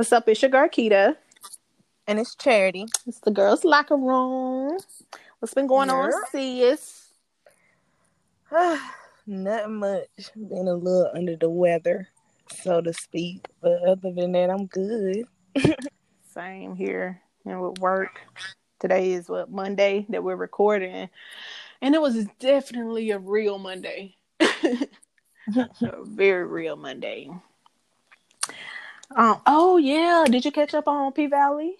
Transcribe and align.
What's 0.00 0.12
up? 0.12 0.26
It's 0.30 0.40
your 0.40 0.50
girl 0.50 0.66
Keita. 0.66 1.14
And 2.06 2.18
it's 2.18 2.34
charity. 2.34 2.86
It's 3.06 3.20
the 3.20 3.30
girls' 3.30 3.66
locker 3.66 3.98
room. 3.98 4.78
What's 5.38 5.52
been 5.52 5.66
going 5.66 5.90
on, 5.90 6.10
sis? 6.32 7.08
Not 9.26 9.70
much. 9.70 10.08
Been 10.34 10.68
a 10.68 10.72
little 10.72 11.10
under 11.14 11.36
the 11.36 11.50
weather, 11.50 12.08
so 12.62 12.80
to 12.80 12.94
speak. 12.94 13.44
But 13.60 13.82
other 13.82 14.10
than 14.10 14.32
that, 14.32 14.48
I'm 14.48 14.64
good. 14.68 15.24
Same 16.32 16.74
here 16.76 17.20
and 17.44 17.60
with 17.60 17.78
work. 17.78 18.22
Today 18.78 19.12
is 19.12 19.28
what 19.28 19.50
Monday 19.50 20.06
that 20.08 20.24
we're 20.24 20.34
recording, 20.34 21.10
and 21.82 21.94
it 21.94 22.00
was 22.00 22.24
definitely 22.38 23.10
a 23.10 23.18
real 23.18 23.58
Monday, 23.58 24.16
a 24.40 24.78
very 26.04 26.46
real 26.46 26.76
Monday. 26.76 27.28
Um. 29.14 29.40
Oh 29.46 29.76
yeah. 29.76 30.24
Did 30.28 30.44
you 30.44 30.52
catch 30.52 30.74
up 30.74 30.88
on 30.88 31.12
P 31.12 31.26
Valley? 31.26 31.76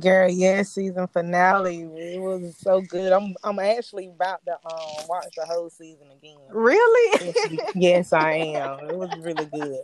Girl, 0.00 0.30
yeah, 0.30 0.62
season 0.62 1.06
finale. 1.08 1.82
It 1.82 2.20
was 2.20 2.56
so 2.56 2.80
good. 2.80 3.12
I'm 3.12 3.34
I'm 3.44 3.58
actually 3.58 4.08
about 4.08 4.40
to 4.46 4.52
um 4.52 5.06
watch 5.08 5.34
the 5.36 5.44
whole 5.44 5.68
season 5.68 6.06
again. 6.16 6.38
Really? 6.50 7.34
yes, 7.74 8.12
I 8.12 8.32
am. 8.32 8.88
It 8.88 8.96
was 8.96 9.10
really 9.18 9.44
good. 9.46 9.80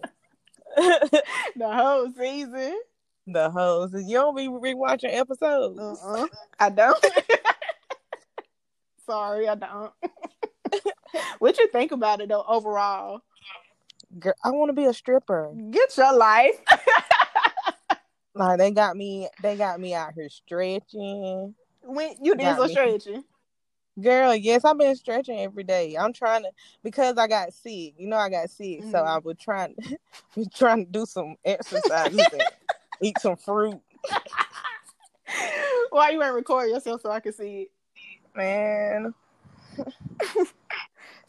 the 1.57 1.73
whole 1.73 2.11
season. 2.17 2.79
the 3.27 3.51
whole 3.51 3.87
season. 3.89 4.09
You 4.09 4.17
don't 4.17 4.37
be 4.37 4.49
rewatching 4.49 5.15
episodes. 5.15 5.79
Uh-uh. 5.79 6.27
I 6.59 6.71
don't. 6.71 7.05
Sorry, 9.07 9.49
I 9.49 9.55
don't. 9.57 9.93
what 11.39 11.59
you 11.59 11.69
think 11.69 11.93
about 11.93 12.21
it 12.21 12.29
though 12.29 12.45
overall? 12.47 13.21
Girl, 14.19 14.35
I 14.45 14.51
want 14.51 14.69
to 14.71 14.73
be 14.73 14.85
a 14.87 14.93
stripper. 14.95 15.53
Get 15.71 15.97
your 15.97 16.17
life. 16.17 16.57
Like 18.35 18.59
they 18.59 18.71
got 18.71 18.97
me, 18.97 19.29
they 19.43 19.57
got 19.57 19.81
me 19.81 19.95
out 19.95 20.13
here 20.15 20.29
stretching. 20.29 21.55
when 21.83 22.15
you 22.23 22.37
did 22.37 22.55
some 22.57 22.69
stretching. 22.69 23.25
Girl, 24.01 24.33
yes, 24.33 24.65
I've 24.65 24.79
been 24.79 24.95
stretching 24.95 25.41
every 25.41 25.65
day. 25.65 25.97
I'm 25.99 26.13
trying 26.13 26.45
to 26.45 26.51
because 26.85 27.19
I 27.19 27.27
got 27.27 27.53
sick. 27.53 27.95
You 27.99 28.07
know, 28.07 28.17
I 28.17 28.29
got 28.31 28.49
sick, 28.49 28.85
so 28.85 28.99
Mhm. 28.99 29.07
I 29.07 29.19
was 29.19 29.37
trying, 29.41 29.75
was 30.37 30.47
trying 30.55 30.87
to 30.87 30.93
do 30.93 31.05
some 31.05 31.35
exercises 31.45 32.29
and 32.33 32.45
eat 33.03 33.19
some 33.19 33.37
fruit. 33.37 33.81
Why 35.91 36.11
you 36.11 36.23
ain't 36.23 36.35
record 36.35 36.71
yourself 36.71 37.01
so 37.01 37.11
I 37.11 37.19
can 37.19 37.33
see 37.33 37.63
it? 37.63 37.71
Man, 38.37 39.15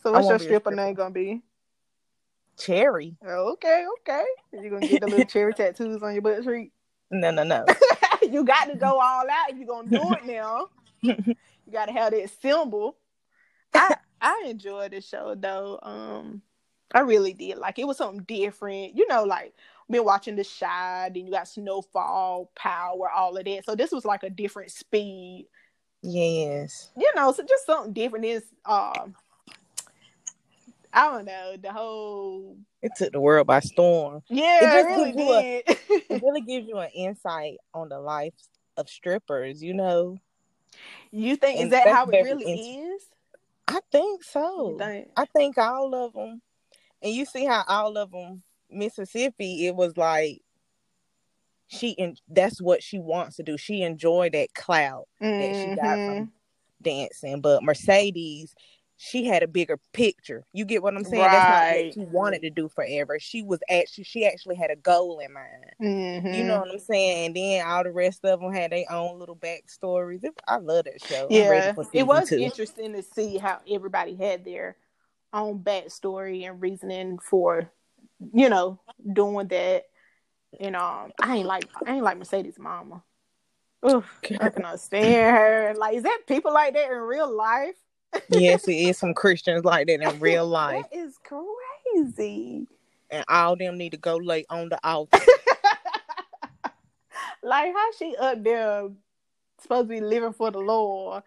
So 0.04 0.12
what's 0.12 0.30
your 0.30 0.38
won't 0.38 0.40
be 0.40 0.46
a 0.46 0.48
stripper 0.48 0.72
stripper. 0.72 0.76
name 0.76 0.94
gonna 0.94 1.12
be? 1.12 1.42
Cherry? 2.60 3.16
Okay, 3.26 3.86
okay. 4.02 4.26
You 4.54 4.70
gonna 4.70 4.88
get 4.88 5.02
the 5.02 5.08
little 5.08 5.26
cherry 5.28 5.54
tattoos 5.54 6.04
on 6.04 6.14
your 6.14 6.22
butt 6.22 6.44
cheek? 6.44 6.72
No, 7.12 7.32
no, 7.32 7.44
no. 7.44 7.66
you 8.22 8.44
got 8.44 8.66
to 8.66 8.76
go 8.76 9.00
all 9.00 9.24
out 9.30 9.50
if 9.50 9.58
you're 9.58 9.68
gonna 9.68 9.90
do 9.90 10.14
it 10.14 10.26
now. 10.26 10.68
you 11.02 11.36
gotta 11.72 11.92
have 11.92 12.12
that 12.12 12.30
symbol. 12.42 12.98
I 13.74 13.96
I 14.22 14.46
enjoyed 14.48 14.92
the 14.92 15.02
show 15.02 15.36
though. 15.36 15.80
Um 15.82 16.42
I 16.94 17.02
really 17.02 17.34
did. 17.34 17.58
Like 17.58 17.80
it 17.80 17.88
was 17.88 17.98
something 17.98 18.24
different. 18.24 18.98
You 18.98 19.08
know, 19.08 19.24
like 19.24 19.54
been 19.90 20.06
watching 20.06 20.36
The 20.36 20.44
Chi, 20.60 21.10
then 21.14 21.26
you 21.26 21.32
got 21.32 21.48
Snowfall, 21.48 22.52
Power, 22.56 23.10
all 23.10 23.38
of 23.38 23.46
that. 23.46 23.66
So 23.66 23.76
this 23.76 23.92
was 23.92 24.06
like 24.06 24.24
a 24.24 24.30
different 24.30 24.72
speed. 24.72 25.48
Yes, 26.02 26.92
You 26.98 27.12
know, 27.16 27.32
so 27.34 27.44
just 27.44 27.66
something 27.66 27.94
different 27.94 28.26
is 28.26 28.44
um 28.66 29.16
I 30.92 31.06
don't 31.06 31.26
know, 31.26 31.56
the 31.62 31.72
whole 31.72 32.58
it 32.82 32.92
took 32.96 33.12
the 33.12 33.20
world 33.20 33.48
by 33.48 33.60
storm. 33.60 34.24
Yeah, 34.30 34.80
It 34.80 34.86
really 34.86 35.14
you 35.18 35.34
a- 35.34 35.42
did. 35.42 35.78
It 36.10 36.22
really 36.24 36.42
gives 36.42 36.68
you 36.68 36.78
an 36.78 36.90
insight 36.96 37.58
on 37.74 37.90
the 37.90 38.00
life 38.00 38.34
of 38.78 38.90
strippers. 38.90 39.62
You 39.62 39.74
know, 39.74 40.18
you 41.12 41.36
think 41.36 41.62
is 41.62 41.70
that 41.72 41.88
how 41.88 42.06
it 42.06 42.24
really 42.24 42.52
is? 42.52 43.04
I 43.68 43.80
think 43.92 44.24
so. 44.24 44.78
Think? 44.80 45.10
I 45.16 45.26
think 45.26 45.58
all 45.58 45.94
of 45.94 46.14
them, 46.14 46.42
and 47.02 47.14
you 47.14 47.26
see 47.26 47.46
how 47.46 47.64
all 47.68 47.98
of 47.98 48.12
them, 48.12 48.42
Mississippi, 48.72 49.68
it 49.68 49.76
was 49.76 49.96
like 49.96 50.42
she 51.68 51.96
and 52.00 52.20
that's 52.28 52.60
what 52.60 52.82
she 52.82 52.98
wants 52.98 53.36
to 53.36 53.44
do. 53.44 53.58
She 53.58 53.84
enjoyed 53.84 54.34
that 54.34 54.54
clout 54.56 55.08
that 55.20 55.56
she 55.56 55.76
got 55.76 55.96
from 55.96 56.16
mm-hmm. 56.16 56.24
dancing, 56.82 57.42
but 57.42 57.64
Mercedes, 57.64 58.56
she 59.02 59.24
had 59.24 59.44
a 59.44 59.48
bigger 59.48 59.80
picture. 59.94 60.46
You 60.52 60.66
get 60.66 60.84
what 60.84 60.94
I'm 60.94 61.06
saying? 61.06 61.24
Right. 61.24 61.32
That's 61.32 61.50
not 61.50 61.86
what 61.86 61.94
she 61.94 62.14
wanted 62.14 62.42
to 62.42 62.50
do 62.50 62.68
forever. 62.68 63.18
She 63.18 63.42
was 63.42 63.62
actually 63.70 64.04
she 64.04 64.26
actually 64.26 64.56
had 64.58 64.72
a 64.72 64.76
goal 64.76 65.20
in 65.20 65.32
mind. 65.32 65.66
Mhm. 65.82 66.36
You 66.36 66.44
know 66.44 66.60
what 66.60 66.70
I'm 66.70 66.80
saying? 66.80 67.28
And 67.28 67.36
then 67.38 67.66
all 67.66 67.86
the 67.86 67.94
rest 67.94 68.26
of 68.26 68.42
them 68.42 68.52
had 68.52 68.74
their 68.74 68.92
own 68.92 69.18
little 69.18 69.38
backstories. 69.38 70.26
It- 70.26 70.38
I 70.46 70.58
love 70.58 70.84
that 70.84 71.02
show. 71.02 71.28
Yeah, 71.30 71.74
it 71.94 72.06
was 72.06 72.28
two. 72.28 72.40
interesting 72.40 72.92
to 72.92 73.02
see 73.02 73.38
how 73.38 73.60
everybody 73.70 74.16
had 74.16 74.44
their 74.44 74.76
own 75.32 75.60
backstory 75.60 76.46
and 76.46 76.62
reasoning 76.62 77.20
for, 77.20 77.72
you 78.34 78.50
know, 78.50 78.82
doing 79.14 79.48
that. 79.48 79.86
And 80.60 80.76
um, 80.76 81.14
I 81.22 81.38
ain't 81.38 81.48
like 81.48 81.70
I 81.86 81.94
ain't 81.96 82.04
like 82.04 82.18
Mercedes' 82.18 82.60
mama. 82.60 83.02
Ugh, 83.82 84.04
I 84.42 84.50
cannot 84.50 84.82
stand 84.82 85.38
her. 85.38 85.74
Like, 85.78 85.96
is 85.96 86.04
that 86.04 86.24
people 86.28 86.52
like 86.54 86.74
that 86.74 86.92
in 86.92 86.98
real 86.98 87.34
life? 87.34 87.76
Yes, 88.30 88.68
it 88.68 88.74
is 88.74 88.98
some 88.98 89.14
Christians 89.14 89.64
like 89.66 89.88
that 89.88 90.02
in 90.02 90.20
real 90.20 90.48
life. 90.48 90.86
That 90.92 90.98
is 90.98 91.18
crazy. 91.24 92.68
and 93.10 93.24
all 93.28 93.56
them 93.56 93.78
need 93.78 93.92
to 93.92 93.98
go 93.98 94.18
lay 94.18 94.46
on 94.50 94.70
the 94.70 94.80
altar. 94.88 95.20
like 97.44 97.74
how 97.74 97.92
she 97.98 98.16
up 98.20 98.44
there 98.44 98.90
supposed 99.62 99.88
to 99.88 99.90
be 99.90 100.02
living 100.02 100.34
for 100.34 100.52
the 100.52 100.60
Lord, 100.60 101.24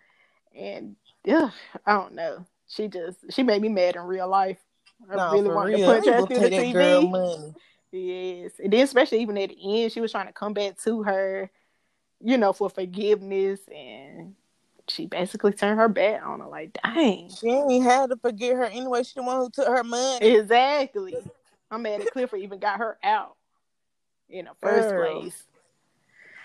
and 0.56 0.96
ugh, 1.28 1.52
I 1.86 1.92
don't 1.92 2.14
know. 2.14 2.44
She 2.68 2.88
just 2.88 3.18
she 3.30 3.42
made 3.42 3.60
me 3.62 3.68
mad 3.68 3.96
in 3.96 4.02
real 4.02 4.28
life. 4.28 4.58
I 5.10 5.16
no, 5.16 5.32
really 5.32 5.48
wanted 5.50 5.76
real. 5.76 5.86
to 5.88 6.00
punch 6.00 6.06
her 6.06 6.26
through 6.26 6.38
the 6.40 6.50
take 6.50 6.72
that 6.74 6.78
girl 6.78 7.02
TV. 7.02 7.10
money. 7.10 7.54
Yes, 7.92 8.52
and 8.62 8.72
then 8.72 8.84
especially 8.84 9.20
even 9.20 9.36
at 9.36 9.50
the 9.50 9.82
end, 9.82 9.92
she 9.92 10.00
was 10.00 10.10
trying 10.12 10.26
to 10.26 10.32
come 10.32 10.54
back 10.54 10.78
to 10.84 11.02
her, 11.02 11.50
you 12.20 12.38
know, 12.38 12.52
for 12.54 12.70
forgiveness, 12.70 13.60
and 13.74 14.34
she 14.88 15.06
basically 15.06 15.52
turned 15.52 15.78
her 15.78 15.88
back 15.88 16.24
on 16.24 16.40
her. 16.40 16.46
Like, 16.48 16.76
dang, 16.82 17.30
She 17.30 17.48
ain't 17.48 17.84
had 17.84 18.10
to 18.10 18.16
forget 18.16 18.56
her 18.56 18.64
anyway. 18.64 19.02
She 19.02 19.14
the 19.16 19.22
one 19.22 19.36
who 19.38 19.50
took 19.50 19.66
her 19.68 19.84
money. 19.84 20.26
exactly. 20.26 21.16
I'm 21.70 21.82
mad 21.82 22.02
at 22.02 22.10
Clifford 22.12 22.40
even 22.40 22.58
got 22.58 22.78
her 22.78 22.98
out 23.02 23.36
in 24.28 24.44
the 24.46 24.50
first 24.60 24.90
Girl. 24.90 25.20
place. 25.20 25.44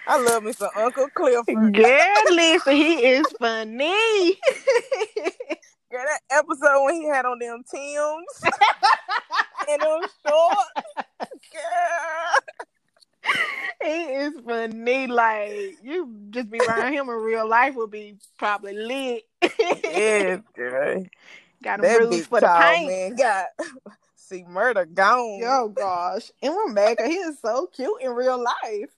I 0.07 0.21
love 0.21 0.43
me 0.43 0.53
some 0.53 0.69
Uncle 0.77 1.07
Clifford. 1.13 1.73
Girl, 1.73 2.23
listen, 2.31 2.75
he 2.75 3.05
is 3.05 3.27
funny. 3.39 4.37
Girl, 5.91 6.03
that 6.05 6.21
episode 6.31 6.85
when 6.85 6.95
he 6.95 7.07
had 7.07 7.25
on 7.25 7.39
them 7.39 7.63
Tims 7.69 8.43
and 9.69 9.81
them 9.81 10.01
shorts. 10.25 10.71
Girl. 11.51 12.35
he 13.81 13.87
is 13.89 14.33
funny. 14.45 15.07
Like 15.07 15.77
you 15.83 16.13
just 16.29 16.49
be 16.49 16.61
around 16.61 16.93
him 16.93 17.09
in 17.09 17.15
real 17.15 17.47
life 17.47 17.75
would 17.75 17.91
be 17.91 18.15
probably 18.37 18.73
lit. 18.73 19.23
Yes, 19.59 20.41
girl. 20.55 21.03
Got 21.63 21.79
him 21.79 21.85
bruised 21.85 22.09
big 22.11 22.25
for 22.27 22.39
the 22.41 22.47
tall 22.47 22.61
paint. 22.73 22.87
man 22.87 23.15
got 23.15 23.45
see 24.15 24.43
murder 24.43 24.85
gone. 24.85 25.41
Oh 25.43 25.69
gosh, 25.69 26.31
and 26.41 26.53
'cause 26.75 27.07
he 27.07 27.15
is 27.15 27.39
so 27.39 27.67
cute 27.67 28.01
in 28.01 28.11
real 28.11 28.37
life. 28.43 28.89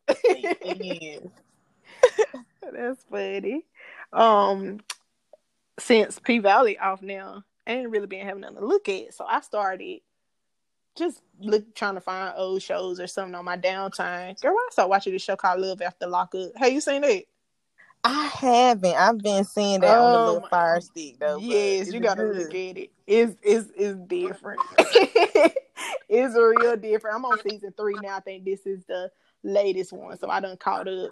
Yes. 0.64 1.22
That's 2.72 3.04
funny. 3.10 3.66
Um, 4.14 4.80
since 5.80 6.20
P 6.20 6.40
Valley 6.40 6.78
off 6.78 7.02
now, 7.02 7.44
I 7.66 7.72
ain't 7.74 7.90
really 7.90 8.08
been 8.08 8.26
having 8.26 8.42
nothing 8.42 8.58
to 8.58 8.66
look 8.66 8.90
at, 8.90 9.14
so 9.14 9.26
I 9.26 9.42
started 9.42 10.00
just 11.00 11.22
look 11.42 11.74
trying 11.76 11.96
to 11.96 12.02
find 12.02 12.34
old 12.38 12.62
shows 12.62 13.00
or 13.00 13.08
something 13.08 13.36
on 13.36 13.46
my 13.46 13.58
downtime. 13.58 14.40
Girl, 14.42 14.54
I 14.54 14.68
started 14.72 14.90
watching 14.90 15.14
this 15.14 15.24
show 15.24 15.36
called 15.36 15.62
Love 15.62 15.82
After 15.82 16.08
Lockup. 16.08 16.52
Have 16.58 16.72
you 16.72 16.82
seen 16.82 17.04
it? 17.04 17.28
I 18.04 18.28
haven't. 18.28 18.96
I've 18.96 19.18
been 19.18 19.44
seeing 19.44 19.82
that 19.82 19.98
on 19.98 20.14
the 20.14 20.20
little 20.20 20.44
Um, 20.44 20.50
fire 20.50 20.80
stick 20.82 21.20
though. 21.20 21.38
yes, 21.38 21.92
you 21.92 22.00
gotta 22.00 22.24
good? 22.24 22.38
look 22.38 22.56
at 22.56 22.78
it. 22.78 22.92
It's 23.08 23.36
it's 23.42 23.70
it's 23.76 24.00
different. 24.08 24.62
it's 26.10 26.36
real 26.36 26.78
different. 26.78 27.16
I'm 27.18 27.26
on 27.26 27.40
season 27.42 27.74
three 27.78 27.96
now. 28.02 28.18
I 28.18 28.20
think 28.22 28.46
this 28.46 28.66
is 28.66 28.84
the 28.86 29.12
latest 29.44 29.92
one, 29.94 30.18
so 30.18 30.30
I 30.30 30.40
done 30.40 30.58
caught 30.58 30.88
up 30.88 31.10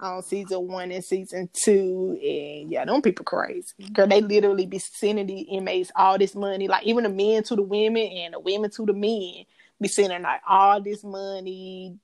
on 0.00 0.22
season 0.22 0.68
one 0.68 0.90
and 0.90 1.04
season 1.04 1.48
two. 1.52 2.18
And 2.22 2.70
yeah, 2.70 2.84
them 2.84 3.02
people 3.02 3.24
crazy. 3.24 3.72
Girl, 3.92 4.06
they 4.06 4.20
literally 4.20 4.66
be 4.66 4.78
sending 4.78 5.26
the 5.26 5.40
inmates 5.40 5.90
all 5.96 6.18
this 6.18 6.34
money, 6.34 6.68
like 6.68 6.84
even 6.86 7.04
the 7.04 7.10
men 7.10 7.42
to 7.44 7.56
the 7.56 7.62
women 7.62 8.06
and 8.06 8.34
the 8.34 8.40
women 8.40 8.70
to 8.70 8.86
the 8.86 8.92
men, 8.92 9.44
be 9.80 9.88
sending 9.88 10.22
like 10.22 10.40
all 10.48 10.80
this 10.80 11.04
money 11.04 11.96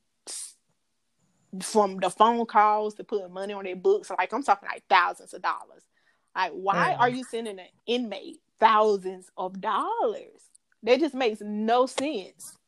from 1.63 1.99
the 1.99 2.11
phone 2.11 2.47
calls 2.47 2.95
to 2.95 3.05
putting 3.05 3.33
money 3.33 3.55
on 3.55 3.65
their 3.65 3.77
books. 3.77 4.11
Like 4.11 4.33
I'm 4.33 4.43
talking 4.43 4.69
like 4.69 4.85
thousands 4.89 5.35
of 5.35 5.43
dollars. 5.43 5.83
Like, 6.35 6.53
why 6.53 6.95
are 6.95 7.09
you 7.09 7.23
sending 7.25 7.61
an 7.61 7.67
inmate 7.87 8.41
thousands 8.59 9.31
of 9.37 9.61
dollars? 9.61 10.51
That 10.83 11.01
just 11.01 11.15
makes 11.15 11.41
no 11.41 11.87
sense. 11.87 12.59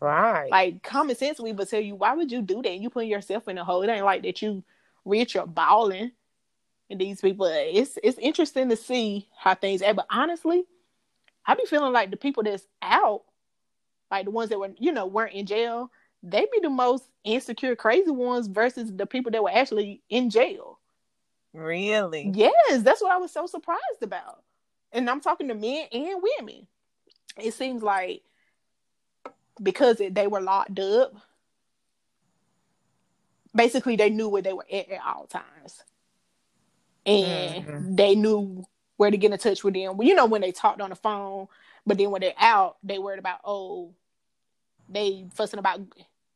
Right. 0.00 0.50
Like 0.50 0.82
common 0.82 1.16
sense, 1.16 1.40
we 1.40 1.52
would 1.52 1.68
tell 1.68 1.80
you, 1.80 1.94
why 1.94 2.14
would 2.14 2.32
you 2.32 2.42
do 2.42 2.62
that? 2.62 2.78
You 2.78 2.90
putting 2.90 3.10
yourself 3.10 3.48
in 3.48 3.58
a 3.58 3.64
hole. 3.64 3.82
It 3.82 3.90
ain't 3.90 4.04
like 4.04 4.22
that 4.22 4.40
you 4.42 4.64
rich 5.04 5.36
or 5.36 5.46
balling. 5.46 6.12
And 6.90 7.00
these 7.00 7.20
people, 7.20 7.46
it's 7.46 7.98
it's 8.02 8.18
interesting 8.18 8.68
to 8.68 8.76
see 8.76 9.28
how 9.36 9.54
things 9.54 9.82
are. 9.82 9.94
But 9.94 10.06
honestly, 10.10 10.64
I 11.46 11.54
be 11.54 11.64
feeling 11.66 11.92
like 11.92 12.10
the 12.10 12.16
people 12.16 12.42
that's 12.42 12.66
out, 12.82 13.22
like 14.10 14.26
the 14.26 14.30
ones 14.30 14.50
that 14.50 14.58
were, 14.58 14.70
you 14.78 14.92
know, 14.92 15.06
weren't 15.06 15.34
in 15.34 15.46
jail, 15.46 15.90
they 16.22 16.46
be 16.52 16.60
the 16.62 16.70
most 16.70 17.04
insecure, 17.24 17.76
crazy 17.76 18.10
ones 18.10 18.46
versus 18.46 18.90
the 18.94 19.06
people 19.06 19.32
that 19.32 19.42
were 19.42 19.52
actually 19.52 20.02
in 20.08 20.30
jail. 20.30 20.78
really? 21.52 22.30
Yes, 22.34 22.82
that's 22.82 23.02
what 23.02 23.12
I 23.12 23.18
was 23.18 23.32
so 23.32 23.46
surprised 23.46 24.02
about. 24.02 24.42
And 24.92 25.08
I'm 25.10 25.20
talking 25.20 25.48
to 25.48 25.54
men 25.54 25.86
and 25.92 26.22
women. 26.38 26.66
It 27.36 27.52
seems 27.52 27.82
like 27.82 28.22
because 29.62 30.00
it, 30.00 30.14
they 30.14 30.26
were 30.26 30.40
locked 30.40 30.78
up, 30.78 31.14
basically 33.54 33.96
they 33.96 34.10
knew 34.10 34.28
where 34.28 34.42
they 34.42 34.52
were 34.52 34.66
at 34.70 34.90
at 34.90 35.00
all 35.04 35.26
times. 35.26 35.82
And 37.06 37.66
Mhm. 37.66 37.96
they 37.96 38.14
knew 38.14 38.64
where 38.96 39.10
to 39.10 39.16
get 39.16 39.32
in 39.32 39.38
touch 39.38 39.62
with 39.62 39.74
them. 39.74 40.00
You 40.02 40.14
know, 40.14 40.26
when 40.26 40.40
they 40.40 40.52
talked 40.52 40.80
on 40.80 40.90
the 40.90 40.96
phone, 40.96 41.48
but 41.86 41.98
then 41.98 42.10
when 42.10 42.20
they're 42.20 42.32
out, 42.38 42.78
they 42.82 42.98
worried 42.98 43.18
about, 43.18 43.40
oh, 43.44 43.94
they 44.88 45.26
fussing 45.34 45.58
about 45.58 45.80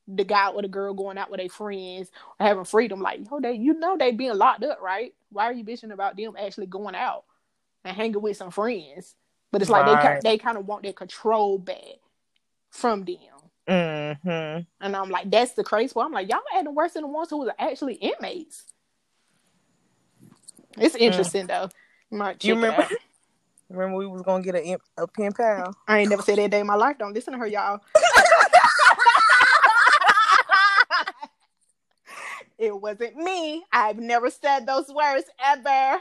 the 0.06 0.24
guy 0.24 0.48
or 0.50 0.62
the 0.62 0.68
girl 0.68 0.94
going 0.94 1.18
out 1.18 1.30
with 1.30 1.38
their 1.40 1.48
friends 1.48 2.10
or 2.38 2.46
having 2.46 2.64
freedom. 2.64 3.00
Like, 3.00 3.20
yo, 3.30 3.40
they 3.40 3.52
you 3.52 3.74
know 3.74 3.96
they 3.96 4.12
being 4.12 4.36
locked 4.36 4.64
up, 4.64 4.80
right? 4.80 5.14
Why 5.30 5.44
are 5.44 5.52
you 5.52 5.64
bitching 5.64 5.92
about 5.92 6.16
them 6.16 6.34
actually 6.38 6.66
going 6.66 6.94
out 6.94 7.24
and 7.84 7.96
hanging 7.96 8.20
with 8.20 8.36
some 8.36 8.50
friends? 8.50 9.14
But 9.52 9.62
it's 9.62 9.70
like 9.70 9.86
they 9.86 9.92
Right. 9.92 10.16
ki- 10.22 10.28
they 10.28 10.38
kind 10.38 10.58
of 10.58 10.66
want 10.66 10.82
their 10.82 10.92
control 10.92 11.58
back 11.58 11.96
from 12.78 13.04
them. 13.04 13.16
Mm-hmm. 13.68 14.60
And 14.80 14.96
I'm 14.96 15.10
like, 15.10 15.30
that's 15.30 15.52
the 15.52 15.64
crazy 15.64 15.92
part. 15.92 16.06
I'm 16.06 16.12
like, 16.12 16.30
y'all 16.30 16.40
acting 16.54 16.74
worse 16.74 16.92
than 16.92 17.02
the 17.02 17.08
ones 17.08 17.28
who 17.28 17.38
was 17.38 17.50
actually 17.58 17.94
inmates. 17.94 18.64
It's 20.78 20.94
interesting 20.94 21.46
though. 21.46 21.68
You 22.10 22.18
might 22.18 22.38
Mm. 22.38 22.44
You 22.44 22.54
remember? 22.54 22.86
Remember 23.70 23.98
we 23.98 24.06
was 24.06 24.22
gonna 24.22 24.42
get 24.42 24.54
a 24.54 24.78
a 24.96 25.06
pen 25.06 25.30
pal. 25.32 25.76
I 25.86 25.98
ain't 25.98 26.08
never 26.08 26.22
said 26.22 26.38
that 26.38 26.50
day 26.50 26.60
in 26.60 26.66
my 26.66 26.74
life. 26.74 26.96
Don't 26.96 27.12
listen 27.12 27.34
to 27.34 27.38
her, 27.38 27.46
y'all. 27.46 27.80
it 32.58 32.74
wasn't 32.74 33.14
me. 33.16 33.62
I've 33.70 33.98
never 33.98 34.30
said 34.30 34.64
those 34.64 34.88
words 34.88 35.26
ever. 35.44 36.00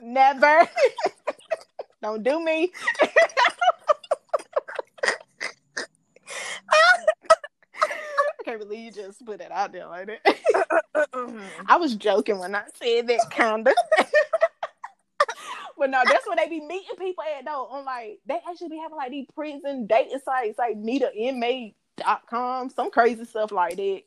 Never. 0.00 0.66
Don't 2.02 2.22
do 2.22 2.42
me. 2.42 2.72
I 6.70 6.76
can't 8.50 8.60
believe 8.60 8.84
you 8.96 9.02
just 9.02 9.24
put 9.24 9.38
that 9.38 9.52
out 9.52 9.72
there 9.72 9.86
like 9.86 10.06
that. 10.06 11.06
I 11.66 11.76
was 11.76 11.94
joking 11.94 12.38
when 12.38 12.54
I 12.54 12.64
said 12.74 13.06
that, 13.06 13.30
kinda. 13.30 13.72
but 15.78 15.90
no, 15.90 16.02
that's 16.04 16.26
where 16.26 16.36
they 16.36 16.48
be 16.48 16.60
meeting 16.60 16.96
people 16.98 17.24
at 17.36 17.44
though. 17.44 17.66
On 17.66 17.84
like 17.84 18.18
they 18.26 18.38
actually 18.48 18.68
be 18.68 18.78
having 18.78 18.96
like 18.96 19.10
these 19.10 19.26
prison 19.34 19.86
dating 19.86 20.20
sites 20.24 20.58
like 20.58 20.76
meetainmate.com, 20.76 22.70
some 22.70 22.90
crazy 22.90 23.24
stuff 23.24 23.52
like 23.52 23.76
that. 23.76 24.02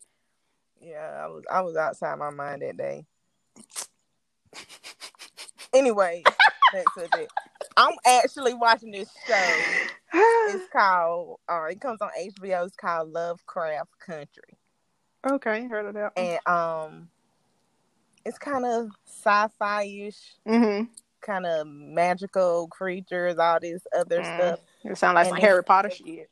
yeah, 0.81 1.22
I 1.24 1.28
was 1.28 1.44
I 1.50 1.62
was 1.62 1.75
outside 1.78 2.19
my 2.19 2.30
mind 2.30 2.62
that 2.63 2.78
day. 2.78 3.06
Anyway, 5.74 6.22
back 6.74 6.86
to 6.98 7.07
that. 7.13 7.28
I'm 7.78 7.96
actually 8.06 8.54
watching 8.54 8.92
this 8.92 9.10
show. 9.25 9.57
It's 10.13 10.68
called 10.74 11.39
uh 11.50 11.63
it 11.69 11.81
comes 11.81 12.01
on 12.01 12.10
HBO, 12.19 12.65
it's 12.68 12.75
called 12.75 13.12
Lovecraft 13.12 13.92
Country. 14.06 14.57
okay, 15.30 15.68
heard 15.68 15.88
of 15.88 15.94
that. 15.95 16.13
And 16.18 16.39
um 16.48 17.10
it's 18.25 18.38
kind 18.38 18.65
of 18.65 18.88
sci-fi 19.06 19.83
ish, 19.83 20.36
Mm-hmm. 20.48 20.86
kind 21.21 21.45
of 21.45 21.68
magical 21.68 22.68
creatures, 22.69 23.38
all 23.38 23.60
this 23.60 23.81
other 23.98 24.21
Mm. 24.21 24.36
stuff. 24.36 24.60
It 24.86 24.98
sounds 24.98 25.15
like 25.15 25.25
And 25.27 25.36
some 25.36 25.42
Harry 25.42 25.63
Potter 25.63 25.89
shit. 25.92 26.30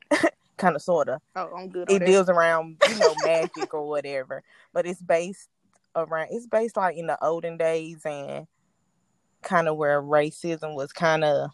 Kind 0.56 0.76
of 0.76 0.82
sorta. 0.82 1.18
Oh, 1.34 1.50
I'm 1.56 1.68
good 1.70 1.90
it 1.90 1.98
that. 2.00 2.06
deals 2.06 2.28
around 2.28 2.76
you 2.86 2.96
know 2.96 3.14
magic 3.24 3.74
or 3.74 3.88
whatever 3.88 4.42
but 4.72 4.86
it's 4.86 5.02
based 5.02 5.48
around 5.96 6.28
it's 6.30 6.46
based 6.46 6.76
like 6.76 6.96
in 6.96 7.06
the 7.06 7.18
olden 7.24 7.56
days 7.56 8.00
and 8.04 8.46
kind 9.42 9.66
of 9.68 9.76
where 9.76 10.00
racism 10.00 10.74
was 10.76 10.92
kind 10.92 11.24
of 11.24 11.50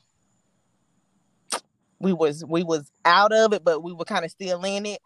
we 2.01 2.13
was 2.13 2.45
we 2.45 2.63
was 2.63 2.91
out 3.05 3.33
of 3.33 3.53
it 3.53 3.65
but 3.65 3.83
we 3.83 3.93
were 3.93 4.05
kind 4.05 4.25
of 4.25 4.31
still 4.31 4.63
in 4.65 4.87
it 4.87 5.01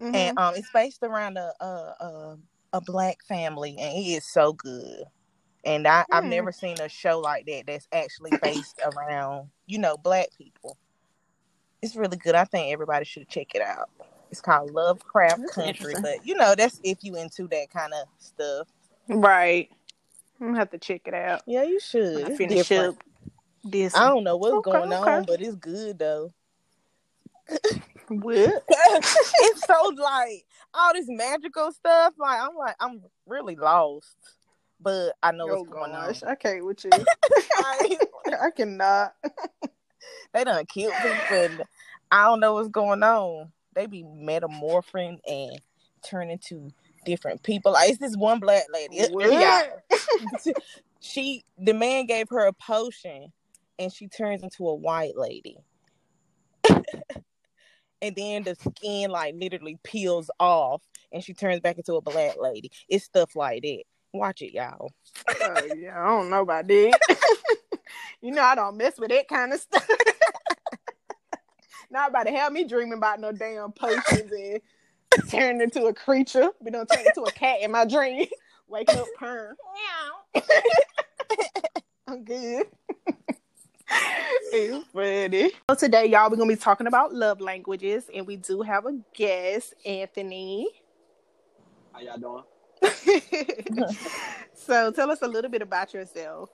Mhm. 0.00 0.14
and 0.14 0.38
um 0.38 0.54
it's 0.56 0.70
based 0.74 1.02
around 1.02 1.38
a 1.38 1.52
a, 1.60 1.64
a 1.64 2.38
a 2.74 2.80
black 2.82 3.18
family 3.26 3.76
and 3.78 3.96
it 3.96 4.02
is 4.02 4.26
so 4.26 4.52
good 4.52 5.04
and 5.64 5.86
I, 5.88 6.04
I've 6.12 6.24
Hmm. 6.24 6.30
never 6.30 6.52
seen 6.52 6.80
a 6.80 6.88
show 6.88 7.18
like 7.18 7.44
that 7.46 7.64
that's 7.66 7.88
actually 7.92 8.32
based 8.40 8.80
around, 8.84 9.48
you 9.66 9.78
know, 9.78 9.96
black 9.96 10.28
people. 10.38 10.76
It's 11.82 11.96
really 11.96 12.16
good. 12.16 12.36
I 12.36 12.44
think 12.44 12.72
everybody 12.72 13.04
should 13.04 13.28
check 13.28 13.54
it 13.54 13.60
out. 13.62 13.90
It's 14.30 14.40
called 14.40 14.70
Lovecraft 14.70 15.40
That's 15.40 15.54
Country, 15.54 15.94
but 16.00 16.24
you 16.24 16.36
know, 16.36 16.54
that's 16.54 16.80
if 16.84 16.98
you 17.02 17.16
into 17.16 17.48
that 17.48 17.70
kind 17.70 17.92
of 17.92 18.06
stuff. 18.18 18.68
Right. 19.08 19.70
I'm 20.40 20.48
gonna 20.48 20.58
have 20.58 20.70
to 20.70 20.78
check 20.78 21.02
it 21.06 21.14
out. 21.14 21.42
Yeah, 21.46 21.64
you 21.64 21.80
should. 21.80 22.36
Finish 22.36 22.70
up 22.72 22.96
I 23.94 24.08
don't 24.08 24.24
know 24.24 24.36
what's 24.36 24.54
Okay, 24.54 24.70
going 24.70 24.92
okay. 24.92 25.16
on, 25.16 25.24
but 25.24 25.40
it's 25.40 25.56
good 25.56 25.98
though. 25.98 26.32
What? 28.08 28.64
it's 28.68 29.66
so 29.66 29.92
like 29.96 30.44
all 30.74 30.92
this 30.94 31.06
magical 31.08 31.72
stuff. 31.72 32.14
Like 32.18 32.40
I'm 32.40 32.56
like 32.56 32.76
I'm 32.80 33.02
really 33.26 33.56
lost, 33.56 34.16
but 34.80 35.12
I 35.22 35.32
know 35.32 35.48
Oh 35.48 35.58
what's 35.60 35.70
going 35.70 35.92
on. 35.92 36.14
I 36.26 36.34
can't 36.34 36.64
with 36.64 36.84
you. 36.84 36.90
Like, 37.58 38.00
I 38.42 38.50
cannot. 38.50 39.14
they 40.32 40.44
done 40.44 40.64
killed 40.66 40.92
people. 41.28 41.66
I 42.10 42.24
don't 42.24 42.40
know 42.40 42.54
what's 42.54 42.68
going 42.68 43.02
on. 43.02 43.50
They 43.74 43.86
be 43.86 44.04
metamorphing 44.04 45.18
and 45.26 45.60
turn 46.02 46.30
into 46.30 46.70
different 47.04 47.42
people. 47.42 47.72
Like 47.72 47.90
it's 47.90 47.98
this 47.98 48.16
one 48.16 48.40
black 48.40 48.64
lady. 48.72 49.00
What? 49.10 49.32
Yeah. 49.32 49.66
she 51.00 51.44
the 51.58 51.74
man 51.74 52.06
gave 52.06 52.28
her 52.30 52.46
a 52.46 52.52
potion 52.52 53.32
and 53.78 53.92
she 53.92 54.08
turns 54.08 54.42
into 54.42 54.68
a 54.68 54.74
white 54.74 55.16
lady. 55.16 55.58
and 58.02 58.16
then 58.16 58.42
the 58.42 58.54
skin 58.54 59.10
like 59.10 59.34
literally 59.36 59.78
peels 59.82 60.30
off 60.38 60.82
and 61.12 61.22
she 61.22 61.34
turns 61.34 61.60
back 61.60 61.76
into 61.76 61.94
a 61.94 62.00
black 62.00 62.36
lady. 62.38 62.70
It's 62.88 63.04
stuff 63.04 63.36
like 63.36 63.62
that. 63.62 63.82
Watch 64.12 64.42
it, 64.42 64.52
y'all. 64.52 64.92
Oh, 65.28 65.68
yeah, 65.76 66.00
I 66.00 66.06
don't 66.06 66.30
know 66.30 66.42
about 66.42 66.66
that. 66.68 66.98
you 68.20 68.32
know, 68.32 68.42
I 68.42 68.54
don't 68.54 68.76
mess 68.76 68.98
with 68.98 69.10
that 69.10 69.28
kind 69.28 69.52
of 69.52 69.60
stuff. 69.60 69.86
Not 71.90 72.10
about 72.10 72.24
to 72.24 72.32
have 72.32 72.52
me 72.52 72.64
dreaming 72.64 72.98
about 72.98 73.20
no 73.20 73.32
damn 73.32 73.72
potions 73.72 74.32
and 74.32 74.60
turn 75.30 75.60
into 75.60 75.86
a 75.86 75.94
creature. 75.94 76.48
We 76.60 76.70
don't 76.70 76.86
turn 76.86 77.06
into 77.06 77.22
a 77.22 77.30
cat 77.30 77.60
in 77.62 77.70
my 77.70 77.84
dream. 77.84 78.26
Wake 78.68 78.92
up, 78.92 79.06
purr. 79.18 79.56
Meow. 80.34 80.42
I'm 82.08 82.24
good. 82.24 82.66
It's 83.90 84.86
funny. 84.92 85.50
So 85.70 85.76
today, 85.76 86.06
y'all, 86.06 86.30
we're 86.30 86.36
gonna 86.36 86.48
be 86.48 86.56
talking 86.56 86.86
about 86.86 87.14
love 87.14 87.40
languages, 87.40 88.10
and 88.14 88.26
we 88.26 88.36
do 88.36 88.62
have 88.62 88.86
a 88.86 88.98
guest, 89.14 89.74
Anthony. 89.84 90.68
How 91.92 92.00
y'all 92.00 92.18
doing? 92.18 92.44
so 94.54 94.90
tell 94.92 95.10
us 95.10 95.22
a 95.22 95.28
little 95.28 95.50
bit 95.50 95.62
about 95.62 95.94
yourself. 95.94 96.50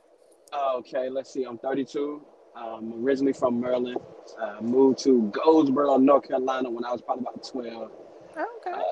Okay, 0.54 1.08
let's 1.08 1.32
see. 1.32 1.44
I'm 1.44 1.58
32. 1.58 2.22
I'm 2.54 3.02
originally 3.02 3.32
from 3.32 3.60
Maryland. 3.60 3.98
Uh, 4.38 4.56
moved 4.60 4.98
to 5.00 5.30
Goldsboro, 5.32 5.96
North 5.96 6.28
Carolina 6.28 6.70
when 6.70 6.84
I 6.84 6.92
was 6.92 7.00
probably 7.00 7.22
about 7.22 7.42
12. 7.42 7.90
Okay. 8.32 8.72
Uh, 8.72 8.82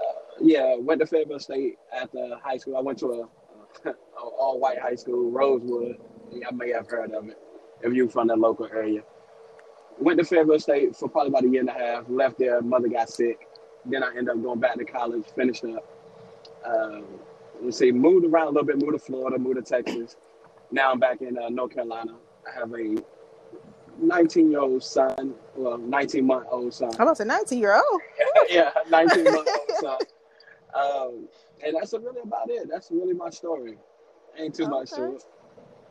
yeah, 0.41 0.77
went 0.77 1.01
to 1.01 1.07
Fayetteville 1.07 1.39
State 1.39 1.77
after 1.95 2.37
high 2.43 2.57
school. 2.57 2.77
I 2.77 2.81
went 2.81 2.99
to 3.01 3.07
a, 3.07 3.89
a 3.91 3.95
all 4.19 4.59
white 4.59 4.79
high 4.79 4.95
school, 4.95 5.31
Rosewood. 5.31 5.97
I 6.47 6.53
may 6.53 6.71
have 6.71 6.89
heard 6.89 7.13
of 7.13 7.29
it 7.29 7.39
if 7.83 7.93
you're 7.93 8.09
from 8.09 8.29
the 8.29 8.37
local 8.37 8.67
area. 8.67 9.03
Went 9.99 10.19
to 10.19 10.25
Fayetteville 10.25 10.59
State 10.59 10.97
for 10.97 11.09
probably 11.09 11.29
about 11.29 11.45
a 11.45 11.49
year 11.49 11.61
and 11.61 11.69
a 11.69 11.73
half. 11.73 12.05
Left 12.09 12.39
there, 12.39 12.63
mother 12.63 12.89
got 12.89 13.11
sick. 13.11 13.47
Then 13.85 14.03
I 14.03 14.09
ended 14.09 14.31
up 14.31 14.43
going 14.43 14.61
back 14.61 14.77
to 14.77 14.85
college, 14.85 15.25
finished 15.35 15.65
up. 15.65 15.85
Um, 16.65 17.05
let's 17.63 17.79
see, 17.79 17.93
moved 17.93 18.27
around 18.27 18.49
a 18.49 18.51
little 18.51 18.65
bit, 18.65 18.79
moved 18.79 18.93
to 18.93 18.99
Florida, 18.99 19.39
moved 19.39 19.57
to 19.57 19.63
Texas. 19.63 20.17
Now 20.71 20.93
I'm 20.93 20.99
back 20.99 21.21
in 21.21 21.39
uh, 21.39 21.49
North 21.49 21.75
Carolina. 21.75 22.15
I 22.47 22.59
have 22.59 22.73
a 22.73 22.97
19 24.01 24.51
year 24.51 24.61
old 24.61 24.83
son, 24.83 25.35
well, 25.57 25.79
19 25.79 26.27
month 26.27 26.47
old 26.51 26.73
son. 26.73 26.91
I 26.99 27.05
was 27.05 27.21
a 27.21 27.25
19 27.25 27.59
year 27.59 27.75
old. 27.75 28.01
yeah, 28.51 28.71
19 28.89 29.25
month 29.25 29.49
old 29.49 29.79
son. 29.79 29.99
Um, 30.75 31.29
and 31.65 31.77
that's 31.77 31.93
really 31.93 32.21
about 32.23 32.49
it. 32.49 32.69
That's 32.71 32.91
really 32.91 33.15
my 33.15 33.31
story. 33.31 33.77
Ain't 34.39 34.55
too 34.55 34.69
much 34.69 34.91
to 34.93 35.15
it. 35.15 35.25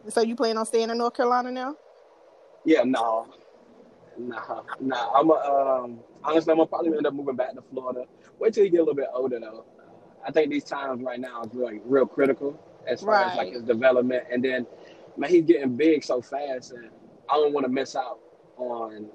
So 0.07 0.21
you 0.21 0.35
plan 0.35 0.57
on 0.57 0.65
staying 0.65 0.89
in 0.89 0.97
North 0.97 1.13
Carolina 1.13 1.51
now? 1.51 1.75
Yeah, 2.65 2.83
no. 2.83 3.27
Nah, 4.17 4.61
nah. 4.79 5.11
I'm 5.13 5.29
a, 5.29 5.33
um, 5.33 5.99
honestly, 6.23 6.51
I'm 6.51 6.57
gonna 6.57 6.67
probably 6.67 6.95
end 6.95 7.05
up 7.05 7.13
moving 7.13 7.35
back 7.35 7.53
to 7.55 7.61
Florida. 7.61 8.05
Wait 8.39 8.53
till 8.53 8.63
you 8.63 8.69
get 8.69 8.77
a 8.77 8.83
little 8.83 8.95
bit 8.95 9.09
older, 9.13 9.39
though. 9.39 9.65
I 10.25 10.31
think 10.31 10.51
these 10.51 10.63
times 10.63 11.03
right 11.03 11.19
now 11.19 11.41
is 11.43 11.53
really 11.53 11.79
real 11.85 12.05
critical 12.05 12.59
as 12.87 13.01
far 13.01 13.15
as 13.15 13.37
like 13.37 13.53
his 13.53 13.63
development. 13.63 14.23
And 14.31 14.43
then, 14.43 14.65
man, 15.17 15.29
he's 15.29 15.45
getting 15.45 15.75
big 15.75 16.03
so 16.03 16.21
fast, 16.21 16.71
and 16.71 16.89
I 17.29 17.35
don't 17.35 17.53
want 17.53 17.65
to 17.65 17.71
miss 17.71 17.95
out 17.95 18.19
on 18.57 19.07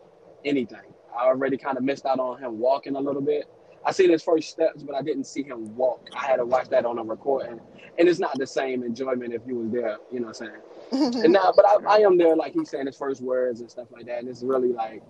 anything. 0.44 0.78
I 1.16 1.26
already 1.26 1.56
kind 1.56 1.76
of 1.76 1.84
missed 1.84 2.06
out 2.06 2.18
on 2.18 2.38
him 2.38 2.58
walking 2.58 2.96
a 2.96 3.00
little 3.00 3.22
bit. 3.22 3.46
I 3.84 3.92
seen 3.92 4.10
his 4.10 4.22
first 4.22 4.48
steps, 4.48 4.82
but 4.82 4.94
I 4.94 5.02
didn't 5.02 5.24
see 5.24 5.42
him 5.42 5.76
walk. 5.76 6.08
I 6.16 6.24
had 6.24 6.36
to 6.36 6.46
watch 6.46 6.68
that 6.70 6.86
on 6.86 6.98
a 6.98 7.02
recording, 7.02 7.60
and 7.98 8.08
it's 8.08 8.18
not 8.18 8.38
the 8.38 8.46
same 8.46 8.82
enjoyment 8.82 9.34
if 9.34 9.42
you 9.46 9.56
was 9.56 9.70
there. 9.70 9.98
You 10.10 10.20
know 10.20 10.28
what 10.28 10.40
I'm 10.40 10.46
saying? 10.46 10.60
And 10.92 11.32
now, 11.32 11.52
but 11.54 11.66
I, 11.66 11.76
I 11.86 11.96
am 11.98 12.16
there, 12.16 12.36
like 12.36 12.52
he's 12.52 12.70
saying 12.70 12.86
his 12.86 12.96
first 12.96 13.20
words 13.20 13.60
and 13.60 13.70
stuff 13.70 13.88
like 13.90 14.06
that. 14.06 14.18
And 14.20 14.28
it's 14.28 14.42
really 14.42 14.72
like, 14.72 15.02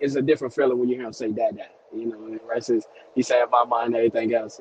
it's 0.00 0.16
a 0.16 0.22
different 0.22 0.54
feeling 0.54 0.78
when 0.78 0.88
you 0.88 0.96
hear 0.96 1.06
him 1.06 1.12
say 1.12 1.32
dad, 1.32 1.56
dad. 1.56 1.68
You 1.94 2.06
know, 2.06 2.38
rest 2.46 2.72
he's 3.14 3.28
saying 3.28 3.46
my 3.50 3.64
mind 3.64 3.94
and 3.94 3.96
everything 3.96 4.34
else. 4.34 4.60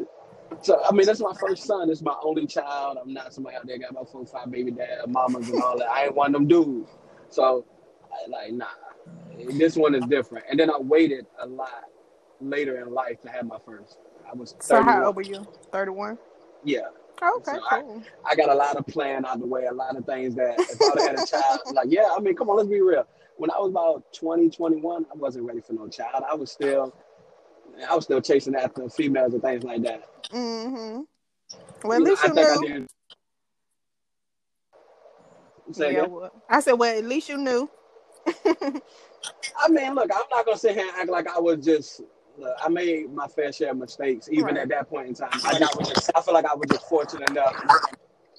So 0.62 0.82
I 0.88 0.92
mean, 0.92 1.06
that's 1.08 1.20
my 1.20 1.34
first 1.40 1.64
son. 1.64 1.90
It's 1.90 2.02
my 2.02 2.16
only 2.22 2.46
child. 2.46 2.98
I'm 3.02 3.12
not 3.12 3.34
somebody 3.34 3.56
out 3.56 3.66
there 3.66 3.80
got 3.80 3.92
about 3.92 4.12
four, 4.12 4.26
five 4.26 4.52
baby 4.52 4.72
dad, 4.72 5.08
mamas 5.08 5.50
and 5.50 5.62
all 5.62 5.78
that. 5.80 5.90
I 5.90 6.06
ain't 6.06 6.16
one 6.16 6.28
of 6.28 6.34
them 6.34 6.48
dudes. 6.48 6.90
So, 7.30 7.66
I, 8.12 8.30
like, 8.30 8.54
nah, 8.54 8.68
this 9.54 9.76
one 9.76 9.96
is 9.96 10.06
different. 10.06 10.46
And 10.50 10.60
then 10.60 10.70
I 10.70 10.78
waited 10.78 11.26
a 11.40 11.48
lot 11.48 11.86
later 12.40 12.80
in 12.82 12.94
life 12.94 13.22
to 13.22 13.30
have 13.30 13.46
my 13.46 13.58
first. 13.66 13.98
I 14.30 14.36
was 14.36 14.56
so 14.60 14.82
how 14.82 15.06
old 15.06 15.16
were 15.16 15.24
you? 15.24 15.48
31? 15.72 16.18
Yeah. 16.64 16.82
Okay, 17.38 17.54
So 17.56 17.62
I- 17.70 17.82
cool. 17.82 18.04
I 18.26 18.36
got 18.36 18.50
a 18.50 18.54
lot 18.56 18.76
of 18.76 18.86
plan 18.88 19.26
out 19.26 19.40
the 19.40 19.46
way, 19.46 19.66
a 19.66 19.74
lot 19.74 19.96
of 19.96 20.06
things 20.06 20.36
that 20.36 20.60
if 20.60 20.82
I 20.82 21.02
had 21.02 21.20
a 21.20 21.26
child, 21.26 21.62
like, 21.74 21.88
yeah, 21.90 22.10
I 22.16 22.20
mean, 22.20 22.36
come 22.36 22.50
on, 22.50 22.58
let's 22.58 22.70
be 22.70 22.82
real. 22.82 23.06
When 23.38 23.50
I 23.52 23.58
was 23.60 23.70
about 23.70 24.14
20, 24.14 24.50
21, 24.50 25.06
I 25.12 25.16
wasn't 25.16 25.46
ready 25.46 25.62
for 25.62 25.74
no 25.74 25.88
child. 25.88 26.24
I 26.30 26.36
was 26.36 26.52
still, 26.52 26.94
I 27.90 27.96
was 27.96 28.04
still 28.06 28.22
chasing 28.22 28.56
after 28.56 28.88
females 28.90 29.34
and 29.34 29.42
things 29.42 29.64
like 29.64 29.82
that. 29.84 30.04
Mm-hmm. 30.32 31.02
Well, 31.84 31.94
at 31.94 32.00
You 32.00 32.06
know, 32.06 32.10
least 32.12 32.24
I 32.24 32.28
you 32.28 32.34
I 32.34 32.56
knew. 32.56 32.68
did. 32.68 32.88
Say 35.72 35.94
Yeah, 35.94 36.06
well, 36.06 36.32
I 36.50 36.60
said, 36.60 36.74
well, 36.74 36.98
at 36.98 37.06
least 37.06 37.30
you 37.30 37.38
knew. 37.38 37.70
I 38.46 39.70
mean, 39.70 39.96
look, 39.96 40.10
I'm 40.14 40.24
not 40.30 40.46
gonna 40.46 40.58
sit 40.58 40.76
here 40.76 40.88
and 40.88 40.96
act 40.98 41.10
like 41.10 41.28
I 41.28 41.40
was 41.40 41.64
just. 41.66 42.02
Look, 42.38 42.56
I 42.64 42.70
made 42.70 43.14
my 43.14 43.28
fair 43.28 43.52
share 43.52 43.72
of 43.72 43.78
mistakes, 43.78 44.28
even 44.32 44.46
Right. 44.46 44.58
at 44.58 44.70
that 44.70 44.90
point 44.90 45.08
in 45.10 45.14
time. 45.14 45.30
Like 45.44 45.62
I, 45.62 45.70
was 45.76 45.88
just, 45.90 46.12
I 46.16 46.22
feel 46.22 46.34
like 46.34 46.46
I 46.46 46.56
was 46.56 46.70
just 46.70 46.88
fortunate 46.88 47.30
enough, 47.30 47.56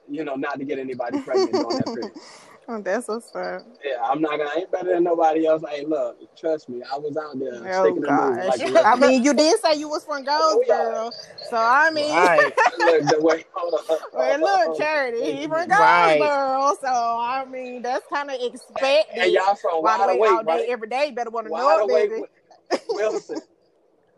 you 0.08 0.24
know, 0.24 0.34
not 0.34 0.58
to 0.58 0.64
get 0.64 0.78
anybody 0.78 1.18
pregnant 1.18 1.58
during 1.58 1.76
that 1.78 1.92
period. 1.92 2.12
Oh, 2.66 2.80
that's 2.80 3.08
what's 3.08 3.28
up. 3.34 3.66
Yeah, 3.84 4.02
I'm 4.02 4.22
not 4.22 4.38
gonna. 4.38 4.48
I 4.50 4.60
ain't 4.60 4.72
better 4.72 4.88
than 4.94 5.04
nobody 5.04 5.46
else. 5.46 5.62
Hey, 5.68 5.84
look, 5.84 6.16
trust 6.34 6.70
me, 6.70 6.82
I 6.90 6.96
was 6.96 7.14
out 7.18 7.38
there 7.38 7.70
Oh 7.76 7.92
sticking 7.92 8.06
and 8.06 8.16
moving 8.16 8.46
gosh. 8.46 8.58
like. 8.60 8.60
I 8.86 8.96
mean, 8.96 9.22
you 9.22 9.34
did 9.34 9.60
say 9.60 9.74
you 9.74 9.88
was 9.90 10.02
from 10.02 10.24
Oh, 10.26 10.64
yeah. 10.66 10.74
Goldsboro, 10.74 11.10
so 11.50 11.56
I 11.58 11.90
mean, 11.90 12.08
Right. 12.10 12.54
look, 12.78 13.08
the 13.10 13.20
way, 13.20 13.44
hold 13.52 13.74
on, 13.74 13.80
hold 13.86 14.00
on, 14.14 14.40
well, 14.40 14.66
look. 14.68 14.78
Charity, 14.78 15.32
he 15.36 15.46
from 15.46 15.68
Right. 15.68 16.18
Goldsboro, 16.18 16.76
so 16.80 16.88
I 16.88 17.44
mean, 17.44 17.82
that's 17.82 18.06
kind 18.06 18.30
of 18.30 18.36
expected. 18.40 19.18
And 19.18 19.32
y'all 19.32 19.54
from 19.56 19.82
Wide 19.82 19.98
wide 20.00 20.08
awake 20.08 20.18
awake, 20.20 20.30
all 20.30 20.44
day, 20.44 20.52
right? 20.52 20.68
every 20.70 20.88
day. 20.88 21.10
Better 21.10 21.28
want 21.30 21.48
to 21.48 21.52
know 21.52 21.68
it, 21.78 21.82
awake 21.82 22.08
baby. 22.10 22.22
Wilson. 22.94 23.42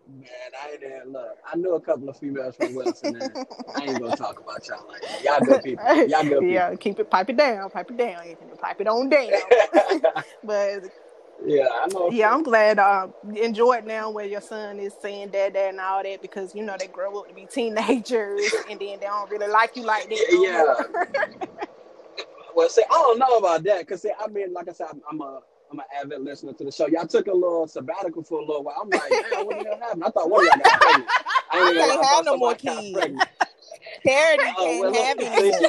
Man, 0.08 0.28
I 0.62 0.70
ain't 0.72 0.80
there. 0.80 1.02
Look, 1.04 1.38
I 1.52 1.56
knew 1.56 1.74
a 1.74 1.80
couple 1.80 2.08
of 2.08 2.16
females 2.16 2.54
from 2.56 2.74
Wilson. 2.74 3.18
Man. 3.18 3.30
I 3.74 3.82
ain't 3.82 4.00
gonna 4.00 4.16
talk 4.16 4.38
about 4.38 4.66
y'all 4.68 4.86
like 4.86 5.02
that. 5.02 5.22
Y'all 5.24 5.40
good 5.40 5.62
people. 5.64 5.84
Y'all 6.06 6.22
good 6.22 6.40
people. 6.40 6.44
yeah, 6.44 6.74
keep 6.76 7.00
it, 7.00 7.10
pipe 7.10 7.28
it 7.30 7.36
down, 7.36 7.68
pipe 7.70 7.90
it 7.90 7.96
down, 7.96 8.28
you 8.28 8.36
pipe 8.60 8.80
it 8.80 8.86
on 8.86 9.08
down. 9.08 9.30
but 10.44 10.84
yeah, 11.44 11.66
I 11.82 11.88
know. 11.88 12.10
yeah, 12.10 12.32
I'm 12.32 12.44
glad 12.44 12.78
uh, 12.78 13.08
enjoy 13.34 13.78
it 13.78 13.86
now 13.86 14.10
where 14.10 14.26
your 14.26 14.40
son 14.40 14.78
is 14.78 14.94
saying 15.02 15.30
dad, 15.30 15.54
dad, 15.54 15.70
and 15.70 15.80
all 15.80 16.02
that 16.04 16.22
because 16.22 16.54
you 16.54 16.62
know 16.62 16.76
they 16.78 16.86
grow 16.86 17.18
up 17.18 17.28
to 17.28 17.34
be 17.34 17.46
teenagers 17.46 18.40
and 18.70 18.78
then 18.78 19.00
they 19.00 19.06
don't 19.06 19.28
really 19.28 19.48
like 19.48 19.74
you 19.76 19.82
like 19.82 20.08
that. 20.08 20.86
Yeah. 21.10 21.46
Well, 22.54 22.68
see, 22.68 22.82
I 22.88 22.94
don't 22.94 23.18
know 23.18 23.36
about 23.38 23.64
that 23.64 23.80
because, 23.80 24.02
see, 24.02 24.12
I 24.18 24.28
mean, 24.28 24.54
like 24.54 24.68
I 24.68 24.72
said, 24.72 24.86
I'm, 24.90 25.02
I'm 25.10 25.20
a 25.20 25.40
I'm 25.76 25.80
an 25.80 26.12
avid 26.12 26.24
listener 26.24 26.52
to 26.54 26.64
the 26.64 26.72
show. 26.72 26.86
Y'all 26.86 27.06
took 27.06 27.26
a 27.26 27.32
little 27.32 27.66
sabbatical 27.66 28.22
for 28.22 28.38
a 28.40 28.44
little 28.44 28.64
while. 28.64 28.76
I'm 28.82 28.88
like, 28.88 29.10
damn, 29.10 29.46
what 29.46 29.58
the 29.58 29.68
hell 29.68 29.78
happened? 29.80 30.04
I 30.04 30.10
thought 30.10 30.24
oh, 30.24 30.28
one 30.28 30.46
of 30.46 30.54
y'all 30.54 30.58
got 30.58 30.80
pregnant. 30.80 31.08
I 31.52 31.58
I 31.58 31.72
can't 31.74 32.00
lie, 32.00 32.06
have 32.06 32.24
no 32.24 32.36
more 32.36 32.54
kids. 32.54 32.98
Charity 34.06 34.44
Oh, 34.56 34.90
can't 34.92 35.20
have 35.20 35.42
any 35.44 35.68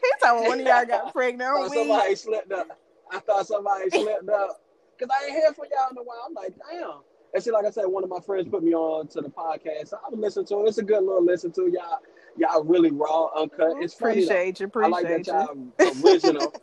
he 0.00 0.26
told 0.26 0.46
one 0.46 0.60
of 0.60 0.66
y'all 0.66 0.84
got 0.86 1.12
pregnant. 1.12 1.50
I 1.50 1.68
somebody 1.68 2.14
slipped 2.14 2.52
up. 2.52 2.78
I 3.10 3.18
thought 3.20 3.46
somebody 3.46 3.90
slipped 3.90 4.28
up 4.28 4.60
because 4.96 5.14
I 5.18 5.24
ain't 5.26 5.34
hear 5.34 5.52
from 5.54 5.66
y'all 5.72 5.90
in 5.90 5.98
a 5.98 6.02
while. 6.02 6.24
I'm 6.26 6.34
like, 6.34 6.54
damn. 6.70 7.00
And 7.34 7.42
see, 7.42 7.50
like 7.50 7.64
I 7.66 7.70
said, 7.70 7.86
one 7.86 8.04
of 8.04 8.10
my 8.10 8.20
friends 8.20 8.48
put 8.48 8.62
me 8.62 8.74
on 8.74 9.08
to 9.08 9.20
the 9.20 9.28
podcast. 9.28 9.88
So 9.88 9.98
I 10.04 10.10
was 10.10 10.18
listening 10.18 10.46
to 10.46 10.64
it. 10.64 10.68
It's 10.68 10.78
a 10.78 10.82
good 10.82 11.00
little 11.02 11.24
listen 11.24 11.52
to. 11.52 11.70
Y'all, 11.70 11.98
y'all 12.36 12.64
really 12.64 12.90
raw, 12.90 13.26
uncut. 13.36 13.76
It's 13.80 13.94
funny. 13.94 14.24
though. 14.24 14.34
Appreciate 14.34 14.60
you, 14.60 14.70
I 14.76 14.88
like 14.88 15.08
that 15.08 15.26
you. 15.26 15.32
y'all 15.32 16.04
original. 16.04 16.54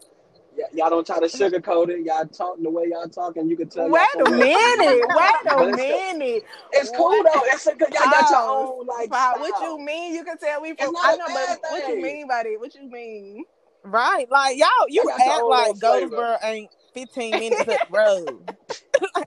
Y- 0.57 0.63
y'all 0.73 0.89
don't 0.89 1.05
try 1.05 1.19
to 1.19 1.25
sugarcoat 1.25 1.89
it. 1.89 2.05
Y'all 2.05 2.25
talk 2.27 2.57
the 2.61 2.69
way 2.69 2.85
y'all 2.89 3.07
talk, 3.09 3.35
and 3.37 3.49
you 3.49 3.57
can 3.57 3.67
tell. 3.67 3.83
y'all 3.85 3.91
Wait 3.93 4.07
from 4.13 4.33
a 4.33 4.37
minute. 4.37 5.03
Wait 5.09 5.35
a 5.45 5.67
it's, 5.67 5.77
minute. 5.77 6.45
it's 6.71 6.89
cool 6.91 7.11
though. 7.11 7.41
It's 7.45 7.67
a 7.67 7.75
good. 7.75 7.89
Y'all 7.93 8.05
got 8.05 8.29
your 8.29 8.39
oh, 8.39 8.79
own 8.79 8.87
like 8.87 9.07
style. 9.07 9.39
what 9.39 9.61
you 9.61 9.79
mean? 9.79 10.13
You 10.13 10.23
can 10.23 10.37
tell 10.37 10.61
we 10.61 10.69
It's 10.71 10.83
from. 10.83 10.93
not 10.93 11.05
I 11.05 11.13
a 11.13 11.17
know, 11.17 11.27
bad 11.27 11.57
but 11.61 11.71
what 11.71 11.87
you 11.89 12.01
mean 12.01 12.27
by 12.27 12.43
that? 12.43 12.55
What 12.59 12.75
you 12.75 12.89
mean? 12.89 13.43
Right. 13.83 14.29
Like 14.31 14.57
y'all 14.57 14.67
you 14.87 15.03
I 15.09 15.13
act 15.13 15.43
like 15.43 15.67
little 15.75 15.75
flavor. 15.75 16.09
Goldsboro 16.15 16.37
ain't 16.43 16.71
15 16.93 17.31
minutes 17.31 17.67
up 17.67 17.87
road. 17.91 18.49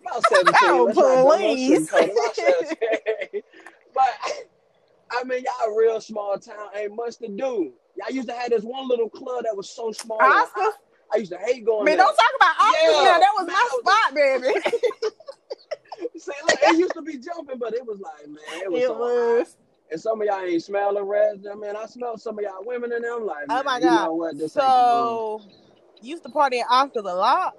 About 0.00 0.22
17. 0.28 0.54
Oh, 0.62 0.84
Let's 0.84 0.96
not 0.96 1.04
go 1.04 1.24
no 1.24 1.36
please. 1.36 1.90
sugarcoat 1.90 2.02
it. 2.02 2.10
About 2.12 2.34
17. 2.36 3.42
but 3.94 4.08
I 5.10 5.24
mean, 5.24 5.44
y'all 5.44 5.72
a 5.72 5.76
real 5.78 6.00
small 6.00 6.38
town. 6.38 6.68
Ain't 6.76 6.94
much 6.94 7.18
to 7.18 7.28
do. 7.28 7.72
Y'all 7.96 8.14
used 8.14 8.28
to 8.28 8.34
have 8.34 8.50
this 8.50 8.62
one 8.64 8.88
little 8.88 9.10
club 9.10 9.44
that 9.44 9.56
was 9.56 9.70
so 9.70 9.92
small. 9.92 10.42
Oscar? 10.42 10.70
I 11.12 11.18
used 11.18 11.32
to 11.32 11.38
hate 11.38 11.66
going 11.66 11.90
Man, 11.90 11.92
there. 11.92 12.02
don't 12.04 12.16
talk 12.16 12.32
about 12.36 12.56
Oscar 12.60 12.92
Yeah, 12.92 13.02
now. 13.02 13.18
That 13.18 13.32
was 13.36 13.46
man, 13.46 13.52
my 13.52 13.68
spot, 13.72 14.14
baby. 14.14 14.60
See, 16.18 16.32
look, 16.44 16.58
it 16.62 16.76
used 16.78 16.94
to 16.94 17.02
be 17.02 17.18
jumping, 17.18 17.58
but 17.58 17.74
it 17.74 17.86
was 17.86 18.00
like, 18.00 18.28
man, 18.28 18.62
it 18.62 18.72
was 18.72 18.84
it 18.84 18.86
so 18.86 18.94
was. 18.96 19.56
And 19.90 20.00
some 20.00 20.20
of 20.20 20.26
y'all 20.26 20.42
ain't 20.44 20.62
smelling 20.64 21.04
red. 21.04 21.44
I 21.50 21.54
mean, 21.56 21.76
I 21.76 21.86
smell 21.86 22.18
some 22.18 22.38
of 22.38 22.44
y'all 22.44 22.64
women 22.64 22.92
in 22.92 23.02
there. 23.02 23.16
I'm 23.16 23.26
like, 23.26 23.48
Oh 23.48 23.62
my 23.64 23.80
you 23.80 23.90
know 23.90 24.04
god. 24.04 24.10
what? 24.14 24.38
This 24.38 24.54
So 24.54 25.32
used 26.00 26.24
to 26.24 26.30
party 26.30 26.60
at 26.60 26.68
Oscars 26.68 27.10
a 27.10 27.14
lot. 27.14 27.54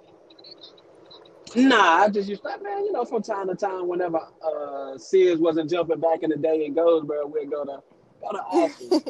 Nah, 1.55 2.03
I 2.03 2.09
just 2.09 2.29
used 2.29 2.43
to, 2.43 2.49
man, 2.63 2.85
you 2.85 2.93
know, 2.93 3.05
from 3.05 3.23
time 3.23 3.47
to 3.49 3.55
time, 3.55 3.87
whenever 3.87 4.19
uh 4.41 4.97
Sears 4.97 5.39
wasn't 5.39 5.69
jumping 5.69 5.99
back 5.99 6.23
in 6.23 6.29
the 6.31 6.37
day 6.37 6.65
in 6.65 6.73
Goldsboro, 6.75 7.27
we'd 7.27 7.51
go 7.51 7.65
to 7.65 7.79
go 8.21 8.31
to 8.31 8.39
Oscars. 8.53 9.03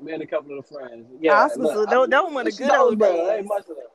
Me 0.00 0.12
and 0.12 0.22
a 0.22 0.26
couple 0.26 0.58
of 0.58 0.66
the 0.66 0.74
friends. 0.74 1.06
Yeah, 1.20 1.48
Oscars, 1.48 1.56
look, 1.58 1.74
those- 1.74 1.86
I- 1.88 2.06
those 2.10 2.32
were 2.34 2.44
the 2.44 2.48
it's 2.48 2.58
good 2.58 2.70
old 2.74 2.98
Goldsboro, 2.98 3.26
days. 3.26 3.30
Ain't 3.38 3.46
much 3.46 3.60
of 3.68 3.76
that. 3.76 3.86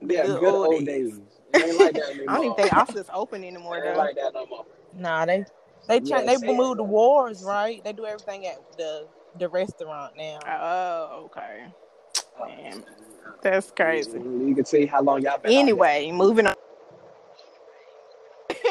The 0.00 0.14
Yeah, 0.14 0.22
good 0.26 0.40
good, 0.40 0.54
old 0.54 0.66
old 0.66 0.84
days. 0.84 1.12
days. 1.12 1.20
Ain't 1.64 1.76
like 1.76 1.94
that 1.94 2.10
anymore. 2.10 2.24
I 2.28 2.34
don't 2.36 2.44
even 2.44 2.56
think 2.56 2.76
Oscar's 2.76 3.06
open 3.12 3.44
anymore, 3.44 3.76
It 3.76 3.86
ain't 3.86 3.92
though. 3.94 3.98
like 3.98 4.16
that 4.16 4.34
no 4.34 4.46
more. 4.46 4.64
Nah, 4.96 5.26
they 5.26 5.44
they 5.88 6.00
Yeah, 6.00 6.20
change 6.20 6.26
they 6.26 6.36
see, 6.36 6.46
moved 6.56 6.78
the 6.78 6.84
wars, 6.84 7.42
right? 7.42 7.82
They 7.84 7.92
do 7.92 8.06
everything 8.06 8.46
at 8.46 8.58
the 8.76 9.08
the 9.38 9.48
restaurant 9.48 10.16
now. 10.16 10.40
Oh, 10.46 11.24
okay. 11.26 11.66
uh, 12.40 12.46
Man, 12.46 12.84
that's 13.42 13.70
crazy. 13.70 14.18
You 14.18 14.54
can 14.54 14.64
see 14.64 14.86
how 14.86 15.02
long 15.02 15.22
y'all 15.22 15.38
been. 15.38 15.52
out 15.52 15.58
Anyway, 15.58 16.10
moving 16.12 16.46
on. 16.46 16.54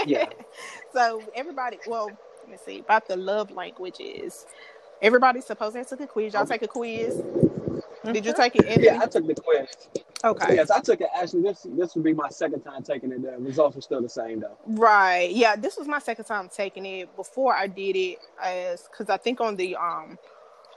yeah. 0.05 0.25
So 0.93 1.23
everybody, 1.33 1.79
well, 1.87 2.07
let 2.43 2.51
me 2.51 2.57
see 2.57 2.79
about 2.79 3.07
the 3.07 3.17
love 3.17 3.49
languages. 3.49 4.45
Everybody's 5.03 5.45
supposed 5.45 5.75
to 5.75 5.85
take 5.85 6.01
a 6.01 6.07
quiz. 6.07 6.33
Y'all 6.33 6.45
take 6.47 6.63
a 6.63 6.69
quiz. 6.69 7.21
Did 8.05 8.25
you 8.25 8.33
take 8.33 8.55
it, 8.55 8.65
Anthony? 8.65 8.85
Yeah, 8.87 8.99
I 9.01 9.07
took 9.07 9.27
the 9.27 9.35
quiz. 9.35 9.67
okay. 10.23 10.55
Yes, 10.55 10.71
I 10.71 10.79
took 10.81 11.01
it. 11.01 11.09
Actually, 11.15 11.43
this 11.43 11.67
this 11.71 11.95
would 11.95 12.03
be 12.05 12.13
my 12.13 12.29
second 12.29 12.61
time 12.61 12.83
taking 12.83 13.11
it. 13.11 13.21
The 13.21 13.37
results 13.39 13.75
were 13.75 13.81
still 13.81 14.01
the 14.01 14.09
same 14.09 14.41
though. 14.41 14.57
Right. 14.65 15.31
Yeah, 15.31 15.57
this 15.57 15.77
was 15.77 15.87
my 15.87 15.99
second 15.99 16.25
time 16.25 16.49
taking 16.49 16.85
it. 16.85 17.15
Before 17.17 17.53
I 17.55 17.67
did 17.67 17.95
it 17.97 18.19
as 18.41 18.87
cuz 18.97 19.09
I 19.09 19.17
think 19.17 19.41
on 19.41 19.57
the 19.57 19.75
um 19.75 20.17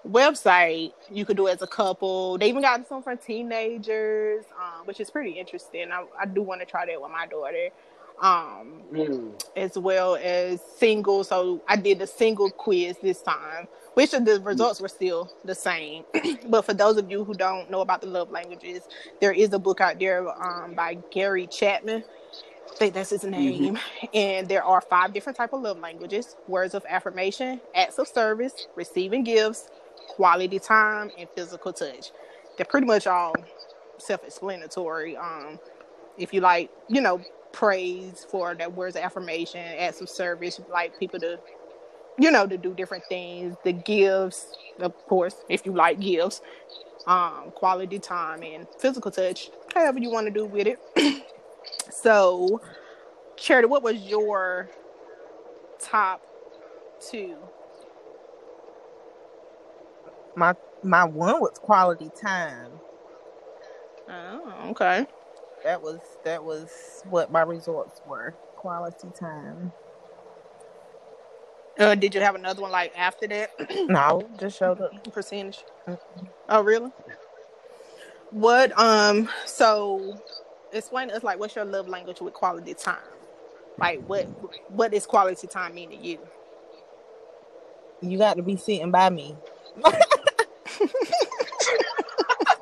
website 0.09 0.93
you 1.11 1.25
could 1.25 1.37
do 1.37 1.49
it 1.49 1.53
as 1.55 1.63
a 1.63 1.67
couple. 1.69 2.39
They 2.39 2.49
even 2.49 2.63
got 2.63 2.87
some 2.89 3.03
for 3.03 3.17
teenagers, 3.17 4.45
um, 4.61 4.87
which 4.87 5.01
is 5.01 5.11
pretty 5.11 5.33
interesting. 5.33 5.91
I, 5.93 6.05
I 6.21 6.27
do 6.27 6.43
want 6.43 6.61
to 6.61 6.67
try 6.67 6.87
that 6.87 7.01
with 7.01 7.11
my 7.11 7.27
daughter. 7.27 7.71
Um 8.21 8.83
Mm. 8.93 9.35
as 9.57 9.77
well 9.79 10.17
as 10.17 10.63
single. 10.63 11.25
So 11.25 11.63
I 11.69 11.77
did 11.77 11.99
the 11.99 12.07
single 12.07 12.51
quiz 12.51 12.97
this 13.03 13.23
time, 13.23 13.69
which 13.95 14.13
the 14.13 14.41
results 14.45 14.81
were 14.81 14.89
still 14.89 15.31
the 15.45 15.55
same. 15.55 16.05
but 16.49 16.63
for 16.63 16.75
those 16.75 16.97
of 16.99 17.11
you 17.11 17.25
who 17.25 17.35
don't 17.35 17.71
know 17.71 17.81
about 17.81 18.01
the 18.03 18.07
love 18.07 18.31
languages, 18.31 18.89
there 19.21 19.33
is 19.33 19.53
a 19.53 19.59
book 19.59 19.81
out 19.81 19.99
there 19.99 20.29
um, 20.43 20.75
by 20.75 20.99
Gary 21.11 21.47
Chapman. 21.47 22.05
I 22.71 22.75
think 22.77 22.95
that's 22.95 23.11
his 23.11 23.25
name. 23.25 23.79
And 24.15 24.49
there 24.49 24.65
are 24.65 24.81
five 24.81 25.13
different 25.13 25.37
type 25.39 25.53
of 25.53 25.63
love 25.63 25.79
languages: 25.79 26.37
words 26.49 26.75
of 26.75 26.85
affirmation, 26.89 27.61
acts 27.75 27.99
of 27.99 28.09
service, 28.09 28.67
receiving 28.77 29.25
gifts, 29.25 29.69
quality 30.09 30.59
time, 30.59 31.11
and 31.19 31.29
physical 31.35 31.73
touch. 31.73 32.13
They're 32.57 32.67
pretty 32.67 32.87
much 32.87 33.07
all 33.07 33.35
self-explanatory. 33.99 35.17
Um, 35.17 35.59
if 36.19 36.33
you 36.35 36.41
like, 36.41 36.71
you 36.89 37.01
know, 37.01 37.21
praise 37.57 38.27
for 38.31 38.55
that 38.55 38.75
words 38.75 38.97
of 38.97 39.03
affirmation, 39.03 39.61
acts 39.79 40.03
of 40.03 40.11
service, 40.11 40.61
like 40.71 40.99
people 41.01 41.19
to, 41.19 41.41
you 42.19 42.31
know, 42.31 42.47
to 42.47 42.59
do 42.59 42.75
different 42.75 43.05
things. 43.09 43.57
The 43.65 43.73
gifts, 43.73 44.55
of 44.81 44.95
course, 45.07 45.37
if 45.49 45.65
you 45.65 45.73
like 45.73 45.99
gifts, 45.99 46.43
um, 47.07 47.53
quality 47.55 47.99
time 47.99 48.43
and 48.43 48.67
physical 48.79 49.11
touch, 49.11 49.51
however 49.75 49.99
you 49.99 50.11
want 50.11 50.27
to 50.27 50.33
do 50.33 50.45
with 50.45 50.67
it. 50.67 51.25
so, 51.91 52.61
Charity, 53.37 53.69
what 53.69 53.83
was 53.83 54.03
your 54.03 54.69
top 55.81 56.23
two? 57.01 57.37
My 60.37 60.55
my 60.83 61.05
one 61.05 61.41
was 61.41 61.59
quality 61.59 62.11
time. 62.21 62.73
Oh, 64.09 64.71
okay. 64.71 65.07
That 65.67 65.83
was 65.83 65.99
that 66.23 66.45
was 66.45 67.03
what 67.11 67.33
my 67.33 67.43
results 67.43 68.01
were. 68.07 68.37
Quality 68.55 69.09
time. 69.19 69.73
Uh, 71.77 71.97
did 71.97 72.15
you 72.15 72.21
have 72.21 72.37
another 72.37 72.63
one 72.63 72.71
like 72.71 72.93
after 72.97 73.27
that? 73.27 73.51
No, 73.89 74.29
just 74.39 74.59
showed 74.59 74.81
up. 74.81 75.13
percentage. 75.13 75.65
Oh, 76.49 76.63
really? 76.63 76.93
What? 78.31 78.79
Um. 78.79 79.29
So, 79.45 80.15
explain 80.73 81.09
to 81.09 81.17
us 81.17 81.25
like 81.25 81.41
what's 81.41 81.57
your 81.57 81.65
love 81.65 81.89
language 81.89 82.21
with 82.21 82.33
quality 82.33 82.75
time? 82.75 82.99
Like 83.77 84.05
what? 84.07 84.27
What 84.69 84.93
does 84.93 85.05
quality 85.05 85.49
time 85.49 85.75
mean 85.75 85.91
to 85.91 85.97
you? 85.97 86.21
You 88.03 88.19
got 88.19 88.37
to 88.37 88.43
be 88.45 88.57
sitting 88.57 88.93
by 88.93 89.11
me. 89.11 89.37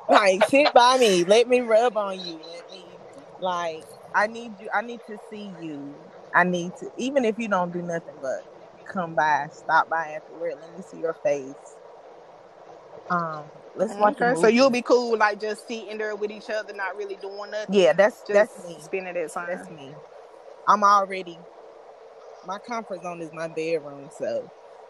like 0.09 0.43
sit 0.49 0.73
by 0.73 0.97
me. 0.97 1.23
Let 1.23 1.47
me 1.47 1.59
rub 1.59 1.97
on 1.97 2.19
you. 2.19 2.39
Let 3.39 3.73
me 3.73 3.77
like 3.77 3.85
I 4.13 4.27
need 4.27 4.59
you 4.59 4.69
I 4.73 4.81
need 4.81 5.01
to 5.07 5.19
see 5.29 5.53
you. 5.61 5.95
I 6.33 6.43
need 6.43 6.75
to 6.77 6.89
even 6.97 7.25
if 7.25 7.39
you 7.39 7.47
don't 7.47 7.71
do 7.71 7.81
nothing 7.81 8.15
but 8.21 8.45
come 8.85 9.15
by, 9.15 9.47
stop 9.51 9.89
by 9.89 10.09
afterward, 10.09 10.55
let 10.61 10.75
me 10.75 10.83
see 10.83 10.99
your 10.99 11.13
face. 11.13 11.55
Um 13.09 13.45
let's 13.75 13.93
watch 13.95 14.19
a 14.21 14.31
Okay, 14.31 14.41
so 14.41 14.47
you'll 14.47 14.69
be 14.69 14.81
cool, 14.81 15.17
like 15.17 15.39
just 15.39 15.67
sitting 15.67 15.97
there 15.97 16.15
with 16.15 16.31
each 16.31 16.49
other, 16.49 16.73
not 16.73 16.97
really 16.97 17.15
doing 17.15 17.51
nothing. 17.51 17.75
Yeah, 17.75 17.93
that's 17.93 18.21
just 18.21 18.33
that's 18.33 18.67
me. 18.67 18.77
spending 18.79 19.13
that 19.13 19.31
time. 19.31 19.47
That's 19.49 19.69
me. 19.69 19.93
I'm 20.67 20.83
already 20.83 21.37
my 22.45 22.59
comfort 22.59 23.01
zone 23.01 23.21
is 23.21 23.33
my 23.33 23.47
bedroom, 23.47 24.09
so 24.17 24.49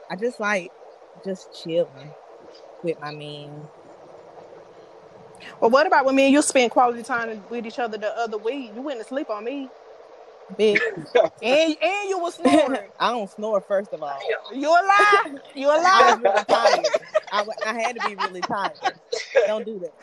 I 0.09 0.15
just 0.15 0.39
like 0.39 0.71
just 1.23 1.49
chilling 1.63 2.11
with 2.83 2.99
my 2.99 3.11
man. 3.11 3.67
Well, 5.61 5.71
what 5.71 5.87
about 5.87 6.05
when 6.05 6.15
me 6.15 6.25
and 6.25 6.33
you 6.33 6.41
spent 6.41 6.71
quality 6.71 7.03
time 7.03 7.43
with 7.49 7.65
each 7.65 7.79
other 7.79 7.97
the 7.97 8.17
other 8.17 8.37
week? 8.37 8.71
You 8.75 8.81
went 8.81 8.99
to 8.99 9.05
sleep 9.05 9.29
on 9.29 9.43
me, 9.43 9.69
Bitch. 10.53 10.81
and 11.41 11.77
and 11.81 12.09
you 12.09 12.19
was 12.19 12.35
snoring. 12.35 12.91
I 12.99 13.11
don't 13.11 13.29
snore 13.29 13.61
first 13.61 13.93
of 13.93 14.03
all. 14.03 14.19
You 14.53 14.69
a 14.69 14.71
lie? 14.71 15.23
You 15.55 15.67
a 15.67 15.71
I 15.71 15.77
lie? 15.81 16.01
was 16.03 16.19
really 16.21 16.43
tired. 16.45 16.93
I, 17.31 17.45
I 17.65 17.73
had 17.81 17.95
to 17.95 18.01
be 18.01 18.15
really 18.15 18.43
tired. 18.43 18.79
Don't 19.47 19.65
do 19.65 19.79
that. 19.79 19.93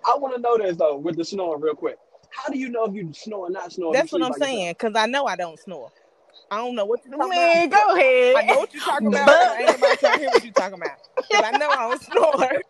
I 0.06 0.16
want 0.18 0.34
to 0.36 0.40
know 0.40 0.58
this 0.58 0.76
though 0.76 0.96
with 0.98 1.16
the 1.16 1.24
snoring 1.24 1.60
real 1.62 1.74
quick. 1.74 1.96
How 2.30 2.50
do 2.52 2.58
you 2.58 2.70
know 2.70 2.84
if 2.86 2.94
you 2.94 3.12
snore 3.12 3.48
or 3.48 3.50
not 3.50 3.72
snore? 3.72 3.92
That's 3.94 4.12
what 4.12 4.22
I'm 4.22 4.32
saying. 4.34 4.74
Cause 4.76 4.92
I 4.96 5.06
know 5.06 5.26
I 5.26 5.36
don't 5.36 5.58
snore. 5.60 5.90
I 6.50 6.58
don't 6.58 6.74
know 6.74 6.84
what 6.86 7.00
you're 7.04 7.12
talking 7.16 7.38
Man, 7.38 7.68
about. 7.68 7.88
go 7.88 7.94
ahead. 7.96 8.36
I 8.36 8.42
know 8.42 8.58
what 8.58 8.74
you're 8.74 8.82
talking 8.82 9.08
about. 9.08 9.26
but 9.26 9.48
I 9.48 9.62
ain't 9.64 9.76
about 9.76 10.00
to 10.00 10.10
hear 10.10 10.30
what 10.30 10.44
you're 10.44 10.52
talking 10.52 10.74
about. 10.78 10.98
Cause 11.30 11.42
I 11.42 11.52
know 11.52 11.70
I 11.72 11.88
don't 11.88 12.02
snore. 12.02 12.62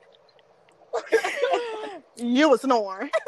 You 2.17 2.49
was 2.51 2.63
snoring. 2.63 3.11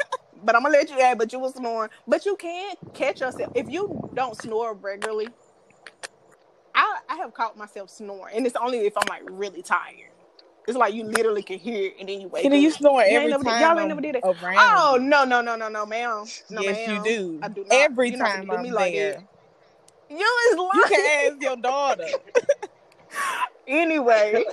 But 0.43 0.55
I'm 0.55 0.61
gonna 0.61 0.73
let 0.77 0.91
you 0.91 0.99
add, 0.99 1.17
but 1.17 1.33
you 1.33 1.39
was 1.39 1.55
snoring. 1.55 1.89
But 2.07 2.23
you 2.25 2.35
can't 2.35 2.77
catch 2.93 3.21
yourself 3.21 3.51
if 3.55 3.67
you 3.67 4.11
don't 4.13 4.39
snore 4.39 4.75
regularly. 4.75 5.29
I 6.75 6.97
I 7.09 7.15
have 7.15 7.33
caught 7.33 7.57
myself 7.57 7.89
snoring, 7.89 8.35
and 8.37 8.45
it's 8.45 8.55
only 8.55 8.79
if 8.79 8.93
I'm 8.95 9.07
like 9.09 9.23
really 9.25 9.63
tired. 9.63 10.11
It's 10.67 10.77
like 10.77 10.93
you 10.93 11.03
literally 11.03 11.41
can 11.41 11.57
hear 11.57 11.85
it, 11.87 11.95
and 11.99 12.07
then 12.09 12.21
you 12.21 12.27
wake 12.27 12.43
Kitty, 12.43 12.57
up. 12.57 12.61
you 12.61 12.69
snore 12.69 13.01
You 13.01 13.07
ain't 13.07 13.15
every 13.15 13.31
never 13.31 13.43
did- 13.43 13.49
time. 13.49 13.61
y'all 13.61 13.79
ain't 13.79 13.87
never 13.87 14.01
did 14.01 14.15
it? 14.17 14.21
Around. 14.23 14.57
Oh 14.59 14.97
no 15.01 15.23
no 15.23 15.41
no 15.41 15.55
no 15.55 15.67
no 15.67 15.85
ma'am. 15.85 16.25
No, 16.51 16.61
yes, 16.61 16.87
ma'am. 16.87 16.95
you 16.97 17.03
do. 17.03 17.39
I 17.41 17.47
do 17.47 17.61
not. 17.63 17.69
Every 17.71 18.09
You're 18.09 18.19
time 18.19 18.45
gonna 18.45 18.51
do 18.51 18.57
I'm 18.57 18.63
me 18.63 18.71
like 18.71 18.93
there. 18.93 19.13
that. 19.13 20.15
You 20.19 20.37
is 20.51 20.57
lying. 20.57 20.69
You 20.75 20.83
can 20.87 21.33
ask 21.33 21.41
your 21.41 21.55
daughter. 21.57 22.07
anyway, 23.67 24.45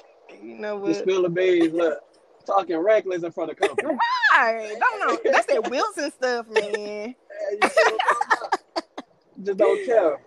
you 0.42 0.54
know 0.58 0.76
the 0.78 0.82
what? 0.92 0.96
spill 0.96 1.22
the 1.22 1.28
beans. 1.28 1.74
Look, 1.74 1.98
talking 2.46 2.76
reckless 2.78 3.22
in 3.24 3.32
front 3.32 3.50
of 3.50 3.56
company. 3.58 3.94
Right. 4.38 4.76
Don't 4.80 5.00
know. 5.00 5.18
That's 5.30 5.46
that 5.46 5.70
Wilson 5.70 6.10
stuff, 6.12 6.48
man. 6.48 6.64
Hey, 6.72 7.14
you 7.62 7.68
see 7.68 7.82
what 7.92 8.00
I'm? 8.10 9.44
Just 9.44 9.58
don't 9.58 9.84
care. 9.84 10.20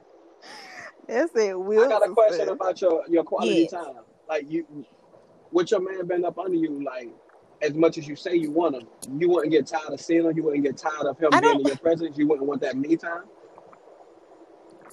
That's 1.08 1.32
that 1.34 1.56
I 1.56 1.88
got 1.90 2.08
a 2.10 2.14
question 2.14 2.42
stuff. 2.46 2.50
about 2.56 2.82
your 2.82 3.04
your 3.08 3.24
quality 3.24 3.62
Yes. 3.62 3.72
time. 3.72 4.04
Like 4.28 4.50
you, 4.50 4.66
with 5.52 5.72
your 5.72 5.80
man 5.82 6.06
been 6.08 6.26
up 6.26 6.38
under 6.38 6.56
you, 6.58 6.84
like 6.84 7.10
as 7.62 7.74
much 7.74 7.98
as 7.98 8.08
you 8.08 8.16
say 8.16 8.36
you 8.36 8.52
want 8.52 8.76
him, 8.76 8.88
you 9.20 9.30
wouldn't 9.30 9.52
get 9.52 9.66
tired 9.68 9.92
of 9.94 10.00
seeing 10.02 10.26
him. 10.26 10.36
You 10.36 10.44
wouldn't 10.44 10.64
get 10.64 10.78
tired 10.78 11.06
of 11.08 11.18
him 11.20 11.30
I 11.34 11.40
being 11.42 11.54
don't- 11.54 11.62
in 11.62 11.68
your 11.68 11.78
presence. 11.78 12.18
You 12.18 12.28
wouldn't 12.28 12.48
want 12.48 12.62
that 12.62 12.76
me 12.78 12.96
time. 12.98 13.24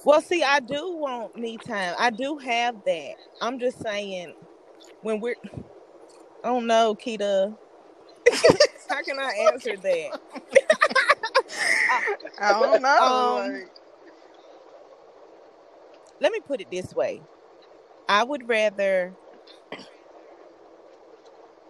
Well, 0.05 0.21
see, 0.21 0.43
I 0.43 0.59
do 0.59 0.95
want 0.97 1.35
me 1.35 1.57
time. 1.57 1.95
I 1.97 2.09
do 2.09 2.37
have 2.37 2.75
that. 2.85 3.13
I'm 3.41 3.57
just 3.57 3.81
saying, 3.81 4.33
when 5.01 5.21
we're, 5.21 5.35
I 6.43 6.47
don't 6.49 6.67
know, 6.67 6.93
Kita. 6.95 7.55
How 8.89 9.01
can 9.01 9.19
I 9.19 9.49
answer 9.51 9.77
that? 9.77 10.19
I 12.39 12.59
don't 12.59 12.81
know. 12.81 12.97
Um, 12.99 13.53
like, 13.53 13.71
Let 16.19 16.31
me 16.31 16.39
put 16.45 16.61
it 16.61 16.71
this 16.71 16.93
way. 16.93 17.21
I 18.07 18.23
would 18.23 18.47
rather 18.47 19.15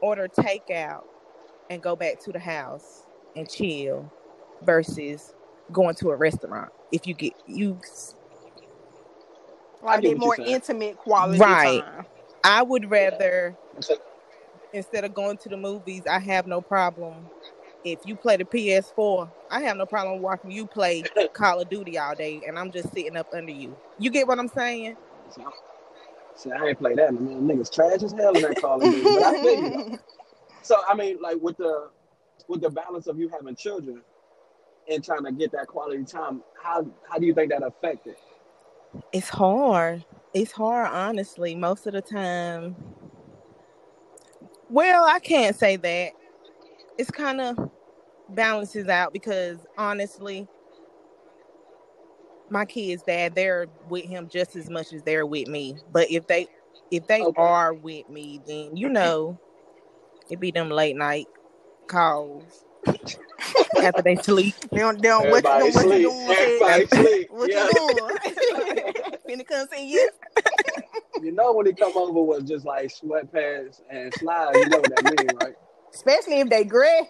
order 0.02 0.28
takeout 0.28 1.04
and 1.70 1.82
go 1.82 1.96
back 1.96 2.20
to 2.24 2.32
the 2.32 2.40
house 2.40 3.04
and 3.36 3.50
chill 3.50 4.12
versus 4.62 5.34
going 5.72 5.96
to 5.96 6.10
a 6.12 6.16
restaurant. 6.16 6.72
If 6.92 7.08
you 7.08 7.14
get 7.14 7.34
you 7.48 7.80
like 9.82 10.02
get 10.02 10.12
that 10.12 10.18
what 10.18 10.40
more 10.40 10.48
intimate 10.48 10.98
quality 10.98 11.40
Right. 11.40 11.84
time. 11.84 12.06
I 12.44 12.62
would 12.64 12.92
rather 12.92 13.56
So, 13.80 13.96
instead 14.74 15.06
of 15.06 15.14
going 15.14 15.38
to 15.38 15.50
the 15.50 15.58
movies, 15.58 16.02
I 16.10 16.20
have 16.20 16.48
no 16.48 16.60
problem. 16.60 17.14
If 17.86 18.00
you 18.06 18.16
play 18.16 18.38
the 18.38 18.46
PS4, 18.46 19.30
I 19.50 19.62
have 19.62 19.78
no 19.78 19.86
problem 19.86 20.22
watching 20.22 20.52
you 20.52 20.66
play 20.66 21.04
Call 21.34 21.62
of 21.62 21.70
Duty 21.70 21.98
all 21.98 22.16
day, 22.16 22.42
and 22.48 22.58
I'm 22.58 22.72
just 22.72 22.94
sitting 22.94 23.16
up 23.16 23.28
under 23.34 23.52
you. 23.52 23.76
You 24.00 24.10
get 24.10 24.28
what 24.28 24.40
I'm 24.40 24.48
saying? 24.48 24.98
so, 25.30 25.52
see, 26.36 26.52
I 26.52 26.68
ain't 26.68 26.80
play 26.80 26.96
that. 26.96 27.14
Man, 27.14 27.48
niggas 27.48 27.72
trash 27.72 28.04
as 28.04 28.14
hell 28.14 28.36
in 28.36 28.42
that 28.42 28.60
Call 28.60 28.82
of 28.82 28.92
Duty. 28.92 29.14
But 29.14 29.24
I 29.24 29.42
feel 29.42 29.64
you. 29.64 30.00
So 30.66 30.78
I 30.88 30.96
mean, 30.96 31.18
like 31.22 31.42
with 31.42 31.58
the 31.58 31.90
with 32.48 32.62
the 32.62 32.70
balance 32.70 33.08
of 33.08 33.20
you 33.20 33.28
having 33.28 33.54
children 33.54 34.02
and 34.90 35.04
trying 35.04 35.26
to 35.26 35.32
get 35.34 35.52
that 35.52 35.68
quality 35.68 36.06
time, 36.06 36.42
how 36.62 36.88
how 37.10 37.20
do 37.20 37.26
you 37.26 37.34
think 37.34 37.52
that 37.52 37.64
affected? 37.64 38.16
It's 39.12 39.28
hard. 39.28 40.06
It's 40.34 40.54
hard, 40.54 40.88
honestly, 40.90 41.54
most 41.54 41.86
of 41.86 41.92
the 41.92 42.02
time. 42.02 42.78
Well, 44.74 45.06
I 45.06 45.20
can't 45.20 45.56
say 45.56 45.76
that. 45.76 46.14
It's 46.98 47.12
kind 47.12 47.40
of 47.40 47.70
balances 48.30 48.88
out 48.88 49.14
because 49.14 49.60
honestly, 49.78 50.48
my 52.50 52.66
kids' 52.66 53.04
dad, 53.04 53.36
they're 53.36 53.68
with 53.88 54.06
him 54.06 54.28
just 54.28 54.56
as 54.56 54.72
much 54.72 54.92
as 54.92 55.04
they're 55.04 55.28
with 55.28 55.48
me. 55.48 55.78
But 55.92 56.10
if 56.10 56.26
they 56.26 56.48
if 56.90 57.06
they 57.06 57.22
Okay. 57.22 57.40
are 57.40 57.76
with 57.76 58.10
me, 58.10 58.42
then 58.48 58.76
you 58.76 58.90
know, 58.90 59.38
it 60.28 60.40
be 60.40 60.50
them 60.50 60.72
late 60.72 60.96
night 60.96 61.28
calls 61.86 62.66
after 63.80 64.02
they 64.02 64.16
sleep. 64.16 64.56
They 64.72 64.80
don't, 64.80 65.00
they 65.00 65.08
don't 65.08 65.30
what 65.30 65.44
you 65.44 65.72
doing? 65.72 65.74
What 65.76 65.86
you 65.92 66.02
doing? 66.02 66.60
Say, 66.60 66.86
sleep. 66.88 67.28
What 67.30 67.54
Yeah. 67.54 67.68
you 67.68 67.76
doing? 67.76 68.18
Finna 69.30 69.46
come 69.48 69.68
say 69.72 69.86
yes. 69.88 70.10
You 71.24 71.32
know 71.32 71.54
when 71.54 71.66
he 71.66 71.74
come 71.74 71.94
over 71.96 72.22
with 72.22 72.48
just 72.48 72.66
like 72.66 72.88
sweatpants 72.94 73.82
and 73.90 74.14
slides, 74.16 74.58
you 74.60 74.68
know 74.70 74.80
what 74.80 74.96
that 74.96 75.04
means, 75.06 75.32
right? 75.42 75.56
Especially 75.94 76.40
if 76.42 76.50
they 76.50 76.64
gray. 76.64 77.10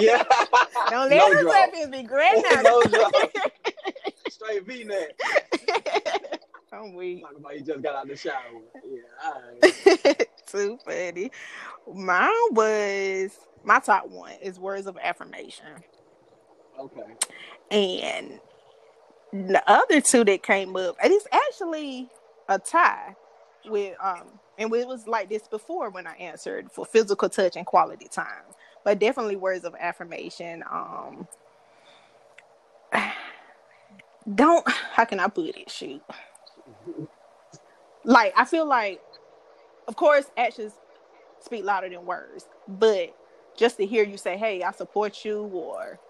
Yeah. 0.00 0.22
Don't 0.90 1.10
let 1.10 1.32
no 1.32 1.42
draw. 1.42 1.50
weapons 1.50 1.86
be 1.88 2.02
gray 2.02 2.42
now. 2.50 2.62
no. 2.62 2.82
Straight 4.28 4.66
V 4.66 4.84
neck. 4.84 5.18
I'm 6.72 6.94
weak. 6.94 7.22
Talking 7.22 7.38
about 7.38 7.54
you 7.56 7.62
just 7.64 7.82
got 7.82 7.94
out 7.94 8.08
the 8.08 8.16
shower. 8.16 8.34
Yeah, 8.84 9.00
all 9.24 9.42
right. 9.62 10.28
Too 10.48 10.78
funny. 10.84 11.30
Mine 11.94 12.30
was 12.50 13.38
my 13.62 13.78
top 13.78 14.08
one 14.08 14.32
is 14.42 14.58
words 14.58 14.86
of 14.86 14.98
affirmation. 15.00 15.66
Okay. 16.78 17.02
And 17.70 18.40
the 19.32 19.62
other 19.70 20.00
two 20.00 20.24
that 20.24 20.42
came 20.42 20.74
up, 20.76 20.96
and 21.02 21.12
it's 21.12 21.26
actually 21.32 22.08
a 22.48 22.58
tie 22.58 23.16
with 23.66 23.96
um 24.02 24.40
and 24.58 24.74
it 24.74 24.86
was 24.88 25.06
like 25.08 25.28
this 25.30 25.48
before 25.48 25.90
when 25.90 26.06
I 26.06 26.14
answered 26.16 26.70
for 26.72 26.86
physical 26.86 27.28
touch 27.28 27.56
and 27.56 27.66
quality 27.66 28.08
time. 28.08 28.44
But 28.84 28.98
definitely 29.00 29.36
words 29.36 29.64
of 29.64 29.74
affirmation. 29.78 30.64
Um 30.70 31.28
don't 34.34 34.68
how 34.68 35.04
can 35.04 35.20
I 35.20 35.28
put 35.28 35.56
it? 35.56 35.70
Shoot. 35.70 36.02
Like 38.04 38.34
I 38.36 38.44
feel 38.44 38.66
like 38.66 39.00
of 39.88 39.96
course 39.96 40.26
actions 40.36 40.74
speak 41.40 41.64
louder 41.64 41.88
than 41.90 42.06
words, 42.06 42.46
but 42.68 43.16
just 43.56 43.76
to 43.78 43.86
hear 43.86 44.04
you 44.04 44.18
say, 44.18 44.36
Hey, 44.36 44.62
I 44.62 44.72
support 44.72 45.24
you 45.24 45.42
or 45.44 46.00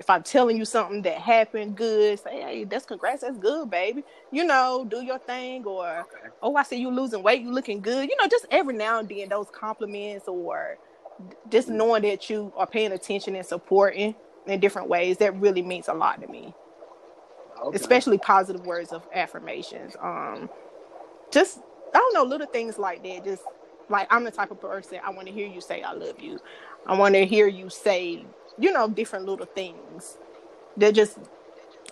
if 0.00 0.10
I'm 0.10 0.24
telling 0.24 0.56
you 0.56 0.64
something 0.64 1.02
that 1.02 1.18
happened 1.18 1.76
good, 1.76 2.18
say, 2.18 2.40
hey, 2.40 2.64
that's 2.64 2.86
congrats, 2.86 3.20
that's 3.22 3.38
good, 3.38 3.70
baby. 3.70 4.02
You 4.32 4.44
know, 4.44 4.86
do 4.88 5.02
your 5.02 5.18
thing, 5.20 5.64
or 5.66 5.86
Okay. 6.00 6.28
oh, 6.42 6.56
I 6.56 6.64
see 6.64 6.78
you 6.78 6.90
losing 6.90 7.22
weight, 7.22 7.42
you 7.42 7.52
looking 7.52 7.82
good. 7.82 8.08
You 8.08 8.16
know, 8.20 8.26
just 8.26 8.46
every 8.50 8.74
now 8.74 8.98
and 8.98 9.08
then 9.08 9.28
those 9.28 9.48
compliments 9.52 10.26
or 10.26 10.78
just 11.50 11.68
knowing 11.68 12.02
that 12.02 12.30
you 12.30 12.52
are 12.56 12.66
paying 12.66 12.92
attention 12.92 13.36
and 13.36 13.46
supporting 13.46 14.14
in 14.46 14.58
different 14.58 14.88
ways, 14.88 15.18
that 15.18 15.36
really 15.38 15.62
means 15.62 15.88
a 15.88 15.94
lot 15.94 16.22
to 16.22 16.28
me. 16.28 16.54
Okay. 17.62 17.76
Especially 17.76 18.18
positive 18.18 18.64
words 18.66 18.92
of 18.92 19.06
affirmations. 19.14 19.96
Um 20.00 20.48
just 21.30 21.60
I 21.94 21.98
don't 21.98 22.14
know, 22.14 22.24
little 22.24 22.46
things 22.46 22.78
like 22.78 23.02
that. 23.04 23.24
Just 23.24 23.42
like 23.90 24.08
I'm 24.10 24.24
the 24.24 24.30
type 24.30 24.50
of 24.50 24.60
person 24.60 25.00
I 25.04 25.10
want 25.10 25.28
to 25.28 25.34
hear 25.34 25.46
you 25.46 25.60
say 25.60 25.82
I 25.82 25.92
love 25.92 26.20
you. 26.20 26.40
I 26.86 26.96
want 26.96 27.14
to 27.14 27.26
hear 27.26 27.46
you 27.46 27.68
say, 27.70 28.24
you 28.58 28.72
know, 28.72 28.88
different 28.88 29.26
little 29.26 29.46
things. 29.46 30.18
They're 30.76 30.92
just 30.92 31.18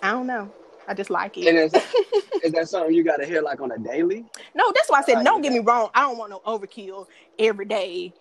I 0.01 0.11
don't 0.11 0.27
know. 0.27 0.51
I 0.87 0.93
just 0.93 1.09
like 1.09 1.37
it. 1.37 1.47
And 1.47 1.57
is, 1.57 1.73
is 2.43 2.51
that 2.53 2.67
something 2.67 2.93
you 2.93 3.03
got 3.03 3.17
to 3.17 3.25
hear 3.25 3.41
like 3.41 3.61
on 3.61 3.71
a 3.71 3.77
daily? 3.77 4.25
No, 4.55 4.71
that's 4.73 4.89
why 4.89 4.99
I 4.99 5.03
said, 5.03 5.15
like 5.15 5.25
don't 5.25 5.41
get 5.41 5.51
me 5.51 5.59
wrong. 5.59 5.89
I 5.93 6.01
don't 6.01 6.17
want 6.17 6.31
no 6.31 6.39
overkill 6.39 7.07
every 7.37 7.65
day. 7.65 8.13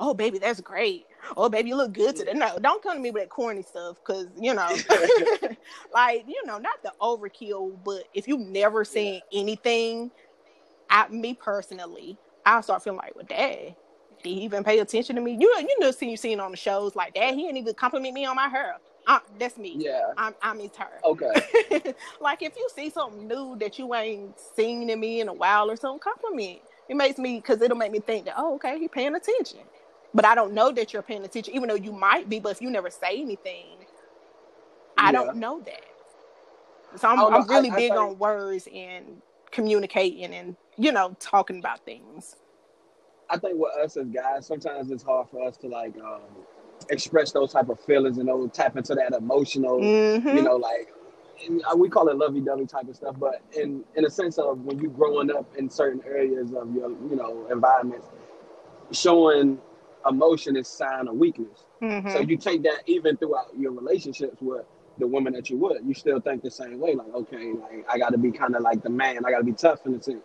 Oh, 0.00 0.14
baby, 0.14 0.38
that's 0.38 0.60
great. 0.60 1.06
Oh, 1.36 1.48
baby, 1.48 1.70
you 1.70 1.76
look 1.76 1.92
good 1.92 2.16
today. 2.16 2.32
No, 2.34 2.58
don't 2.60 2.82
come 2.82 2.96
to 2.96 3.00
me 3.00 3.10
with 3.10 3.22
that 3.22 3.30
corny 3.30 3.62
stuff 3.62 3.96
because, 4.04 4.26
you 4.38 4.54
know, 4.54 4.68
like, 5.94 6.24
you 6.26 6.44
know, 6.44 6.58
not 6.58 6.82
the 6.82 6.92
overkill, 7.00 7.76
but 7.84 8.04
if 8.14 8.28
you've 8.28 8.40
never 8.40 8.84
saying 8.84 9.20
anything, 9.32 10.10
I, 10.90 11.08
me 11.08 11.34
personally, 11.34 12.18
I'll 12.44 12.62
start 12.62 12.82
feeling 12.82 12.98
like, 12.98 13.14
well, 13.14 13.24
dad, 13.28 13.74
did 14.26 14.34
he 14.34 14.42
even 14.44 14.64
pay 14.64 14.78
attention 14.80 15.16
to 15.16 15.22
me? 15.22 15.36
You, 15.40 15.48
you 15.60 15.76
know, 15.80 15.90
see 15.90 16.10
you 16.10 16.16
seen 16.16 16.40
on 16.40 16.50
the 16.50 16.56
shows 16.56 16.96
like 16.96 17.14
that. 17.14 17.34
He 17.34 17.42
didn't 17.42 17.58
even 17.58 17.74
compliment 17.74 18.14
me 18.14 18.24
on 18.26 18.36
my 18.36 18.48
hair. 18.48 18.76
Uh, 19.06 19.20
that's 19.38 19.56
me. 19.56 19.74
Yeah. 19.78 20.12
I'm, 20.16 20.34
I'm 20.42 20.58
his 20.58 20.74
her. 20.76 20.88
Okay. 21.04 21.94
like 22.20 22.42
if 22.42 22.56
you 22.56 22.68
see 22.74 22.90
something 22.90 23.28
new 23.28 23.56
that 23.60 23.78
you 23.78 23.94
ain't 23.94 24.38
seen 24.56 24.90
in 24.90 24.98
me 25.00 25.20
in 25.20 25.28
a 25.28 25.32
while 25.32 25.70
or 25.70 25.76
something, 25.76 26.00
compliment. 26.00 26.60
It 26.88 26.96
makes 26.96 27.18
me 27.18 27.36
because 27.36 27.62
it'll 27.62 27.76
make 27.76 27.92
me 27.92 28.00
think 28.00 28.26
that 28.26 28.34
oh 28.36 28.54
okay, 28.56 28.78
he 28.78 28.88
paying 28.88 29.14
attention. 29.14 29.60
But 30.14 30.24
I 30.24 30.34
don't 30.34 30.52
know 30.54 30.72
that 30.72 30.92
you're 30.92 31.02
paying 31.02 31.24
attention, 31.24 31.54
even 31.54 31.68
though 31.68 31.74
you 31.76 31.92
might 31.92 32.28
be. 32.28 32.40
But 32.40 32.52
if 32.52 32.62
you 32.62 32.70
never 32.70 32.90
say 32.90 33.20
anything, 33.20 33.76
I 34.98 35.06
Yeah. 35.06 35.12
don't 35.12 35.36
know 35.36 35.60
that. 35.60 35.82
So 36.98 37.08
I'm, 37.08 37.20
Oh, 37.20 37.30
I'm 37.30 37.46
really 37.48 37.70
I- 37.70 37.74
I 37.74 37.76
big 37.76 37.92
think- 37.92 38.00
on 38.00 38.18
words 38.18 38.68
and 38.74 39.22
communicating 39.50 40.34
and 40.34 40.56
you 40.76 40.92
know 40.92 41.14
talking 41.20 41.58
about 41.58 41.84
things. 41.84 42.36
I 43.28 43.38
think 43.38 43.58
with 43.58 43.72
us 43.82 43.96
as 43.96 44.06
guys, 44.08 44.46
sometimes 44.46 44.90
it's 44.90 45.02
hard 45.02 45.28
for 45.30 45.42
us 45.46 45.56
to 45.58 45.68
like 45.68 45.94
um, 45.98 46.20
express 46.90 47.32
those 47.32 47.52
type 47.52 47.68
of 47.68 47.80
feelings 47.80 48.18
and 48.18 48.28
those 48.28 48.50
tap 48.52 48.76
into 48.76 48.94
that 48.94 49.12
emotional, 49.14 49.80
Mhm. 49.80 50.34
you 50.36 50.42
know, 50.42 50.56
like 50.56 50.92
uh, 51.70 51.76
we 51.76 51.88
call 51.88 52.08
it 52.08 52.16
lovey-dovey 52.16 52.66
type 52.66 52.88
of 52.88 52.96
stuff. 52.96 53.16
But 53.18 53.42
in 53.52 53.84
in 53.96 54.04
a 54.04 54.10
sense 54.10 54.38
of 54.38 54.64
when 54.64 54.78
you 54.78 54.88
growing 54.90 55.30
up 55.30 55.46
in 55.56 55.68
certain 55.68 56.02
areas 56.06 56.52
of 56.52 56.72
your 56.74 56.90
you 56.90 57.16
know 57.16 57.46
environments, 57.50 58.06
showing 58.92 59.60
emotion 60.08 60.56
is 60.56 60.68
sign 60.68 61.08
of 61.08 61.16
weakness. 61.16 61.64
Mhm. 61.82 62.12
So 62.12 62.20
you 62.20 62.36
take 62.36 62.62
that 62.62 62.82
even 62.86 63.16
throughout 63.16 63.56
your 63.58 63.72
relationships 63.72 64.40
with 64.40 64.64
the 64.98 65.06
woman 65.06 65.32
that 65.34 65.50
you 65.50 65.58
would, 65.58 65.84
you 65.84 65.92
still 65.94 66.20
think 66.20 66.42
the 66.42 66.50
same 66.50 66.78
way. 66.78 66.94
Like, 66.94 67.12
okay, 67.12 67.52
like 67.52 67.84
I 67.88 67.98
got 67.98 68.12
to 68.12 68.18
be 68.18 68.30
kind 68.30 68.54
of 68.54 68.62
like 68.62 68.82
the 68.82 68.88
man. 68.88 69.24
I 69.26 69.30
got 69.30 69.38
to 69.38 69.44
be 69.44 69.52
tough 69.52 69.84
in 69.84 69.94
a 69.94 70.02
sense. 70.02 70.22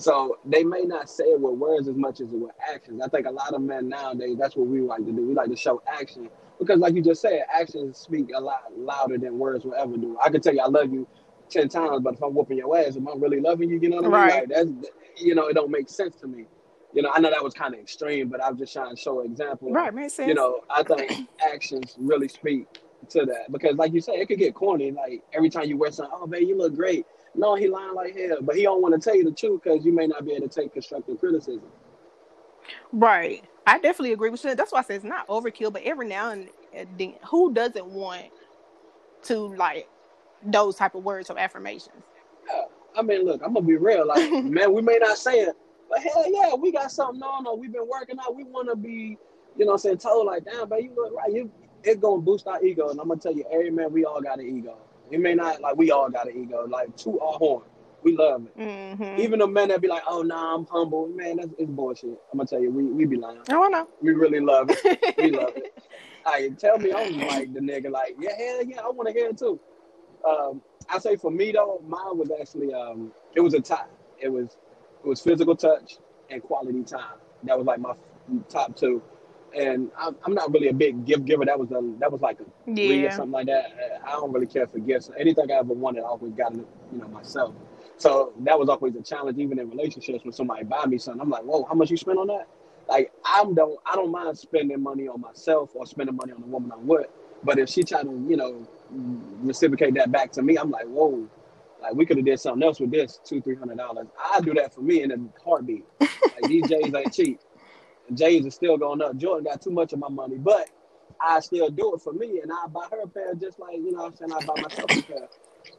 So 0.00 0.38
they 0.46 0.64
may 0.64 0.80
not 0.80 1.10
say 1.10 1.24
it 1.24 1.40
with 1.40 1.58
words 1.58 1.86
as 1.86 1.94
much 1.94 2.20
as 2.20 2.32
it 2.32 2.38
with 2.38 2.52
actions. 2.72 3.02
I 3.02 3.08
think 3.08 3.26
a 3.26 3.30
lot 3.30 3.52
of 3.52 3.60
men 3.60 3.88
nowadays, 3.88 4.36
that's 4.38 4.56
what 4.56 4.66
we 4.66 4.80
like 4.80 5.04
to 5.04 5.12
do. 5.12 5.26
We 5.26 5.34
like 5.34 5.50
to 5.50 5.56
show 5.56 5.82
action 5.86 6.30
because, 6.58 6.78
like 6.78 6.94
you 6.94 7.02
just 7.02 7.20
said, 7.20 7.44
actions 7.52 7.98
speak 7.98 8.30
a 8.34 8.40
lot 8.40 8.64
louder 8.76 9.18
than 9.18 9.38
words 9.38 9.64
will 9.64 9.74
ever 9.74 9.98
do. 9.98 10.16
I 10.24 10.30
can 10.30 10.40
tell 10.40 10.54
you 10.54 10.60
I 10.60 10.68
love 10.68 10.90
you 10.90 11.06
ten 11.50 11.68
times, 11.68 12.00
but 12.00 12.14
if 12.14 12.22
I'm 12.22 12.34
whooping 12.34 12.56
your 12.56 12.78
ass, 12.78 12.96
am 12.96 13.08
I'm 13.08 13.20
really 13.20 13.40
loving 13.40 13.68
you? 13.68 13.78
You 13.78 13.90
know 13.90 13.96
what 13.96 14.06
I 14.06 14.08
mean? 14.08 14.12
Right. 14.12 14.40
Like 14.40 14.48
that's 14.48 14.70
you 15.18 15.34
know, 15.34 15.48
it 15.48 15.54
don't 15.54 15.70
make 15.70 15.90
sense 15.90 16.16
to 16.16 16.26
me. 16.26 16.46
You 16.94 17.02
know, 17.02 17.10
I 17.12 17.20
know 17.20 17.30
that 17.30 17.44
was 17.44 17.52
kind 17.52 17.74
of 17.74 17.80
extreme, 17.80 18.28
but 18.28 18.42
I'm 18.42 18.56
just 18.56 18.72
trying 18.72 18.94
to 18.94 19.00
show 19.00 19.20
an 19.20 19.26
example. 19.26 19.70
right, 19.70 19.92
makes 19.92 20.14
sense. 20.14 20.28
you 20.28 20.34
know, 20.34 20.60
I 20.70 20.82
think 20.82 21.28
actions 21.52 21.94
really 21.98 22.28
speak 22.28 22.66
to 23.10 23.26
that 23.26 23.52
because, 23.52 23.76
like 23.76 23.92
you 23.92 24.00
say, 24.00 24.14
it 24.14 24.28
could 24.28 24.38
get 24.38 24.54
corny. 24.54 24.92
Like 24.92 25.22
every 25.34 25.50
time 25.50 25.64
you 25.64 25.76
wear 25.76 25.92
something, 25.92 26.16
oh 26.18 26.26
man, 26.26 26.46
you 26.46 26.56
look 26.56 26.74
great. 26.74 27.06
No, 27.34 27.54
he 27.54 27.68
lying 27.68 27.94
like 27.94 28.16
hell, 28.16 28.38
but 28.40 28.56
he 28.56 28.62
don't 28.62 28.82
want 28.82 29.00
to 29.00 29.00
tell 29.00 29.16
you 29.16 29.24
the 29.24 29.32
truth 29.32 29.62
because 29.62 29.84
you 29.84 29.92
may 29.92 30.06
not 30.06 30.24
be 30.24 30.32
able 30.32 30.48
to 30.48 30.60
take 30.60 30.72
constructive 30.72 31.20
criticism. 31.20 31.62
Right. 32.92 33.44
I 33.66 33.78
definitely 33.78 34.12
agree 34.12 34.30
with 34.30 34.44
you. 34.44 34.54
That's 34.54 34.72
why 34.72 34.80
I 34.80 34.82
say 34.82 34.96
it's 34.96 35.04
not 35.04 35.28
overkill, 35.28 35.72
but 35.72 35.82
every 35.82 36.08
now 36.08 36.30
and 36.30 36.48
eh, 36.74 36.84
then, 36.98 37.14
who 37.28 37.52
doesn't 37.52 37.86
want 37.86 38.26
to 39.24 39.54
like 39.56 39.88
those 40.44 40.76
type 40.76 40.94
of 40.94 41.04
words 41.04 41.30
of 41.30 41.38
affirmations? 41.38 42.02
Yeah. 42.48 42.62
I 42.96 43.02
mean, 43.02 43.24
look, 43.24 43.40
I'm 43.44 43.54
gonna 43.54 43.66
be 43.66 43.76
real. 43.76 44.06
Like, 44.06 44.30
man, 44.44 44.72
we 44.72 44.82
may 44.82 44.98
not 44.98 45.16
say 45.16 45.40
it, 45.40 45.56
but 45.88 46.00
hell 46.00 46.24
yeah, 46.30 46.54
we 46.54 46.72
got 46.72 46.90
something 46.90 47.22
on. 47.22 47.46
Or 47.46 47.56
we've 47.56 47.72
been 47.72 47.88
working 47.88 48.18
out. 48.18 48.34
We 48.34 48.44
want 48.44 48.68
to 48.68 48.76
be, 48.76 49.16
you 49.56 49.64
know, 49.64 49.66
what 49.66 49.72
I'm 49.72 49.78
saying 49.78 49.98
told 49.98 50.26
like, 50.26 50.44
damn, 50.44 50.68
but 50.68 50.82
you 50.82 50.92
look 50.96 51.14
right. 51.14 51.32
You, 51.32 51.50
it's 51.84 52.00
gonna 52.00 52.20
boost 52.20 52.46
our 52.46 52.62
ego. 52.64 52.88
And 52.88 53.00
I'm 53.00 53.08
gonna 53.08 53.20
tell 53.20 53.32
you, 53.32 53.44
every 53.52 53.70
man, 53.70 53.92
we 53.92 54.04
all 54.04 54.20
got 54.20 54.40
an 54.40 54.46
ego. 54.58 54.76
You 55.10 55.18
may 55.18 55.34
not 55.34 55.60
like, 55.60 55.76
we 55.76 55.90
all 55.90 56.08
got 56.10 56.28
an 56.28 56.40
ego. 56.42 56.66
Like, 56.68 56.96
to 56.98 57.18
our 57.20 57.32
horn, 57.34 57.64
we 58.02 58.16
love 58.16 58.46
it. 58.46 58.58
Mm-hmm. 58.58 59.20
Even 59.20 59.40
the 59.40 59.46
men 59.46 59.68
that 59.68 59.80
be 59.80 59.88
like, 59.88 60.02
"Oh, 60.08 60.22
nah, 60.22 60.54
I'm 60.54 60.66
humble," 60.66 61.08
man, 61.08 61.36
that's 61.36 61.50
it's 61.58 61.70
bullshit. 61.70 62.18
I'm 62.32 62.38
gonna 62.38 62.46
tell 62.46 62.60
you, 62.60 62.70
we, 62.70 62.84
we 62.84 63.04
be 63.04 63.16
lying. 63.16 63.40
oh, 63.50 63.64
I 63.64 63.68
know. 63.68 63.88
We 64.00 64.12
really 64.12 64.40
love 64.40 64.70
it. 64.70 65.16
We 65.18 65.30
love 65.36 65.52
it. 65.56 65.74
Like, 66.24 66.58
tell 66.58 66.78
me, 66.78 66.92
I'm 66.92 67.18
like 67.28 67.52
the 67.52 67.60
nigga. 67.60 67.90
Like, 67.90 68.16
yeah, 68.18 68.36
hell 68.36 68.64
yeah, 68.64 68.80
I 68.80 68.88
want 68.90 69.08
to 69.08 69.12
hear 69.12 69.28
it 69.28 69.38
too. 69.38 69.60
Um, 70.28 70.62
I 70.88 70.98
say 70.98 71.16
for 71.16 71.30
me 71.30 71.52
though, 71.52 71.82
mine 71.86 72.18
was 72.18 72.30
actually 72.38 72.72
um, 72.74 73.12
it 73.34 73.40
was 73.40 73.54
a 73.54 73.60
tie. 73.60 73.86
It 74.18 74.28
was 74.28 74.56
it 75.04 75.08
was 75.08 75.20
physical 75.20 75.56
touch 75.56 75.98
and 76.30 76.42
quality 76.42 76.82
time. 76.82 77.18
That 77.44 77.56
was 77.56 77.66
like 77.66 77.80
my 77.80 77.94
top 78.48 78.76
two. 78.76 79.02
And 79.56 79.90
I'm, 79.98 80.16
I'm 80.24 80.34
not 80.34 80.52
really 80.52 80.68
a 80.68 80.72
big 80.72 81.04
gift 81.04 81.24
giver. 81.24 81.44
That 81.44 81.58
was 81.58 81.70
a 81.70 81.80
that 81.98 82.10
was 82.10 82.20
like 82.20 82.38
a 82.40 82.44
three 82.74 83.04
or 83.06 83.10
something 83.10 83.32
like 83.32 83.46
that. 83.46 84.00
I 84.04 84.12
don't 84.12 84.32
really 84.32 84.46
care 84.46 84.66
for 84.66 84.78
gifts. 84.78 85.10
Anything 85.18 85.50
I 85.50 85.54
ever 85.54 85.74
wanted, 85.74 86.00
I 86.00 86.06
always 86.06 86.32
got 86.32 86.54
it, 86.54 86.66
you 86.92 86.98
know, 86.98 87.08
myself. 87.08 87.54
So 87.96 88.32
that 88.40 88.58
was 88.58 88.68
always 88.68 88.94
a 88.96 89.02
challenge, 89.02 89.38
even 89.38 89.58
in 89.58 89.68
relationships. 89.70 90.24
When 90.24 90.32
somebody 90.32 90.64
buy 90.64 90.86
me 90.86 90.98
something, 90.98 91.20
I'm 91.20 91.30
like, 91.30 91.42
"Whoa, 91.42 91.64
how 91.64 91.74
much 91.74 91.90
you 91.90 91.96
spend 91.96 92.18
on 92.18 92.28
that?" 92.28 92.48
Like, 92.88 93.12
I'm 93.24 93.54
don't, 93.54 93.78
I 93.84 93.94
don't 93.96 94.10
mind 94.10 94.38
spending 94.38 94.82
money 94.82 95.06
on 95.06 95.20
myself 95.20 95.70
or 95.74 95.86
spending 95.86 96.16
money 96.16 96.32
on 96.32 96.40
the 96.40 96.46
woman 96.46 96.72
I'm 96.72 96.86
with. 96.86 97.06
But 97.44 97.58
if 97.58 97.68
she 97.68 97.82
try 97.82 98.02
to, 98.02 98.26
you 98.28 98.36
know, 98.36 98.66
reciprocate 99.42 99.94
that 99.94 100.10
back 100.12 100.32
to 100.32 100.42
me, 100.42 100.56
I'm 100.56 100.70
like, 100.70 100.86
"Whoa." 100.86 101.28
Like 101.82 101.94
we 101.94 102.04
could 102.04 102.18
have 102.18 102.26
did 102.26 102.38
something 102.38 102.62
else 102.62 102.78
with 102.78 102.90
this 102.90 103.20
two, 103.24 103.40
three 103.40 103.56
hundred 103.56 103.78
dollars. 103.78 104.06
I 104.32 104.40
do 104.40 104.54
that 104.54 104.74
for 104.74 104.82
me 104.82 105.02
in 105.02 105.10
a 105.12 105.16
heartbeat. 105.42 105.84
Like 106.00 106.48
these 106.48 106.68
J's 106.68 106.94
ain't 106.94 107.12
cheap. 107.12 107.40
J's 108.14 108.46
is 108.46 108.54
still 108.54 108.76
going 108.76 109.02
up. 109.02 109.16
Jordan 109.16 109.44
got 109.44 109.60
too 109.60 109.70
much 109.70 109.92
of 109.92 109.98
my 109.98 110.08
money, 110.08 110.36
but 110.36 110.70
I 111.20 111.40
still 111.40 111.70
do 111.70 111.94
it 111.94 112.00
for 112.00 112.12
me, 112.12 112.40
and 112.40 112.50
I 112.52 112.66
buy 112.66 112.86
her 112.90 113.02
a 113.02 113.08
pair 113.08 113.34
just 113.34 113.58
like 113.58 113.76
you 113.76 113.92
know. 113.92 114.02
what 114.02 114.12
I'm 114.12 114.16
saying 114.16 114.32
I 114.32 114.44
buy 114.44 114.60
myself 114.60 114.90
a 114.90 115.02
pair, 115.02 115.28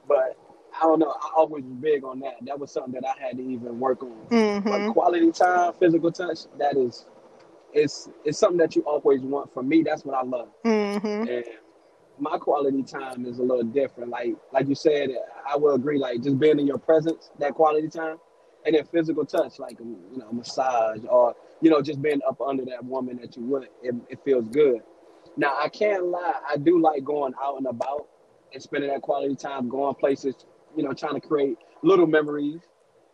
but 0.08 0.38
I 0.80 0.84
don't 0.84 1.00
know. 1.00 1.12
I 1.12 1.32
always 1.36 1.64
was 1.64 1.74
big 1.74 2.04
on 2.04 2.20
that. 2.22 2.36
That 2.44 2.60
was 2.60 2.72
something 2.72 2.94
that 2.94 3.06
I 3.06 3.22
had 3.22 3.38
to 3.38 3.44
even 3.44 3.80
work 3.80 4.04
on. 4.04 4.26
Mm-hmm. 4.30 4.70
But 4.70 4.94
quality 4.94 5.32
time, 5.32 5.74
physical 5.80 6.12
touch, 6.12 6.40
that 6.58 6.78
is 6.78 7.06
it's 7.74 8.10
it's 8.24 8.38
something 8.38 8.58
that 8.58 8.76
you 8.76 8.84
always 8.84 9.22
want. 9.22 9.54
For 9.54 9.64
me, 9.64 9.84
that's 9.84 10.06
what 10.06 10.16
I 10.16 10.24
love. 10.24 10.50
Mm-hmm. 10.66 11.28
And 11.28 11.46
my 12.20 12.38
quality 12.38 12.84
time 12.84 13.26
is 13.26 13.40
a 13.40 13.44
little 13.44 13.64
different. 13.64 14.10
Like 14.10 14.36
like 14.54 14.68
you 14.68 14.76
said, 14.76 15.10
I 15.50 15.58
will 15.58 15.76
agree. 15.76 15.98
Like 15.98 16.22
just 16.22 16.40
being 16.40 16.60
in 16.60 16.68
your 16.68 16.78
presence, 16.78 17.32
that 17.40 17.54
quality 17.54 17.90
time, 17.90 18.18
and 18.66 18.76
then 18.76 18.86
physical 18.86 19.26
touch, 19.26 19.60
like 19.60 19.80
you 19.80 19.98
know, 20.18 20.32
massage 20.32 21.00
or 21.10 21.36
you 21.62 21.70
know, 21.70 21.82
just 21.82 22.02
being 22.02 22.20
up 22.28 22.42
under 22.42 22.66
that 22.66 22.84
woman 22.84 23.18
that 23.22 23.36
you 23.38 23.44
would, 23.44 23.68
it, 23.84 23.96
it 24.10 24.20
feels 24.26 24.48
good. 24.48 24.82
Now 25.38 25.56
I 25.60 25.70
can't 25.70 26.06
lie, 26.06 26.40
I 26.50 26.58
do 26.58 26.82
like 26.82 27.04
going 27.04 27.34
out 27.42 27.58
and 27.58 27.68
about 27.68 28.08
and 28.54 28.62
spending 28.62 28.90
that 28.90 29.02
quality 29.02 29.36
time, 29.36 29.70
going 29.70 29.96
places, 29.96 30.36
you 30.76 30.84
know, 30.84 30.94
trying 30.94 31.20
to 31.20 31.26
create 31.26 31.58
little 31.84 32.08
memories 32.08 32.62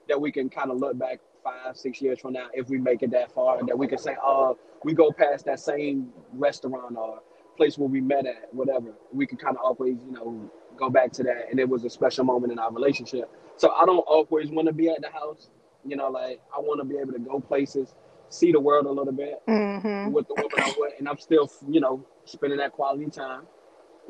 that 0.08 0.20
we 0.20 0.32
can 0.32 0.50
kind 0.50 0.72
of 0.72 0.78
look 0.78 0.98
back 0.98 1.20
five, 1.44 1.78
six 1.78 2.02
years 2.02 2.20
from 2.20 2.34
now 2.34 2.48
if 2.54 2.70
we 2.70 2.78
make 2.78 3.04
it 3.04 3.12
that 3.12 3.32
far, 3.32 3.64
that 3.66 3.78
we 3.78 3.88
can 3.88 3.98
say, 3.98 4.16
oh, 4.24 4.58
we 4.84 4.94
go 4.94 5.12
past 5.12 5.46
that 5.46 5.60
same 5.60 6.10
restaurant 6.34 6.96
or 6.98 7.22
place 7.58 7.78
where 7.78 7.90
we 7.90 8.02
met 8.02 8.26
at, 8.26 8.54
whatever. 8.54 8.94
We 9.14 9.26
can 9.28 9.38
kind 9.38 9.58
of 9.58 9.64
always, 9.64 9.98
you 10.06 10.12
know, 10.12 10.50
go 10.78 10.90
back 10.90 11.12
to 11.14 11.24
that, 11.24 11.48
and 11.50 11.60
it 11.60 11.68
was 11.68 11.84
a 11.84 11.90
special 11.90 12.24
moment 12.24 12.52
in 12.52 12.60
our 12.60 12.72
relationship. 12.72 13.30
So 13.58 13.72
I 13.72 13.86
don't 13.86 14.00
always 14.00 14.50
want 14.50 14.68
to 14.68 14.74
be 14.74 14.90
at 14.90 15.02
the 15.02 15.10
house. 15.10 15.50
You 15.86 15.96
know, 15.96 16.10
like 16.10 16.42
I 16.56 16.60
want 16.60 16.80
to 16.82 16.86
be 16.86 16.98
able 16.98 17.14
to 17.14 17.20
go 17.20 17.40
places, 17.40 17.94
see 18.30 18.52
the 18.52 18.60
world 18.60 18.86
a 18.86 18.92
little 18.92 19.14
bit 19.14 19.42
Mm-hmm. 19.48 20.12
with 20.12 20.28
the 20.28 20.36
woman 20.36 20.52
I'm 20.60 20.74
with, 20.78 20.94
and 21.00 21.10
I'm 21.10 21.18
still, 21.20 21.52
you 21.70 21.80
know, 21.82 22.06
spending 22.26 22.60
that 22.60 22.74
quality 22.74 23.08
time. 23.10 23.44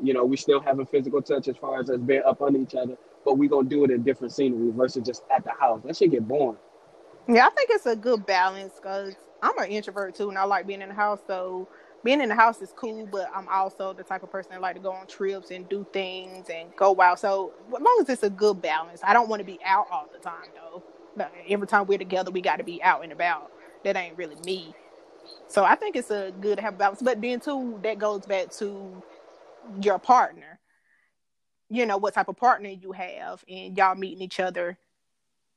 You 0.02 0.14
know, 0.14 0.24
we 0.24 0.36
still 0.36 0.60
have 0.60 0.80
a 0.80 0.86
physical 0.86 1.22
touch 1.22 1.48
as 1.48 1.56
far 1.56 1.80
as 1.80 1.90
us 1.90 2.00
being 2.00 2.22
up 2.26 2.42
on 2.42 2.56
each 2.56 2.74
other, 2.74 2.96
but 3.24 3.38
we 3.38 3.48
gonna 3.48 3.68
do 3.68 3.84
it 3.84 3.90
in 3.90 4.02
different 4.04 4.32
scenery 4.34 4.70
versus 4.72 5.04
just 5.06 5.24
at 5.34 5.44
the 5.44 5.52
house. 5.52 5.82
That 5.84 5.96
should 5.96 6.10
get 6.12 6.28
boring. 6.28 6.58
Yeah, 7.28 7.46
I 7.46 7.50
think 7.50 7.70
it's 7.70 7.86
a 7.86 7.96
good 7.96 8.26
balance 8.26 8.74
because 8.76 9.14
I'm 9.42 9.58
an 9.58 9.66
introvert 9.70 10.14
too, 10.14 10.28
and 10.28 10.38
I 10.38 10.44
like 10.44 10.66
being 10.66 10.82
in 10.82 10.90
the 10.90 10.94
house. 10.94 11.20
So 11.26 11.68
being 12.04 12.20
in 12.20 12.28
the 12.28 12.34
house 12.34 12.60
is 12.62 12.72
cool, 12.76 13.06
but 13.06 13.30
I'm 13.34 13.48
also 13.48 13.92
the 13.94 14.04
type 14.04 14.22
of 14.22 14.30
person 14.30 14.52
that 14.52 14.60
like 14.60 14.76
to 14.76 14.82
go 14.82 14.92
on 14.92 15.06
trips 15.06 15.50
and 15.50 15.68
do 15.68 15.86
things 15.92 16.48
and 16.50 16.70
go 16.76 17.00
out. 17.00 17.20
So 17.20 17.52
as 17.68 17.72
long 17.82 17.98
as 18.02 18.08
it's 18.10 18.22
a 18.24 18.30
good 18.30 18.62
balance, 18.62 19.00
I 19.04 19.14
don't 19.14 19.28
want 19.28 19.40
to 19.40 19.46
be 19.46 19.58
out 19.64 19.86
all 19.90 20.08
the 20.12 20.18
time 20.20 20.50
though. 20.54 20.82
But 21.16 21.32
every 21.48 21.66
time 21.66 21.86
we're 21.86 21.98
together, 21.98 22.30
we 22.30 22.42
got 22.42 22.56
to 22.56 22.64
be 22.64 22.82
out 22.82 23.04
and 23.04 23.12
about. 23.12 23.50
That 23.84 23.96
ain't 23.96 24.16
really 24.16 24.36
me. 24.44 24.74
So 25.46 25.64
I 25.64 25.74
think 25.74 25.96
it's 25.96 26.10
a 26.10 26.32
good 26.40 26.56
to 26.56 26.62
have 26.62 26.74
a 26.74 26.76
balance. 26.76 27.02
But 27.02 27.20
then 27.20 27.40
too, 27.40 27.78
that 27.82 27.98
goes 27.98 28.26
back 28.26 28.50
to 28.56 29.02
your 29.82 29.98
partner. 29.98 30.58
You 31.70 31.86
know 31.86 31.98
what 31.98 32.14
type 32.14 32.28
of 32.28 32.36
partner 32.36 32.70
you 32.70 32.92
have, 32.92 33.44
and 33.48 33.76
y'all 33.76 33.94
meeting 33.94 34.22
each 34.22 34.40
other 34.40 34.78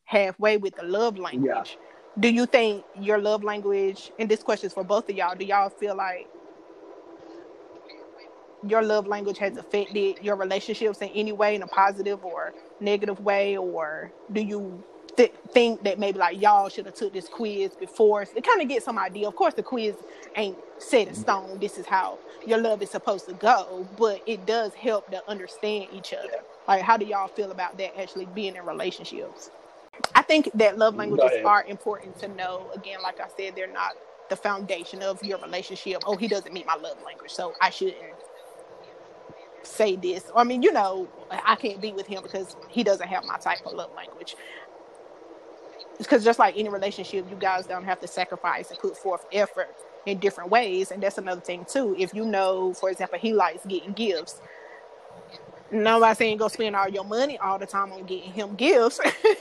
halfway 0.04 0.58
with 0.58 0.76
the 0.76 0.84
love 0.84 1.18
language. 1.18 1.78
Do 2.20 2.28
you 2.28 2.46
think 2.46 2.84
your 3.00 3.18
love 3.18 3.44
language, 3.44 4.12
and 4.20 4.28
this 4.28 4.44
question 4.44 4.68
is 4.68 4.74
for 4.74 4.84
both 4.84 5.10
of 5.10 5.16
y'all, 5.16 5.36
do 5.36 5.46
y'all 5.46 5.70
feel 5.70 5.96
like 5.96 6.28
your 8.68 8.82
love 8.82 9.08
language 9.08 9.38
has 9.38 9.56
affected 9.58 10.18
your 10.22 10.36
relationships 10.36 11.02
in 11.02 11.08
any 11.10 11.32
way, 11.32 11.56
in 11.56 11.62
a 11.62 11.68
positive 11.68 12.24
or 12.26 12.54
negative 12.82 13.22
way, 13.22 13.56
or 13.56 14.12
do 14.34 14.42
you 14.42 14.84
th- 15.18 15.34
think 15.52 15.84
that 15.84 16.00
maybe 16.00 16.20
like 16.20 16.42
y'all 16.42 16.70
should 16.70 16.86
have 16.86 16.96
took 16.96 17.14
this 17.14 17.28
quiz 17.28 17.72
before 17.76 18.26
to 18.26 18.42
kind 18.42 18.62
of 18.62 18.68
get 18.68 18.84
some 18.84 18.98
idea? 18.98 19.28
Of 19.28 19.36
course, 19.36 19.54
the 19.54 19.64
quiz 19.64 19.96
ain't 20.36 20.58
set 20.78 21.08
in 21.08 21.16
stone. 21.16 21.60
This 21.60 21.78
is 21.78 21.86
how 21.86 22.20
your 22.46 22.60
love 22.60 22.82
is 22.82 22.90
supposed 22.90 23.28
to 23.28 23.34
go, 23.34 23.88
but 23.98 24.22
it 24.26 24.46
does 24.46 24.74
help 24.74 25.10
to 25.12 25.22
understand 25.30 25.88
each 25.94 26.14
other. 26.14 26.40
Like, 26.68 26.82
how 26.84 26.98
do 26.98 27.06
y'all 27.06 27.28
feel 27.28 27.52
about 27.52 27.78
that 27.78 28.00
actually 28.00 28.26
being 28.26 28.56
in 28.56 28.66
relationships? 28.66 29.52
I 30.16 30.22
think 30.22 30.50
that 30.56 30.78
love 30.78 30.96
languages 30.96 31.32
are 31.46 31.64
important 31.66 32.18
to 32.20 32.28
know. 32.28 32.72
Again, 32.76 33.00
like 33.04 33.20
I 33.20 33.28
said, 33.38 33.56
they're 33.56 33.72
not 33.72 33.94
the 34.30 34.36
foundation 34.36 35.02
of 35.02 35.22
your 35.24 35.40
relationship. 35.40 36.04
Oh, 36.06 36.16
he 36.16 36.28
doesn't 36.28 36.54
meet 36.54 36.66
my 36.66 36.76
love 36.76 36.98
language, 37.06 37.32
so 37.32 37.54
I 37.62 37.70
shouldn't 37.70 37.98
say 39.64 39.96
this. 39.96 40.24
I 40.36 40.44
mean, 40.44 40.64
you 40.64 40.72
know, 40.72 41.08
I 41.30 41.56
can't 41.56 41.82
be 41.82 41.92
with 41.92 42.08
him 42.08 42.24
because 42.24 42.56
he 42.70 42.84
doesn't 42.84 43.08
have 43.08 43.26
my 43.26 43.38
type 43.38 43.60
of 43.66 43.74
love 43.74 43.92
language. 43.96 44.36
Because 46.02 46.24
just 46.24 46.40
like 46.40 46.58
any 46.58 46.70
relationship, 46.70 47.30
you 47.30 47.36
guys 47.36 47.68
don't 47.68 47.84
have 47.84 48.00
to 48.00 48.08
sacrifice 48.08 48.70
and 48.70 48.80
put 48.80 48.98
forth 48.98 49.26
effort 49.32 49.76
in 50.06 50.20
different 50.20 50.50
ways. 50.50 50.92
And 50.92 51.02
that's 51.02 51.18
another 51.18 51.42
thing 51.42 51.66
too. 51.66 51.96
If 51.98 52.14
you 52.14 52.26
know, 52.26 52.74
for 52.74 52.90
example, 52.90 53.20
he 53.20 53.34
likes 53.34 53.66
getting 53.66 53.94
gifts, 53.94 54.42
nobody 55.72 56.16
saying 56.16 56.38
go 56.38 56.48
spend 56.48 56.76
all 56.76 56.90
your 56.90 57.04
money 57.04 57.38
all 57.38 57.58
the 57.58 57.66
time 57.66 57.92
on 57.94 58.04
getting 58.04 58.32
him 58.32 58.56
gifts 58.56 59.00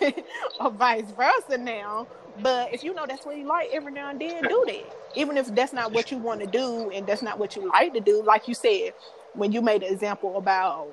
or 0.61 0.71
vice 0.71 1.11
versa 1.13 1.59
now. 1.59 2.07
But 2.43 2.73
if 2.73 2.85
you 2.85 2.95
know 2.95 3.05
that's 3.07 3.27
what 3.27 3.37
you 3.37 3.47
like 3.47 3.69
every 3.73 3.93
now 3.93 4.11
and 4.11 4.21
then, 4.21 4.43
do 4.45 4.65
that. 4.67 4.97
Even 5.17 5.37
if 5.37 5.53
that's 5.55 5.73
not 5.73 5.93
what 5.93 6.11
you 6.11 6.19
want 6.19 6.41
to 6.41 6.47
do 6.47 6.91
and 6.91 7.07
that's 7.07 7.23
not 7.23 7.39
what 7.39 7.57
you 7.57 7.69
like 7.69 7.93
to 7.95 8.01
do, 8.01 8.23
like 8.23 8.47
you 8.49 8.55
said, 8.55 8.95
when 9.35 9.53
you 9.53 9.61
made 9.61 9.83
an 9.83 9.93
example 9.93 10.37
about 10.37 10.89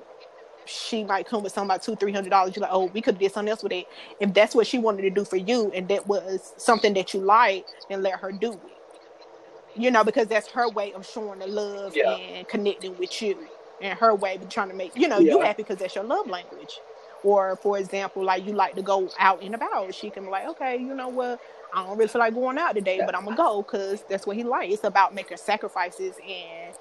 she 0.68 1.04
might 1.04 1.26
come 1.26 1.42
with 1.42 1.52
something 1.52 1.68
about 1.70 1.82
two, 1.82 1.96
three 1.96 2.12
hundred 2.12 2.30
dollars, 2.30 2.56
you're 2.56 2.62
like, 2.62 2.72
oh, 2.72 2.86
we 2.86 3.02
could 3.02 3.18
did 3.18 3.32
something 3.32 3.50
else 3.50 3.62
with 3.64 3.72
it. 3.72 3.86
If 4.20 4.34
that's 4.34 4.54
what 4.54 4.66
she 4.68 4.78
wanted 4.78 5.02
to 5.02 5.10
do 5.10 5.24
for 5.24 5.36
you 5.36 5.72
and 5.74 5.88
that 5.88 6.06
was 6.08 6.54
something 6.58 6.94
that 6.94 7.14
you 7.14 7.20
like, 7.20 7.66
then 7.90 8.02
let 8.02 8.20
her 8.20 8.32
do 8.32 8.54
it. 8.54 8.60
You 9.76 9.90
know, 9.90 10.04
because 10.04 10.28
that's 10.28 10.48
her 10.48 10.68
way 10.70 10.92
of 10.94 11.06
showing 11.06 11.40
the 11.40 11.48
love 11.48 11.94
Yeah. 11.96 12.12
and 12.14 12.48
connecting 12.48 12.96
with 12.98 13.22
you. 13.22 13.38
And 13.80 13.98
her 13.98 14.14
way 14.14 14.36
of 14.36 14.48
trying 14.50 14.70
to 14.70 14.74
make 14.76 14.92
you 14.96 15.08
know 15.08 15.20
you 15.20 15.40
happy 15.40 15.62
because 15.62 15.78
that's 15.78 15.94
your 15.96 16.04
love 16.04 16.28
language. 16.28 16.80
Or 17.24 17.56
for 17.56 17.78
example, 17.78 18.24
like 18.24 18.46
you 18.46 18.54
like 18.54 18.74
to 18.76 18.82
go 18.82 19.10
out 19.18 19.42
and 19.42 19.54
about. 19.54 19.94
She 19.94 20.10
can 20.10 20.24
be 20.24 20.30
like, 20.30 20.46
okay, 20.48 20.76
you 20.78 20.94
know 20.94 21.08
what? 21.08 21.40
I 21.72 21.84
don't 21.84 21.98
really 21.98 22.08
feel 22.08 22.20
like 22.20 22.34
going 22.34 22.58
out 22.58 22.74
today, 22.74 23.02
but 23.02 23.16
I'm 23.16 23.24
gonna 23.24 23.36
go 23.36 23.62
because 23.62 24.02
that's 24.08 24.26
what 24.26 24.36
he 24.36 24.44
likes. 24.44 24.74
It's 24.74 24.84
about 24.84 25.14
making 25.14 25.38
sacrifices 25.38 26.16
and 26.26 26.74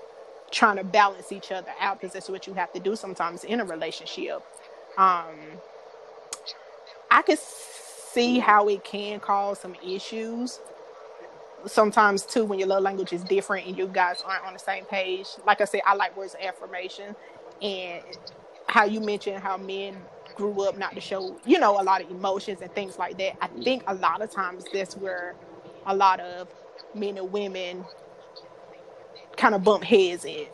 trying 0.51 0.77
to 0.77 0.83
balance 0.83 1.31
each 1.31 1.51
other 1.51 1.71
out 1.79 1.99
because 1.99 2.13
that's 2.13 2.29
what 2.29 2.47
you 2.47 2.53
have 2.53 2.71
to 2.73 2.79
do 2.79 2.95
sometimes 2.95 3.43
in 3.43 3.59
a 3.59 3.65
relationship. 3.65 4.43
Um, 4.97 5.35
I 7.11 7.21
could 7.21 7.39
see 7.39 8.39
how 8.39 8.67
it 8.67 8.83
can 8.83 9.19
cause 9.19 9.59
some 9.59 9.75
issues 9.85 10.59
sometimes 11.65 12.25
too 12.25 12.45
when 12.45 12.59
your 12.59 12.67
love 12.67 12.83
language 12.83 13.13
is 13.13 13.23
different 13.23 13.67
and 13.67 13.77
you 13.77 13.87
guys 13.87 14.23
aren't 14.25 14.45
on 14.45 14.53
the 14.53 14.59
same 14.59 14.85
page. 14.85 15.27
Like 15.45 15.61
I 15.61 15.65
said, 15.65 15.81
I 15.85 15.95
like 15.95 16.15
words 16.15 16.33
of 16.33 16.41
affirmation 16.41 17.15
and 17.61 18.03
how 18.67 18.85
you 18.85 18.99
mentioned 19.01 19.39
how 19.39 19.57
men 19.57 19.97
grew 20.35 20.63
up 20.63 20.77
not 20.77 20.93
to 20.93 21.01
show, 21.01 21.37
you 21.45 21.59
know, 21.59 21.81
a 21.81 21.83
lot 21.83 22.01
of 22.01 22.11
emotions 22.11 22.61
and 22.61 22.71
things 22.73 22.97
like 22.97 23.17
that. 23.17 23.37
I 23.41 23.47
think 23.47 23.83
a 23.87 23.95
lot 23.95 24.21
of 24.21 24.31
times 24.31 24.65
that's 24.71 24.95
where 24.95 25.35
a 25.85 25.95
lot 25.95 26.19
of 26.19 26.47
men 26.93 27.17
and 27.17 27.31
women 27.31 27.85
kind 29.37 29.55
of 29.55 29.63
bump 29.63 29.83
heads 29.83 30.25
in. 30.25 30.47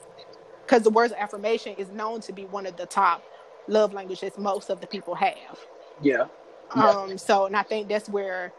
Because 0.65 0.83
the 0.83 0.89
words 0.89 1.11
of 1.13 1.19
affirmation 1.19 1.75
is 1.77 1.89
known 1.89 2.21
to 2.21 2.33
be 2.33 2.45
one 2.45 2.65
of 2.65 2.77
the 2.77 2.85
top 2.85 3.23
love 3.67 3.93
languages 3.93 4.33
most 4.37 4.69
of 4.69 4.81
the 4.81 4.87
people 4.87 5.15
have. 5.15 5.59
Yeah. 6.01 6.25
Yeah. 6.75 6.89
Um, 6.89 7.17
so, 7.17 7.45
and 7.45 7.55
I 7.55 7.63
think 7.63 7.87
that's 7.89 8.09
where 8.09 8.51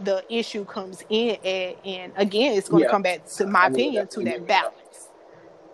the 0.00 0.24
issue 0.28 0.64
comes 0.64 1.02
in 1.08 1.36
at. 1.44 1.76
And 1.86 2.12
again, 2.16 2.56
it's 2.56 2.68
going 2.68 2.82
to 2.82 2.86
Yeah. 2.88 2.90
come 2.92 3.02
back 3.02 3.26
to 3.26 3.46
my 3.46 3.64
I 3.64 3.66
opinion 3.68 4.06
to 4.08 4.20
that 4.24 4.46
balance. 4.46 4.74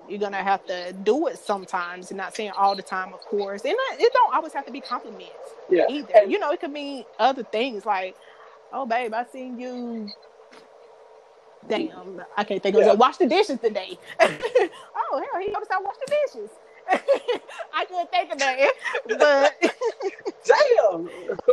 You're 0.08 0.18
gonna 0.20 0.42
have 0.42 0.66
to 0.66 0.92
do 0.92 1.28
it 1.28 1.38
sometimes, 1.38 2.10
and 2.10 2.18
not 2.18 2.34
saying 2.34 2.50
all 2.58 2.74
the 2.76 2.82
time, 2.82 3.14
of 3.14 3.20
course. 3.20 3.62
And 3.64 3.74
it 3.98 4.12
don't 4.12 4.34
always 4.34 4.52
have 4.52 4.66
to 4.66 4.72
be 4.72 4.80
compliments 4.80 5.32
Yeah. 5.70 5.86
either. 5.88 6.12
And- 6.14 6.32
You 6.32 6.38
know, 6.40 6.50
it 6.50 6.60
could 6.60 6.72
mean 6.72 7.04
other 7.18 7.44
things 7.44 7.86
like, 7.86 8.16
"Oh, 8.72 8.84
babe, 8.84 9.14
I 9.14 9.24
seen 9.24 9.58
you." 9.58 10.10
Damn, 11.68 12.20
I 12.36 12.44
can't 12.44 12.62
think 12.62 12.76
of 12.76 12.82
Yeah. 12.82 12.92
it. 12.92 12.98
Wash 12.98 13.18
the 13.18 13.26
dishes 13.26 13.58
today. 13.60 13.98
oh 14.20 14.26
hell, 15.12 15.40
he 15.40 15.50
noticed 15.50 15.70
I 15.72 15.80
washed 15.80 16.00
the 16.00 16.16
dishes. 16.40 16.50
I 17.72 17.84
couldn't 17.86 18.10
think 18.10 18.32
of 18.32 18.38
that, 18.40 18.72
but 19.18 19.54
Damn. 20.44 21.08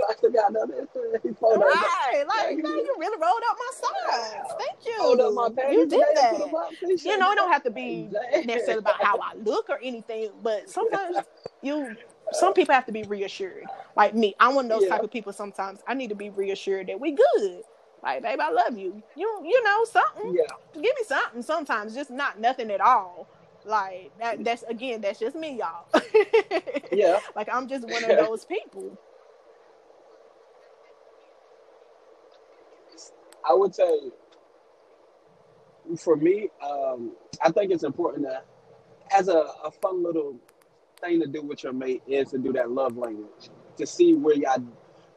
I 0.09 0.13
forgot 0.19 0.53
that. 0.53 1.19
He 1.23 1.31
pulled 1.33 1.61
up, 1.61 1.69
right, 1.69 2.23
like 2.27 2.57
man, 2.57 2.65
you 2.65 2.95
really 2.99 3.17
rolled 3.21 3.43
up 3.49 3.57
my 3.59 3.71
socks. 3.75 4.55
Thank 4.57 4.85
you. 4.85 4.97
pulled 4.99 5.21
up 5.21 5.33
my 5.33 5.49
you 5.71 5.87
did 5.87 6.01
that. 6.15 6.31
and 6.33 6.39
put 6.39 6.47
'em 6.49 6.55
up. 6.55 6.73
Appreciate 6.73 7.11
You 7.11 7.17
know, 7.19 7.31
it 7.31 7.35
don't 7.35 7.51
have 7.51 7.63
to 7.63 7.71
be 7.71 8.09
necessarily 8.45 8.79
about 8.79 9.01
how 9.03 9.17
I 9.19 9.35
look 9.37 9.69
or 9.69 9.79
anything, 9.83 10.31
but 10.41 10.69
sometimes 10.69 11.17
you 11.61 11.95
some 12.31 12.53
people 12.53 12.73
have 12.75 12.85
to 12.87 12.91
be 12.91 13.03
reassured. 13.03 13.65
Like 13.95 14.15
me, 14.15 14.35
I'm 14.39 14.55
one 14.55 14.65
of 14.65 14.69
those 14.71 14.83
Yeah. 14.83 14.89
type 14.89 15.03
of 15.03 15.11
people 15.11 15.33
sometimes 15.33 15.81
I 15.87 15.93
need 15.93 16.09
to 16.09 16.15
be 16.15 16.29
reassured 16.29 16.87
that 16.87 16.99
we 16.99 17.11
good. 17.11 17.61
Like, 18.03 18.23
babe, 18.23 18.39
I 18.39 18.51
love 18.51 18.77
you. 18.77 19.03
You 19.15 19.41
you 19.43 19.63
know, 19.63 19.83
something. 19.85 20.35
Yeah. 20.35 20.55
Give 20.73 20.83
me 20.83 21.03
something 21.05 21.41
sometimes, 21.41 21.93
just 21.93 22.09
not 22.11 22.39
nothing 22.39 22.71
at 22.71 22.81
all. 22.81 23.27
Like 23.65 24.11
that 24.19 24.43
that's 24.43 24.63
again, 24.63 25.01
that's 25.01 25.19
just 25.19 25.35
me, 25.35 25.59
y'all. 25.59 25.85
Yeah. 26.91 27.19
like 27.35 27.47
I'm 27.51 27.67
just 27.67 27.87
one 27.87 28.03
of 28.03 28.17
those 28.17 28.45
people. 28.45 28.97
I 33.47 33.53
would 33.53 33.73
say 33.75 34.11
for 35.97 36.15
me, 36.15 36.49
um, 36.63 37.13
I 37.41 37.51
think 37.51 37.71
it's 37.71 37.83
important 37.83 38.25
to, 38.25 38.41
as 39.17 39.27
a, 39.27 39.45
a 39.63 39.71
fun 39.71 40.03
little 40.03 40.35
thing 41.01 41.19
to 41.21 41.27
do 41.27 41.41
with 41.41 41.63
your 41.63 41.73
mate 41.73 42.03
is 42.07 42.31
to 42.31 42.37
do 42.37 42.53
that 42.53 42.71
love 42.71 42.97
language 42.97 43.49
to 43.77 43.85
see 43.87 44.13
where 44.13 44.35
y'all, 44.35 44.63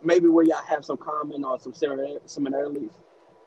maybe 0.05 0.29
where 0.29 0.45
y'all 0.45 0.65
have 0.69 0.85
some 0.85 0.97
common 0.97 1.45
or 1.45 1.59
some 1.59 1.73
similar- 1.75 2.21
similarities, 2.27 2.91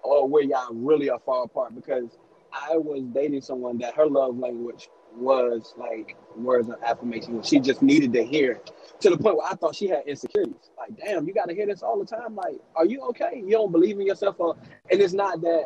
or 0.04 0.18
or 0.18 0.28
where 0.28 0.44
y'all 0.44 0.74
really 0.74 1.10
are 1.10 1.20
far 1.20 1.44
apart 1.44 1.76
because 1.76 2.18
I 2.52 2.78
was 2.78 3.04
dating 3.14 3.42
someone 3.42 3.78
that 3.80 3.96
her 3.96 4.06
love 4.06 4.38
language 4.38 4.90
was 5.18 5.74
like 5.78 6.16
words 6.36 6.70
of 6.70 6.76
affirmation. 6.84 7.42
She 7.42 7.60
just 7.60 7.82
needed 7.82 8.14
to 8.14 8.24
hear 8.24 8.62
to 9.00 9.10
the 9.10 9.18
point 9.18 9.38
where 9.38 9.48
I 9.48 9.56
thought 9.56 9.76
she 9.76 9.88
had 9.88 10.04
insecurities. 10.06 10.70
Like, 10.78 10.98
damn, 10.98 11.28
you 11.28 11.34
got 11.34 11.50
to 11.50 11.56
hear 11.56 11.66
this 11.66 11.84
all 11.84 12.00
the 12.00 12.06
time. 12.06 12.36
Like, 12.36 12.56
are 12.76 12.86
you 12.86 13.02
okay? 13.10 13.42
You 13.46 13.52
don't 13.52 13.72
believe 13.72 14.00
in 14.00 14.06
yourself, 14.06 14.36
or 14.40 14.56
and 14.90 15.02
it's 15.02 15.14
not 15.14 15.42
that. 15.42 15.66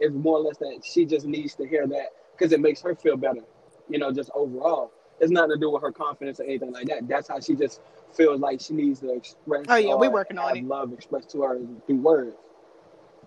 It's 0.00 0.14
more 0.14 0.38
or 0.38 0.40
less 0.40 0.58
that 0.58 0.82
she 0.84 1.04
just 1.04 1.24
needs 1.24 1.54
to 1.54 1.66
hear 1.66 1.86
that 1.86 2.08
because 2.36 2.52
it 2.52 2.60
makes 2.60 2.80
her 2.82 2.94
feel 2.96 3.16
better. 3.16 3.42
You 3.88 3.98
know, 3.98 4.12
just 4.12 4.30
overall, 4.34 4.90
it's 5.20 5.30
nothing 5.30 5.50
to 5.50 5.56
do 5.56 5.70
with 5.70 5.82
her 5.82 5.92
confidence 5.92 6.40
or 6.40 6.44
anything 6.44 6.72
like 6.72 6.88
that. 6.88 7.06
That's 7.06 7.28
how 7.28 7.38
she 7.40 7.54
just 7.54 7.80
feels 8.16 8.40
like 8.40 8.60
she 8.60 8.74
needs 8.74 9.00
to 9.00 9.14
express. 9.14 9.64
Oh, 9.68 9.76
yeah, 9.76 9.94
we 9.94 10.08
working 10.08 10.38
on 10.38 10.56
it. 10.56 10.64
Love 10.64 10.92
expressed 10.92 11.30
to 11.30 11.42
her 11.42 11.58
through 11.86 11.96
words. 11.96 12.36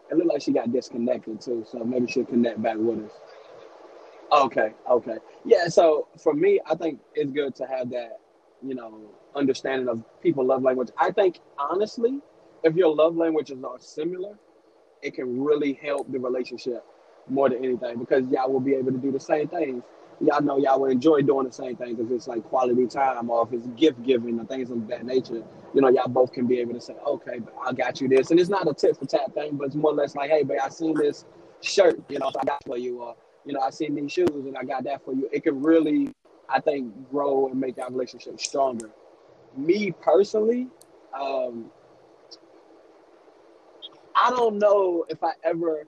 It 0.10 0.18
looked 0.18 0.30
like 0.30 0.42
she 0.42 0.54
got 0.54 0.72
disconnected 0.72 1.42
too, 1.42 1.66
so 1.70 1.80
maybe 1.84 2.10
she'll 2.10 2.26
connect 2.26 2.62
back 2.62 2.78
with 2.78 3.06
us. 3.06 3.12
Okay, 4.32 4.74
okay. 4.90 5.18
Yeah, 5.46 5.68
so 5.68 6.08
for 6.18 6.34
me, 6.34 6.60
I 6.66 6.76
think 6.76 7.00
it's 7.14 7.32
good 7.32 7.56
to 7.56 7.66
have 7.66 7.90
that, 7.92 8.20
you 8.66 8.76
know, 8.76 9.02
understanding 9.36 9.88
of 9.88 10.04
people 10.22 10.46
love 10.46 10.64
language. 10.64 10.90
I 10.98 11.12
think 11.12 11.40
honestly, 11.58 12.20
if 12.64 12.76
your 12.76 12.94
love 12.94 13.16
languages 13.16 13.64
are 13.64 13.80
similar, 13.80 14.38
it 15.02 15.14
can 15.14 15.42
really 15.44 15.74
help 15.74 16.12
the 16.12 16.20
relationship 16.20 16.84
more 17.30 17.50
than 17.50 17.64
anything 17.64 18.00
because 18.00 18.24
y'all 18.30 18.52
will 18.52 18.60
be 18.60 18.74
able 18.76 18.92
to 18.92 18.98
do 18.98 19.12
the 19.12 19.20
same 19.20 19.48
things. 19.48 19.84
Y'all 20.20 20.42
know 20.42 20.58
y'all 20.58 20.80
will 20.80 20.90
enjoy 20.90 21.22
doing 21.22 21.46
the 21.46 21.54
same 21.54 21.76
thing 21.76 21.96
because 21.96 22.12
it's 22.12 22.28
like 22.28 22.44
quality 22.46 22.88
time 22.88 23.30
or 23.30 23.46
if 23.46 23.54
it's 23.54 23.68
gift 23.80 24.02
giving 24.04 24.40
or 24.40 24.46
things 24.46 24.72
of 24.72 24.88
that 24.88 25.06
nature. 25.06 25.44
You 25.74 25.82
know, 25.82 25.90
y'all 25.90 26.08
both 26.08 26.34
can 26.34 26.48
be 26.48 26.60
able 26.60 26.74
to 26.74 26.82
say, 26.82 26.96
okay, 27.06 27.40
but 27.40 27.54
I 27.64 27.72
got 27.72 28.02
you 28.02 28.08
this. 28.08 28.32
And 28.32 28.40
it's 28.40 28.50
not 28.50 28.68
a 28.68 28.74
tip 28.74 28.98
for 28.98 29.06
tap 29.06 29.34
thing, 29.36 29.58
but 29.58 29.68
it's 29.68 29.76
more 29.76 29.92
or 29.92 29.96
less 29.96 30.16
like, 30.16 30.32
hey, 30.32 30.44
but 30.44 30.60
I 30.60 30.70
seen 30.70 30.96
this 30.96 31.26
shirt, 31.62 32.00
you 32.10 32.18
know, 32.18 32.32
I 32.40 32.46
got 32.46 32.64
for 32.66 32.78
you. 32.78 33.02
Or, 33.04 33.16
you 33.46 33.54
know, 33.54 33.60
I 33.60 33.70
seen 33.70 33.94
these 33.94 34.12
shoes 34.12 34.30
and 34.32 34.58
I 34.58 34.64
got 34.64 34.84
that 34.86 35.06
for 35.06 35.14
you. 35.14 35.30
It 35.32 35.44
can 35.44 35.62
really, 35.62 36.14
I 36.50 36.62
think, 36.62 37.10
grow 37.12 37.48
and 37.48 37.60
make 37.60 37.78
our 37.78 37.92
relationship 37.92 38.40
stronger. 38.40 38.90
Me 39.56 39.92
personally, 40.02 40.68
um, 41.20 41.70
I 44.16 44.32
don't 44.32 44.58
know 44.58 45.06
if 45.10 45.24
I 45.24 45.34
ever 45.44 45.86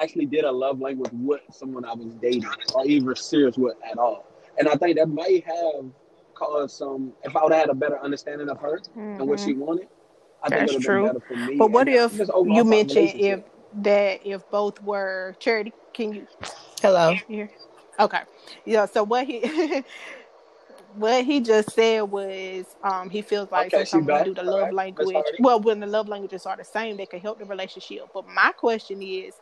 actually 0.00 0.26
did 0.26 0.44
a 0.44 0.52
love 0.52 0.80
language 0.80 1.10
with 1.12 1.40
someone 1.50 1.84
I 1.84 1.94
was 1.94 2.14
dating 2.20 2.44
or 2.74 2.84
even 2.86 3.14
serious 3.16 3.56
with 3.56 3.76
at 3.90 3.98
all. 3.98 4.26
And 4.58 4.68
I 4.68 4.74
think 4.76 4.96
that 4.96 5.08
might 5.08 5.44
have 5.44 5.84
caused 6.34 6.76
some, 6.76 7.12
if 7.22 7.34
I 7.36 7.42
would 7.42 7.52
have 7.52 7.62
had 7.62 7.70
a 7.70 7.74
better 7.74 7.98
understanding 8.00 8.48
of 8.48 8.58
her 8.60 8.80
and 9.18 9.26
what 9.28 9.40
she 9.40 9.54
wanted, 9.54 9.88
I 10.42 10.50
think 10.50 10.60
That's 10.60 10.72
it 10.72 10.74
would 10.74 10.82
have 10.82 10.84
true. 10.84 11.02
been 11.02 11.08
better 11.12 11.20
for 11.26 11.36
me. 11.36 11.56
But 11.58 11.70
what 11.70 11.88
and 11.88 11.88
if 11.88 12.20
you 12.44 12.64
mentioned 12.64 13.10
if 13.20 13.40
that 13.82 14.26
if 14.26 14.48
both 14.50 14.80
were 14.82 15.34
charity? 15.38 15.72
Can 15.92 16.12
you 16.14 16.26
Hello. 16.80 17.14
hear? 17.26 17.50
Okay. 17.98 18.20
Yeah. 18.64 18.86
So 18.86 19.02
what 19.04 19.26
he 19.26 19.40
what 20.94 21.24
he 21.24 21.40
just 21.40 21.72
said 21.72 22.02
was 22.02 22.76
um 22.82 23.10
he 23.10 23.22
feels 23.22 23.50
like 23.50 23.72
Okay, 23.72 23.84
she 23.84 23.98
sometimes 23.98 24.22
when 24.22 24.24
do 24.24 24.34
the 24.34 24.42
All 24.46 24.58
love 24.58 24.66
right, 24.66 24.72
language 24.72 25.24
well 25.38 25.60
when 25.60 25.80
the 25.80 25.86
love 25.86 26.08
languages 26.08 26.46
are 26.46 26.56
the 26.56 26.64
same 26.64 26.96
they 26.96 27.06
can 27.06 27.20
help 27.20 27.38
the 27.38 27.44
relationship 27.44 28.00
but 28.12 28.24
my 28.26 28.52
question 28.52 29.02
is 29.02 29.34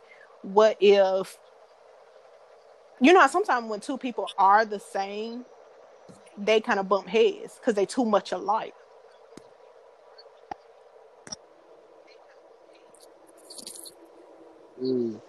what 0.43 0.77
if 0.79 1.37
you 3.01 3.13
know 3.13 3.27
sometimes 3.27 3.69
when 3.69 3.79
two 3.79 3.97
people 3.97 4.27
are 4.37 4.65
the 4.65 4.79
same 4.79 5.45
they 6.37 6.61
kind 6.61 6.79
of 6.79 6.89
bump 6.89 7.07
heads 7.07 7.55
because 7.59 7.75
they 7.75 7.85
too 7.85 8.05
much 8.05 8.31
alike 8.31 8.73
Mm. 14.81 15.21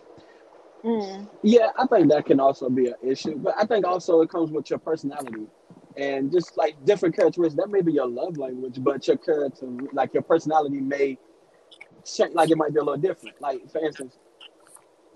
mm. 0.84 1.28
Yeah, 1.42 1.70
I 1.78 1.86
think 1.86 2.10
that 2.10 2.26
can 2.26 2.40
also 2.40 2.68
be 2.70 2.88
an 2.88 2.96
issue, 3.02 3.36
but 3.38 3.54
I 3.58 3.66
think 3.66 3.86
also 3.86 4.20
it 4.22 4.30
comes 4.30 4.50
with 4.50 4.70
your 4.70 4.80
personality 4.80 5.46
and 5.96 6.32
just 6.32 6.56
like 6.56 6.76
different 6.84 7.16
characteristics. 7.16 7.56
That 7.56 7.70
may 7.70 7.82
be 7.82 7.92
your 7.92 8.08
love 8.08 8.38
language, 8.38 8.82
but 8.82 9.06
your 9.08 9.18
character, 9.18 9.66
like 9.92 10.14
your 10.14 10.22
personality, 10.24 10.80
may. 10.80 11.18
Like 12.34 12.50
it 12.50 12.58
might 12.58 12.72
be 12.74 12.80
a 12.80 12.84
little 12.84 13.00
different. 13.00 13.40
Like 13.40 13.70
for 13.70 13.80
instance, 13.84 14.18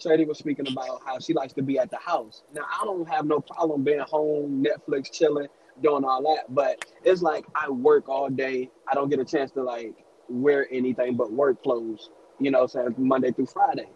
Charity 0.03 0.25
was 0.25 0.39
speaking 0.39 0.67
about 0.69 1.01
how 1.05 1.19
she 1.19 1.35
likes 1.35 1.53
to 1.55 1.63
be 1.63 1.79
at 1.79 1.91
the 1.91 1.99
house. 1.99 2.43
Now 2.55 2.63
I 2.81 2.85
don't 2.85 3.09
have 3.09 3.27
no 3.27 3.41
problem 3.41 3.85
being 3.85 4.01
home, 4.01 4.65
Netflix, 4.65 5.13
chilling, 5.13 5.49
doing 5.83 6.05
all 6.05 6.23
that, 6.35 6.55
but 6.55 6.85
it's 7.05 7.23
like 7.23 7.47
I 7.55 7.71
work 7.71 8.09
all 8.09 8.29
day. 8.31 8.71
I 8.91 8.95
don't 8.95 9.11
get 9.11 9.21
a 9.21 9.25
chance 9.25 9.53
to 9.53 9.63
like 9.63 9.95
wear 10.29 10.67
anything 10.73 11.17
but 11.17 11.33
work 11.33 11.63
clothes. 11.63 12.11
You 12.41 12.51
know, 12.51 12.67
so 12.67 12.93
Monday 12.99 13.33
through 13.33 13.47
Friday 13.47 13.89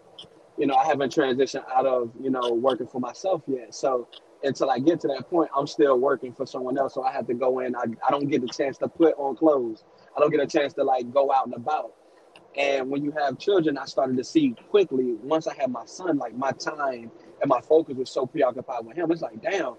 you 0.57 0.65
know, 0.67 0.75
I 0.75 0.85
haven't 0.85 1.13
transitioned 1.13 1.63
out 1.73 1.85
of, 1.85 2.11
you 2.21 2.29
know, 2.31 2.51
working 2.53 2.87
for 2.87 2.99
myself 2.99 3.43
yet. 3.47 3.73
So 3.73 4.07
until 4.43 4.69
I 4.69 4.79
get 4.79 4.99
to 5.01 5.07
that 5.09 5.29
point, 5.29 5.49
I'm 5.55 5.67
still 5.67 5.99
working 5.99 6.33
for 6.33 6.45
someone 6.45 6.77
else. 6.77 6.95
So 6.95 7.03
I 7.03 7.11
have 7.11 7.27
to 7.27 7.33
go 7.33 7.59
in. 7.59 7.75
I, 7.75 7.83
I 8.07 8.11
don't 8.11 8.27
get 8.27 8.43
a 8.43 8.47
chance 8.47 8.77
to 8.79 8.87
put 8.87 9.15
on 9.17 9.35
clothes. 9.35 9.83
I 10.15 10.19
don't 10.19 10.31
get 10.31 10.39
a 10.41 10.47
chance 10.47 10.73
to 10.73 10.83
like 10.83 11.11
go 11.11 11.31
out 11.31 11.45
and 11.45 11.55
about. 11.55 11.93
And 12.55 12.89
when 12.89 13.03
you 13.03 13.11
have 13.11 13.37
children, 13.37 13.77
I 13.77 13.85
started 13.85 14.17
to 14.17 14.23
see 14.23 14.55
quickly, 14.69 15.13
once 15.23 15.47
I 15.47 15.53
had 15.53 15.71
my 15.71 15.85
son, 15.85 16.17
like 16.17 16.35
my 16.35 16.51
time 16.51 17.11
and 17.41 17.49
my 17.49 17.61
focus 17.61 17.95
was 17.97 18.09
so 18.09 18.25
preoccupied 18.25 18.85
with 18.85 18.97
him. 18.97 19.11
It's 19.11 19.21
like, 19.21 19.41
damn, 19.41 19.75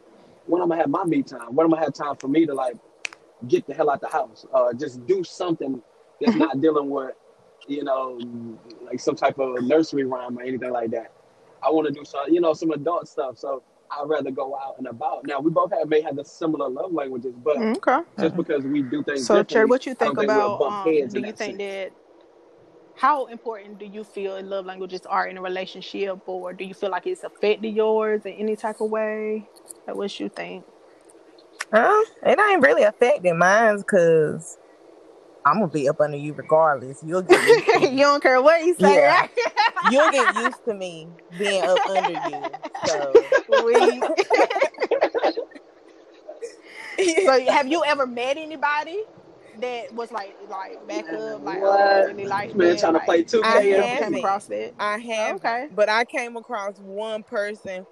when 0.47 0.63
I'm 0.63 0.69
gonna 0.69 0.81
have 0.81 0.91
my 0.91 1.05
me 1.05 1.23
time? 1.23 1.55
When 1.55 1.67
am 1.67 1.75
I 1.75 1.79
gonna 1.79 1.87
have 1.87 1.95
time 1.95 2.17
for 2.17 2.29
me 2.29 2.47
to 2.47 2.55
like 2.55 2.77
get 3.49 3.67
the 3.67 3.75
hell 3.75 3.91
out 3.91 4.01
the 4.01 4.09
house? 4.09 4.47
Uh, 4.53 4.73
just 4.73 5.05
do 5.07 5.25
something 5.25 5.83
that's 6.21 6.37
not 6.37 6.61
dealing 6.63 6.91
with, 6.91 7.15
you 7.67 7.85
know, 7.85 8.19
like 8.85 9.01
some 9.01 9.17
type 9.17 9.39
of 9.39 9.63
nursery 9.65 10.05
rhyme 10.05 10.39
or 10.39 10.43
anything 10.43 10.71
like 10.71 10.91
that. 10.93 11.13
I 11.63 11.71
want 11.71 11.89
to 11.89 11.93
do 11.93 12.05
some, 12.05 12.33
you 12.33 12.41
know, 12.41 12.55
some 12.55 12.71
adult 12.71 13.09
stuff. 13.09 13.39
So 13.39 13.63
I'd 13.91 14.09
rather 14.09 14.31
go 14.31 14.57
out 14.57 14.77
and 14.79 14.87
about. 14.87 15.27
Now 15.27 15.41
we 15.41 15.51
both 15.51 15.73
have 15.73 15.89
may 15.89 16.01
have 16.03 16.17
the 16.17 16.25
similar 16.25 16.69
love 16.69 16.93
languages, 16.93 17.35
but 17.43 17.57
okay 17.57 17.99
just 18.21 18.37
because 18.37 18.65
we 18.65 18.83
do 18.83 19.03
things 19.03 19.27
so 19.27 19.43
differently, 19.43 19.71
what 19.71 19.87
you 19.87 19.95
think 19.95 20.17
think 20.19 20.31
about 20.31 20.61
um 20.63 20.85
do 20.85 21.21
you 21.21 21.33
think 21.33 21.39
sense. 21.39 21.59
that 21.59 21.93
how 22.99 23.27
important 23.27 23.79
do 23.79 23.87
you 23.87 24.05
feel 24.05 24.43
love 24.43 24.67
languages 24.67 25.03
are 25.07 25.29
in 25.29 25.39
a 25.39 25.43
relationship 25.43 26.21
or 26.29 26.53
do 26.53 26.65
you 26.65 26.75
feel 26.75 26.91
like 26.91 27.07
it's 27.07 27.25
affected 27.25 27.75
yours 27.75 28.23
in 28.27 28.33
any 28.35 28.57
type 28.57 28.81
of 28.81 28.91
way 28.91 29.49
like 29.87 29.97
what 29.97 30.21
you 30.21 30.29
think 30.29 30.65
Huh? 31.73 31.79
Um, 31.89 32.05
it 32.25 32.39
ain't 32.41 32.63
really 32.63 32.85
affecting 32.85 33.39
mine 33.39 33.79
because 33.79 34.59
I'm 35.45 35.57
gonna 35.61 35.69
be 35.69 35.89
up 35.89 36.01
under 36.01 36.17
you 36.17 36.35
regardless. 36.35 37.03
You'll 37.05 37.23
get 37.23 37.43
you 37.83 37.99
don't 37.99 38.23
care 38.23 38.43
what 38.43 38.65
you 38.65 38.75
say 38.75 38.97
Yeah. 38.97 39.07
right 39.07 39.31
You'll 39.91 40.11
get 40.11 40.35
used 40.35 40.65
to 40.67 40.75
me 40.75 41.09
being 41.37 41.63
up 41.65 41.83
under 41.87 42.13
you. 42.15 42.59
So 42.87 43.31
We- 43.49 44.03
so 47.25 47.41
have 47.51 47.69
you 47.69 47.85
ever 47.85 48.07
met 48.07 48.37
anybody 48.39 49.03
that 49.61 49.95
was 49.95 50.11
like 50.13 50.37
like 50.49 50.87
back 50.89 51.13
up 51.13 51.43
like 51.45 51.61
oh, 51.63 51.71
I 51.71 52.05
really 52.05 52.27
like 52.27 52.55
Man 52.55 52.69
that 52.71 52.79
trying 52.79 52.93
to 52.95 53.01
play 53.01 53.25
2K 53.25 53.45
I 53.45 53.61
you 53.63 53.75
came 53.75 53.83
haven't. 53.83 54.15
across 54.17 54.47
that 54.47 54.75
I 54.79 54.99
have, 54.99 55.37
okay 55.37 55.69
but 55.75 55.89
I 55.89 56.05
came 56.05 56.37
across 56.37 56.79
one 56.79 57.23
person 57.23 57.87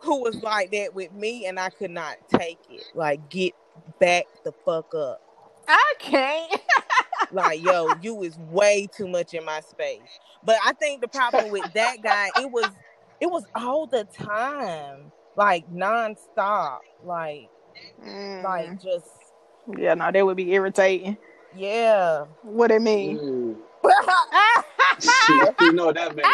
who 0.00 0.22
was 0.22 0.42
like 0.42 0.70
that 0.72 0.94
with 0.94 1.12
me, 1.12 1.46
and 1.46 1.58
I 1.58 1.70
could 1.70 1.90
not 1.90 2.16
take 2.28 2.58
it. 2.70 2.84
Like, 2.94 3.28
get 3.28 3.52
back 3.98 4.26
the 4.44 4.52
fuck 4.64 4.94
up. 4.94 5.20
I 5.66 5.94
can't 5.98 6.60
Like, 7.32 7.62
yo, 7.62 7.88
you 8.00 8.22
is 8.22 8.38
way 8.38 8.88
too 8.96 9.06
much 9.08 9.34
in 9.34 9.44
my 9.44 9.60
space. 9.60 10.00
But 10.44 10.56
I 10.64 10.72
think 10.74 11.02
the 11.02 11.08
problem 11.08 11.50
with 11.50 11.72
that 11.74 11.96
guy, 12.02 12.28
it 12.40 12.50
was, 12.50 12.70
it 13.20 13.26
was 13.26 13.44
all 13.54 13.86
the 13.86 14.04
time, 14.04 15.12
like 15.36 15.68
nonstop, 15.70 16.78
like, 17.04 17.48
Mm. 18.04 18.42
like 18.42 18.80
just, 18.82 19.08
yeah 19.76 19.94
no 19.94 20.10
that 20.10 20.24
would 20.24 20.36
be 20.36 20.52
irritating 20.52 21.16
yeah. 21.54 22.24
what 22.42 22.70
it 22.70 22.80
mean 22.82 23.18
Mm. 23.18 23.56
You 25.60 25.72
know 25.72 25.92
that 25.92 26.16
man. 26.16 26.24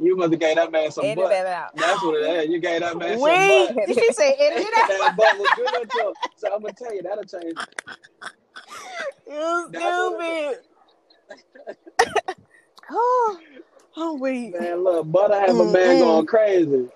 You 0.00 0.16
must 0.16 0.32
have 0.32 0.40
gave 0.40 0.56
that 0.56 0.72
man 0.72 0.90
some 0.90 1.04
Edit 1.04 1.16
butt. 1.16 1.30
that 1.30 1.46
out. 1.46 1.76
That's 1.76 2.02
what 2.02 2.16
it 2.20 2.44
is. 2.44 2.50
You 2.50 2.58
gave 2.58 2.80
that 2.80 2.96
man 2.96 3.12
some 3.12 3.20
Wait, 3.20 3.74
butt. 3.74 3.88
she 3.88 4.12
said 4.12 4.34
edit 4.38 4.66
it 4.66 4.78
out. 4.78 4.88
that 4.88 5.16
butt 5.16 5.38
was 5.38 5.48
good 5.56 5.90
too. 5.90 6.12
So 6.36 6.52
I'm 6.52 6.60
gonna 6.62 6.72
tell 6.72 6.94
you 6.94 7.02
that'll 7.02 7.24
change. 7.24 7.56
You 9.28 9.68
That's 9.70 9.84
what 9.84 10.56
stupid. 10.56 12.36
Oh, 12.90 13.38
oh 13.96 14.16
wait. 14.16 14.58
Man, 14.58 14.82
look, 14.82 15.10
butter 15.10 15.38
have 15.38 15.56
a 15.56 15.72
man 15.72 16.00
going 16.00 16.26
crazy. 16.26 16.88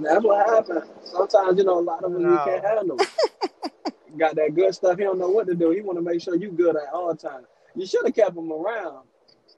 That's 0.00 0.24
what 0.24 0.48
happens. 0.48 0.84
Sometimes 1.04 1.58
you 1.58 1.64
know 1.64 1.78
a 1.78 1.80
lot 1.80 2.04
of 2.04 2.12
them 2.12 2.22
you 2.22 2.38
can't 2.44 2.64
handle. 2.64 2.98
Got 4.16 4.36
that 4.36 4.54
good 4.54 4.74
stuff. 4.74 4.98
He 4.98 5.04
don't 5.04 5.18
know 5.18 5.28
what 5.28 5.46
to 5.48 5.54
do. 5.54 5.70
He 5.70 5.80
want 5.80 5.98
to 5.98 6.02
make 6.02 6.20
sure 6.22 6.34
you 6.36 6.50
good 6.50 6.76
at 6.76 6.92
all 6.92 7.14
times. 7.14 7.46
You 7.74 7.86
should 7.86 8.04
have 8.06 8.14
kept 8.14 8.36
him 8.36 8.50
around. 8.50 9.04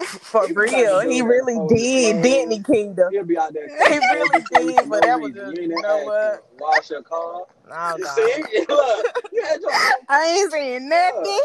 For 0.00 0.46
He 0.46 0.52
real, 0.52 1.00
he 1.00 1.22
really 1.22 1.58
did, 1.68 2.22
didn't 2.22 2.52
he. 2.52 2.62
Kingdom? 2.62 3.12
He'll 3.12 3.24
be 3.24 3.38
out 3.38 3.52
there. 3.52 3.68
He 3.68 3.98
really 3.98 4.42
did, 4.42 4.88
but 4.88 5.02
that 5.02 5.20
was 5.20 5.32
just, 5.32 5.56
you 5.56 5.62
you 5.62 5.68
know 5.82 5.98
what? 6.04 6.44
Wash 6.58 6.90
your 6.90 7.02
car. 7.02 7.42
Oh, 7.70 7.94
You 7.98 8.04
God. 8.04 8.16
see? 8.16 8.64
Look, 8.68 9.06
you 9.32 9.44
had 9.44 9.60
your 9.60 9.70
I 10.08 10.24
ain't 10.26 10.50
saying 10.50 10.88
nothing. 10.88 11.40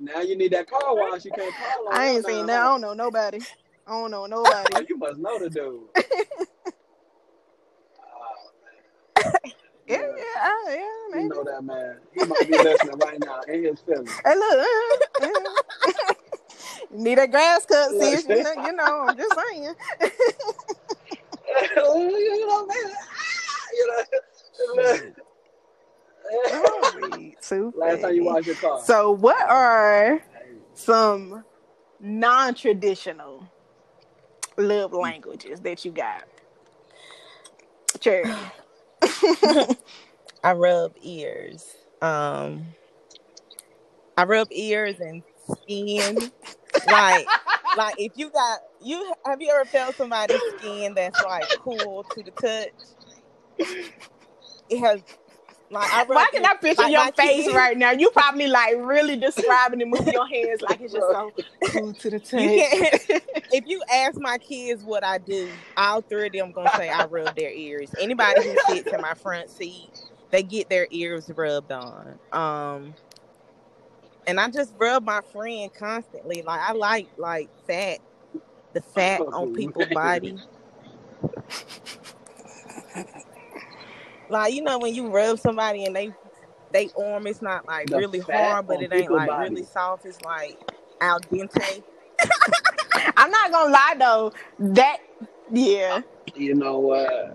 Now 0.00 0.20
you 0.20 0.36
need 0.36 0.52
that 0.52 0.68
car 0.68 0.94
wash, 0.96 1.24
you 1.24 1.30
can't 1.32 1.54
call 1.56 1.88
I 1.92 2.08
ain't 2.08 2.26
seen 2.26 2.46
that. 2.46 2.60
I 2.60 2.64
don't 2.64 2.80
know 2.80 2.94
nobody. 2.94 3.40
I 3.86 3.92
don't 3.92 4.10
know 4.10 4.26
nobody. 4.26 4.86
You 4.88 4.96
must 4.96 5.18
know 5.18 5.38
the 5.38 5.50
dude. 5.50 5.82
yeah, 5.96 6.02
Yeah. 9.86 9.98
yeah, 10.16 10.74
yeah, 11.14 11.20
You 11.20 11.28
know 11.28 11.44
that 11.44 11.62
man. 11.64 11.96
He 12.14 12.24
might 12.24 12.48
be 12.48 12.58
listening 12.58 12.98
right 12.98 13.20
now 13.20 13.40
in 13.48 13.64
his 13.64 13.80
feelings. 13.80 14.10
Hey, 14.24 14.34
look. 14.36 14.66
uh, 15.22 15.26
uh. 15.26 15.30
Need 16.90 17.18
a 17.18 17.26
grass 17.28 17.66
cut, 17.66 17.90
sis. 17.98 18.26
You 18.28 18.42
know, 18.42 18.52
you 18.66 18.72
know, 18.72 19.06
I'm 19.08 19.16
just 19.16 19.34
saying. 19.34 19.74
you 21.64 22.46
know, 22.46 22.66
man. 22.66 22.76
ah, 22.86 23.68
You 23.72 23.86
know. 23.86 24.04
Last 27.76 28.00
time 28.02 28.14
you 28.14 28.24
washed 28.24 28.46
your 28.46 28.56
car. 28.56 28.80
So, 28.84 29.10
what 29.10 29.48
are 29.48 30.22
some 30.74 31.44
non-traditional 32.00 33.48
love 34.56 34.92
languages 34.92 35.60
that 35.60 35.84
you 35.84 35.92
got? 35.92 36.24
Cherry. 38.00 38.32
I 40.44 40.52
rub 40.52 40.92
ears. 41.00 41.74
Um, 42.02 42.66
I 44.16 44.24
rub 44.24 44.48
ears 44.50 45.00
and 45.00 45.22
skin. 45.62 46.30
like, 46.86 47.26
like 47.76 47.94
if 47.98 48.12
you 48.16 48.30
got 48.30 48.60
you 48.82 49.12
have 49.24 49.40
you 49.40 49.50
ever 49.50 49.64
felt 49.64 49.96
somebody's 49.96 50.40
skin 50.58 50.94
that's 50.94 51.22
like 51.22 51.44
cool 51.60 52.04
to 52.14 52.22
the 52.22 52.30
touch? 52.32 52.72
It 54.68 54.78
has 54.80 55.02
like 55.70 55.92
I 55.92 56.00
rub 56.00 56.08
Why 56.10 56.28
can 56.32 56.44
I 56.44 56.50
ears- 56.50 56.58
picture 56.60 56.82
like 56.82 56.92
your 56.92 57.04
my 57.04 57.10
face 57.12 57.44
kids- 57.44 57.54
right 57.54 57.76
now? 57.76 57.90
You 57.92 58.10
probably 58.10 58.48
like 58.48 58.74
really 58.78 59.16
describing 59.16 59.82
and 59.82 59.90
moving 59.90 60.12
your 60.12 60.26
hands 60.26 60.62
like 60.62 60.80
it's 60.80 60.92
just 60.92 61.06
so 61.10 61.32
cool 61.66 61.92
to 61.94 62.10
the 62.10 62.20
touch. 62.20 62.40
You 62.42 62.66
if 63.52 63.64
you 63.66 63.82
ask 63.92 64.20
my 64.20 64.38
kids 64.38 64.82
what 64.84 65.04
I 65.04 65.18
do, 65.18 65.48
all 65.76 66.00
three 66.02 66.26
of 66.26 66.32
them 66.32 66.52
gonna 66.52 66.70
say 66.76 66.88
I 66.90 67.06
rub 67.06 67.34
their 67.36 67.52
ears. 67.52 67.90
Anybody 68.00 68.42
who 68.44 68.56
sits 68.74 68.92
in 68.92 69.00
my 69.00 69.14
front 69.14 69.50
seat, 69.50 69.90
they 70.30 70.42
get 70.42 70.68
their 70.68 70.86
ears 70.90 71.30
rubbed 71.34 71.72
on. 71.72 72.18
Um, 72.32 72.94
and 74.26 74.38
I 74.40 74.50
just 74.50 74.74
rub 74.78 75.04
my 75.04 75.20
friend 75.32 75.72
constantly. 75.74 76.42
Like 76.42 76.60
I 76.60 76.72
like 76.72 77.08
like 77.16 77.48
fat, 77.66 77.98
the 78.74 78.82
fat 78.82 79.20
on 79.20 79.54
people's 79.54 79.88
body. 79.88 80.36
Like 84.28 84.54
you 84.54 84.62
know 84.62 84.78
when 84.78 84.94
you 84.94 85.08
rub 85.08 85.38
somebody 85.38 85.84
and 85.84 85.94
they 85.94 86.12
they 86.72 86.90
arm 87.00 87.26
it's 87.26 87.42
not 87.42 87.66
like 87.66 87.88
The 87.88 87.98
really 87.98 88.20
hard, 88.20 88.66
but 88.66 88.82
it 88.82 88.92
ain't 88.92 89.10
like 89.10 89.28
body. 89.28 89.50
really 89.50 89.64
soft. 89.64 90.06
It's 90.06 90.20
like 90.22 90.58
al 91.00 91.20
dente. 91.20 91.82
I'm 93.16 93.30
not 93.30 93.52
gonna 93.52 93.72
lie 93.72 93.94
though, 93.98 94.32
that 94.58 94.98
yeah. 95.50 96.00
you 96.34 96.54
know, 96.54 96.90
uh, 96.90 97.34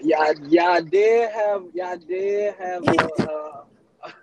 y'all, 0.00 0.34
y'all 0.48 0.82
did 0.82 1.30
have, 1.30 1.64
y'all 1.74 1.96
did 1.96 2.54
have 2.54 2.82
a, 2.88 3.12
uh, 3.22 3.62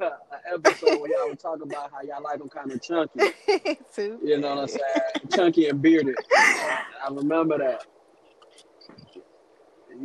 an 0.02 0.12
episode 0.54 1.00
where 1.00 1.12
y'all 1.12 1.30
were 1.30 1.36
talking 1.36 1.64
about 1.64 1.92
how 1.92 2.02
y'all 2.02 2.24
like 2.24 2.40
them 2.40 2.50
kind 2.50 2.72
of 2.72 2.82
chunky. 2.82 3.20
You 3.98 4.40
know 4.40 4.56
what 4.56 4.62
I'm 4.64 4.68
saying? 4.68 4.82
chunky 5.32 5.68
and 5.68 5.82
bearded. 5.82 6.16
I 6.36 7.10
remember 7.12 7.58
that. 7.60 7.86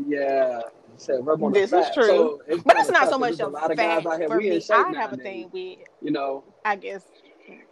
Yeah. 0.07 0.61
Said 0.97 1.25
rub 1.25 1.43
on 1.43 1.53
the 1.53 1.61
This 1.61 1.73
is 1.73 1.87
true. 1.95 2.07
So 2.07 2.41
it's 2.49 2.63
But 2.65 2.77
it's 2.79 2.91
not 2.91 3.09
so 3.09 3.19
much 3.19 3.39
a 3.41 3.47
of 3.47 3.53
lot 3.53 3.71
of 3.71 3.77
fat 3.77 4.03
guys 4.03 4.07
out 4.07 4.19
here. 4.19 4.29
for 4.29 4.39
We 4.39 4.49
in 4.49 4.55
me. 4.55 4.61
shape 4.61 4.77
I 4.77 4.79
have 4.79 5.13
a 5.13 5.17
nowadays, 5.17 5.23
thing 5.23 5.51
with 5.53 5.79
You 6.03 6.11
know. 6.11 6.45
I 6.65 6.77
guess 6.77 7.05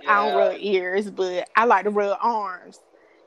I 0.08 0.26
don't 0.26 0.28
Yeah. 0.28 0.34
rub 0.36 0.56
ears, 0.60 1.10
but 1.10 1.48
I 1.56 1.64
like 1.64 1.84
to 1.84 1.90
rub 1.90 2.18
arms. 2.20 2.80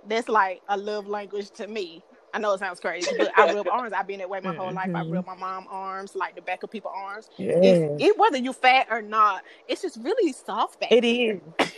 That's 0.07 0.29
like 0.29 0.61
a 0.69 0.77
love 0.77 1.07
language 1.07 1.51
to 1.51 1.67
me. 1.67 2.03
I 2.33 2.37
know 2.39 2.53
it 2.53 2.59
sounds 2.59 2.79
crazy, 2.79 3.11
but 3.17 3.31
I 3.37 3.53
rub 3.53 3.67
arms. 3.71 3.91
I've 3.91 4.07
been 4.07 4.19
that 4.19 4.29
way 4.29 4.39
my 4.39 4.53
whole 4.53 4.71
life. 4.71 4.89
I 4.93 5.01
rub 5.01 5.07
mm-hmm. 5.07 5.25
my 5.25 5.35
mom 5.35 5.65
arms, 5.69 6.15
like 6.15 6.35
the 6.35 6.41
back 6.41 6.63
of 6.63 6.69
people 6.71 6.91
arms. 6.95 7.29
Yeah, 7.37 7.53
It's, 7.61 8.03
it 8.03 8.17
whether 8.17 8.37
you 8.37 8.53
fat 8.53 8.87
or 8.91 9.01
not, 9.01 9.43
it's 9.67 9.81
just 9.81 9.97
really 10.01 10.31
soft 10.31 10.79
back. 10.79 10.91
it 10.91 11.03
is. 11.03 11.41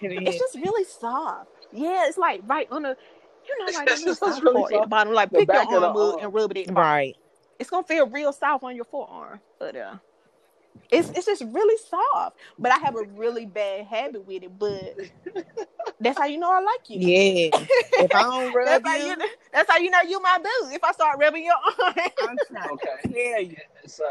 It 0.00 0.12
it's 0.28 0.38
just 0.38 0.54
really 0.54 0.84
soft. 0.84 1.50
Yeah, 1.72 2.06
it's 2.06 2.18
like 2.18 2.40
right 2.46 2.68
on 2.70 2.82
the, 2.82 2.96
you 3.48 3.58
know, 3.64 3.70
like 3.72 3.88
It's 3.88 4.02
on 4.02 4.14
just 4.20 4.20
soft 4.20 4.44
really 4.44 4.52
part 4.52 4.74
at 4.74 4.82
the 4.82 4.86
soft. 4.86 4.88
bottom. 4.88 5.14
Like 5.14 5.32
The 5.32 5.42
pick 5.42 5.52
your 5.52 5.62
back 5.62 5.68
arm 5.68 5.84
up 5.84 5.96
arm. 5.96 6.20
and 6.20 6.32
rub 6.34 6.52
it 6.52 6.58
at. 6.58 6.70
Right. 6.74 7.16
It's 7.58 7.70
gonna 7.70 7.84
feel 7.84 8.08
real 8.08 8.32
soft 8.32 8.64
on 8.64 8.76
your 8.76 8.84
forearm, 8.84 9.40
but 9.58 9.76
uh, 9.76 9.96
it's 10.90 11.10
it's 11.14 11.26
just 11.26 11.42
really 11.44 11.76
soft. 11.88 12.38
But 12.58 12.72
I 12.72 12.78
have 12.78 12.96
a 12.96 13.04
really 13.04 13.46
bad 13.46 13.86
habit 13.86 14.26
with 14.26 14.44
it. 14.44 14.58
But 14.58 14.94
that's 16.00 16.18
how 16.18 16.26
you 16.26 16.38
know 16.38 16.50
I 16.52 16.60
like 16.60 16.88
you. 16.88 17.00
Yeah. 17.00 17.50
If 17.96 18.14
I 18.14 18.22
don't 18.22 18.52
rub 18.52 18.82
That's 18.82 18.86
how 18.86 18.96
you, 18.96 19.14
you. 19.16 19.16
That's 19.52 19.70
how 19.70 19.78
you 19.78 19.90
know 19.90 20.02
you 20.06 20.20
my 20.22 20.38
boo. 20.38 20.70
If 20.70 20.84
I 20.84 20.92
start 20.92 21.18
rubbing 21.20 21.44
your 21.44 21.54
arm. 21.54 21.94
I'm 22.20 22.40
trying 22.50 22.74
Okay. 22.74 22.90
to 23.12 23.14
tell 23.32 23.42
you. 23.42 23.56
So 23.86 24.04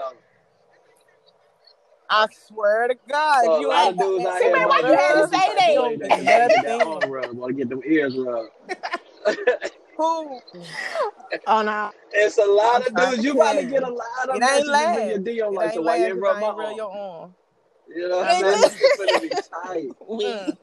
I 2.10 2.28
swear 2.48 2.88
to 2.90 2.96
God, 3.10 3.44
So 3.44 3.60
you 3.60 3.72
lot 3.72 3.88
ain't 3.88 3.98
of 4.00 4.00
dudes 4.00 4.26
got 4.26 4.36
out 4.36 4.40
that 4.40 4.52
here, 4.52 4.58
man, 4.58 4.68
why 4.68 4.82
might 4.82 4.86
you 4.86 4.94
be 4.94 4.98
had 4.98 5.16
to 5.18 5.24
the 5.24 5.28
say 5.28 5.38
type 5.40 5.56
that? 5.58 5.76
lady 5.76 5.98
that 5.98 6.14
can 6.14 6.26
get 6.28 6.62
that 6.62 6.80
arm 6.82 7.10
rubbed 7.10 7.38
get 7.58 7.70
them 7.70 7.82
ears 7.86 8.16
rubbed. 8.18 8.52
Who? 9.98 10.40
oh 11.48 11.62
no. 11.64 11.92
It's 12.14 12.38
a 12.38 12.46
lot 12.46 12.84
I'm 12.88 12.96
of 12.96 13.12
dudes. 13.12 13.24
You 13.24 13.34
about 13.34 13.54
to 13.54 13.66
get 13.66 13.84
a 13.84 13.90
lot 13.90 14.30
of 14.30 14.36
It 14.36 14.44
ain't 14.44 14.68
messages 14.68 14.98
in 14.98 15.36
your 15.36 15.50
DM 15.50 15.56
like, 15.56 15.74
so 15.74 15.80
ain't 15.80 15.86
why 15.86 15.96
you 15.98 16.06
ain't 16.06 16.18
rub 16.18 16.40
my 16.40 16.48
arm? 16.48 16.76
your 16.76 16.92
arm. 16.92 17.36
You 17.88 18.08
know 18.10 18.18
what 18.18 18.28
I'm 18.28 18.42
saying? 18.42 18.62
listen. 18.62 18.80
It's 18.82 19.06
gonna 19.06 19.20
be 19.22 19.30
tight. 19.30 19.92
Mm. 20.08 20.58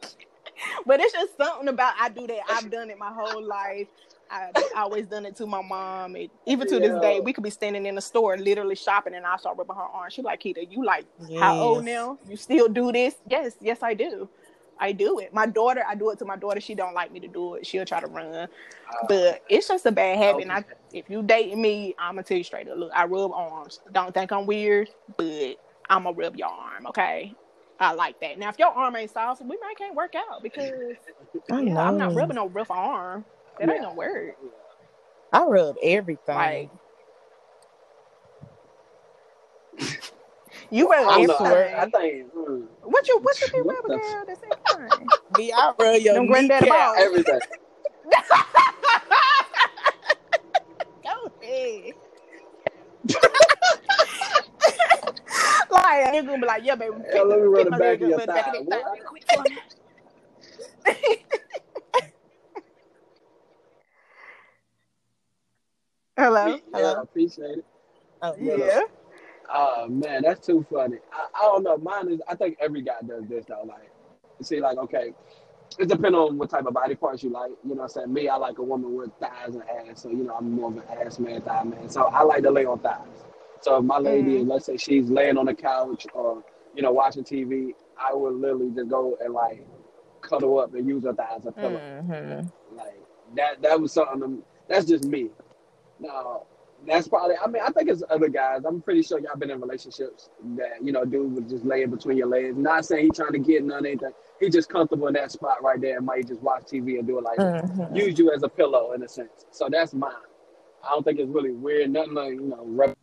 But 0.86 1.00
it's 1.00 1.12
just 1.12 1.36
something 1.36 1.68
about 1.68 1.94
I 1.98 2.09
do 2.09 2.26
that. 2.26 2.40
I've 2.48 2.70
done 2.70 2.88
it 2.88 2.96
my 2.98 3.12
whole 3.12 3.42
life. 3.42 3.88
I 4.30 4.50
I 4.74 4.82
always 4.82 5.07
done 5.07 5.26
it 5.26 5.36
to 5.36 5.46
my 5.46 5.61
mom. 5.62 6.16
It, 6.16 6.30
even 6.46 6.68
to 6.68 6.78
this 6.78 6.98
day, 7.00 7.20
we 7.20 7.32
could 7.32 7.44
be 7.44 7.50
standing 7.50 7.86
in 7.86 7.96
the 7.96 8.00
store, 8.00 8.38
literally 8.38 8.76
shopping, 8.76 9.14
and 9.14 9.26
I 9.26 9.36
start 9.36 9.59
rubbing 9.59 9.76
her 9.76 9.82
arm. 9.82 10.11
She 10.11 10.22
like, 10.22 10.40
Keita, 10.40 10.70
you 10.70 10.84
like 10.84 11.07
how 11.38 11.59
old 11.59 11.84
now? 11.84 12.18
You 12.28 12.36
still 12.36 12.68
do 12.68 12.92
this? 12.92 13.14
Yes, 13.28 13.57
yes, 13.61 13.82
I 13.82 13.94
do. 13.94 14.28
I 14.78 14.92
do 14.92 15.18
it. 15.20 15.32
My 15.34 15.46
daughter, 15.46 15.84
I 15.88 15.94
do 15.94 16.10
it 16.10 16.18
to 16.20 16.24
my 16.24 16.36
daughter. 16.36 16.60
She 16.60 16.74
don't 16.74 16.94
like 16.94 17.12
me 17.12 17.20
to 17.20 17.28
do 17.28 17.54
it. 17.54 17.66
She'll 17.66 17.84
try 17.86 18.00
to 18.00 18.06
run, 18.06 18.48
Uh, 18.88 19.08
but 19.08 19.42
it's 19.48 19.68
just 19.68 19.86
a 19.86 19.92
bad 19.92 20.18
habit. 20.18 20.42
And 20.42 20.52
I, 20.52 20.64
if 20.92 21.08
you 21.10 21.22
dating 21.22 21.60
me, 21.62 21.94
I'm 21.98 22.14
gonna 22.14 22.24
tell 22.24 22.38
you 22.38 22.44
straight 22.44 22.68
up. 22.68 22.78
Look, 22.78 22.92
I 22.94 23.04
rub 23.06 23.32
arms. 23.32 23.80
Don't 23.92 24.14
think 24.14 24.32
I'm 24.32 24.46
weird, 24.46 24.90
but 25.16 25.56
I'm 25.90 26.04
gonna 26.04 26.16
rub 26.16 26.36
your 26.36 26.48
arm. 26.48 26.86
Okay. 26.88 27.34
I 27.80 27.92
like 27.94 28.20
that. 28.20 28.38
Now, 28.38 28.50
if 28.50 28.58
your 28.58 28.68
arm 28.68 28.96
ain't 28.96 29.10
soft, 29.10 29.42
we 29.42 29.58
might 29.60 29.76
can't 29.78 29.96
work 29.96 30.14
out 30.16 30.42
because 30.42 30.70
I 31.50 31.60
yeah, 31.60 31.80
I'm 31.88 31.98
not 31.98 32.14
rubbing 32.14 32.36
no 32.36 32.48
rough 32.48 32.70
arm. 32.70 33.24
That 33.58 33.70
ain't 33.70 33.80
Yeah. 33.80 33.82
gonna 33.82 33.94
work. 33.94 34.36
I 35.32 35.44
rub 35.44 35.76
everything. 35.82 36.34
Like 36.34 36.70
you 40.74 40.92
I 40.92 41.18
rub 41.18 41.26
know. 41.28 41.36
I, 41.38 41.82
I 41.82 41.90
think 41.90 42.32
mm, 42.34 42.66
What 42.82 43.08
you 43.08 43.18
what 43.20 43.40
you 43.40 43.48
be 43.52 43.60
What 43.62 43.76
rubbing, 43.76 43.92
the- 43.92 43.98
girl? 43.98 44.24
That's 44.26 44.42
everything. 44.42 45.12
B, 45.36 45.52
I 45.52 45.72
rub 45.78 46.00
your 46.00 46.14
Them 46.14 46.26
granddaddy 46.26 46.68
balls. 46.68 46.96
everything. 46.98 47.40
Go 51.04 51.10
ahead. 51.42 51.94
like 55.70 56.06
nigga 56.14 56.26
gonna 56.26 56.38
be 56.40 56.46
like, 56.46 56.64
yeah, 56.64 56.74
baby. 56.74 56.96
Yeah, 57.12 57.22
let 57.22 57.38
me 57.38 57.44
rub 57.46 57.64
pick 57.64 57.66
the 57.66 57.70
back 57.78 57.94
of 58.02 58.08
your 58.08 58.20
up, 58.20 58.26
back 58.26 58.46
thigh. 58.46 58.50
of 58.50 58.52
that 58.68 58.70
thigh 58.70 58.82
What? 58.82 58.92
real 58.94 59.04
quick 59.04 59.24
for 59.32 59.42
me. 59.44 59.58
Hello. 66.16 66.46
Yeah, 66.46 66.56
Hello? 66.72 66.94
I 66.98 67.02
appreciate 67.02 67.58
it. 67.58 67.64
Oh, 68.22 68.34
Yeah. 68.40 68.80
Oh 69.53 69.88
man, 69.88 70.22
that's 70.22 70.47
too 70.47 70.64
funny. 70.70 70.99
I, 71.12 71.26
I 71.38 71.42
don't 71.42 71.62
know. 71.62 71.76
Mine 71.78 72.11
is. 72.11 72.20
I 72.28 72.34
think 72.34 72.57
every 72.61 72.82
guy 72.82 72.97
does 73.07 73.26
this 73.28 73.45
though. 73.47 73.64
Like, 73.66 73.90
see, 74.42 74.61
like, 74.61 74.78
okay, 74.78 75.12
it 75.78 75.88
depends 75.88 76.16
on 76.16 76.38
what 76.38 76.51
type 76.51 76.66
of 76.66 76.74
body 76.74 76.95
parts 76.95 77.22
you 77.22 77.30
like. 77.30 77.51
You 77.62 77.70
know, 77.70 77.74
what 77.76 77.82
I'm 77.84 77.88
saying 77.88 78.12
me, 78.12 78.28
I 78.28 78.36
like 78.36 78.59
a 78.59 78.62
woman 78.62 78.95
with 78.97 79.11
thighs 79.20 79.55
and 79.55 79.62
ass. 79.64 80.03
So 80.03 80.11
you 80.11 80.24
know, 80.24 80.34
I'm 80.34 80.53
more 80.53 80.70
of 80.70 80.76
an 80.78 80.82
ass 81.05 81.18
man, 81.18 81.40
thigh 81.42 81.64
man. 81.64 81.88
So 81.88 82.03
I 82.05 82.22
like 82.22 82.42
to 82.45 82.51
lay 82.51 82.64
on 82.64 82.78
thighs. 82.80 83.24
So 83.61 83.78
if 83.78 83.84
my 83.84 83.99
lady, 83.99 84.38
Mm. 84.45 84.49
let's 84.49 84.66
say 84.66 84.76
she's 84.76 85.09
laying 85.11 85.38
on 85.38 85.47
the 85.47 85.55
couch 85.55 86.07
or 86.14 86.42
you 86.74 86.82
know 86.82 86.92
watching 86.92 87.24
TV, 87.24 87.74
I 87.99 88.14
would 88.14 88.34
literally 88.34 88.70
just 88.74 88.88
go 88.88 89.16
and 89.22 89.32
like 89.34 89.66
cuddle 90.22 90.59
up 90.59 90.74
and 90.74 90.88
use 90.88 91.05
her 91.05 91.12
thighs 91.14 91.40
as 91.40 91.47
a 91.47 91.53
pillow. 91.53 91.80
Mhm. 91.80 92.51
Like 92.74 93.01
that. 93.36 93.62
That 93.62 93.80
was 93.80 93.92
something. 93.92 94.42
That's 94.68 94.86
just 94.86 95.05
me. 95.05 95.30
Now, 96.01 96.45
that's 96.87 97.09
probably. 97.09 97.37
I 97.43 97.47
mean, 97.49 97.62
I 97.64 97.70
think 97.70 97.89
it's 97.89 98.03
other 98.11 98.28
guys. 98.28 98.64
I'm 98.64 98.80
pretty 98.80 99.03
sure 99.03 99.18
y'all 99.18 99.37
been 99.37 99.51
in 99.51 99.61
relationships 99.61 100.30
that 100.57 100.82
you 100.82 100.93
know, 100.93 101.05
dude 101.05 101.32
was 101.35 101.45
just 101.51 101.64
laying 101.64 101.91
between 101.91 102.16
your 102.16 102.26
legs. 102.26 102.57
Not 102.57 102.85
saying 102.85 103.05
he 103.05 103.11
trying 103.11 103.32
to 103.32 103.39
get 103.39 103.64
none 103.64 103.87
anything. 103.87 104.12
He 104.41 104.49
just 104.51 104.68
comfortable 104.68 105.07
in 105.07 105.14
that 105.14 105.30
spot 105.32 105.62
right 105.62 105.80
there 105.80 105.97
and 105.99 106.07
might 106.07 106.26
just 106.26 106.41
watch 106.43 106.64
TV 106.64 106.99
and 106.99 107.07
do 107.07 107.18
it 107.18 107.24
like. 107.24 107.39
Mhm. 107.39 107.97
Use 107.97 108.18
you 108.18 108.32
as 108.32 108.43
a 108.43 108.49
pillow 108.49 108.93
in 108.93 109.03
a 109.03 109.09
sense. 109.09 109.47
So 109.51 109.68
that's 109.70 109.95
mine. 109.95 110.12
I 110.82 110.91
don't 110.91 111.03
think 111.03 111.18
it's 111.18 111.30
really 111.30 111.53
weird. 111.53 111.91
Nothing 111.91 112.14
like 112.14 112.32
you 112.35 112.43
know. 112.43 112.64
Rub- 112.66 112.95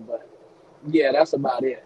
but 0.00 0.28
yeah, 0.88 1.12
that's 1.12 1.32
about 1.32 1.64
it. 1.64 1.84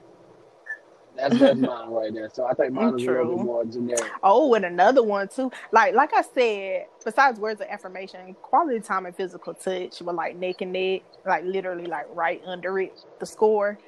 That's 1.21 1.39
that's 1.39 1.59
mine 1.59 1.91
right 1.91 2.13
there. 2.15 2.31
So 2.33 2.47
I 2.47 2.55
think 2.55 2.73
mine 2.73 2.99
is 2.99 3.07
a 3.07 3.11
little 3.11 3.37
bit 3.37 3.45
more 3.45 3.65
generic. 3.65 4.11
Oh, 4.23 4.55
and 4.55 4.65
another 4.65 5.03
one 5.03 5.29
too. 5.29 5.51
Like 5.73 5.95
like 5.95 6.11
I 6.15 6.23
said, 6.23 6.87
besides 7.05 7.39
words 7.39 7.61
of 7.61 7.67
affirmation, 7.69 8.35
quality 8.43 8.81
time 8.81 9.07
and 9.07 9.15
physical 9.15 9.55
touch 9.55 10.01
were 10.01 10.13
like 10.13 10.37
neck 10.37 10.63
and 10.63 10.73
neck, 10.73 11.03
like 11.27 11.45
literally 11.45 11.87
like 11.87 12.07
right 12.15 12.43
under 12.47 12.79
it, 12.81 12.99
the 13.19 13.27
score. 13.27 13.79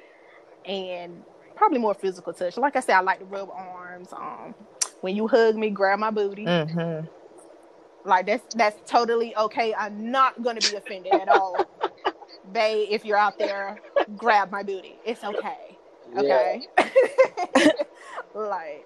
And 0.65 1.23
probably 1.55 1.79
more 1.79 1.93
physical 1.93 2.33
touch. 2.33 2.57
Like 2.57 2.75
I 2.75 2.79
said, 2.79 2.95
I 2.95 3.01
like 3.01 3.19
to 3.19 3.25
rub 3.25 3.49
arms. 3.49 4.13
Um 4.13 4.53
when 5.01 5.15
you 5.15 5.27
hug 5.27 5.55
me, 5.55 5.69
grab 5.69 5.99
my 5.99 6.11
booty. 6.11 6.45
Mm-hmm. 6.45 7.07
Like 8.05 8.25
that's 8.25 8.53
that's 8.55 8.89
totally 8.89 9.35
okay. 9.35 9.73
I'm 9.73 10.11
not 10.11 10.41
gonna 10.43 10.61
be 10.61 10.75
offended 10.75 11.13
at 11.13 11.29
all. 11.29 11.65
Babe, 12.53 12.87
if 12.91 13.05
you're 13.05 13.17
out 13.17 13.39
there, 13.39 13.79
grab 14.17 14.51
my 14.51 14.63
booty. 14.63 14.95
It's 15.05 15.23
okay. 15.23 15.72
Yeah. 16.15 16.21
Okay. 16.21 16.67
like, 18.35 18.85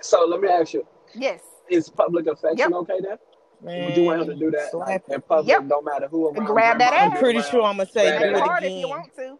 So 0.00 0.24
let 0.26 0.40
me 0.40 0.48
ask 0.48 0.74
you: 0.74 0.86
yes. 1.14 1.40
Is 1.68 1.88
public 1.90 2.26
affection 2.26 2.58
Yep. 2.58 2.72
okay 2.72 3.00
then? 3.00 3.18
Would 3.60 3.96
you 3.96 4.04
want 4.04 4.22
him 4.22 4.28
to 4.28 4.36
do 4.36 4.50
that 4.52 4.72
like, 4.74 4.88
Slap 4.88 5.02
in 5.10 5.20
public? 5.22 5.48
Yep. 5.48 5.68
Don't 5.68 5.84
matter 5.84 6.08
who 6.08 6.28
around. 6.28 6.46
Grab 6.46 6.78
that 6.78 6.90
grandma, 6.90 7.14
I'm 7.14 7.20
pretty 7.20 7.42
sure 7.42 7.62
I'm 7.64 7.76
gonna 7.76 7.88
say 7.88 8.16
Grab 8.16 8.20
do 8.20 8.26
it 8.28 8.36
it 8.36 8.40
hard 8.40 8.62
if 8.64 8.72
you 8.72 8.88
want 8.88 9.14
to. 9.16 9.38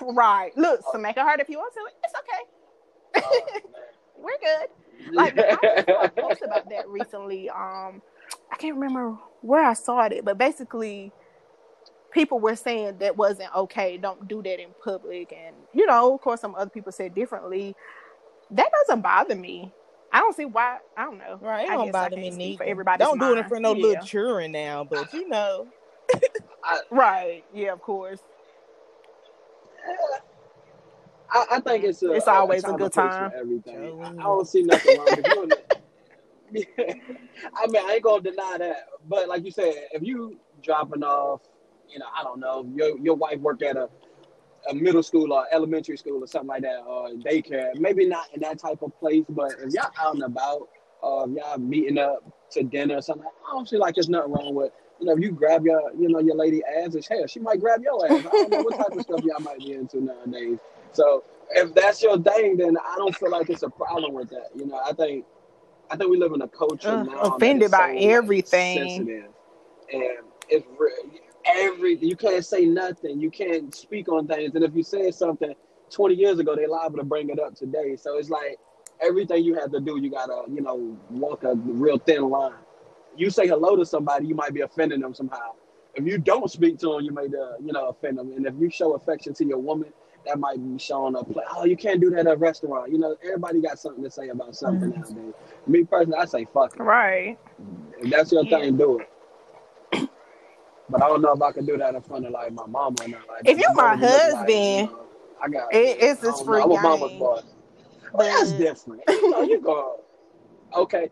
Right. 0.00 0.56
Look, 0.56 0.80
so 0.92 0.98
make 0.98 1.16
it 1.16 1.22
hard 1.22 1.40
if 1.40 1.48
you 1.48 1.58
want 1.58 1.72
to. 1.74 1.80
It's 2.04 2.14
okay. 2.18 3.24
Oh, 3.26 3.60
We're 4.18 4.38
good. 4.38 4.68
man. 5.14 5.14
Like 5.14 5.38
I 5.38 5.84
saw 5.84 6.02
a 6.04 6.08
post 6.10 6.42
about 6.42 6.68
that 6.70 6.88
recently. 6.88 7.50
Um, 7.50 8.02
I 8.50 8.56
can't 8.58 8.74
remember 8.76 9.18
where 9.40 9.64
I 9.64 9.74
saw 9.74 10.04
it, 10.06 10.24
but 10.24 10.38
basically, 10.38 11.12
people 12.12 12.40
were 12.40 12.56
saying 12.56 12.98
that 12.98 13.16
wasn't 13.16 13.54
okay. 13.54 13.96
Don't 13.96 14.28
do 14.28 14.42
that 14.42 14.60
in 14.60 14.68
public, 14.84 15.32
and 15.32 15.54
you 15.72 15.86
know, 15.86 16.14
of 16.14 16.20
course, 16.20 16.40
some 16.40 16.54
other 16.54 16.70
people 16.70 16.92
said 16.92 17.14
differently. 17.14 17.74
That 18.50 18.68
doesn't 18.80 19.00
bother 19.00 19.34
me. 19.34 19.72
I 20.12 20.18
don't 20.18 20.36
see 20.36 20.44
why. 20.44 20.78
I 20.96 21.04
don't 21.04 21.18
know. 21.18 21.38
Right, 21.40 21.64
it 21.64 21.70
I 21.70 21.74
don't 21.74 21.86
guess 21.86 21.94
I 21.94 22.04
bother 22.04 22.16
me 22.16 22.24
can't 22.24 22.36
neither. 22.36 22.56
For 22.58 22.64
everybody's 22.64 23.06
Don't 23.06 23.18
do 23.18 23.32
it 23.32 23.38
in 23.38 23.48
front 23.48 23.64
of 23.64 23.76
no 23.76 23.80
yeah. 23.80 23.86
little 23.86 24.04
children 24.04 24.52
now, 24.52 24.84
but 24.84 25.12
you 25.12 25.28
know. 25.28 25.68
Right. 26.90 27.44
Yeah. 27.52 27.72
Of 27.72 27.80
course. 27.80 28.20
I, 31.30 31.46
I 31.52 31.60
think 31.60 31.84
it's 31.84 32.02
a, 32.02 32.12
It's 32.12 32.28
always 32.28 32.62
a 32.62 32.68
time 32.68 32.76
good 32.76 32.92
time. 32.92 33.32
Everything. 33.36 34.00
I, 34.02 34.10
I 34.10 34.12
don't 34.12 34.46
see 34.46 34.62
nothing 34.62 34.98
wrong 34.98 35.06
with 35.10 35.24
doing 35.24 35.48
that. 35.48 35.82
I 36.54 37.66
mean, 37.66 37.82
I 37.84 37.94
ain't 37.94 38.02
gonna 38.02 38.22
deny 38.22 38.58
that, 38.58 38.88
but 39.08 39.28
like 39.28 39.44
you 39.44 39.50
said, 39.50 39.72
if 39.92 40.02
you 40.02 40.36
dropping 40.62 41.02
off, 41.02 41.40
you 41.92 41.98
know, 41.98 42.06
I 42.18 42.22
don't 42.22 42.40
know, 42.40 42.68
your 42.74 42.98
your 42.98 43.14
wife 43.14 43.38
worked 43.38 43.62
at 43.62 43.76
a 43.76 43.88
a 44.70 44.74
middle 44.74 45.02
school 45.02 45.32
or 45.32 45.44
elementary 45.52 45.96
school 45.96 46.22
or 46.22 46.26
something 46.26 46.48
like 46.48 46.62
that, 46.62 46.80
or 46.86 47.10
daycare. 47.10 47.74
Maybe 47.74 48.06
not 48.06 48.26
in 48.32 48.40
that 48.42 48.58
type 48.58 48.82
of 48.82 48.96
place, 49.00 49.24
but 49.28 49.52
if 49.60 49.72
y'all 49.74 49.90
out 49.98 50.14
and 50.14 50.22
about, 50.22 50.68
or 51.00 51.28
if 51.28 51.36
y'all 51.36 51.58
meeting 51.58 51.98
up 51.98 52.22
to 52.52 52.62
dinner 52.62 52.96
or 52.98 53.02
something, 53.02 53.26
I 53.26 53.52
don't 53.52 53.68
feel 53.68 53.80
like 53.80 53.96
there's 53.96 54.08
nothing 54.08 54.32
wrong 54.32 54.54
with. 54.54 54.72
You 55.00 55.06
know, 55.06 55.14
if 55.14 55.20
you 55.20 55.32
grab 55.32 55.64
your, 55.64 55.90
you 55.98 56.08
know, 56.08 56.20
your 56.20 56.36
lady 56.36 56.62
ass, 56.64 56.94
it's 56.94 57.08
hell, 57.08 57.26
she 57.26 57.40
might 57.40 57.60
grab 57.60 57.82
your 57.82 58.06
ass. 58.06 58.24
I 58.24 58.30
don't 58.30 58.50
know 58.50 58.62
what 58.62 58.76
type 58.76 58.92
of 58.92 59.02
stuff 59.02 59.20
y'all 59.24 59.40
might 59.40 59.58
be 59.58 59.72
into 59.72 60.00
nowadays. 60.00 60.58
So 60.92 61.24
if 61.50 61.74
that's 61.74 62.00
your 62.00 62.22
thing, 62.22 62.56
then 62.56 62.76
I 62.76 62.94
don't 62.98 63.16
feel 63.16 63.30
like 63.32 63.50
it's 63.50 63.64
a 63.64 63.70
problem 63.70 64.12
with 64.14 64.30
that. 64.30 64.50
You 64.54 64.66
know, 64.66 64.80
I 64.86 64.92
think, 64.92 65.24
I 65.90 65.96
think 65.96 66.08
we 66.08 66.18
live 66.18 66.32
in 66.34 66.42
a 66.42 66.48
culture 66.48 66.88
Uh, 66.88 67.02
now 67.02 67.20
offended 67.22 67.72
by 67.72 67.96
so, 68.00 68.08
everything. 68.08 68.78
sensitive, 68.78 69.30
and 69.92 70.18
it's 70.48 70.66
re- 70.78 71.20
every 71.46 71.96
you 71.98 72.16
can't 72.16 72.44
say 72.44 72.64
nothing, 72.64 73.20
you 73.20 73.30
can't 73.30 73.74
speak 73.74 74.08
on 74.08 74.26
things, 74.26 74.54
and 74.54 74.64
if 74.64 74.74
you 74.74 74.82
said 74.82 75.14
something 75.14 75.54
20 75.90 76.14
years 76.14 76.38
ago, 76.38 76.56
they're 76.56 76.68
liable 76.68 76.98
to 76.98 77.04
bring 77.04 77.30
it 77.30 77.38
up 77.38 77.54
today. 77.54 77.96
So 77.96 78.16
it's 78.18 78.30
like 78.30 78.58
everything 79.00 79.44
you 79.44 79.54
have 79.54 79.70
to 79.72 79.80
do, 79.80 79.98
you 79.98 80.10
gotta, 80.10 80.42
you 80.50 80.60
know, 80.62 80.96
walk 81.10 81.44
a 81.44 81.54
real 81.54 81.98
thin 81.98 82.28
line. 82.30 82.54
You 83.16 83.30
say 83.30 83.46
hello 83.46 83.76
to 83.76 83.84
somebody, 83.84 84.26
you 84.26 84.34
might 84.34 84.54
be 84.54 84.62
offending 84.62 85.00
them 85.00 85.14
somehow. 85.14 85.52
If 85.94 86.06
you 86.06 86.16
don't 86.18 86.50
speak 86.50 86.78
to 86.78 86.94
them, 86.94 87.00
you 87.02 87.12
may, 87.12 87.26
uh, 87.26 87.58
you 87.62 87.72
know, 87.72 87.88
offend 87.88 88.16
them. 88.18 88.32
And 88.32 88.46
if 88.46 88.54
you 88.58 88.70
show 88.70 88.94
affection 88.94 89.34
to 89.34 89.44
your 89.44 89.58
woman, 89.58 89.92
that 90.26 90.38
might 90.38 90.56
be 90.56 90.78
showing 90.78 91.14
up. 91.16 91.28
Like, 91.34 91.46
oh, 91.54 91.64
you 91.64 91.76
can't 91.76 92.00
do 92.00 92.08
that 92.10 92.20
at 92.20 92.32
a 92.32 92.36
restaurant. 92.36 92.90
You 92.90 92.98
know, 92.98 93.16
everybody 93.22 93.60
got 93.60 93.78
something 93.78 94.02
to 94.02 94.10
say 94.10 94.28
about 94.28 94.54
something 94.56 94.90
nowadays. 94.90 95.34
Me 95.66 95.84
personally, 95.84 96.16
I 96.18 96.24
say 96.24 96.46
fuck 96.54 96.74
it. 96.76 96.82
Right. 96.82 97.38
If 97.98 98.10
that's 98.10 98.32
your 98.32 98.44
Yeah. 98.44 98.60
thing, 98.60 98.76
do 98.78 99.00
it. 99.00 99.08
But 100.92 101.02
I 101.04 101.08
don't 101.08 101.22
know 101.22 101.34
if 101.34 101.42
I 101.42 101.52
can 101.52 101.66
do 101.66 101.78
that 101.78 101.96
in 101.96 102.02
front 102.02 102.26
of 102.26 102.32
like 102.32 102.52
my 102.54 102.66
mama 102.66 102.96
or 103.02 103.08
not. 103.08 103.28
Like, 103.28 103.46
If 103.46 103.58
you're 103.58 103.74
my 103.74 103.88
mama 103.88 103.98
be 103.98 104.08
looking 104.08 104.32
like, 104.32 104.48
husband, 104.48 104.86
know, 104.86 105.08
I 105.42 105.48
got 105.48 105.70
it- 105.72 105.98
it's 106.00 106.20
this 106.22 106.38
don't 106.38 106.48
know, 106.48 106.54
free 106.54 106.62
I'm 106.64 106.72
a 106.72 106.78
mama's 106.78 107.12
boy. 107.14 107.40
Well, 108.14 108.28
that's 108.28 108.52
different. 108.52 109.02
You 109.08 109.30
know, 109.30 109.42
you 109.42 109.60
go 109.60 110.00
okay. 110.76 111.10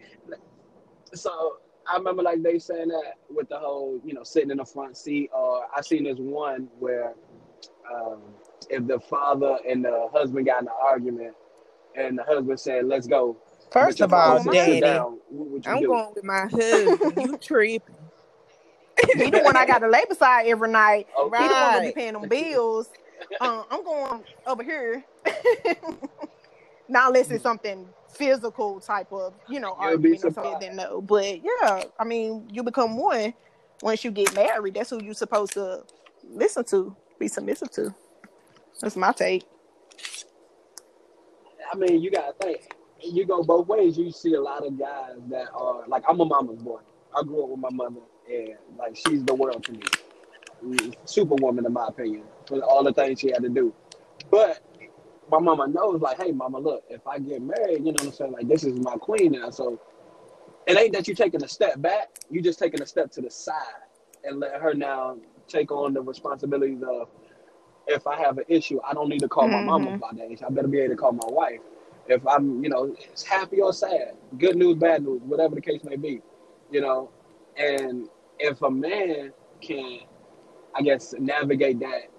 So 1.14 1.56
I 1.88 1.96
remember 1.98 2.22
like 2.22 2.42
they 2.42 2.58
saying 2.58 2.88
that 2.88 3.14
with 3.30 3.48
the 3.50 3.58
whole, 3.58 4.00
you 4.04 4.14
know, 4.14 4.24
sitting 4.24 4.50
in 4.50 4.58
the 4.58 4.66
front 4.66 4.96
seat. 4.96 5.30
Or 5.34 5.64
I 5.76 5.82
seen 5.82 6.04
this 6.04 6.18
one 6.18 6.68
where 6.78 7.14
um, 7.92 8.22
if 8.70 8.86
the 8.86 9.00
father 9.00 9.58
and 9.68 9.84
the 9.84 10.08
husband 10.12 10.46
got 10.46 10.62
in 10.62 10.68
an 10.68 10.74
argument, 10.82 11.34
and 11.96 12.18
the 12.18 12.24
husband 12.24 12.60
said, 12.60 12.86
"Let's 12.86 13.06
go." 13.08 13.38
First 13.72 14.00
of 14.00 14.14
all, 14.14 14.38
father 14.38 14.40
said, 14.40 14.58
"Sit 14.58 14.80
Daddy, 14.80 14.80
down," 14.80 15.20
what 15.28 15.48
would 15.50 15.66
you 15.66 15.72
I'm 15.72 15.78
do? 15.78 15.86
going 15.86 16.12
with 16.14 16.24
my 16.24 16.46
husband. 16.46 17.20
You 17.20 17.38
tripping? 17.38 17.99
He 19.16 19.30
the 19.30 19.40
one 19.40 19.56
I 19.56 19.66
got 19.66 19.80
to 19.80 19.88
lay 19.88 20.04
beside 20.08 20.46
every 20.46 20.70
night. 20.70 21.08
He 21.36 21.48
the 21.48 21.56
one 21.56 21.72
be 21.82 21.90
Right. 21.90 21.94
paying 21.94 22.14
them 22.14 22.28
bills. 22.28 22.88
Um, 23.40 23.64
I'm 23.70 23.84
going 23.84 24.24
over 24.46 24.62
here. 24.62 25.04
Not 26.88 27.08
unless 27.08 27.30
it's 27.30 27.42
something 27.42 27.94
physical 28.08 28.80
type 28.80 29.08
of, 29.12 29.34
you 29.46 29.60
know, 29.60 29.76
You'll 29.78 29.78
argument 29.78 30.24
or 30.24 30.30
something. 30.32 30.58
Then 30.60 30.76
no, 30.76 31.00
but 31.02 31.40
yeah, 31.42 31.84
I 31.98 32.04
mean, 32.04 32.48
you 32.52 32.62
become 32.64 32.96
one 32.96 33.34
once 33.82 34.04
you 34.04 34.10
get 34.10 34.34
married. 34.34 34.74
That's 34.74 34.90
who 34.90 35.02
you're 35.02 35.14
supposed 35.14 35.54
to 35.54 35.84
listen 36.24 36.64
to, 36.66 36.96
be 37.18 37.28
submissive 37.28 37.70
to. 37.72 37.94
That's 38.80 38.96
my 38.96 39.12
take. 39.12 39.44
I 41.72 41.76
mean, 41.76 42.02
you 42.02 42.10
gotta 42.10 42.34
think. 42.42 42.62
You 43.02 43.26
go 43.26 43.42
both 43.42 43.68
ways. 43.68 43.98
You 43.98 44.10
see 44.12 44.34
a 44.34 44.40
lot 44.42 44.66
of 44.66 44.78
guys 44.78 45.16
that 45.30 45.48
are 45.54 45.84
like, 45.88 46.04
I'm 46.08 46.20
a 46.20 46.24
mama's 46.24 46.58
boy. 46.62 46.80
I 47.16 47.22
grew 47.22 47.44
up 47.44 47.50
with 47.50 47.60
my 47.60 47.70
mother, 47.70 48.00
and 48.30 48.56
like 48.78 48.96
she's 48.96 49.24
the 49.24 49.34
world 49.34 49.64
to 49.64 49.72
me. 49.72 49.82
Superwoman, 51.04 51.66
in 51.66 51.72
my 51.72 51.88
opinion, 51.88 52.24
for 52.46 52.60
all 52.62 52.84
the 52.84 52.92
things 52.92 53.20
she 53.20 53.28
had 53.30 53.42
to 53.42 53.48
do. 53.48 53.74
But 54.30 54.60
my 55.30 55.38
mama 55.38 55.68
knows, 55.68 56.00
like, 56.00 56.20
hey, 56.22 56.32
mama, 56.32 56.58
look, 56.58 56.84
if 56.90 57.06
I 57.06 57.18
get 57.18 57.42
married, 57.42 57.78
you 57.78 57.92
know 57.92 57.92
what 57.92 58.02
I'm 58.04 58.12
saying? 58.12 58.32
Like, 58.32 58.48
this 58.48 58.64
is 58.64 58.74
my 58.80 58.96
queen 58.96 59.32
now. 59.32 59.50
So 59.50 59.80
it 60.66 60.78
ain't 60.78 60.92
that 60.94 61.08
you're 61.08 61.16
taking 61.16 61.42
a 61.44 61.48
step 61.48 61.80
back. 61.80 62.10
you're 62.30 62.42
just 62.44 62.58
taking 62.60 62.80
a 62.82 62.86
step 62.86 63.10
to 63.12 63.20
the 63.20 63.30
side 63.30 63.56
and 64.24 64.38
let 64.40 64.60
her 64.60 64.74
now 64.74 65.16
take 65.48 65.72
on 65.72 65.92
the 65.94 66.00
responsibilities 66.00 66.82
of 66.82 67.08
if 67.86 68.06
I 68.06 68.16
have 68.20 68.38
an 68.38 68.44
issue, 68.48 68.80
I 68.88 68.94
don't 68.94 69.08
need 69.08 69.20
to 69.20 69.28
call 69.28 69.48
my 69.48 69.60
mama 69.60 69.90
Mhm. 69.90 69.96
about 69.96 70.16
that 70.16 70.30
issue. 70.30 70.46
I 70.46 70.50
better 70.50 70.68
be 70.68 70.80
able 70.80 70.94
to 70.94 71.00
call 71.00 71.12
my 71.12 71.26
wife. 71.28 71.60
If 72.06 72.26
I'm, 72.26 72.62
you 72.62 72.70
know, 72.70 72.94
it's 73.12 73.22
happy 73.24 73.60
or 73.60 73.72
sad, 73.72 74.16
good 74.38 74.56
news, 74.56 74.76
bad 74.76 75.04
news, 75.04 75.22
whatever 75.22 75.54
the 75.54 75.60
case 75.60 75.82
may 75.84 75.96
be, 75.96 76.22
you 76.70 76.80
know. 76.80 77.10
And 77.56 78.08
if 78.40 78.62
a 78.62 78.70
man 78.70 79.32
can, 79.60 80.00
I 80.74 80.82
guess, 80.82 81.14
navigate 81.18 81.78
that, 81.80 82.10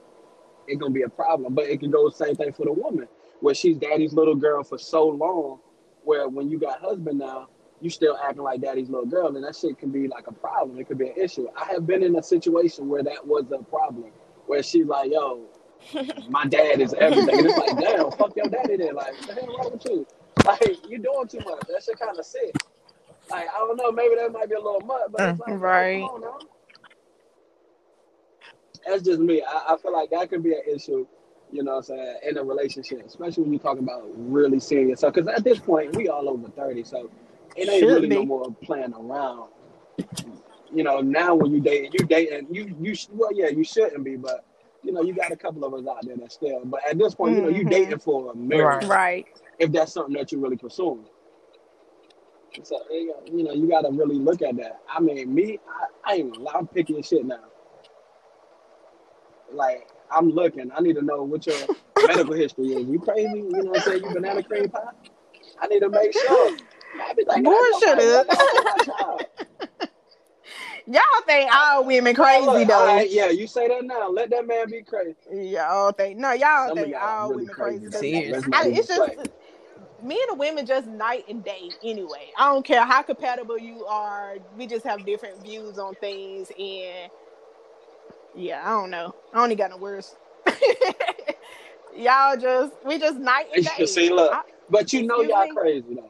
it's 0.68 0.80
gonna 0.80 0.94
be 0.94 1.04
a 1.04 1.10
problem. 1.10 1.54
But 1.54 1.66
it 1.66 1.80
can 1.80 1.92
go 1.92 2.10
the 2.10 2.16
same 2.16 2.36
thing 2.36 2.54
for 2.54 2.66
the 2.66 2.74
woman, 2.74 3.08
where 3.42 3.54
she's 3.56 3.78
daddy's 3.78 4.14
little 4.14 4.36
girl 4.36 4.64
for 4.64 4.78
so 4.78 5.08
long, 5.08 5.60
where 6.04 6.30
when 6.30 6.50
you 6.50 6.60
got 6.60 6.80
husband 6.80 7.20
now, 7.20 7.48
you 7.82 7.90
still 7.90 8.18
acting 8.24 8.44
like 8.44 8.62
daddy's 8.62 8.90
little 8.90 9.06
girl, 9.06 9.36
and 9.36 9.44
that 9.44 9.56
shit 9.56 9.78
can 9.80 9.90
be 9.90 10.08
like 10.08 10.28
a 10.28 10.32
problem. 10.34 10.80
It 10.80 10.88
could 10.88 11.00
be 11.00 11.10
an 11.10 11.16
issue. 11.18 11.48
I 11.56 11.66
have 11.66 11.88
been 11.88 12.04
in 12.04 12.16
a 12.16 12.24
situation 12.24 12.88
where 12.88 13.04
that 13.04 13.26
was 13.26 13.46
a 13.52 13.64
problem, 13.64 14.12
where 14.46 14.62
she's 14.62 14.86
like, 14.86 15.12
"Yo, 15.12 15.48
my 16.30 16.46
dad 16.46 16.80
is 16.80 16.94
everything," 16.94 17.40
and 17.40 17.48
it's 17.48 17.58
like, 17.58 17.78
"Damn, 17.80 18.12
fuck 18.12 18.36
your 18.36 18.46
daddy 18.46 18.78
then." 18.78 18.94
Like, 18.94 19.14
what 19.14 19.28
the 19.28 19.34
hell 19.34 19.48
wrong 19.48 19.72
with 19.74 19.86
you? 19.86 20.08
Like, 20.46 20.90
you 20.90 21.00
doing 21.00 21.28
too 21.28 21.40
much. 21.40 21.62
That 21.68 21.84
shit 21.84 22.00
kind 22.00 22.18
of 22.18 22.26
sick. 22.26 22.56
Like, 23.32 23.48
I 23.50 23.60
don't 23.60 23.78
know, 23.78 23.92
maybe 23.92 24.16
that 24.16 24.32
might 24.32 24.50
be 24.50 24.56
a 24.56 24.62
little 24.62 24.82
much, 24.82 25.04
but 25.12 25.24
it's 25.26 25.40
like, 25.40 25.56
Right. 25.60 25.94
come 25.94 26.04
on 26.04 26.22
now. 26.22 26.38
That's 28.88 29.04
just 29.04 29.20
me. 29.20 29.44
I, 29.48 29.74
I 29.74 29.78
feel 29.78 29.94
like 29.94 30.10
that 30.12 30.30
could 30.30 30.44
be 30.44 30.54
an 30.54 30.64
issue, 30.68 31.08
you 31.52 31.64
know 31.64 31.74
what 31.74 31.78
I'm 31.80 31.84
saying, 31.98 32.18
in 32.30 32.38
a 32.38 32.44
relationship, 32.44 33.06
especially 33.06 33.44
when 33.44 33.54
you're 33.54 33.62
talking 33.62 33.84
about 33.84 34.04
really 34.16 34.60
serious 34.60 35.00
stuff. 35.00 35.14
Because 35.14 35.30
at 35.30 35.44
this 35.44 35.60
point, 35.60 35.96
we 35.96 36.10
all 36.10 36.30
over 36.30 36.50
30, 36.50 36.84
so 36.84 37.10
it 37.56 37.70
ain't 37.70 37.82
Should 37.82 37.90
really 37.90 38.08
no 38.10 38.24
more 38.24 38.56
playing 38.64 38.94
around. 38.94 39.50
You 40.74 40.84
know, 40.84 41.02
now 41.02 41.36
when 41.36 41.52
you 41.52 41.62
dating, 41.62 41.92
you 41.94 42.06
dating, 42.06 42.48
you 42.54 42.76
you 42.82 42.96
well, 43.12 43.32
yeah, 43.34 43.50
you 43.50 43.64
shouldn't 43.64 44.04
be, 44.06 44.16
but 44.18 44.46
you 44.84 44.94
know, 44.94 45.02
you 45.04 45.14
got 45.14 45.32
a 45.32 45.36
couple 45.38 45.66
of 45.66 45.74
us 45.74 45.88
out 45.90 46.06
there 46.06 46.18
that 46.18 46.32
still. 46.32 46.62
But 46.66 46.82
at 46.90 46.98
this 46.98 47.14
point, 47.16 47.36
you 47.36 47.42
know, 47.42 47.50
you 47.50 47.66
Mhm. 47.66 47.70
dating 47.70 48.00
for 48.00 48.32
a 48.32 48.36
marriage 48.36 48.88
Right. 48.88 49.28
if 49.60 49.72
that's 49.72 49.94
something 49.94 50.14
that 50.16 50.32
you're 50.32 50.42
really 50.42 50.58
pursuing. 50.58 51.06
So 52.64 52.80
you 52.92 53.44
know, 53.44 53.54
you 53.54 53.70
got 53.70 53.82
to 53.82 53.92
really 53.92 54.18
look 54.20 54.42
at 54.42 54.56
that. 54.58 54.82
I 54.90 55.00
mean, 55.00 55.34
me, 55.34 55.60
I, 56.06 56.12
I 56.12 56.16
ain't 56.18 56.32
gonna 56.34 56.44
lie, 56.44 56.54
I'm 56.56 56.68
picky 56.68 56.98
as 57.00 57.08
shit 57.08 57.26
now. 57.26 57.40
Like 59.54 59.88
I'm 60.12 60.30
looking. 60.30 60.72
I 60.76 60.82
need 60.82 60.96
to 60.96 61.02
know 61.02 61.24
what 61.24 61.46
your 61.48 61.68
medical 62.02 62.34
history 62.34 62.68
is. 62.74 62.88
You 62.88 63.00
crazy? 63.00 63.40
You 63.40 63.64
know 63.64 63.72
what 63.72 63.76
I'm 63.78 63.82
saying? 63.82 64.04
You 64.04 64.10
banana 64.10 64.44
cream 64.44 64.70
pie? 64.70 64.80
I 65.62 65.68
need 65.68 65.80
to 65.82 65.90
make 65.90 66.14
sure. 66.14 66.58
I 67.02 67.14
be 67.14 67.24
like, 67.26 67.44
Boy, 67.44 67.52
I 67.52 67.80
shut 67.82 68.00
up. 68.00 68.28
Y'all 70.88 71.02
think 71.26 71.50
all 71.54 71.86
women 71.86 72.16
crazy 72.16 72.46
Look, 72.46 72.68
though. 72.68 72.74
all 72.74 72.86
right, 72.88 73.10
yeah, 73.10 73.30
you 73.30 73.48
say 73.48 73.68
that 73.68 73.86
now. 73.86 74.10
Let 74.10 74.30
that 74.32 74.48
man 74.48 74.70
be 74.70 74.82
crazy. 74.82 75.16
Y'all 75.32 75.92
think 75.92 76.18
no, 76.18 76.34
y'all 76.34 76.68
Some 76.68 76.78
think 76.78 76.92
y'all 76.92 77.02
all 77.08 77.30
really 77.30 77.44
women 77.44 77.54
crazy. 77.56 77.86
crazy. 77.90 78.44
I- 78.52 78.68
it's 78.68 78.88
just 78.88 79.00
play. 80.02 80.16
me 80.16 80.22
and 80.30 80.40
women 80.40 80.66
just 80.66 80.88
night 80.88 81.26
and 81.30 81.44
day 81.44 81.72
anyway. 81.84 82.32
I 82.38 82.48
don't 82.54 82.66
care 82.66 82.86
how 82.86 83.02
compatible 83.04 83.58
you 83.60 83.86
are. 83.86 84.38
We 84.58 84.68
just 84.68 84.86
have 84.86 85.06
different 85.06 85.44
views 85.44 85.80
on 85.80 85.96
things 85.96 86.52
and 86.58 87.12
yeah, 88.36 88.62
I 88.66 88.72
don't 88.72 88.92
know. 88.92 89.16
I 89.34 89.44
only 89.44 89.56
got 89.56 89.72
no 89.72 89.78
words. 89.78 90.16
y'all 91.98 92.38
just 92.38 92.74
we 92.86 93.00
just 93.00 93.18
night 93.20 93.48
and 93.56 93.66
day. 93.66 93.86
See, 93.86 94.10
look, 94.10 94.34
I- 94.34 94.44
but 94.70 94.94
you 94.94 95.04
know 95.06 95.22
y'all 95.22 95.46
me? 95.46 95.52
crazy 95.54 95.96
though. 95.96 96.10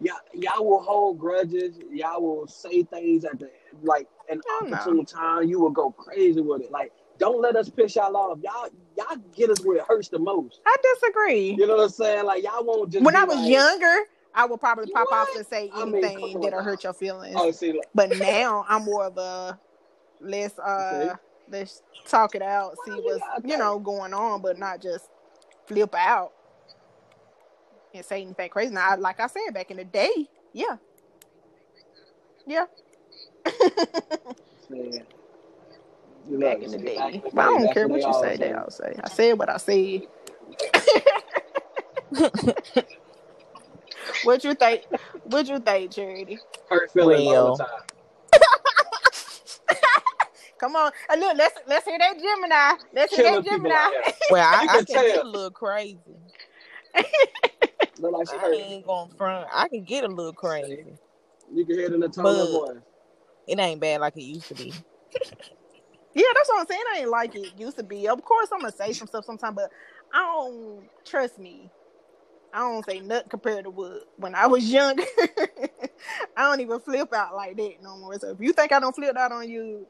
Y'all, 0.00 0.16
y'all 0.34 0.64
will 0.64 0.82
hold 0.82 1.18
grudges. 1.18 1.78
Y'all 1.90 2.22
will 2.22 2.46
say 2.46 2.84
things 2.84 3.24
at 3.24 3.38
the 3.38 3.50
like 3.82 4.08
an 4.28 4.40
opportune 4.62 5.04
time. 5.04 5.44
You 5.48 5.60
will 5.60 5.70
go 5.70 5.90
crazy 5.92 6.40
with 6.40 6.62
it. 6.62 6.70
Like, 6.70 6.92
don't 7.18 7.40
let 7.40 7.56
us 7.56 7.68
piss 7.68 7.96
y'all 7.96 8.16
off. 8.16 8.38
Y'all, 8.42 8.68
y'all 8.96 9.16
get 9.34 9.50
us 9.50 9.60
where 9.64 9.78
it 9.78 9.84
hurts 9.86 10.08
the 10.08 10.18
most. 10.18 10.60
I 10.66 10.76
disagree. 10.94 11.50
You 11.58 11.66
know 11.66 11.76
what 11.76 11.84
I'm 11.84 11.88
saying? 11.90 12.24
Like, 12.24 12.44
y'all 12.44 12.64
won't 12.64 12.90
just. 12.92 13.04
when 13.04 13.16
I 13.16 13.24
was 13.24 13.36
like, 13.36 13.50
younger, 13.50 13.96
I 14.34 14.46
would 14.46 14.60
probably 14.60 14.92
pop 14.92 15.10
off 15.10 15.28
and 15.36 15.46
say 15.46 15.70
I 15.74 15.84
mean, 15.84 16.04
anything 16.04 16.40
that'll 16.40 16.62
hurt 16.62 16.84
your 16.84 16.92
feelings. 16.92 17.34
Oh, 17.36 17.50
see, 17.50 17.72
look, 17.72 17.84
But 17.94 18.10
now 18.18 18.64
I'm 18.68 18.84
more 18.84 19.06
of 19.06 19.18
a 19.18 19.58
let's 20.20 20.58
uh 20.58 21.16
let's 21.50 21.82
talk 22.06 22.34
it 22.34 22.42
out, 22.42 22.76
see 22.84 22.92
Well, 22.92 23.02
what's 23.02 23.24
yeah, 23.44 23.52
you 23.52 23.58
know 23.58 23.78
going 23.78 24.14
on, 24.14 24.42
but 24.42 24.58
not 24.58 24.80
just 24.80 25.08
flip 25.66 25.94
out 25.94 26.32
and 27.94 28.04
say 28.04 28.22
anything 28.22 28.48
crazy. 28.50 28.72
Now, 28.72 28.96
like 28.96 29.20
I 29.20 29.26
said 29.26 29.52
back 29.52 29.70
in 29.70 29.76
the 29.78 29.84
day, 29.84 30.28
yeah, 30.52 30.76
yeah, 32.46 32.66
man. 34.70 35.02
You 36.30 36.38
back 36.38 36.62
in 36.62 36.70
the 36.72 36.78
day. 36.78 36.96
back 36.96 37.14
in 37.14 37.20
the 37.22 37.30
But 37.32 37.44
I 37.46 37.50
don't 37.50 37.72
care 37.72 37.88
what 37.88 38.06
you 38.06 38.12
say. 38.12 38.36
They 38.36 38.52
all 38.52 38.70
say. 38.70 38.94
I 39.02 39.08
said 39.08 39.38
what 39.38 39.48
I 39.50 39.56
said. 39.58 40.02
what 44.22 44.44
you 44.44 44.54
think? 44.54 44.82
What 45.24 45.48
you 45.48 45.58
think, 45.60 45.92
Charity? 45.92 46.38
Hurt 46.68 46.90
feelings 46.92 47.26
all 47.26 47.42
Well. 47.42 47.44
the 47.44 47.50
time. 47.64 47.82
Come 50.58 50.76
on, 50.76 50.90
and 51.10 51.20
look, 51.20 51.36
let's 51.36 51.54
let's 51.68 51.86
hear 51.86 51.98
that 51.98 52.14
Gemini. 52.18 52.72
Let's 52.94 53.12
hear 53.12 53.22
that 53.24 53.44
Gemini. 53.44 53.74
out 53.74 53.88
here. 53.88 54.02
Well, 54.28 54.44
I, 54.44 54.62
You 54.62 54.68
I 54.68 54.70
can 54.70 54.82
can 54.82 55.04
get 55.04 55.20
a 55.20 55.28
little 55.28 55.50
crazy. 55.50 55.98
Look 57.98 58.12
like 58.12 58.28
she 58.28 58.36
I 58.36 58.38
hurt. 58.38 58.60
ain't 58.60 58.86
going 58.86 59.10
front. 59.16 59.48
I 59.52 59.68
can 59.68 59.84
get 59.84 60.04
a 60.04 60.08
little 60.08 60.32
crazy. 60.34 60.98
You 61.52 61.64
can 61.66 61.76
hear 61.76 61.86
it 61.86 61.92
in 61.94 62.00
the 62.00 62.08
tone 62.08 62.40
of 62.40 62.50
voice. 62.50 62.76
It 63.46 63.58
ain't 63.60 63.80
bad 63.80 64.00
like 64.00 64.16
it 64.16 64.22
used 64.22 64.48
to 64.48 64.54
be. 64.54 64.74
Yeah, 66.14 66.24
that's 66.34 66.48
what 66.50 66.60
I'm 66.60 66.66
saying. 66.66 66.82
I 66.94 66.98
ain't 67.00 67.10
like 67.10 67.34
it 67.36 67.58
used 67.58 67.78
to 67.78 67.84
be. 67.84 68.08
Of 68.08 68.22
course, 68.24 68.48
I'm 68.52 68.60
gonna 68.60 68.72
say 68.72 68.92
some 68.92 69.08
stuff 69.08 69.24
sometimes, 69.24 69.56
but 69.56 69.70
I 70.12 70.18
don't 70.18 70.88
trust 71.06 71.38
me. 71.38 71.72
I 72.52 72.60
don't 72.60 72.84
say 72.86 73.00
nothing 73.00 73.30
compared 73.30 73.64
to 73.64 73.70
what 73.70 74.04
when 74.16 74.34
I 74.34 74.46
was 74.46 74.70
younger. 74.72 75.04
I 76.36 76.44
don't 76.44 76.60
even 76.60 76.80
flip 76.80 77.12
out 77.14 77.34
like 77.36 77.56
that 77.58 77.74
no 77.82 77.98
more. 77.98 78.18
So 78.18 78.30
if 78.30 78.40
you 78.40 78.52
think 78.52 78.72
I 78.72 78.80
don't 78.80 78.94
flip 78.96 79.16
out 79.16 79.32
on 79.32 79.48
you 79.48 79.86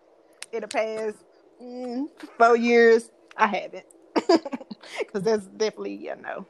in 0.52 0.62
the 0.62 0.68
past 0.68 1.16
mm, 1.62 2.06
four 2.38 2.56
years, 2.56 3.10
I 3.36 3.48
haven't. 3.48 3.86
Because 4.98 5.22
that's 5.22 5.46
definitely 5.46 5.96
yeah 5.96 6.14
no. 6.14 6.46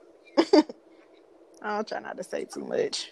I'll 1.63 1.85
try 1.85 2.01
not 2.01 2.17
to 2.19 2.25
say 2.25 2.45
too 2.47 2.65
much. 2.65 3.11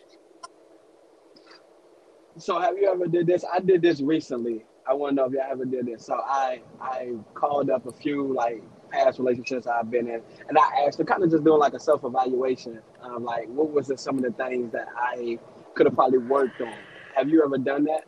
So 2.39 2.61
have 2.61 2.79
you 2.79 2.91
ever 2.91 3.07
did 3.09 3.27
this? 3.27 3.45
I 3.53 3.61
did 3.61 3.83
this 3.83 4.01
recently. 4.01 4.67
I 4.89 4.95
want 4.95 5.13
to 5.13 5.17
know 5.17 5.27
if 5.27 5.33
y'all 5.33 5.43
ever 5.51 5.65
did 5.65 5.87
this. 5.87 6.07
So 6.07 6.15
I 6.15 6.63
I 6.81 7.15
called 7.35 7.71
up 7.71 7.87
a 7.87 7.93
few 7.93 8.33
like 8.35 8.63
past 8.91 9.19
relationships 9.19 9.67
I've 9.67 9.91
been 9.91 10.09
in, 10.09 10.23
and 10.49 10.59
I 10.59 10.85
asked 10.87 10.99
them 10.99 11.07
kind 11.07 11.23
of 11.25 11.31
just 11.31 11.45
doing 11.45 11.59
like 11.61 11.75
a 11.75 11.81
self 11.81 12.05
evaluation 12.05 12.81
of 13.03 13.23
like 13.23 13.49
what 13.49 13.71
was 13.71 13.89
the, 13.89 13.99
some 13.99 14.17
of 14.19 14.25
the 14.25 14.33
things 14.33 14.73
that 14.73 14.89
I 14.97 15.39
could 15.75 15.87
have 15.87 15.95
probably 15.95 16.19
worked 16.19 16.61
on. 16.63 16.75
Have 17.17 17.29
you 17.31 17.45
ever 17.45 17.59
done 17.59 17.85
that? 17.85 18.05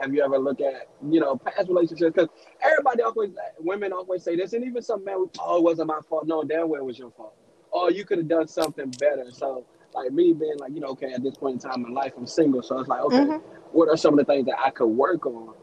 Have 0.00 0.14
you 0.14 0.24
ever 0.24 0.38
looked 0.38 0.60
at 0.62 0.88
you 1.10 1.20
know 1.20 1.36
past 1.36 1.68
relationships? 1.68 2.12
Because 2.14 2.28
everybody 2.62 3.02
always 3.02 3.30
women 3.60 3.92
always 3.92 4.22
say 4.24 4.36
this, 4.36 4.52
and 4.52 4.64
even 4.64 4.82
some 4.82 5.04
men, 5.04 5.26
oh 5.40 5.58
it 5.58 5.62
wasn't 5.62 5.88
my 5.88 6.00
fault. 6.08 6.26
No, 6.26 6.44
damn 6.44 6.68
well 6.68 6.80
it 6.80 6.84
was 6.84 6.98
your 6.98 7.10
fault. 7.12 7.34
Oh 7.72 7.88
you 7.90 8.04
could 8.04 8.18
have 8.18 8.28
done 8.28 8.48
something 8.48 8.90
better. 8.90 9.26
So 9.32 9.66
like 9.94 10.12
me 10.12 10.32
being 10.32 10.58
like 10.58 10.72
you 10.74 10.80
know 10.80 10.88
okay 10.88 11.12
at 11.12 11.22
this 11.22 11.36
point 11.36 11.62
in 11.64 11.70
time 11.70 11.84
in 11.86 11.94
life 11.94 12.12
I'm 12.16 12.26
single, 12.26 12.62
so 12.62 12.78
it's 12.78 12.88
like 12.88 13.00
okay 13.02 13.16
Mhm. 13.24 13.40
what 13.72 13.88
are 13.88 13.96
some 13.96 14.14
of 14.14 14.18
the 14.18 14.24
things 14.32 14.46
that 14.46 14.58
I 14.60 14.70
could 14.70 14.88
work 14.88 15.26
on? 15.26 15.54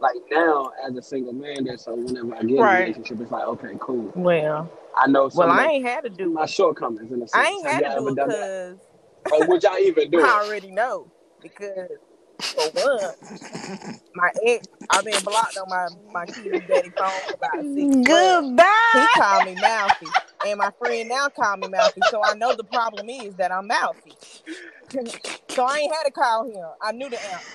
Like 0.00 0.16
now, 0.30 0.70
as 0.86 0.96
a 0.96 1.02
single 1.02 1.32
man, 1.32 1.64
there, 1.64 1.76
so 1.76 1.94
whenever 1.94 2.34
I 2.34 2.42
get 2.42 2.50
in 2.50 2.58
a 2.58 2.62
relationship, 2.62 3.20
it's 3.20 3.30
like, 3.30 3.44
okay, 3.46 3.74
cool. 3.80 4.12
Well, 4.14 4.70
I 4.96 5.08
know 5.08 5.30
well, 5.34 5.50
I 5.50 5.66
ain't 5.66 5.86
had 5.86 6.02
to 6.04 6.10
do 6.10 6.30
my 6.30 6.46
shortcomings 6.46 7.10
in 7.10 7.22
a 7.22 7.26
sense. 7.28 7.34
I 7.34 7.48
ain't 7.50 7.66
Have 7.66 7.82
had 7.84 7.94
to 7.94 8.00
do 8.00 8.08
it 8.08 8.14
because 8.16 8.78
Or 9.32 9.44
would 9.46 9.62
y'all 9.62 9.78
even 9.78 10.10
do 10.10 10.18
I 10.18 10.22
it? 10.22 10.30
already 10.30 10.70
know. 10.70 11.10
Because 11.42 11.90
for 12.54 12.70
one, 12.70 13.14
my 14.14 14.30
ex, 14.46 14.66
I've 14.90 15.04
been 15.04 15.22
blocked 15.24 15.56
on 15.56 15.68
my 15.68 15.88
my 16.12 16.26
TV 16.26 16.66
daddy 16.66 16.92
phone 16.98 17.10
for 17.28 17.34
about 17.34 17.66
six 17.74 17.96
months. 18.08 18.64
He 18.92 19.08
called 19.08 19.44
me 19.44 19.54
mouthy, 19.56 20.06
and 20.46 20.58
my 20.58 20.70
friend 20.78 21.08
now 21.08 21.28
called 21.28 21.60
me 21.60 21.68
mouthy. 21.68 22.02
So 22.02 22.22
I 22.22 22.34
know 22.34 22.54
the 22.54 22.64
problem 22.64 23.08
is 23.08 23.34
that 23.36 23.52
I'm 23.52 23.66
mouthy. 23.66 24.16
so 25.50 25.64
I 25.64 25.78
ain't 25.78 25.94
had 25.94 26.04
to 26.04 26.10
call 26.12 26.44
him. 26.46 26.66
I 26.82 26.92
knew 26.92 27.10
the 27.10 27.18
answer. 27.24 27.52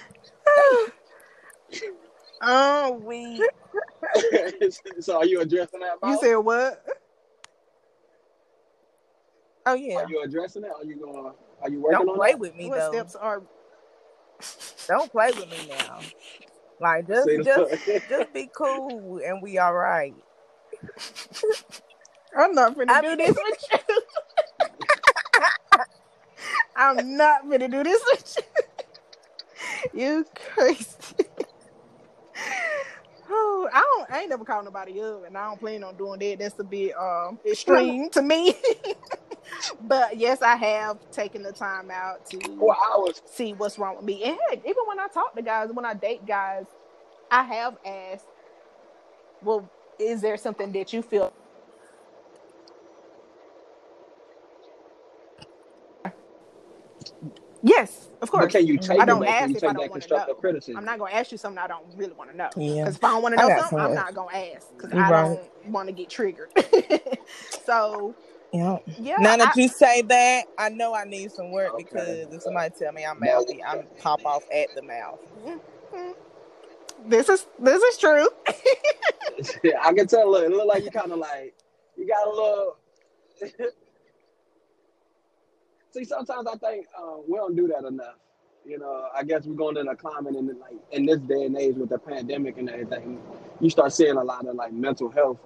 oh, 2.44 2.92
we. 3.04 3.48
so 5.00 5.18
are 5.18 5.26
you 5.26 5.42
addressing 5.42 5.80
that? 5.80 5.98
You 6.06 6.18
said 6.22 6.36
what? 6.36 6.84
Oh 9.66 9.74
yeah. 9.76 10.00
Are 10.00 10.10
you 10.10 10.22
addressing 10.24 10.64
it? 10.64 10.72
Are 10.76 10.84
you 10.84 10.96
going? 10.98 11.34
Are 11.62 11.70
you 11.70 11.80
working 11.80 12.00
Don't 12.00 12.10
on 12.10 12.16
play 12.16 12.32
that? 12.32 12.40
with 12.40 12.56
me 12.56 12.68
What 12.70 12.80
though. 12.80 12.92
steps 12.92 13.16
are? 13.16 13.42
Don't 14.88 15.12
play 15.12 15.32
with 15.36 15.50
me 15.50 15.70
now. 15.70 16.00
Like 16.82 17.08
just 17.08 17.28
See, 17.28 17.38
just 17.38 17.74
just 18.10 18.34
be 18.34 18.50
cool 18.56 19.22
and 19.26 19.42
we 19.42 19.58
all 19.58 19.74
right. 19.74 20.14
I'm 22.38 22.54
not 22.54 22.76
finna 22.76 22.90
I 22.90 23.02
do 23.02 23.08
mean- 23.10 23.18
this 23.18 23.36
with 23.36 23.66
you. 23.72 24.02
I'm 26.76 27.16
not 27.18 27.50
gonna 27.50 27.70
do 27.70 27.84
this 27.84 28.02
with 28.12 28.38
you. 29.94 30.02
You 30.02 30.26
crazy. 30.36 30.88
I 33.74 33.80
don't. 33.82 34.12
I 34.12 34.22
ain't 34.22 34.30
never 34.30 34.46
called 34.46 34.66
nobody 34.66 35.02
up, 35.02 35.26
and 35.26 35.38
I 35.38 35.46
don't 35.48 35.60
plan 35.60 35.84
on 35.84 35.96
doing 35.96 36.20
that. 36.20 36.40
That's 36.40 36.60
a 36.60 36.64
bit 36.64 36.94
um 36.98 37.40
extreme 37.46 38.10
to 38.12 38.22
me. 38.22 38.56
but 39.82 40.18
yes, 40.18 40.42
I 40.42 40.56
have 40.56 40.98
taken 41.12 41.44
the 41.44 41.52
time 41.52 41.92
out 41.92 42.26
to 42.28 42.76
see 43.26 43.54
what's 43.54 43.78
wrong 43.80 43.96
with 43.96 44.06
me. 44.06 44.24
And 44.24 44.38
heck, 44.50 44.60
even 44.60 44.84
when 44.88 45.00
I 45.00 45.08
talk 45.08 45.36
to 45.36 45.42
guys, 45.42 45.70
when 45.72 45.86
I 45.86 45.94
date 45.94 46.26
guys, 46.26 46.66
I 47.32 47.44
have 47.44 47.78
asked, 47.86 48.26
well, 49.42 49.70
is 50.00 50.22
there 50.22 50.38
something 50.38 50.72
that 50.74 50.94
you 50.94 51.02
feel 51.02 51.34
Yes, 57.66 58.10
of 58.22 58.30
But 58.30 58.40
course. 58.40 58.52
can 58.52 58.68
you 58.68 58.78
take 58.78 59.00
I 59.00 59.06
don't 59.06 59.22
though? 59.22 59.26
ask 59.26 59.50
you 59.52 59.56
if 59.56 59.64
I 59.64 59.68
don't 59.68 59.78
wanna 59.78 59.90
constructive 59.92 60.36
know. 60.36 60.42
criticism? 60.42 60.78
I'm 60.78 60.84
not 60.86 61.00
gonna 61.00 61.14
ask 61.14 61.32
you 61.32 61.38
something 61.38 61.58
I 61.58 61.68
don't 61.68 61.86
really 61.96 62.12
want 62.12 62.30
to 62.32 62.36
know. 62.38 62.50
Yeah. 62.58 62.84
Because 62.84 62.98
if 62.98 63.04
I 63.06 63.08
don't 63.12 63.22
want 63.24 63.36
to 63.38 63.42
know 63.42 63.48
got 63.48 63.60
something, 63.70 63.80
I'm 63.80 63.96
not 63.96 64.14
gonna 64.14 64.38
ask 64.38 64.68
because 64.76 64.92
I 64.92 64.98
right. 65.10 65.40
don't 65.64 65.72
want 65.72 65.88
to 65.88 65.94
get 65.94 66.10
triggered. 66.10 66.50
so 67.66 68.14
Yeah. 68.52 68.80
yeah, 69.00 69.16
Now 69.18 69.38
that 69.38 69.54
I- 69.56 69.62
you 69.62 69.70
say 69.70 70.02
that, 70.02 70.44
I 70.58 70.70
know 70.70 70.94
I 70.94 71.06
need 71.06 71.32
some 71.32 71.52
work 71.52 71.74
Okay. 71.76 71.84
because 71.84 72.34
if 72.34 72.42
somebody 72.44 72.74
tell 72.78 72.92
me 72.92 73.06
I'm 73.06 73.18
No. 73.22 73.40
mouthy, 73.40 73.64
I'm 73.64 73.88
pop 73.98 74.26
off 74.26 74.44
at 74.54 74.68
the 74.76 74.82
mouth. 74.82 75.20
Mhm. 75.46 76.16
this 77.06 77.30
is 77.30 77.48
this 77.60 77.82
is 77.82 77.98
true. 77.98 78.28
I 79.82 79.94
can 79.94 80.06
tell. 80.08 80.30
Look, 80.30 80.44
it 80.44 80.52
look 80.52 80.68
like 80.68 80.84
you 80.84 80.92
kind 80.92 81.12
of 81.14 81.18
like 81.20 81.54
you 81.96 82.06
got 82.08 82.28
a 82.28 82.30
little. 82.30 82.78
See, 85.94 86.06
sometimes 86.06 86.48
I 86.48 86.56
think 86.58 86.88
uh, 86.98 87.18
we 87.28 87.38
don't 87.38 87.56
do 87.56 87.68
that 87.68 87.86
enough. 87.86 88.16
You 88.66 88.80
know, 88.80 89.08
I 89.16 89.24
guess 89.24 89.46
we're 89.46 89.56
going 89.56 89.78
in 89.78 89.88
a 89.90 89.96
climate 89.96 90.36
and 90.36 90.48
like 90.60 90.76
in 90.92 91.06
this 91.06 91.20
day 91.20 91.44
and 91.46 91.58
age 91.58 91.76
with 91.76 91.90
the 91.90 92.00
pandemic 92.00 92.58
and 92.58 92.70
everything, 92.70 93.22
you 93.62 93.70
start 93.70 93.94
seeing 93.94 94.16
a 94.18 94.24
lot 94.24 94.48
of 94.48 94.56
like 94.56 94.74
mental 94.74 95.10
health, 95.12 95.40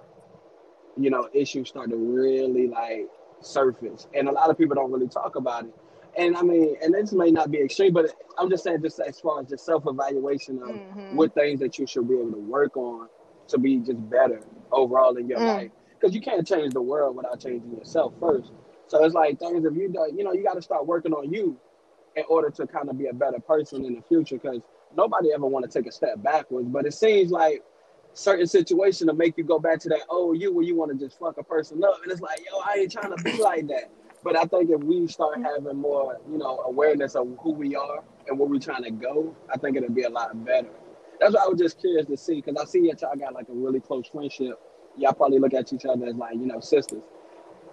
you 0.96 1.10
know, 1.10 1.28
issues 1.32 1.68
start 1.68 1.90
to 1.90 1.96
really 1.96 2.68
like 2.68 3.08
surface, 3.40 4.06
and 4.14 4.28
a 4.28 4.32
lot 4.32 4.50
of 4.50 4.56
people 4.58 4.74
don't 4.74 4.90
really 4.92 5.08
talk 5.08 5.36
about 5.36 5.64
it. 5.66 5.74
And 6.16 6.36
I 6.36 6.42
mean, 6.42 6.76
and 6.82 6.94
this 6.94 7.12
may 7.12 7.30
not 7.30 7.50
be 7.50 7.58
extreme, 7.60 7.92
but 7.92 8.10
I'm 8.38 8.48
just 8.50 8.64
saying, 8.64 8.82
just 8.82 9.00
as 9.00 9.20
far 9.20 9.40
as 9.40 9.48
just 9.48 9.64
self 9.66 9.84
evaluation 9.86 10.62
of 10.62 10.70
Mhm. 10.70 10.80
what 11.10 11.34
things 11.34 11.60
that 11.60 11.78
you 11.78 11.86
should 11.86 12.08
be 12.08 12.14
able 12.14 12.32
to 12.32 12.38
work 12.38 12.76
on 12.76 13.08
to 13.48 13.58
be 13.58 13.78
just 13.78 14.08
better 14.10 14.42
overall 14.72 15.16
in 15.16 15.28
your 15.28 15.40
Mm. 15.40 15.46
life. 15.46 15.70
Because 16.00 16.14
you 16.14 16.20
can't 16.20 16.46
change 16.46 16.72
the 16.72 16.82
world 16.82 17.16
without 17.16 17.40
changing 17.40 17.76
yourself 17.76 18.14
first. 18.20 18.52
So 18.88 19.04
it's 19.04 19.14
like 19.14 19.38
things 19.38 19.64
if 19.64 19.74
you 19.74 19.88
do, 19.88 20.12
you 20.16 20.24
know, 20.24 20.32
you 20.32 20.42
got 20.42 20.54
to 20.54 20.62
start 20.62 20.86
working 20.86 21.12
on 21.12 21.32
you 21.32 21.56
in 22.16 22.24
order 22.28 22.50
to 22.50 22.66
kind 22.66 22.88
of 22.88 22.98
be 22.98 23.06
a 23.06 23.12
better 23.14 23.38
person 23.38 23.84
in 23.84 23.94
the 23.94 24.02
future. 24.08 24.38
Because 24.38 24.60
nobody 24.96 25.32
ever 25.32 25.46
want 25.46 25.70
to 25.70 25.78
take 25.78 25.88
a 25.88 25.92
step 25.92 26.22
backwards, 26.22 26.68
but 26.68 26.86
it 26.86 26.94
seems 26.94 27.30
like 27.30 27.62
certain 28.14 28.46
situation 28.46 29.06
to 29.06 29.12
make 29.12 29.36
you 29.36 29.44
go 29.44 29.58
back 29.58 29.78
to 29.78 29.88
that 29.90 30.00
old 30.08 30.40
you 30.40 30.52
where 30.52 30.64
you 30.64 30.74
want 30.74 30.90
to 30.90 30.98
just 30.98 31.18
fuck 31.18 31.38
a 31.38 31.44
person 31.44 31.84
up, 31.84 32.00
and 32.02 32.10
it's 32.10 32.20
like, 32.20 32.40
yo, 32.50 32.58
I 32.58 32.78
ain't 32.80 32.90
trying 32.90 33.14
to 33.16 33.22
be 33.22 33.40
like 33.40 33.68
that. 33.68 33.90
But 34.24 34.36
I 34.36 34.44
think 34.44 34.70
if 34.70 34.82
we 34.82 35.06
start 35.06 35.38
having 35.40 35.76
more, 35.76 36.18
you 36.28 36.38
know, 36.38 36.58
awareness 36.66 37.14
of 37.14 37.28
who 37.38 37.52
we 37.52 37.76
are 37.76 38.02
and 38.26 38.36
where 38.38 38.48
we're 38.48 38.58
trying 38.58 38.82
to 38.82 38.90
go, 38.90 39.36
I 39.52 39.58
think 39.58 39.76
it'll 39.76 39.90
be 39.90 40.02
a 40.02 40.10
lot 40.10 40.44
better. 40.44 40.70
That's 41.20 41.34
why 41.34 41.42
I 41.44 41.48
was 41.48 41.60
just 41.60 41.78
curious 41.78 42.06
to 42.06 42.16
see, 42.16 42.40
because 42.40 42.56
I 42.60 42.64
see 42.64 42.88
that 42.88 43.00
y'all 43.02 43.14
got 43.14 43.34
like 43.34 43.48
a 43.48 43.52
really 43.52 43.80
close 43.80 44.08
friendship. 44.08 44.58
Y'all 44.96 45.12
probably 45.12 45.38
look 45.38 45.54
at 45.54 45.72
each 45.72 45.84
other 45.84 46.06
as 46.06 46.16
like, 46.16 46.34
you 46.34 46.46
know, 46.46 46.58
sisters. 46.58 47.02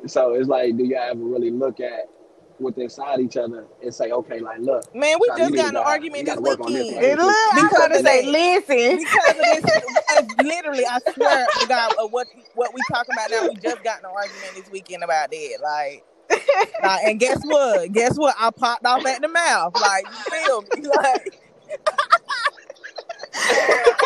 So 0.08 0.34
it's 0.36 0.48
like, 0.48 0.78
do 0.78 0.86
y'all 0.86 1.00
ever 1.12 1.20
really 1.24 1.52
look 1.52 1.80
at 1.80 2.10
what's 2.58 2.78
inside 2.78 3.20
each 3.20 3.38
other 3.38 3.66
and 3.84 3.94
say, 3.94 4.12
okay, 4.12 4.40
like, 4.40 4.60
look, 4.60 4.86
Man, 4.94 5.18
we 5.20 5.28
Nah, 5.28 5.36
you 5.38 5.44
just 5.44 5.56
got 5.56 5.70
an 5.70 5.74
go- 5.76 5.84
argument 5.84 6.26
this 6.26 6.36
gotta 6.36 6.42
work 6.42 6.60
on 6.62 6.74
this 6.74 6.88
weekend. 6.88 7.06
And 7.06 7.22
look, 7.22 7.36
I 7.36 7.62
was 7.64 7.64
Because 7.64 7.78
trying 7.78 7.90
to 7.92 8.00
of 8.00 8.06
say, 8.06 8.26
listen. 8.26 8.98
because 8.98 9.36
of 9.40 9.46
this, 9.46 9.66
literally, 10.40 10.86
I 10.86 11.00
swear 11.14 11.48
to 11.60 11.66
God, 11.68 11.92
uh, 12.00 12.08
what 12.08 12.28
what 12.54 12.74
we 12.74 12.82
talking 12.84 13.14
about 13.14 13.30
now, 13.32 13.48
we 13.48 13.56
just 13.56 13.84
got 13.84 14.00
an 14.00 14.06
argument 14.06 14.56
this 14.56 14.70
weekend 14.70 15.04
about 15.04 15.32
that. 15.32 15.60
Like, 15.62 16.06
like, 16.82 17.04
and 17.06 17.20
guess 17.20 17.42
what? 17.44 17.92
Guess 17.92 18.18
what? 18.18 18.36
I 18.40 18.52
popped 18.52 18.86
off 18.86 19.06
at 19.06 19.22
the 19.22 19.28
mouth. 19.28 19.76
Like, 19.76 20.08
you 20.10 20.24
feel 20.30 20.62
me? 20.62 20.90
Like, 21.04 21.34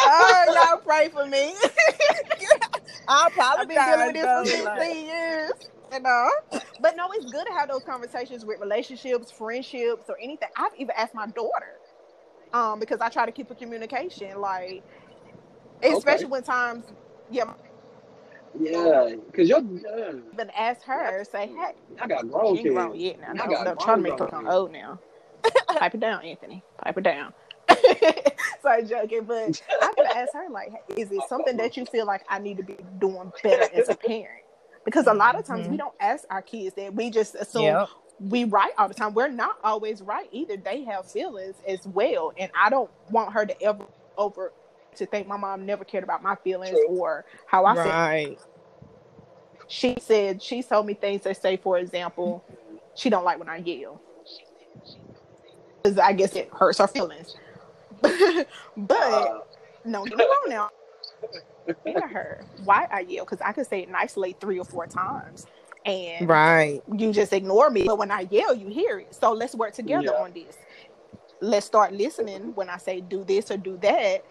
oh, 0.06 0.45
y'all 0.52 0.82
pray 0.82 1.10
for 1.10 1.26
me. 1.28 1.54
I 3.08 3.30
I've 3.58 3.68
been 3.68 3.84
dealing 3.86 4.06
with 4.08 4.16
this 4.16 4.26
for 4.26 4.45
though, 4.64 4.76
16 4.78 5.06
years. 5.08 5.52
You 5.92 6.00
know? 6.02 6.30
But 6.82 6.96
no, 6.96 7.10
it's 7.14 7.26
good 7.26 7.46
to 7.48 7.54
have 7.54 7.70
those 7.70 7.84
conversations 7.84 8.46
with 8.46 8.60
relationships, 8.60 9.32
friendships, 9.32 10.06
or 10.10 10.18
anything. 10.22 10.50
I've 10.58 10.74
even 10.78 10.96
asked 10.98 11.16
my 11.16 11.28
daughter, 11.28 11.78
um, 12.54 12.80
because 12.80 13.02
I 13.02 13.10
try 13.10 13.26
to 13.26 13.32
keep 13.32 13.52
a 13.52 13.56
communication, 13.56 14.40
like 14.42 14.84
especially 15.84 16.28
when 16.28 16.44
times 16.44 16.86
yeah, 17.32 17.54
yeah, 18.60 19.16
because 19.28 19.50
you're, 19.50 19.62
yeah, 19.62 20.14
even 20.34 20.50
ask 20.58 20.84
her, 20.84 21.24
say, 21.32 21.48
hey, 21.48 21.74
I 22.02 22.08
got 22.08 22.22
she 22.24 22.32
grown 22.32 22.58
ain't 22.58 22.64
kids. 22.64 22.76
grown 22.76 22.96
yet 23.00 23.20
now. 23.20 23.36
I 23.40 23.48
Don't, 23.48 23.50
got 23.50 23.64
don't 23.66 23.80
try 23.80 23.96
to 23.96 24.02
make 24.02 24.20
her 24.20 24.28
grown 24.28 24.30
sound 24.30 24.46
kids. 24.46 24.56
old 24.56 24.72
now. 24.72 25.00
Pipe 25.78 25.96
it 25.96 26.00
down, 26.00 26.24
Anthony. 26.24 26.64
Pipe 26.84 26.98
it 26.98 27.04
down. 27.04 27.34
Sorry, 28.62 28.84
joking, 28.86 29.26
but 29.26 29.62
I'm 29.82 29.94
gonna 29.96 30.10
ask 30.16 30.34
her 30.34 30.50
like, 30.50 30.72
hey, 30.72 31.02
is 31.02 31.12
it 31.12 31.24
something 31.30 31.58
that 31.58 31.78
you 31.78 31.86
feel 31.86 32.06
like 32.06 32.24
I 32.30 32.40
need 32.40 32.58
to 32.58 32.64
be 32.64 32.78
doing 33.00 33.32
better 33.44 33.70
as 33.74 33.90
a 33.90 33.96
parent? 33.96 34.44
Because 34.86 35.08
a 35.08 35.14
lot 35.14 35.38
of 35.38 35.46
times 35.46 35.68
we 35.68 35.76
Mhm. 35.76 35.80
don't 35.80 35.96
ask 36.00 36.24
our 36.30 36.42
kids 36.42 36.76
that. 36.76 36.94
We 36.94 37.10
just 37.10 37.36
assume 37.36 37.64
Yep. 37.64 37.90
we 38.20 38.44
right 38.46 38.72
all 38.78 38.88
the 38.88 38.94
time. 38.94 39.14
We're 39.14 39.28
not 39.30 39.58
always 39.64 40.02
right 40.02 40.28
either. 40.32 40.58
They 40.58 40.84
have 40.84 41.06
feelings 41.06 41.56
as 41.68 41.86
well, 41.88 42.34
and 42.38 42.52
I 42.56 42.70
don't 42.70 42.90
want 43.12 43.34
her 43.34 43.46
to 43.46 43.62
ever 43.62 43.86
over 44.18 44.54
to 44.96 45.06
think 45.06 45.28
my 45.28 45.38
mom 45.38 45.66
never 45.66 45.86
cared 45.86 46.04
about 46.04 46.24
my 46.24 46.36
feelings 46.36 46.72
True. 46.72 46.88
or 46.88 47.26
how 47.46 47.66
I 47.66 47.74
feel. 47.76 47.84
Right. 47.84 48.40
She 49.68 49.98
said 50.00 50.42
she 50.42 50.64
told 50.64 50.86
me 50.88 50.96
things 50.96 51.22
that 51.24 51.40
say, 51.42 51.56
for 51.58 51.78
example, 51.78 52.44
she 52.96 53.10
don't 53.10 53.24
like 53.24 53.38
when 53.40 53.48
I 53.50 53.58
yell 53.58 54.02
because 55.84 55.98
I 56.00 56.14
guess 56.14 56.36
it 56.36 56.50
hurts 56.52 56.80
her 56.80 56.88
feelings. 56.88 57.36
but 58.02 58.48
Uh, 58.92 59.40
no, 59.86 60.06
get 60.06 60.18
me 60.18 60.26
wrong 60.26 60.44
now. 60.48 60.70
Tell 61.88 62.07
her 62.07 62.45
why 62.63 62.88
I 62.91 63.01
yell 63.01 63.26
because 63.26 63.41
I 63.41 63.53
could 63.53 63.67
say 63.67 63.82
it 63.84 63.89
nicely 63.89 64.36
three 64.39 64.59
or 64.59 64.65
four 64.65 64.88
times, 64.88 65.45
and 65.86 66.28
Right. 66.28 66.82
you 66.91 67.13
just 67.13 67.34
ignore 67.34 67.70
me. 67.70 67.86
But 67.86 67.97
when 67.97 68.11
I 68.11 68.28
yell, 68.30 68.55
you 68.55 68.67
hear 68.70 68.99
it. 68.99 69.15
So 69.15 69.34
let's 69.34 69.55
work 69.55 69.74
together 69.74 70.11
Yeah. 70.11 70.24
on 70.24 70.34
this. 70.34 70.57
Let's 71.41 71.65
start 71.65 71.93
listening 71.93 72.53
when 72.55 72.70
I 72.70 72.78
say 72.78 73.01
do 73.01 73.24
this 73.24 73.51
or 73.51 73.57
do 73.57 73.78
that, 73.78 74.26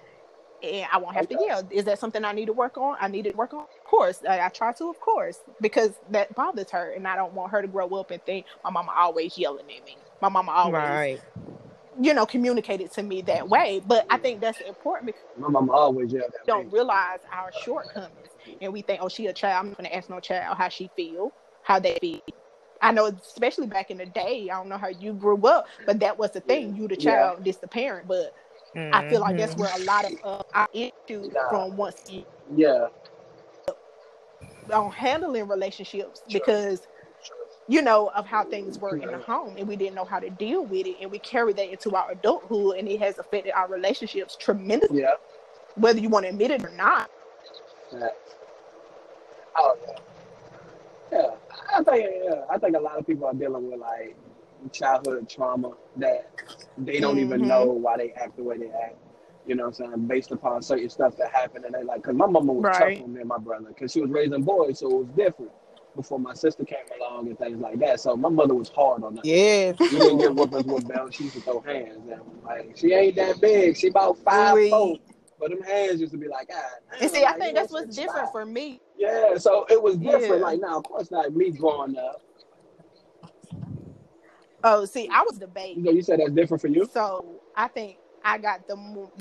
and 0.62 0.86
I 0.92 0.98
won't 0.98 1.16
have 1.16 1.28
to 1.28 1.36
yell. 1.40 1.66
Is 1.70 1.84
that 1.86 1.98
something 1.98 2.24
I 2.24 2.32
need 2.32 2.46
to 2.46 2.52
work 2.52 2.78
on? 2.78 2.96
I 3.00 3.08
need 3.08 3.24
to 3.24 3.32
work 3.32 3.54
on. 3.54 3.60
Of 3.62 3.84
course, 3.84 4.22
I, 4.28 4.40
I 4.40 4.48
try 4.50 4.72
to, 4.74 4.90
of 4.90 5.00
course, 5.00 5.40
because 5.60 5.92
that 6.10 6.34
bothers 6.34 6.70
her, 6.70 6.92
and 6.92 7.08
I 7.08 7.16
don't 7.16 7.34
want 7.34 7.52
her 7.52 7.62
to 7.62 7.68
grow 7.68 7.88
up 7.94 8.10
and 8.10 8.22
think 8.24 8.46
my 8.64 8.70
mama 8.70 8.92
always 8.96 9.38
yelling 9.38 9.66
at 9.70 9.84
me. 9.84 9.96
My 10.20 10.28
mama 10.28 10.52
always, 10.52 10.74
Right. 10.74 11.20
You 11.98 12.14
know, 12.14 12.26
communicated 12.26 12.92
to 12.94 13.02
me 13.02 13.22
that 13.22 13.48
way. 13.48 13.80
But 13.84 14.06
I 14.10 14.18
think 14.18 14.40
that's 14.40 14.60
important 14.60 15.06
because 15.06 15.22
my 15.36 15.48
mama 15.48 15.72
always 15.72 16.12
yelled 16.12 16.32
at 16.34 16.46
don't 16.46 16.66
me. 16.66 16.70
realize 16.72 17.20
our 17.32 17.52
shortcomings, 17.52 18.30
and 18.60 18.72
we 18.72 18.82
think, 18.82 19.00
oh, 19.02 19.08
she 19.08 19.26
a 19.26 19.32
child. 19.34 19.60
I'm 19.60 19.68
not 19.70 19.78
gonna 19.78 19.88
ask 19.90 20.08
no 20.10 20.20
child 20.20 20.56
how 20.58 20.68
she 20.68 20.90
feel, 20.96 21.34
how 21.62 21.80
they 21.80 21.96
feel. 22.00 22.20
I 22.80 22.92
know, 22.92 23.06
especially 23.06 23.66
back 23.66 23.90
in 23.90 23.98
the 23.98 24.06
day. 24.06 24.48
I 24.50 24.56
don't 24.56 24.68
know 24.68 24.78
how 24.78 24.88
you 24.88 25.12
grew 25.14 25.40
up, 25.46 25.66
but 25.86 26.00
that 26.00 26.18
was 26.18 26.32
the 26.32 26.40
thing. 26.40 26.76
You 26.76 26.88
the 26.88 26.96
Yeah. 26.96 27.30
child, 27.30 27.44
this 27.44 27.58
the 27.58 27.68
parent. 27.68 28.08
But 28.08 28.32
I 28.92 29.02
feel 29.02 29.20
like 29.20 29.36
that's 29.36 29.54
Mhm. 29.54 29.58
where 29.58 29.72
a 29.74 29.78
lot 29.78 30.04
of 30.06 30.12
uh, 30.22 30.42
our 30.54 30.68
issues 30.72 31.32
Nah. 31.32 31.48
from 31.48 31.76
once 31.76 31.96
Yeah. 32.54 32.88
on 34.72 34.90
handling 34.92 35.48
relationships 35.48 36.22
Sure. 36.28 36.40
because 36.40 36.86
you 37.68 37.82
know 37.82 38.08
of 38.16 38.26
how 38.26 38.42
things 38.44 38.78
work 38.78 39.02
in 39.02 39.10
the 39.10 39.18
home 39.18 39.56
and 39.58 39.68
we 39.68 39.76
didn't 39.76 39.94
know 39.94 40.04
how 40.04 40.18
to 40.18 40.30
deal 40.30 40.64
with 40.64 40.86
it 40.86 40.96
and 41.00 41.10
we 41.10 41.18
carry 41.18 41.52
that 41.52 41.70
into 41.70 41.94
our 41.94 42.10
adulthood 42.12 42.76
and 42.78 42.88
it 42.88 42.98
has 42.98 43.18
affected 43.18 43.52
our 43.52 43.68
relationships 43.68 44.36
tremendously 44.36 45.02
Yeah. 45.02 45.12
whether 45.76 46.00
you 46.00 46.08
want 46.08 46.24
to 46.24 46.30
admit 46.30 46.50
it 46.50 46.64
or 46.64 46.70
not 46.70 47.10
Facts. 47.90 48.34
Oh 49.56 49.76
yeah. 49.86 49.98
Yeah. 51.12 51.30
I 51.74 51.82
think 51.82 52.06
yeah, 52.24 52.44
I 52.50 52.58
think 52.58 52.76
a 52.76 52.80
lot 52.80 52.98
of 52.98 53.06
people 53.06 53.26
are 53.26 53.34
dealing 53.34 53.70
with 53.70 53.80
like 53.80 54.16
childhood 54.72 55.28
trauma 55.28 55.72
that 55.96 56.30
they 56.76 57.00
don't 57.00 57.18
even 57.18 57.42
Mhm. 57.42 57.46
know 57.48 57.64
why 57.66 57.96
they 57.96 58.12
act 58.12 58.36
the 58.36 58.42
way 58.42 58.58
they 58.58 58.70
act. 58.70 58.96
You 59.46 59.54
know 59.54 59.64
what 59.64 59.80
I'm 59.80 59.92
saying? 59.92 60.06
Based 60.06 60.32
upon 60.32 60.62
certain 60.62 60.90
stuff 60.90 61.16
that 61.16 61.30
happened 61.32 61.64
and 61.64 61.74
they 61.74 61.82
like 61.82 62.02
cause 62.02 62.14
my 62.14 62.26
mama 62.26 62.52
was 62.52 62.64
Right. 62.64 62.96
tough 62.98 63.04
on 63.04 63.14
me 63.14 63.20
and 63.20 63.28
my 63.28 63.38
brother 63.38 63.68
because 63.68 63.92
she 63.92 64.00
was 64.02 64.10
raising 64.10 64.42
boys, 64.42 64.78
so 64.80 64.90
it 64.90 64.96
was 64.98 65.06
different 65.16 65.52
before 65.98 66.20
my 66.20 66.32
sister 66.32 66.64
came 66.64 66.78
along 67.00 67.26
and 67.26 67.36
things 67.38 67.58
like 67.60 67.78
that. 67.80 67.98
So 67.98 68.16
my 68.16 68.28
mother 68.28 68.54
was 68.54 68.68
hard 68.68 69.02
on 69.02 69.18
us. 69.18 69.24
Yeah. 69.24 69.72
We 69.80 69.88
didn't 69.88 70.18
get 70.18 70.32
whoopings 70.34 70.64
with 70.66 70.86
belts. 70.86 71.16
She 71.16 71.24
used 71.24 71.34
to 71.34 71.40
throw 71.42 71.60
hands. 71.60 71.98
And 72.08 72.20
like 72.44 72.76
she 72.76 72.92
ain't 72.94 73.16
that 73.16 73.40
big. 73.40 73.76
She 73.76 73.88
about 73.88 74.16
five 74.18 74.52
Ooh-wee. 74.52 74.70
four. 74.70 74.96
But 75.40 75.50
them 75.50 75.60
hands 75.62 76.00
used 76.00 76.12
to 76.12 76.18
be 76.18 76.28
like, 76.28 76.48
God. 76.48 76.62
and 77.00 77.10
see 77.10 77.20
damn, 77.20 77.34
i 77.34 77.36
think 77.36 77.48
you 77.48 77.54
that's 77.54 77.72
what's 77.72 77.92
stop. 77.94 78.06
different 78.06 78.30
for 78.32 78.46
me 78.46 78.80
Yeah, 78.96 79.36
so 79.38 79.66
it 79.68 79.80
was 79.82 79.96
different. 79.96 80.40
Yeah. 80.40 80.46
Like 80.46 80.60
now, 80.60 80.78
of 80.78 80.84
course, 80.84 81.10
not 81.10 81.34
me 81.34 81.50
growing 81.50 81.96
up. 81.98 82.22
oh 84.64 84.84
see 84.84 85.08
i 85.12 85.22
was 85.28 85.38
the 85.38 85.46
baby 85.46 85.80
know, 85.80 85.90
you 85.92 86.02
said 86.02 86.18
that's 86.20 86.32
different 86.32 86.60
for 86.60 86.66
you. 86.68 86.88
so 86.92 87.24
i 87.56 87.68
think 87.68 87.96
i 88.24 88.36
got 88.38 88.66
the 88.66 88.76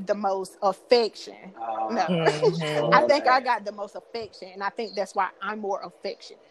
the 0.05 0.15
most 0.15 0.57
affection 0.63 1.35
Uh, 1.59 1.93
No. 1.93 2.01
Mhm. 2.07 2.93
I 2.93 3.07
think 3.07 3.27
I 3.27 3.39
got 3.41 3.63
the 3.63 3.71
most 3.71 3.95
affection, 3.95 4.49
and 4.53 4.63
I 4.63 4.69
think 4.69 4.95
that's 4.95 5.13
why 5.15 5.29
I'm 5.41 5.59
more 5.59 5.81
affectionate. 5.83 6.41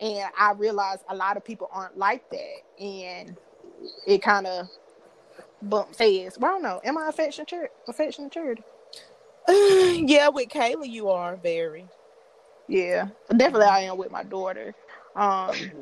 And 0.00 0.30
I 0.38 0.52
realize 0.52 0.98
a 1.08 1.16
lot 1.16 1.36
of 1.38 1.44
people 1.44 1.68
aren't 1.72 1.98
like 1.98 2.28
that, 2.30 2.84
and 2.84 3.36
it 4.06 4.22
kind 4.22 4.46
of 4.46 4.68
bumps 5.62 5.98
heads. 5.98 6.38
Well, 6.38 6.52
I 6.52 6.54
don't 6.54 6.62
know. 6.64 6.80
Am 6.84 6.98
I 6.98 7.08
affectionate? 7.08 7.72
Affectionate? 7.88 8.58
yeah, 9.48 10.28
with 10.30 10.48
Kayla, 10.48 10.88
you 10.88 11.08
are 11.10 11.36
very. 11.36 11.88
Yeah, 12.68 13.08
definitely. 13.30 13.66
I 13.66 13.80
am 13.82 13.98
with 13.98 14.10
my 14.10 14.24
daughter. 14.24 14.74
Um, 15.16 15.72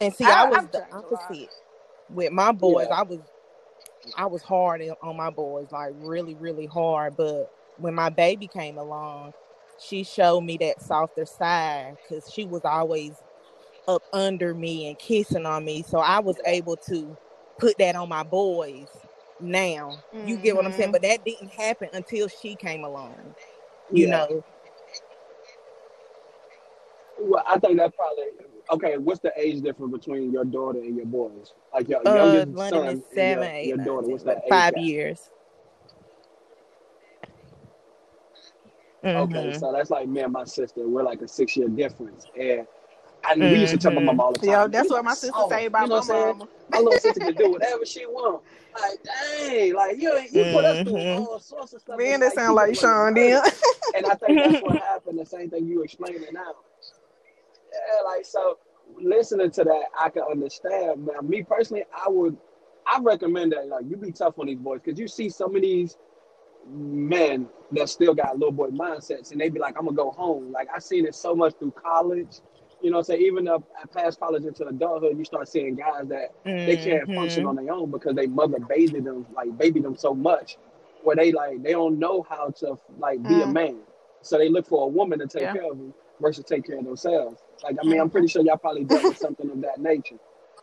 And 0.00 0.14
see, 0.14 0.30
I- 0.30 0.42
I, 0.42 0.44
was 0.44 0.66
I've 0.66 0.72
the 0.72 0.82
changed 0.82 1.02
a 1.04 1.08
lot. 1.08 1.38
opposite. 1.38 1.50
With 2.10 2.32
my 2.32 2.52
boys, 2.52 2.88
Yeah. 2.88 2.92
I 2.92 3.02
was, 3.04 3.20
I 4.16 4.26
was 4.26 4.42
hard 4.42 4.82
on 5.02 5.16
my 5.16 5.30
boys, 5.30 5.68
like 5.72 5.92
really, 5.96 6.34
really 6.36 6.66
hard. 6.66 7.16
But 7.16 7.50
when 7.78 7.94
my 7.94 8.10
baby 8.10 8.48
came 8.48 8.78
along, 8.78 9.34
she 9.78 10.04
showed 10.04 10.42
me 10.42 10.58
that 10.58 10.82
softer 10.82 11.26
side 11.26 11.96
because 12.02 12.30
she 12.32 12.44
was 12.46 12.62
always 12.64 13.14
up 13.88 14.02
under 14.12 14.54
me 14.54 14.88
and 14.88 14.98
kissing 14.98 15.46
on 15.46 15.64
me. 15.64 15.82
So 15.82 15.98
I 15.98 16.20
was 16.20 16.36
able 16.46 16.76
to 16.88 17.16
put 17.58 17.76
that 17.78 17.96
on 17.96 18.08
my 18.08 18.22
boys. 18.22 18.88
Now 19.40 19.98
you 20.22 20.38
get 20.38 20.56
what 20.56 20.66
I'm 20.66 20.72
saying, 20.72 20.90
Mhm. 20.90 20.92
but 20.92 21.02
that 21.02 21.24
didn't 21.24 21.52
happen 21.52 21.88
until 21.92 22.28
she 22.28 22.56
came 22.56 22.84
along. 22.84 23.34
You 23.92 24.08
Yeah. 24.08 24.26
know, 24.26 24.44
Well, 27.20 27.42
I 27.46 27.58
think 27.58 27.78
that 27.78 27.94
probably 27.96 28.24
okay. 28.70 28.98
What's 28.98 29.20
the 29.20 29.32
age 29.36 29.62
difference 29.62 29.92
between 29.92 30.32
your 30.32 30.44
daughter 30.44 30.78
and 30.80 30.96
your 30.96 31.06
boys? 31.06 31.52
Like 31.72 31.88
your 31.88 32.06
uh, 32.06 32.14
youngest 32.14 32.58
London 32.58 32.68
son 32.68 32.88
is 32.88 32.90
and 32.90 33.02
seven, 33.14 33.44
your, 33.44 33.52
eight, 33.54 33.66
your 33.68 33.76
daughter. 33.78 34.08
What's 34.08 34.24
that 34.24 34.48
five 34.48 34.76
years. 34.76 35.30
Okay, 39.16 39.52
Mhm. 39.52 39.60
so 39.60 39.72
that's 39.72 39.90
like 39.90 40.08
me 40.08 40.22
and 40.22 40.32
my 40.32 40.44
sister. 40.44 40.88
We're 40.88 41.02
like 41.04 41.22
a 41.22 41.28
six 41.28 41.56
year 41.56 41.68
difference, 41.68 42.26
and 42.38 42.66
And 43.30 43.40
we 43.40 43.58
used 43.60 43.72
to 43.72 43.78
tell 43.78 43.92
my 43.92 44.00
mom 44.02 44.20
all 44.20 44.32
the 44.32 44.38
time. 44.38 44.48
Yeah, 44.48 44.66
that's 44.66 44.90
what 44.90 45.04
my 45.04 45.14
sister 45.14 45.28
soft." 45.28 45.50
say 45.50 45.66
about 45.66 45.82
you 45.82 45.88
know 45.88 46.02
my 46.02 46.14
mama. 46.14 46.48
My 46.70 46.78
little 46.78 46.92
sister 46.98 47.20
can 47.20 47.34
do 47.34 47.50
whatever 47.52 47.84
she 47.84 48.06
want. 48.06 48.42
Like, 48.80 48.98
dang, 49.04 49.74
like 49.74 50.00
you, 50.00 50.18
you 50.32 50.44
put 50.46 50.64
us 50.64 50.82
through 50.82 50.92
Mhm. 50.94 51.16
all 51.18 51.38
sorts 51.38 51.72
of 51.72 51.80
stuff. 51.80 51.98
Man, 51.98 52.20
that 52.20 52.26
like, 52.26 52.34
sound 52.34 52.56
like 52.56 52.74
Sean 52.76 53.14
then. 53.14 53.42
And 53.94 54.06
I 54.06 54.16
think 54.16 54.38
that's 54.40 54.60
what 54.60 54.76
happened. 54.82 55.20
The 55.20 55.26
same 55.26 55.50
thing 55.50 55.66
you 55.66 55.82
explaining 55.82 56.22
now. 56.32 56.54
Yeah, 57.72 58.02
like 58.04 58.24
so. 58.24 58.58
Listening 59.00 59.50
to 59.52 59.64
that, 59.64 59.84
I 59.98 60.10
can 60.10 60.22
understand. 60.30 61.06
Man, 61.06 61.28
me 61.28 61.42
personally, 61.42 61.84
I 61.94 62.08
would, 62.08 62.36
I 62.86 63.00
recommend 63.00 63.52
that 63.52 63.66
like 63.68 63.84
you 63.88 63.96
be 63.96 64.12
tough 64.12 64.38
on 64.38 64.46
these 64.46 64.58
boys 64.58 64.80
because 64.84 64.98
you 65.00 65.08
see 65.08 65.28
some 65.30 65.56
of 65.56 65.62
these 65.62 65.96
men 66.68 67.48
that 67.72 67.88
still 67.88 68.14
got 68.14 68.38
little 68.38 68.52
boy 68.52 68.68
mindsets, 68.68 69.32
and 69.32 69.40
they 69.40 69.48
be 69.48 69.58
like, 69.58 69.76
"I'm 69.78 69.86
gonna 69.86 69.96
go 69.96 70.10
home." 70.10 70.52
Like 70.52 70.68
I 70.74 70.78
seen 70.80 71.06
it 71.06 71.14
so 71.14 71.34
much 71.34 71.54
through 71.58 71.72
college. 71.72 72.40
You 72.84 72.90
know, 72.90 72.98
what 72.98 73.08
I'm 73.10 73.16
saying 73.16 73.22
even 73.22 73.48
up 73.48 73.64
past 73.94 74.20
college 74.20 74.44
into 74.44 74.66
adulthood, 74.66 75.18
you 75.18 75.24
start 75.24 75.48
seeing 75.48 75.74
guys 75.74 76.06
that 76.08 76.34
they 76.66 76.76
can't 76.76 77.10
function 77.14 77.44
Mhm. 77.44 77.48
on 77.48 77.56
their 77.56 77.72
own 77.74 77.90
because 77.90 78.14
they 78.14 78.26
mother 78.26 78.58
babied 78.60 79.04
them, 79.04 79.26
like 79.34 79.56
babied 79.58 79.84
them 79.84 79.96
so 79.96 80.14
much, 80.14 80.58
where 81.02 81.16
they 81.16 81.32
like 81.32 81.62
they 81.62 81.72
don't 81.72 81.98
know 81.98 82.22
how 82.28 82.50
to 82.50 82.78
like 82.98 83.26
be 83.26 83.40
a 83.42 83.46
Mm. 83.46 83.52
man. 83.54 83.78
So 84.22 84.38
they 84.38 84.50
look 84.50 84.66
for 84.66 84.84
a 84.84 84.88
woman 84.88 85.18
to 85.20 85.26
take 85.26 85.42
Yeah. 85.44 85.54
care 85.54 85.70
of 85.72 85.78
them 85.78 85.94
versus 86.20 86.44
take 86.44 86.66
care 86.66 86.78
of 86.78 86.84
themselves. 86.84 87.42
Like 87.62 87.78
I 87.80 87.84
mean, 87.84 88.00
I'm 88.00 88.10
pretty 88.10 88.28
sure 88.28 88.42
y'all 88.42 88.58
probably 88.58 88.84
dealt 88.84 89.06
with 89.06 89.18
something 89.18 89.50
of 89.50 89.62
that 89.62 89.80
nature. 89.80 90.18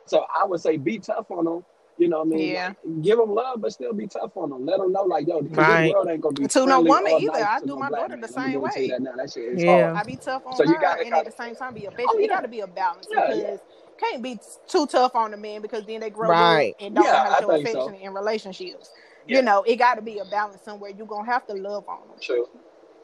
So 0.05 0.25
I 0.39 0.45
would 0.45 0.61
say 0.61 0.77
be 0.77 0.99
tough 0.99 1.31
on 1.31 1.45
them. 1.45 1.65
You 2.01 2.07
know 2.09 2.19
what 2.23 2.27
I 2.27 2.29
mean? 2.31 2.49
Yeah. 2.53 2.67
Like, 2.83 3.01
give 3.03 3.17
them 3.19 3.29
love, 3.35 3.61
but 3.61 3.71
still 3.73 3.93
be 3.93 4.07
tough 4.07 4.35
on 4.35 4.49
them. 4.49 4.65
Let 4.65 4.79
them 4.79 4.91
know, 4.91 5.03
like, 5.03 5.27
yo, 5.27 5.41
because 5.43 5.57
Right. 5.59 5.83
this 5.83 5.93
world 5.93 6.07
ain't 6.09 6.21
gonna 6.21 6.33
be 6.33 6.47
To 6.47 6.65
no 6.65 6.81
woman 6.81 7.13
either. 7.13 7.31
nice 7.31 7.43
I 7.43 7.59
do 7.59 7.65
no 7.67 7.75
my 7.75 7.89
black 7.89 8.01
daughter 8.01 8.13
man. 8.15 8.21
the 8.21 8.27
same 8.27 8.53
go 8.59 8.65
and 8.65 8.73
tell 8.73 8.81
you 8.81 8.87
way. 8.89 8.91
that 8.97 9.01
now. 9.03 9.11
That 9.17 9.31
shit 9.31 9.43
is 9.53 9.63
Yeah. 9.63 9.83
hard. 9.93 9.97
I 9.97 10.03
be 10.09 10.15
tough 10.15 10.41
on 10.47 10.55
So 10.55 10.63
you 10.63 10.73
her, 10.73 10.81
gotta 10.81 11.01
and 11.01 11.03
kinda- 11.13 11.17
at 11.19 11.25
the 11.25 11.31
same 11.43 11.55
time 11.55 11.75
be 11.75 11.85
a 11.85 11.91
patient. 11.91 12.09
Oh, 12.11 12.17
It 12.17 12.21
yeah. 12.23 12.27
got 12.27 12.41
to 12.41 12.47
be 12.47 12.61
a 12.61 12.67
balance 12.67 13.07
Yeah, 13.11 13.27
because 13.27 13.41
yeah. 13.43 13.57
can't 13.99 14.23
be 14.23 14.39
too 14.67 14.87
tough 14.87 15.15
on 15.15 15.29
the 15.29 15.37
men 15.37 15.61
because 15.61 15.85
then 15.85 15.99
they 16.01 16.09
grow 16.09 16.29
Right. 16.29 16.71
up 16.71 16.75
and 16.79 16.95
don't 16.95 17.05
know 17.05 17.11
Yeah, 17.11 17.23
how 17.23 17.29
I 17.29 17.35
to 17.35 17.41
show 17.43 17.51
think 17.51 17.67
so. 17.67 17.81
affection 17.81 18.01
in 18.01 18.13
relationships. 18.15 18.89
Yeah. 19.27 19.37
You 19.37 19.43
know, 19.43 19.61
it 19.61 19.75
got 19.75 19.93
to 19.95 20.01
be 20.01 20.17
a 20.17 20.25
balance 20.25 20.63
somewhere. 20.63 20.89
You're 20.89 21.05
gonna 21.05 21.25
have 21.25 21.45
to 21.47 21.53
love 21.53 21.87
on 21.87 21.99
them 22.07 22.17
True. 22.19 22.49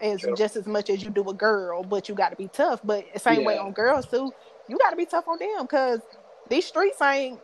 as 0.02 0.22
True. 0.22 0.36
just 0.36 0.56
as 0.56 0.66
much 0.66 0.90
as 0.90 1.04
you 1.04 1.12
do 1.12 1.30
a 1.30 1.34
girl, 1.36 1.84
but 1.84 2.10
you 2.10 2.16
got 2.16 2.30
to 2.30 2.36
be 2.36 2.48
tough. 2.48 2.80
But 2.84 3.06
the 3.14 3.20
same 3.20 3.44
way 3.46 3.60
on 3.60 3.74
girls 3.74 4.08
too, 4.08 4.34
you 4.68 4.78
got 4.80 4.90
to 4.90 4.96
be 4.96 5.06
tough 5.06 5.28
on 5.28 5.38
them 5.38 5.62
because 5.62 6.02
these 6.50 6.66
streets 6.66 7.00
ain't 7.02 7.40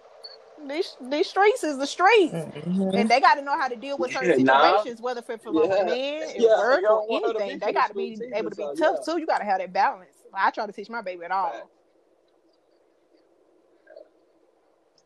these 0.67 0.95
these 1.01 1.27
streets 1.27 1.63
is 1.63 1.77
the 1.77 1.87
streets. 1.87 2.33
Mhm. 2.33 2.93
And 2.99 3.09
they 3.09 3.19
got 3.19 3.35
to 3.35 3.41
know 3.41 3.57
how 3.57 3.67
to 3.67 3.75
deal 3.75 3.97
with 3.97 4.11
certain 4.11 4.43
Nah. 4.43 4.77
situations, 4.77 5.01
whether 5.01 5.21
for 5.21 5.37
from 5.37 5.55
Yeah. 5.57 5.63
a 5.63 5.85
man, 5.85 6.23
at 6.23 6.39
Yeah, 6.39 6.57
work, 6.57 6.77
or 6.79 6.81
don't 6.81 7.09
want 7.09 7.25
her 7.25 7.33
to 7.33 7.39
be 7.39 7.43
anything. 7.43 7.59
They 7.67 7.73
got 7.73 7.87
to 7.87 7.93
be 7.93 8.19
able 8.33 8.49
to 8.49 8.55
be 8.55 8.63
so, 8.63 8.75
tough 8.75 8.95
yeah. 9.07 9.13
too. 9.13 9.19
You 9.19 9.25
got 9.27 9.39
to 9.39 9.45
have 9.45 9.59
that 9.59 9.73
balance. 9.73 10.15
I 10.33 10.51
try 10.51 10.65
to 10.65 10.71
teach 10.73 10.89
my 10.89 11.01
baby 11.01 11.25
at 11.25 11.31
all. 11.31 11.51
Right. 11.51 11.63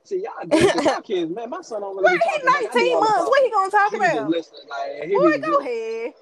See, 0.04 0.24
y'all 0.24 0.48
different. 0.48 0.86
my 0.86 1.02
kids, 1.02 1.30
man, 1.36 1.50
my 1.50 1.62
son 1.62 1.82
don't 1.82 1.92
really 1.98 2.04
Well, 2.06 2.14
he's 2.14 2.24
talking. 2.24 2.46
Like, 2.46 2.56
I 2.56 2.62
do 2.62 2.68
19 2.80 3.00
months. 3.00 3.30
What 3.30 3.44
he 3.44 3.50
talking. 3.50 3.52
gonna 3.52 3.72
talk 3.72 3.92
He 3.92 3.98
about? 3.98 4.30
listening. 4.30 4.62
Like, 4.70 5.04
he 5.10 5.16
Boy, 5.16 5.38
go 5.40 5.48
just, 5.52 5.62
ahead. 5.62 6.14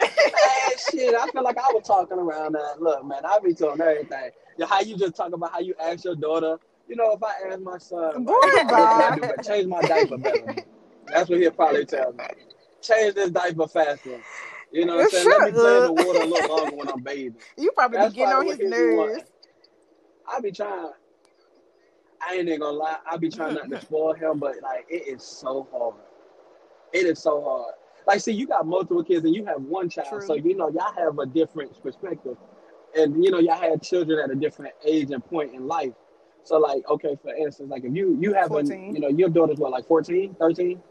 man, 0.00 0.78
shit. 0.92 1.14
I 1.14 1.26
feel 1.28 1.42
like 1.42 1.58
I 1.58 1.72
was 1.72 1.86
talking 1.86 2.18
around 2.18 2.52
that. 2.52 2.80
Look, 2.80 3.04
man, 3.04 3.24
I 3.24 3.38
be 3.40 3.52
telling 3.54 3.80
everything. 3.80 4.30
Yeah, 4.58 4.66
How 4.66 4.80
you 4.80 4.96
just 4.96 5.16
talk 5.16 5.32
about 5.32 5.50
how 5.52 5.58
you 5.60 5.74
ask 5.80 6.04
your 6.04 6.14
daughter. 6.14 6.58
You 6.92 6.98
know, 6.98 7.12
if 7.12 7.22
I 7.22 7.50
ask 7.50 7.60
my 7.62 7.78
son, 7.78 8.24
Boy, 8.24 8.34
like, 8.52 8.70
what 8.70 8.90
can 8.90 9.00
I 9.00 9.16
do? 9.16 9.22
But 9.22 9.42
change 9.42 9.66
my 9.66 9.80
diaper 9.80 10.18
better. 10.18 10.54
That's 11.06 11.30
what 11.30 11.38
he'll 11.38 11.50
probably 11.50 11.86
tell 11.86 12.12
me. 12.12 12.22
Change 12.82 13.14
this 13.14 13.30
diaper 13.30 13.66
faster. 13.66 14.20
You 14.72 14.84
know 14.84 14.96
what 14.96 15.04
I'm 15.04 15.08
saying? 15.08 15.30
Let 15.30 15.54
me 15.54 15.58
play 15.58 15.78
in 15.78 15.84
the 15.84 15.92
water 15.94 16.18
a 16.20 16.26
little 16.26 16.48
longer 16.54 16.76
when 16.76 16.88
I'm 16.90 17.00
bathing. 17.00 17.36
You 17.56 17.72
probably 17.72 17.96
That's 17.96 18.12
be 18.12 18.18
getting 18.18 18.34
on 18.34 18.46
his 18.46 18.58
what 18.58 18.66
he 18.66 18.70
be 18.70 18.94
wanting. 18.94 19.16
nerves. 19.16 19.30
I 20.30 20.40
be 20.40 20.52
trying. 20.52 20.90
I 22.28 22.34
ain't 22.34 22.48
even 22.48 22.60
gonna 22.60 22.76
lie. 22.76 22.96
I 23.10 23.16
be 23.16 23.30
trying 23.30 23.54
not 23.54 23.70
to 23.70 23.80
spoil 23.86 24.12
him, 24.12 24.38
but 24.38 24.56
like 24.62 24.84
it 24.90 25.08
is 25.08 25.22
so 25.22 25.66
hard. 25.72 25.94
It 26.92 27.06
is 27.06 27.20
so 27.20 27.42
hard. 27.42 27.72
Like, 28.06 28.20
see, 28.20 28.32
you 28.32 28.46
got 28.46 28.66
multiple 28.66 29.02
kids 29.02 29.24
and 29.24 29.34
you 29.34 29.46
have 29.46 29.62
one 29.62 29.88
child, 29.88 30.08
True. 30.10 30.26
so 30.26 30.34
you 30.34 30.54
know 30.58 30.68
y'all 30.68 30.92
have 30.92 31.18
a 31.18 31.24
different 31.24 31.82
perspective, 31.82 32.36
and 32.94 33.24
you 33.24 33.30
know 33.30 33.38
y'all 33.38 33.56
had 33.58 33.82
children 33.82 34.18
at 34.18 34.30
a 34.30 34.34
different 34.34 34.74
age 34.84 35.10
and 35.10 35.24
point 35.24 35.54
in 35.54 35.66
life. 35.66 35.94
So, 36.44 36.58
like, 36.58 36.88
okay, 36.88 37.16
for 37.22 37.34
instance, 37.34 37.70
like 37.70 37.84
if 37.84 37.94
you 37.94 38.16
you 38.20 38.32
have 38.34 38.52
a, 38.52 38.62
you 38.64 38.98
know 38.98 39.08
your 39.08 39.28
daughter's 39.28 39.58
what 39.58 39.70
like 39.70 39.86
14, 39.86 40.34
13? 40.38 40.82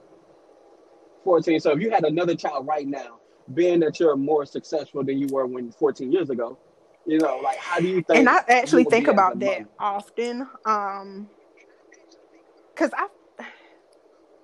14. 1.24 1.60
So 1.60 1.72
if 1.72 1.82
you 1.82 1.92
had 1.92 2.04
another 2.04 2.36
child 2.36 2.68
right 2.68 2.88
now, 2.88 3.20
being 3.54 3.80
that 3.82 4.00
you're 4.00 4.16
more 4.16 4.46
successful 4.46 5.04
than 5.04 5.18
you 5.18 5.28
were 5.28 5.46
when 5.46 5.72
14 5.72 6.12
years 6.12 6.30
ago, 6.30 6.58
you 7.06 7.20
know, 7.20 7.40
like 7.44 7.58
how 7.58 7.80
do 7.80 7.88
you 7.88 8.02
think? 8.02 8.20
And 8.20 8.30
I 8.30 8.40
actually 8.48 8.86
think 8.86 9.06
be 9.06 9.10
as 9.12 9.14
a 9.14 9.14
about 9.14 9.40
that 9.40 9.60
mother? 9.60 9.70
often. 9.80 10.48
Um, 10.66 11.30
cause 12.76 12.92
I, 12.96 13.08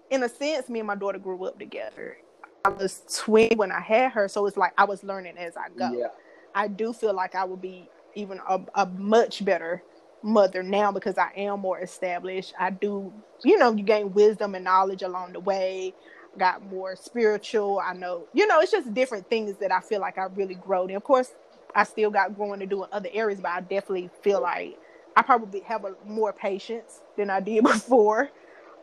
in 0.09 0.23
a 0.23 0.29
sense, 0.29 0.69
me 0.69 0.79
and 0.79 0.87
my 0.87 0.95
daughter 0.95 1.19
grew 1.19 1.43
up 1.45 1.57
together. 1.57 2.17
I 2.65 2.69
was 2.69 3.03
20 3.15 3.55
when 3.55 3.71
I 3.71 3.79
had 3.79 4.11
her, 4.11 4.27
so 4.27 4.45
it's 4.45 4.57
like 4.57 4.73
I 4.77 4.83
was 4.83 5.03
learning 5.03 5.37
as 5.37 5.55
I 5.55 5.69
go. 5.69 5.97
Yeah. 5.97 6.07
I 6.53 6.67
do 6.67 6.91
feel 6.91 7.13
like 7.13 7.35
I 7.35 7.45
would 7.45 7.61
be 7.61 7.89
even 8.15 8.39
a, 8.47 8.59
a 8.75 8.85
much 8.85 9.45
better 9.45 9.83
mother 10.23 10.63
now 10.63 10.91
because 10.91 11.17
I 11.17 11.31
am 11.37 11.61
more 11.61 11.79
established. 11.79 12.53
I 12.59 12.71
do, 12.71 13.13
you 13.43 13.57
know, 13.57 13.73
you 13.73 13.83
gain 13.83 14.13
wisdom 14.13 14.55
and 14.55 14.65
knowledge 14.65 15.03
along 15.03 15.33
the 15.33 15.39
way. 15.39 15.93
Got 16.37 16.65
more 16.65 16.95
spiritual. 16.95 17.79
I 17.83 17.93
know, 17.93 18.27
you 18.33 18.47
know, 18.47 18.59
it's 18.61 18.71
just 18.71 18.93
different 18.93 19.29
things 19.29 19.57
that 19.57 19.71
I 19.71 19.81
feel 19.81 20.01
like 20.01 20.17
I 20.17 20.23
really 20.25 20.55
growed. 20.55 20.89
And 20.89 20.97
of 20.97 21.03
course, 21.03 21.33
I 21.75 21.83
still 21.83 22.11
got 22.11 22.35
growing 22.35 22.59
to 22.61 22.65
do 22.65 22.83
in 22.83 22.89
other 22.91 23.09
areas, 23.13 23.39
but 23.41 23.51
I 23.51 23.61
definitely 23.61 24.09
feel 24.23 24.41
like 24.41 24.77
I 25.15 25.21
probably 25.23 25.61
have 25.61 25.85
a 25.85 25.95
more 26.05 26.33
patience 26.33 27.01
than 27.17 27.29
I 27.29 27.39
did 27.39 27.63
before. 27.65 28.29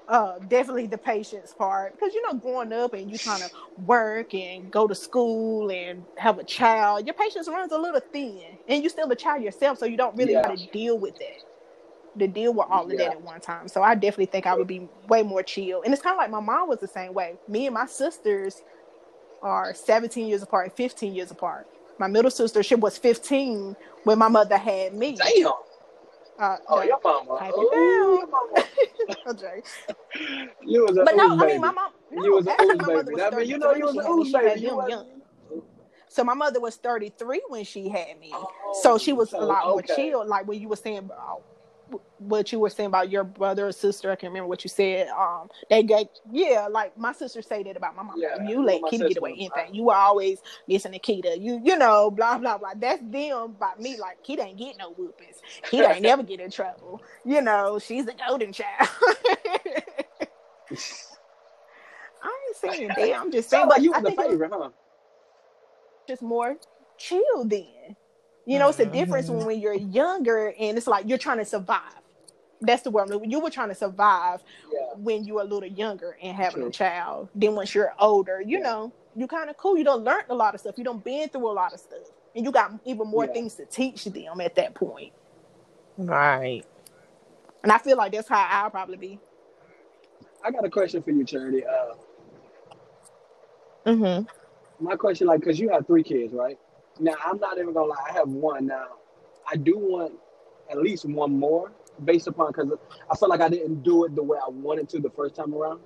Uh, 0.07 0.39
definitely 0.49 0.87
the 0.87 0.99
patience 0.99 1.55
part 1.55 1.93
because 1.93 2.13
you 2.13 2.23
know 2.27 2.39
growing 2.39 2.73
up 2.75 2.93
and 2.93 3.11
you 3.11 3.17
trying 3.17 3.41
to 3.41 3.51
work 3.87 4.35
and 4.35 4.71
go 4.71 4.87
to 4.87 4.95
school 4.95 5.71
and 5.71 6.05
have 6.19 6.39
a 6.39 6.45
child 6.45 7.07
your 7.07 7.15
patience 7.15 7.49
runs 7.49 7.73
a 7.73 7.79
little 7.79 8.03
thin 8.13 8.59
and 8.69 8.83
you 8.83 8.91
still 8.91 9.11
a 9.11 9.17
child 9.17 9.43
yourself 9.43 9.79
so 9.79 9.87
you 9.87 9.97
don't 9.97 10.15
really 10.15 10.35
Yeah. 10.35 10.43
got 10.43 10.59
to 10.59 10.69
deal 10.73 10.99
with 10.99 11.17
that 11.19 11.41
to 12.19 12.29
deal 12.29 12.53
with 12.53 12.67
all 12.71 12.85
of 12.85 12.91
Yeah. 12.91 12.99
that 12.99 13.13
at 13.13 13.23
one 13.23 13.41
time 13.41 13.67
so 13.67 13.83
i 13.83 13.95
definitely 13.95 14.27
think 14.27 14.47
i 14.47 14.55
would 14.55 14.67
be 14.67 14.91
way 15.09 15.23
more 15.23 15.43
chill 15.43 15.81
and 15.83 15.93
it's 15.95 16.03
kind 16.03 16.13
of 16.15 16.19
like 16.19 16.31
my 16.31 16.41
mom 16.41 16.69
was 16.69 16.81
the 16.81 16.89
same 16.89 17.15
way 17.15 17.39
me 17.49 17.67
and 17.67 17.75
my 17.75 17.87
sisters 17.87 18.63
are 19.43 19.73
17 19.73 20.27
years 20.27 20.43
apart 20.43 20.77
15 20.77 21.15
years 21.15 21.31
apart 21.31 21.67
my 21.99 22.09
middle 22.09 22.31
sister 22.31 22.63
she 22.63 22.75
was 22.75 22.99
15 22.99 23.75
when 24.05 24.19
my 24.19 24.29
mother 24.29 24.59
had 24.59 24.93
me 24.95 25.17
Damn. 25.17 25.53
Uh, 26.39 26.57
Oh, 26.69 26.83
your 26.83 27.01
mama. 27.03 27.39
It 27.43 27.55
Oh, 27.57 28.19
your 28.19 28.29
mama. 28.29 28.67
okay. 29.29 29.63
You 30.63 30.83
was 30.85 30.97
a 30.97 31.05
But 31.05 31.17
no, 31.17 31.35
ooze 31.35 31.43
I 31.43 31.47
mean, 31.47 31.61
my 31.61 31.73
mom. 31.73 31.93
No, 32.11 32.25
you 32.25 32.33
was 32.35 32.47
a 32.47 32.53
actually, 32.53 32.77
my 32.77 32.89
mother 32.89 33.03
baby. 33.05 33.15
was 33.15 33.23
I 33.33 33.37
mean, 33.37 33.49
you 33.49 33.59
know, 33.59 33.75
you 33.75 33.85
was 33.87 33.95
33 33.95 34.05
a 34.05 34.09
when 34.09 34.19
ooze 34.19 34.27
she 34.29 34.33
had 34.35 34.45
me. 34.45 34.49
She 34.49 34.55
baby. 34.55 34.67
You 34.67 34.77
was. 34.77 34.89
young. 34.91 35.07
So 36.09 36.23
my 36.23 36.35
mother 36.35 36.61
was 36.61 36.77
33 36.77 37.43
when 37.49 37.65
she 37.65 37.89
had 37.89 38.19
me. 38.21 38.31
Oh, 38.33 38.49
so 38.83 38.99
she 38.99 39.13
was 39.13 39.33
a 39.33 39.39
lot 39.41 39.67
more 39.67 39.79
okay. 39.79 39.95
chill. 39.97 40.27
Like 40.27 40.47
when 40.47 40.61
you 40.61 40.69
were 40.69 40.77
saying 40.77 40.99
about 40.99 41.43
what 42.19 42.53
you 42.53 42.59
were 42.61 42.71
saying 42.71 42.89
about 42.89 43.11
your 43.11 43.25
brother 43.25 43.69
or 43.69 43.73
sister, 43.73 44.11
I 44.11 44.17
can't 44.17 44.31
remember 44.33 44.49
what 44.49 44.65
you 44.65 44.71
said. 44.71 45.09
Um, 45.09 45.49
they 45.71 45.83
get 45.83 46.09
yeah, 46.31 46.69
like 46.71 46.97
my 46.99 47.13
sister 47.13 47.43
say 47.43 47.63
that 47.65 47.77
about 47.77 47.97
my 47.97 48.03
mom. 48.03 48.17
Yeah, 48.19 48.47
you 48.49 48.65
let 48.65 48.83
Kita 48.83 49.09
get 49.09 49.19
away 49.19 49.33
anything. 49.33 49.75
You 49.75 49.85
were 49.85 49.95
always 49.95 50.41
listen 50.69 50.93
to 50.93 50.99
Kita. 50.99 51.41
You 51.41 51.61
you 51.65 51.77
know 51.79 52.11
blah 52.11 52.39
blah 52.39 52.59
blah. 52.59 52.73
That's 52.77 53.03
them 53.03 53.57
by 53.59 53.73
me. 53.79 53.99
Like 54.05 54.23
Kita 54.25 54.45
ain't 54.45 54.59
get 54.59 54.77
no 54.79 54.93
whoopings. 54.93 55.37
Kita 55.65 55.95
ain't 55.95 56.03
never 56.03 56.23
get 56.23 56.41
in 56.41 56.51
trouble. 56.51 57.03
You 57.25 57.41
know 57.43 57.79
she's 57.79 58.07
the 58.07 58.15
golden 58.15 58.53
child. 58.53 58.89
I 62.23 62.39
ain't 62.49 62.57
saying 62.57 62.89
that. 62.97 63.17
I'm 63.21 63.33
just 63.33 63.51
saying, 63.51 63.69
but 63.69 63.79
like 63.79 63.83
you 63.83 63.95
I 63.95 64.01
the 64.01 64.11
it 64.11 64.17
favorite, 64.17 64.51
huh? 64.53 64.71
just 66.09 66.23
more 66.23 66.57
chill 66.99 67.45
then. 67.45 67.97
You 68.47 68.59
know, 68.59 68.69
it's 68.69 68.81
a 68.81 68.87
difference 68.87 69.31
Mhm. 69.31 69.47
when 69.47 69.61
you're 69.61 69.75
younger 69.75 70.55
and 70.59 70.77
it's 70.77 70.87
like 70.87 71.09
you're 71.09 71.19
trying 71.19 71.39
to 71.39 71.45
survive. 71.45 71.81
That's 72.61 72.83
the 72.83 72.91
word. 72.91 73.11
You 73.25 73.41
were 73.41 73.51
trying 73.51 73.69
to 73.71 73.75
survive 73.75 74.43
Yeah. 74.73 74.95
when 74.97 75.25
you 75.25 75.35
were 75.35 75.43
a 75.43 75.45
little 75.45 75.69
younger 75.69 76.17
and 76.23 76.37
having 76.37 76.61
True. 76.61 76.69
a 76.69 76.73
child. 76.73 77.29
Then 77.35 77.55
once 77.57 77.75
you're 77.75 77.95
older, 77.99 78.41
you 78.41 78.59
Yeah. 78.59 78.65
know, 78.65 78.93
you 79.17 79.27
kind 79.27 79.51
of 79.51 79.57
cool. 79.57 79.77
You 79.79 79.85
don't 79.85 80.05
learn 80.05 80.25
a 80.31 80.35
lot 80.35 80.55
of 80.55 80.61
stuff. 80.61 80.79
You 80.79 80.85
don't 80.85 81.05
been 81.05 81.29
through 81.29 81.51
a 81.51 81.53
lot 81.53 81.73
of 81.75 81.81
stuff, 81.81 82.11
and 82.35 82.45
you 82.45 82.51
got 82.53 82.73
even 82.85 83.07
more 83.09 83.27
Yeah. 83.27 83.33
things 83.33 83.55
to 83.57 83.67
teach 83.67 84.05
them 84.05 84.41
at 84.41 84.55
that 84.57 84.75
point. 84.75 85.13
Right. 85.99 86.65
And 87.63 87.73
I 87.73 87.79
feel 87.79 87.97
like 87.97 88.13
that's 88.13 88.29
how 88.29 88.47
I'll 88.51 88.71
probably 88.71 88.97
be. 88.97 89.21
I 90.43 90.51
got 90.51 90.65
a 90.65 90.71
question 90.71 91.03
for 91.03 91.11
you, 91.11 91.25
Charity. 91.25 91.65
Uh, 91.67 91.95
Mm-hmm. 93.87 94.27
my 94.85 94.97
question, 94.97 95.27
like, 95.27 95.43
cause 95.43 95.59
you 95.59 95.69
have 95.71 95.87
three 95.87 96.03
kids, 96.03 96.33
right? 96.33 96.59
Now, 97.01 97.15
I'm 97.25 97.39
not 97.39 97.59
even 97.59 97.73
gonna 97.75 97.89
lie. 97.89 98.05
I 98.09 98.13
have 98.13 98.29
one 98.29 98.67
now. 98.67 98.87
I 99.51 99.57
do 99.57 99.77
want 99.79 100.15
at 100.71 100.79
least 100.79 101.05
one 101.05 101.39
more, 101.39 101.73
based 102.05 102.27
upon 102.27 102.53
because 102.53 102.73
I 103.11 103.17
felt 103.17 103.31
like 103.31 103.41
I 103.41 103.49
didn't 103.49 103.83
do 103.83 104.05
it 104.05 104.15
the 104.15 104.23
way 104.23 104.39
I 104.45 104.49
wanted 104.49 104.89
to 104.91 105.01
the 105.01 105.11
first 105.11 105.35
time 105.35 105.55
around. 105.55 105.81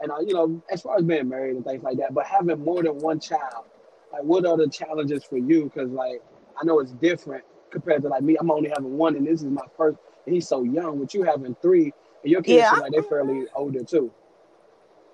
And 0.00 0.10
I, 0.10 0.20
you 0.20 0.34
know, 0.34 0.60
as 0.70 0.82
far 0.82 0.96
as 0.96 1.04
being 1.04 1.28
married 1.28 1.56
and 1.56 1.64
things 1.64 1.82
like 1.82 1.96
that, 1.98 2.12
but 2.12 2.26
having 2.26 2.62
more 2.64 2.82
than 2.82 2.98
one 2.98 3.20
child, 3.20 3.64
like, 4.12 4.22
what 4.22 4.44
are 4.44 4.56
the 4.56 4.68
challenges 4.68 5.24
for 5.24 5.38
you? 5.38 5.64
Because, 5.64 5.90
like, 5.90 6.22
I 6.60 6.64
know 6.64 6.80
it's 6.80 6.92
different 6.92 7.44
compared 7.70 8.02
to 8.02 8.08
like 8.08 8.22
me. 8.22 8.36
I'm 8.38 8.50
only 8.50 8.68
having 8.68 8.96
one, 8.98 9.16
and 9.16 9.26
this 9.26 9.42
is 9.42 9.48
my 9.50 9.62
first. 9.76 9.98
And 10.26 10.34
he's 10.34 10.48
so 10.48 10.62
young. 10.64 10.98
With 10.98 11.14
you 11.14 11.22
having 11.22 11.54
three, 11.62 11.92
and 12.22 12.30
your 12.32 12.42
kids 12.42 12.58
Yeah, 12.58 12.72
I- 12.74 12.80
like 12.80 12.92
they're 12.92 13.02
fairly 13.02 13.46
older 13.54 13.82
too. 13.84 14.12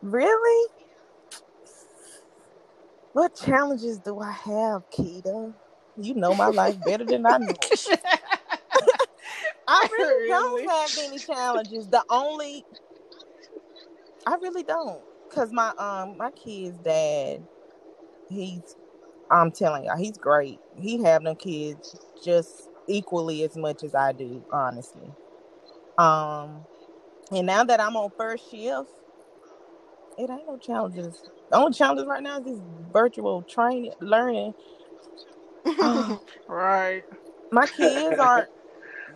Really? 0.02 0.68
What 3.18 3.34
challenges 3.34 3.98
do 3.98 4.20
I 4.20 4.30
have, 4.30 4.88
Keita? 4.90 5.52
You 5.96 6.14
know 6.14 6.36
my 6.36 6.46
life 6.46 6.76
better 6.84 7.04
than 7.04 7.26
I 7.26 7.38
know. 7.38 7.52
I 9.66 9.88
really, 9.90 10.28
don't 10.28 10.70
have 10.70 10.90
any 10.96 11.18
challenges. 11.18 11.88
The 11.88 12.04
only 12.10 12.64
I 14.24 14.36
really 14.40 14.62
don't. 14.62 15.02
Cause 15.30 15.50
my 15.50 15.72
um 15.78 16.16
my 16.16 16.30
kid's 16.30 16.78
dad, 16.78 17.44
he's 18.28 18.76
I'm 19.32 19.50
telling 19.50 19.86
y'all, 19.86 19.98
he's 19.98 20.16
great. 20.16 20.60
He 20.76 21.02
have 21.02 21.24
them 21.24 21.34
kids 21.34 21.98
just 22.24 22.68
equally 22.86 23.42
as 23.42 23.56
much 23.56 23.82
as 23.82 23.96
I 23.96 24.12
do, 24.12 24.44
honestly. 24.52 25.10
Um 25.98 26.64
and 27.32 27.48
now 27.48 27.64
that 27.64 27.80
I'm 27.80 27.96
on 27.96 28.12
first 28.16 28.48
shift, 28.48 28.90
it 30.16 30.30
ain't 30.30 30.46
no 30.46 30.56
challenges. 30.56 31.20
The 31.50 31.56
only 31.56 31.72
challenges 31.72 32.06
right 32.06 32.22
now 32.22 32.38
is 32.38 32.44
this 32.44 32.60
virtual 32.92 33.42
training 33.42 33.92
learning. 34.00 34.54
right. 36.48 37.02
My 37.50 37.66
kids 37.66 38.18
aren't. 38.20 38.48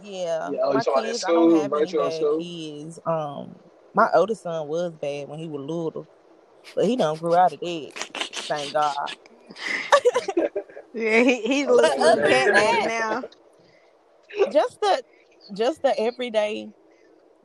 Yeah, 0.02 0.50
Yeah, 0.50 0.58
oh, 0.64 0.72
my 0.72 0.80
talking 0.80 0.92
about 0.92 1.04
in 1.04 1.10
kids. 1.12 1.24
I 1.24 1.28
don't 1.32 1.50
school, 1.50 1.60
have 1.62 1.72
any 1.72 1.92
bad 1.92 2.12
school? 2.14 2.38
kids. 2.38 2.98
Um, 3.06 3.54
my 3.94 4.08
oldest 4.14 4.42
son 4.42 4.66
was 4.66 4.92
bad 4.94 5.28
when 5.28 5.38
he 5.38 5.46
was 5.48 5.60
little, 5.60 6.06
but 6.74 6.86
he 6.86 6.96
done 6.96 7.16
grew 7.18 7.36
out 7.36 7.52
of 7.52 7.60
that. 7.60 7.92
Thank 8.32 8.72
God. 8.72 8.96
Yeah, 10.94 11.22
he 11.22 11.40
he's 11.40 11.66
looking 11.68 12.02
at 12.02 12.16
that- 12.16 12.84
now. 12.86 14.50
Just 14.52 14.78
the, 14.82 15.02
just 15.54 15.80
the 15.80 15.98
everyday, 15.98 16.68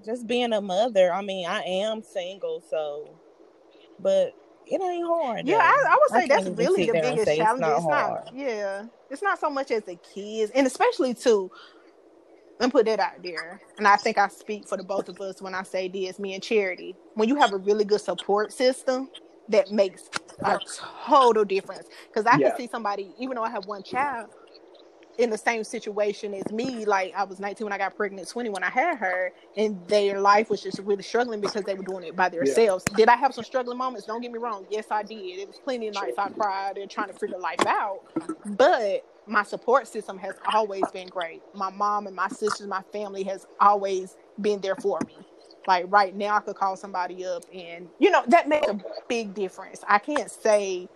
just 0.06 0.28
being 0.28 0.52
a 0.52 0.60
mother. 0.60 1.14
I 1.14 1.22
mean, 1.22 1.48
I 1.48 1.62
am 1.62 2.04
single, 2.04 2.62
so, 2.70 3.10
but 4.00 4.34
it 4.70 4.82
ain't 4.82 5.08
hard. 5.08 5.48
Yeah. 5.48 5.56
I, 5.60 5.86
I 5.90 5.98
would 6.02 6.12
say 6.12 6.28
can't 6.28 6.30
that's 6.30 6.48
really 6.48 6.86
the 6.86 6.94
biggest 6.96 7.26
say 7.26 7.40
it's 7.40 7.40
challenge. 7.40 7.60
not 7.60 7.78
It's 7.78 7.88
not, 7.88 8.34
yeah, 8.34 8.86
it's 9.10 9.24
not 9.24 9.40
so 9.40 9.50
much 9.50 9.72
as 9.72 9.84
the 9.84 9.98
kids, 9.98 10.52
and 10.56 10.68
especially 10.68 11.14
too. 11.14 11.52
And 12.60 12.72
put 12.72 12.88
that 12.88 13.00
out 13.00 13.22
there, 13.24 13.62
and 13.78 13.88
I 13.88 13.98
think 13.98 14.18
I 14.18 14.30
speak 14.30 14.68
for 14.68 14.78
the 14.78 14.84
both 14.84 15.10
of 15.10 15.22
us 15.22 15.42
when 15.42 15.54
I 15.56 15.64
say 15.64 15.90
this. 15.90 16.20
Me 16.20 16.34
and 16.34 16.44
Charity, 16.44 16.98
when 17.14 17.30
you 17.30 17.36
have 17.36 17.54
a 17.54 17.58
really 17.58 17.86
good 17.86 18.02
support 18.02 18.52
system, 18.52 19.10
that 19.50 19.72
makes 19.72 20.10
a 20.44 20.60
total 21.08 21.46
difference. 21.46 21.88
Because 22.12 22.26
I 22.26 22.40
Yeah. 22.40 22.50
can 22.50 22.56
see 22.56 22.68
somebody, 22.68 23.14
even 23.20 23.36
though 23.36 23.44
I 23.44 23.52
have 23.52 23.66
one 23.66 23.84
child, 23.84 24.30
in 25.18 25.30
the 25.30 25.38
same 25.38 25.64
situation 25.64 26.34
as 26.34 26.52
me. 26.52 26.86
Like 26.86 27.14
I 27.16 27.24
was 27.24 27.40
19 27.40 27.66
when 27.66 27.74
I 27.74 27.78
got 27.78 27.96
pregnant, 27.96 28.28
20 28.28 28.50
when 28.50 28.64
I 28.64 28.70
had 28.70 28.98
her, 28.98 29.32
and 29.56 29.80
their 29.88 30.22
life 30.22 30.50
was 30.50 30.62
just 30.62 30.80
really 30.80 31.04
struggling 31.04 31.42
because 31.42 31.64
they 31.64 31.74
were 31.74 31.84
doing 31.84 32.04
it 32.04 32.16
by 32.16 32.30
themselves. 32.30 32.84
Did 32.96 33.10
I 33.10 33.16
have 33.16 33.34
some 33.34 33.44
struggling 33.44 33.78
moments? 33.78 34.06
Don't 34.08 34.22
get 34.22 34.32
me 34.32 34.40
wrong. 34.40 34.66
Yes, 34.70 34.86
I 34.92 35.04
did. 35.04 35.40
It 35.40 35.48
was 35.48 35.60
plenty 35.60 35.88
of 35.88 35.96
nights 35.96 36.18
I 36.18 36.30
cried 36.30 36.78
and 36.78 36.90
trying 36.90 37.08
to 37.08 37.14
figure 37.14 37.38
life 37.40 37.66
out. 37.66 38.02
But 38.46 39.06
my 39.28 39.44
support 39.44 39.88
system 39.88 40.18
has 40.20 40.36
always 40.54 40.84
been 40.94 41.08
great. 41.08 41.42
My 41.54 41.70
mom 41.70 42.08
and 42.08 42.16
my 42.16 42.30
sisters, 42.30 42.68
my 42.68 42.82
family 42.94 43.24
has 43.24 43.46
always 43.60 44.16
been 44.40 44.62
there 44.62 44.76
for 44.76 45.00
me. 45.08 45.16
Like 45.68 45.86
right 45.90 46.16
now, 46.16 46.38
I 46.38 46.40
could 46.40 46.56
call 46.56 46.78
somebody 46.78 47.26
up, 47.26 47.44
and 47.54 47.90
you 48.00 48.10
know 48.10 48.24
that 48.28 48.48
makes 48.48 48.68
a 48.68 48.80
big 49.10 49.34
difference. 49.34 49.84
I 49.88 50.00
can't 50.00 50.32
say 50.32 50.88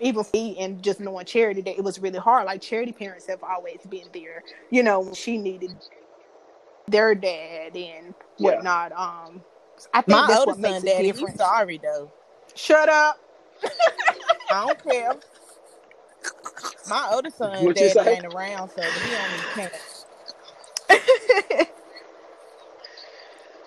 even 0.00 0.24
for 0.24 0.30
me 0.34 0.58
and 0.58 0.82
just 0.82 1.00
knowing 1.00 1.26
charity 1.26 1.62
that 1.62 1.76
it 1.76 1.84
was 1.84 2.00
really 2.00 2.18
hard 2.18 2.46
like 2.46 2.62
charity 2.62 2.92
parents 2.92 3.26
have 3.26 3.42
always 3.44 3.80
been 3.88 4.08
there 4.14 4.42
you 4.70 4.82
know 4.82 5.00
when 5.00 5.14
she 5.14 5.38
needed 5.38 5.76
their 6.88 7.14
dad 7.14 7.76
and 7.76 8.14
Yeah. 8.38 8.62
whatnot 8.62 8.92
um 8.92 9.44
i 9.94 10.02
think 10.02 10.26
My 10.26 10.28
that's 10.28 10.46
what 10.46 10.58
makes 10.58 10.82
son, 10.82 10.84
a 10.84 10.90
daddy, 10.90 11.10
he's 11.12 11.34
sorry 11.34 11.80
though. 11.82 12.12
shut 12.54 12.88
up 12.88 13.18
I 14.50 14.62
don't 14.62 14.82
care. 14.82 15.16
My 16.86 17.10
older 17.12 17.30
son, 17.30 17.70
What 17.70 17.80
you 17.80 17.90
daddy 17.90 18.08
ain't 18.08 18.26
around, 18.26 18.70
so 18.70 18.92
he 18.92 19.16
only 19.16 19.44
can't. 19.54 19.74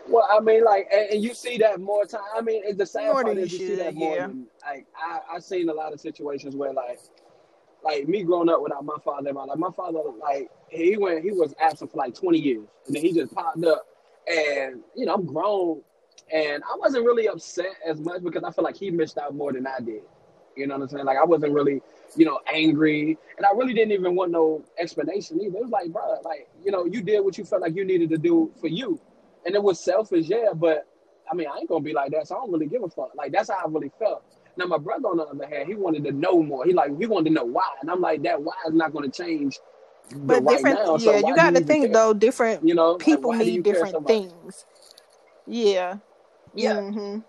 Well, 0.09 0.27
I 0.29 0.39
mean, 0.39 0.63
like, 0.63 0.87
and, 0.91 1.09
and 1.11 1.23
you 1.23 1.33
see 1.33 1.57
that 1.57 1.79
more 1.79 2.05
time. 2.05 2.21
I 2.35 2.41
mean, 2.41 2.61
it's 2.65 2.77
the 2.77 2.85
sad 2.85 3.05
More 3.05 3.23
part 3.23 3.37
is 3.37 3.51
you 3.51 3.59
see 3.59 3.75
that 3.75 3.93
more 3.93 4.15
yeah. 4.15 4.27
than 4.27 4.47
like 4.65 4.85
I 4.95 5.19
I've 5.33 5.43
seen 5.43 5.69
a 5.69 5.73
lot 5.73 5.93
of 5.93 5.99
situations 5.99 6.55
where 6.55 6.73
like 6.73 6.99
like 7.83 8.07
me 8.07 8.23
growing 8.23 8.49
up 8.49 8.61
without 8.61 8.85
my 8.85 8.97
father, 9.03 9.33
my 9.33 9.43
like 9.43 9.57
my 9.57 9.71
father 9.75 9.99
like 10.19 10.49
he 10.69 10.97
went 10.97 11.23
he 11.23 11.31
was 11.31 11.53
absent 11.59 11.91
for 11.91 11.97
like 11.97 12.15
twenty 12.15 12.39
years, 12.39 12.67
and 12.85 12.95
then 12.95 13.03
he 13.03 13.13
just 13.13 13.33
popped 13.33 13.63
up, 13.65 13.85
and 14.27 14.81
you 14.95 15.05
know 15.05 15.13
I'm 15.13 15.25
grown, 15.25 15.81
and 16.31 16.63
I 16.63 16.77
wasn't 16.77 17.05
really 17.05 17.27
upset 17.27 17.75
as 17.85 17.99
much 17.99 18.23
because 18.23 18.43
I 18.43 18.51
feel 18.51 18.63
like 18.63 18.77
he 18.77 18.91
missed 18.91 19.17
out 19.17 19.35
more 19.35 19.53
than 19.53 19.67
I 19.67 19.79
did. 19.79 20.01
You 20.55 20.65
know 20.67 20.75
what 20.75 20.83
I'm 20.83 20.89
saying? 20.89 21.05
Like 21.05 21.17
I 21.17 21.25
wasn't 21.25 21.53
really 21.53 21.81
you 22.15 22.25
know 22.25 22.39
angry, 22.51 23.17
and 23.37 23.45
I 23.45 23.51
really 23.53 23.73
didn't 23.73 23.91
even 23.91 24.15
want 24.15 24.31
no 24.31 24.63
explanation 24.79 25.39
either. 25.41 25.57
It 25.57 25.63
was 25.63 25.71
like, 25.71 25.91
bro, 25.91 26.19
like 26.23 26.49
you 26.63 26.71
know 26.71 26.85
you 26.85 27.01
did 27.01 27.23
what 27.23 27.37
you 27.37 27.45
felt 27.45 27.61
like 27.61 27.75
you 27.75 27.85
needed 27.85 28.09
to 28.09 28.17
do 28.17 28.51
for 28.59 28.67
you, 28.67 28.99
and 29.47 29.55
it 29.55 29.63
was 29.63 29.81
selfish, 29.81 30.27
yeah, 30.29 30.53
but 30.55 30.87
I 31.31 31.35
mean, 31.35 31.47
I 31.53 31.59
ain't 31.59 31.69
gonna 31.69 31.81
be 31.83 31.93
like 31.93 32.11
that, 32.13 32.27
so 32.29 32.37
I 32.37 32.39
don't 32.41 32.53
really 32.53 32.67
give 32.67 32.83
a 32.83 32.89
fuck. 32.89 33.11
Like 33.17 33.33
that's 33.33 33.49
how 33.51 33.57
I 33.65 33.69
really 33.69 33.91
felt. 33.99 34.23
Now 34.57 34.67
my 34.67 34.79
brother, 34.79 35.09
on 35.09 35.17
the 35.17 35.25
other 35.25 35.47
hand, 35.47 35.69
he 35.69 35.75
wanted 35.75 36.05
to 36.05 36.13
know 36.13 36.43
more. 36.43 36.65
He 36.65 36.73
like 36.73 36.97
he 36.99 37.07
wanted 37.07 37.31
to 37.31 37.35
know 37.35 37.45
why, 37.45 37.69
and 37.81 37.91
I'm 37.91 38.01
like, 38.01 38.23
that 38.23 38.43
why 38.43 38.55
is 38.67 38.75
not 38.75 38.93
gonna 38.93 39.09
change. 39.11 39.59
but 40.25 40.43
right 40.43 40.65
different 40.65 40.67
now, 40.67 40.97
so 40.97 41.13
yeah 41.13 41.17
why 41.17 41.29
you 41.29 41.35
got 41.35 41.55
to 41.55 41.61
think 41.61 41.93
though 41.93 42.13
different 42.13 42.67
You 42.67 42.75
know, 42.75 42.97
people 42.99 43.33
why 43.33 43.43
you 43.43 43.59
need 43.59 43.65
care 43.65 43.85
so 43.85 43.99
different 43.99 44.07
things 44.07 44.65
yeah 45.47 45.97
Yeah. 46.53 46.81
hmm 46.91 47.19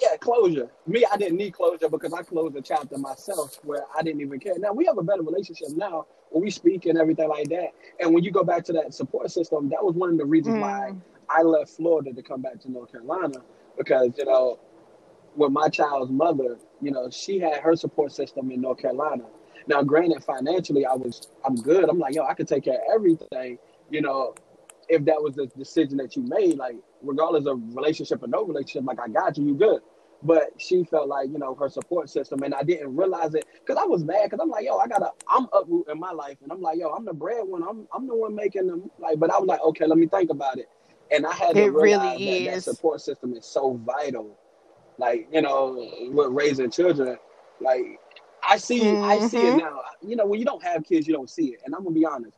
Yeah, 0.00 0.16
closure. 0.18 0.70
Me, 0.86 1.04
I 1.10 1.16
didn't 1.18 1.38
need 1.38 1.52
closure 1.54 1.88
because 1.88 2.12
I 2.14 2.22
closed 2.22 2.54
the 2.54 2.62
chapter 2.62 2.98
myself 2.98 3.52
where 3.64 3.84
I 3.98 4.02
didn't 4.02 4.22
even 4.22 4.40
care. 4.40 4.58
Now 4.58 4.72
we 4.72 4.86
have 4.86 4.98
a 4.98 5.02
better 5.02 5.22
relationship 5.22 5.70
now 5.70 6.06
when 6.30 6.42
we 6.44 6.50
speak 6.50 6.86
and 6.86 6.98
everything 6.98 7.28
like 7.28 7.48
that. 7.50 7.68
And 8.00 8.14
when 8.14 8.24
you 8.24 8.30
go 8.32 8.44
back 8.44 8.64
to 8.66 8.72
that 8.74 8.94
support 8.94 9.30
system, 9.30 9.68
that 9.70 9.84
was 9.84 9.94
one 9.96 10.10
of 10.10 10.18
the 10.18 10.26
reasons 10.26 10.56
why 10.58 10.92
Mm. 10.92 11.02
I 11.30 11.42
left 11.42 11.70
Florida 11.70 12.12
to 12.12 12.22
come 12.22 12.42
back 12.42 12.60
to 12.60 12.70
North 12.70 12.92
Carolina 12.92 13.42
because 13.76 14.12
you 14.18 14.24
know, 14.24 14.58
with 15.36 15.52
my 15.52 15.68
child's 15.68 16.10
mother, 16.10 16.58
you 16.80 16.90
know, 16.90 17.08
she 17.10 17.38
had 17.38 17.60
her 17.60 17.76
support 17.76 18.12
system 18.12 18.50
in 18.50 18.60
North 18.60 18.78
Carolina. 18.78 19.24
Now, 19.66 19.82
granted, 19.82 20.24
financially, 20.24 20.86
I 20.86 20.94
was 20.94 21.28
I'm 21.44 21.54
good. 21.56 21.88
I'm 21.88 21.98
like, 21.98 22.14
yo, 22.14 22.24
I 22.24 22.34
could 22.34 22.48
take 22.48 22.64
care 22.64 22.74
of 22.74 22.80
everything. 22.94 23.58
You 23.90 24.02
know, 24.02 24.34
if 24.88 25.04
that 25.04 25.22
was 25.22 25.34
the 25.34 25.46
decision 25.46 25.98
that 25.98 26.16
you 26.16 26.22
made, 26.22 26.56
like 26.56 26.76
regardless 27.02 27.46
of 27.46 27.60
relationship 27.74 28.22
or 28.22 28.28
no 28.28 28.44
relationship, 28.44 28.84
like 28.84 28.98
I 29.00 29.08
got 29.08 29.36
you, 29.36 29.46
you 29.46 29.54
good. 29.54 29.80
But 30.22 30.50
she 30.58 30.82
felt 30.84 31.08
like 31.08 31.28
you 31.30 31.38
know 31.38 31.54
her 31.54 31.68
support 31.68 32.10
system, 32.10 32.42
and 32.42 32.52
I 32.52 32.62
didn't 32.62 32.96
realize 32.96 33.34
it 33.34 33.44
because 33.60 33.76
I 33.80 33.84
was 33.84 34.02
mad 34.02 34.24
because 34.24 34.40
I'm 34.42 34.48
like, 34.48 34.64
yo, 34.64 34.76
I 34.76 34.88
gotta, 34.88 35.12
I'm 35.28 35.46
uproot 35.52 35.88
in 35.88 36.00
my 36.00 36.10
life, 36.10 36.38
and 36.42 36.50
I'm 36.50 36.60
like, 36.60 36.78
yo, 36.78 36.88
I'm 36.90 37.04
the 37.04 37.12
breadwinner, 37.12 37.68
I'm 37.68 37.86
I'm 37.94 38.08
the 38.08 38.16
one 38.16 38.34
making 38.34 38.66
them 38.66 38.90
like. 38.98 39.20
But 39.20 39.30
I 39.30 39.38
was 39.38 39.46
like, 39.46 39.60
okay, 39.60 39.86
let 39.86 39.96
me 39.96 40.08
think 40.08 40.30
about 40.30 40.58
it, 40.58 40.68
and 41.10 41.26
I 41.26 41.32
had 41.34 41.56
to 41.58 41.64
It 41.64 41.72
really 41.72 41.90
realize 41.90 42.24
that 42.24 42.44
that 42.44 42.62
support 42.62 43.00
system 43.00 43.34
is 43.34 43.46
so 43.46 43.80
vital. 43.84 44.36
Like 44.98 45.28
you 45.32 45.42
know, 45.42 45.90
with 46.12 46.28
raising 46.30 46.70
children, 46.70 47.18
like 47.60 48.00
I 48.48 48.56
see, 48.58 48.98
I 49.02 49.18
see 49.18 49.46
it 49.46 49.54
Mhm. 49.54 49.56
now. 49.56 49.80
You 50.02 50.16
know, 50.16 50.26
when 50.26 50.38
you 50.40 50.46
don't 50.46 50.62
have 50.62 50.84
kids, 50.84 51.06
you 51.06 51.14
don't 51.14 51.30
see 51.30 51.48
it, 51.48 51.60
and 51.64 51.74
I'm 51.74 51.84
gonna 51.84 51.94
be 51.94 52.06
honest. 52.06 52.36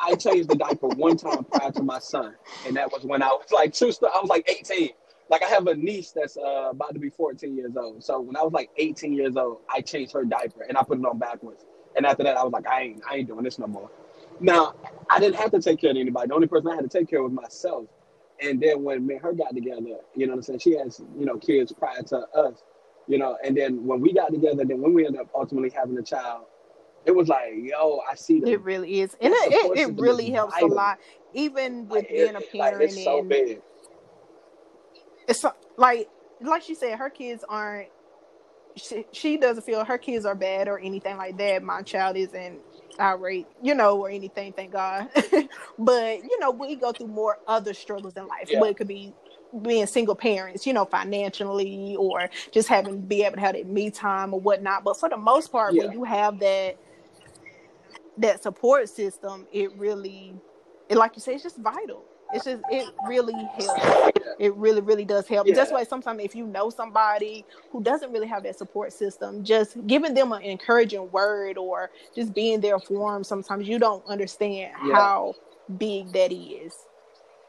I 0.00 0.14
changed 0.14 0.48
the 0.48 0.56
diaper 0.56 0.88
one 0.88 1.16
time 1.16 1.44
prior 1.44 1.70
to 1.72 1.82
my 1.82 1.98
son, 1.98 2.34
and 2.64 2.76
that 2.76 2.92
was 2.92 3.04
when 3.04 3.22
I 3.22 3.28
was 3.28 3.50
like 3.52 3.72
two. 3.72 3.86
I 4.02 4.20
was 4.20 4.28
like 4.28 4.48
18. 4.48 4.90
Like 5.28 5.42
I 5.42 5.48
have 5.48 5.66
a 5.66 5.74
niece 5.74 6.12
that's 6.12 6.36
uh, 6.36 6.70
about 6.70 6.94
to 6.94 7.00
be 7.00 7.10
14 7.10 7.56
years 7.56 7.76
old. 7.76 8.04
So 8.04 8.20
when 8.20 8.36
I 8.36 8.42
was 8.42 8.52
like 8.52 8.70
18 8.76 9.12
years 9.12 9.36
old, 9.36 9.58
I 9.68 9.80
changed 9.80 10.12
her 10.12 10.24
diaper 10.24 10.62
and 10.68 10.78
I 10.78 10.82
put 10.84 10.98
it 10.98 11.04
on 11.04 11.18
backwards. 11.18 11.64
And 11.96 12.06
after 12.06 12.22
that, 12.24 12.36
I 12.36 12.44
was 12.44 12.52
like, 12.52 12.66
I 12.68 12.82
ain't, 12.82 13.02
I 13.10 13.16
ain't 13.16 13.28
doing 13.28 13.42
this 13.42 13.58
no 13.58 13.66
more. 13.66 13.90
Now 14.40 14.74
I 15.10 15.18
didn't 15.20 15.36
have 15.36 15.50
to 15.52 15.60
take 15.60 15.80
care 15.80 15.90
of 15.90 15.96
anybody. 15.96 16.28
The 16.28 16.34
only 16.34 16.46
person 16.46 16.70
I 16.70 16.74
had 16.76 16.90
to 16.90 16.98
take 16.98 17.08
care 17.08 17.20
of 17.20 17.24
was 17.30 17.32
myself. 17.32 17.86
And 18.40 18.60
then 18.60 18.82
when 18.82 19.06
me 19.06 19.14
and 19.14 19.22
her 19.22 19.32
got 19.32 19.54
together, 19.54 19.80
you 20.14 20.26
know 20.26 20.32
what 20.32 20.36
I'm 20.38 20.42
saying? 20.42 20.58
She 20.58 20.76
has, 20.76 21.00
you 21.18 21.24
know, 21.24 21.38
kids 21.38 21.72
prior 21.72 22.02
to 22.02 22.18
us, 22.34 22.62
you 23.06 23.18
know. 23.18 23.38
And 23.44 23.56
then 23.56 23.86
when 23.86 24.00
we 24.00 24.12
got 24.12 24.30
together, 24.32 24.64
then 24.64 24.80
when 24.82 24.92
we 24.92 25.06
ended 25.06 25.22
up 25.22 25.28
ultimately 25.34 25.70
having 25.70 25.96
a 25.96 26.02
child, 26.02 26.44
it 27.06 27.12
was 27.14 27.28
like, 27.28 27.52
yo, 27.56 28.00
I 28.10 28.14
see 28.14 28.38
It 28.44 28.60
really 28.62 29.00
is, 29.00 29.16
and 29.20 29.32
it, 29.32 29.52
it, 29.52 29.78
it 29.78 30.00
really 30.00 30.30
helps 30.30 30.60
a 30.60 30.66
lot. 30.66 30.98
Even 31.34 31.88
with 31.88 32.02
like, 32.04 32.10
it- 32.10 32.16
being 32.16 32.30
a 32.30 32.32
like, 32.34 32.52
parent, 32.52 32.82
it's 32.82 33.02
so 33.04 33.20
and 33.20 33.28
big. 33.28 33.62
it's 35.28 35.40
so- 35.40 35.52
like 35.76 36.08
like 36.40 36.62
she 36.62 36.74
said, 36.74 36.98
her 36.98 37.08
kids 37.10 37.44
aren't. 37.48 37.88
She, 38.76 39.06
she 39.12 39.36
doesn't 39.38 39.62
feel 39.64 39.84
her 39.84 39.96
kids 39.98 40.26
are 40.26 40.34
bad 40.34 40.68
or 40.68 40.78
anything 40.78 41.16
like 41.16 41.38
that. 41.38 41.62
My 41.62 41.80
child 41.82 42.16
isn't 42.16 42.60
irate, 43.00 43.46
you 43.62 43.74
know, 43.74 43.98
or 44.00 44.10
anything. 44.10 44.52
Thank 44.52 44.72
God. 44.72 45.08
but 45.78 46.22
you 46.24 46.38
know, 46.40 46.50
we 46.50 46.76
go 46.76 46.92
through 46.92 47.08
more 47.08 47.38
other 47.46 47.74
struggles 47.74 48.16
in 48.16 48.26
life. 48.26 48.48
Yeah. 48.50 48.60
But 48.60 48.70
it 48.70 48.76
could 48.76 48.88
be 48.88 49.14
being 49.62 49.86
single 49.86 50.14
parents, 50.14 50.66
you 50.66 50.72
know, 50.72 50.84
financially, 50.84 51.96
or 51.98 52.28
just 52.52 52.68
having 52.68 52.94
to 52.94 52.98
be 53.06 53.24
able 53.24 53.36
to 53.36 53.40
have 53.40 53.54
that 53.54 53.66
me 53.66 53.90
time 53.90 54.34
or 54.34 54.40
whatnot. 54.40 54.84
But 54.84 54.98
for 54.98 55.08
the 55.08 55.16
most 55.16 55.48
part, 55.52 55.74
Yeah. 55.74 55.84
when 55.84 55.92
you 55.92 56.04
have 56.04 56.38
that 56.40 56.78
that 58.18 58.42
support 58.42 58.88
system, 58.88 59.46
it 59.52 59.76
really, 59.76 60.34
it 60.88 60.96
like 60.96 61.16
you 61.16 61.22
say, 61.22 61.34
it's 61.34 61.42
just 61.42 61.58
vital. 61.58 62.04
It's 62.32 62.44
just 62.44 62.62
it 62.70 62.86
really 63.06 63.34
helps. 63.34 64.12
It 64.38 64.54
really, 64.54 64.80
really 64.82 65.04
does 65.04 65.26
help. 65.26 65.46
That's 65.46 65.70
why 65.72 65.84
sometimes 65.84 66.22
if 66.22 66.34
you 66.34 66.46
know 66.46 66.68
somebody 66.70 67.44
who 67.70 67.82
doesn't 67.82 68.12
really 68.12 68.26
have 68.26 68.42
that 68.42 68.56
support 68.56 68.92
system, 68.92 69.44
just 69.44 69.76
giving 69.86 70.12
them 70.14 70.32
an 70.32 70.42
encouraging 70.42 71.10
word 71.10 71.56
or 71.56 71.90
just 72.14 72.34
being 72.34 72.60
there 72.60 72.78
for 72.78 73.12
them, 73.14 73.24
sometimes 73.24 73.68
you 73.68 73.78
don't 73.78 74.04
understand 74.06 74.72
Yeah. 74.84 74.94
how 74.94 75.34
big 75.78 76.12
that 76.12 76.32
is 76.32 76.74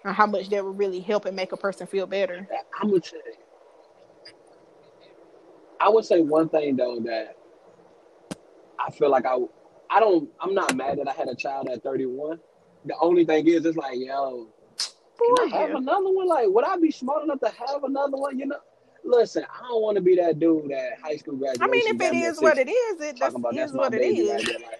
and 0.06 0.16
how 0.16 0.26
much 0.26 0.50
that 0.50 0.64
would 0.64 0.78
really 0.78 1.00
help 1.02 1.26
and 1.26 1.36
make 1.36 1.52
a 1.52 1.58
person 1.58 1.88
feel 1.88 2.08
better. 2.08 2.48
I'm 2.80 2.90
gonna 2.90 3.04
say, 3.04 3.18
I 5.80 5.90
would 5.90 6.06
say 6.06 6.22
one 6.22 6.50
thing 6.50 6.76
though 6.78 7.00
that 7.02 7.36
I 8.80 8.92
feel 8.92 9.10
like 9.10 9.26
I, 9.26 9.38
I 9.90 10.00
don't, 10.00 10.30
I'm 10.40 10.54
not 10.54 10.76
mad 10.76 11.00
that 11.00 11.08
I 11.08 11.14
had 11.14 11.28
a 11.28 11.36
child 11.36 11.68
at 11.70 11.84
31. 11.84 12.40
The 12.86 12.96
only 13.02 13.26
thing 13.26 13.48
is, 13.48 13.66
it's 13.66 13.78
like, 13.78 13.98
yo, 13.98 14.48
can 15.18 15.54
I 15.54 15.58
have 15.58 15.76
another 15.76 16.10
one? 16.10 16.28
Like, 16.28 16.48
would 16.50 16.66
I 16.66 16.78
be 16.78 16.92
smart 16.92 17.24
enough 17.24 17.40
to 17.42 17.50
have 17.50 17.84
another 17.84 18.18
one? 18.18 18.38
You 18.40 18.48
know, 18.48 18.60
listen, 19.04 19.44
I 19.44 19.68
don't 19.68 19.82
want 19.82 19.96
to 19.96 20.02
be 20.02 20.16
that 20.16 20.40
dude 20.40 20.72
at 20.72 21.00
high 21.02 21.18
school 21.18 21.36
graduation. 21.36 21.64
I 21.64 21.68
mean, 21.68 21.88
if 21.88 22.02
it 22.02 22.16
is 22.16 22.42
what 22.42 22.58
it 22.58 22.70
is, 22.70 23.02
it 23.02 23.18
that's, 23.20 23.36
about 23.36 23.54
is 23.54 23.72
that's 23.72 23.74
what 23.74 23.94
it 23.94 24.02
is. 24.02 24.30
right 24.30 24.46
there. 24.46 24.60
Like, 24.60 24.80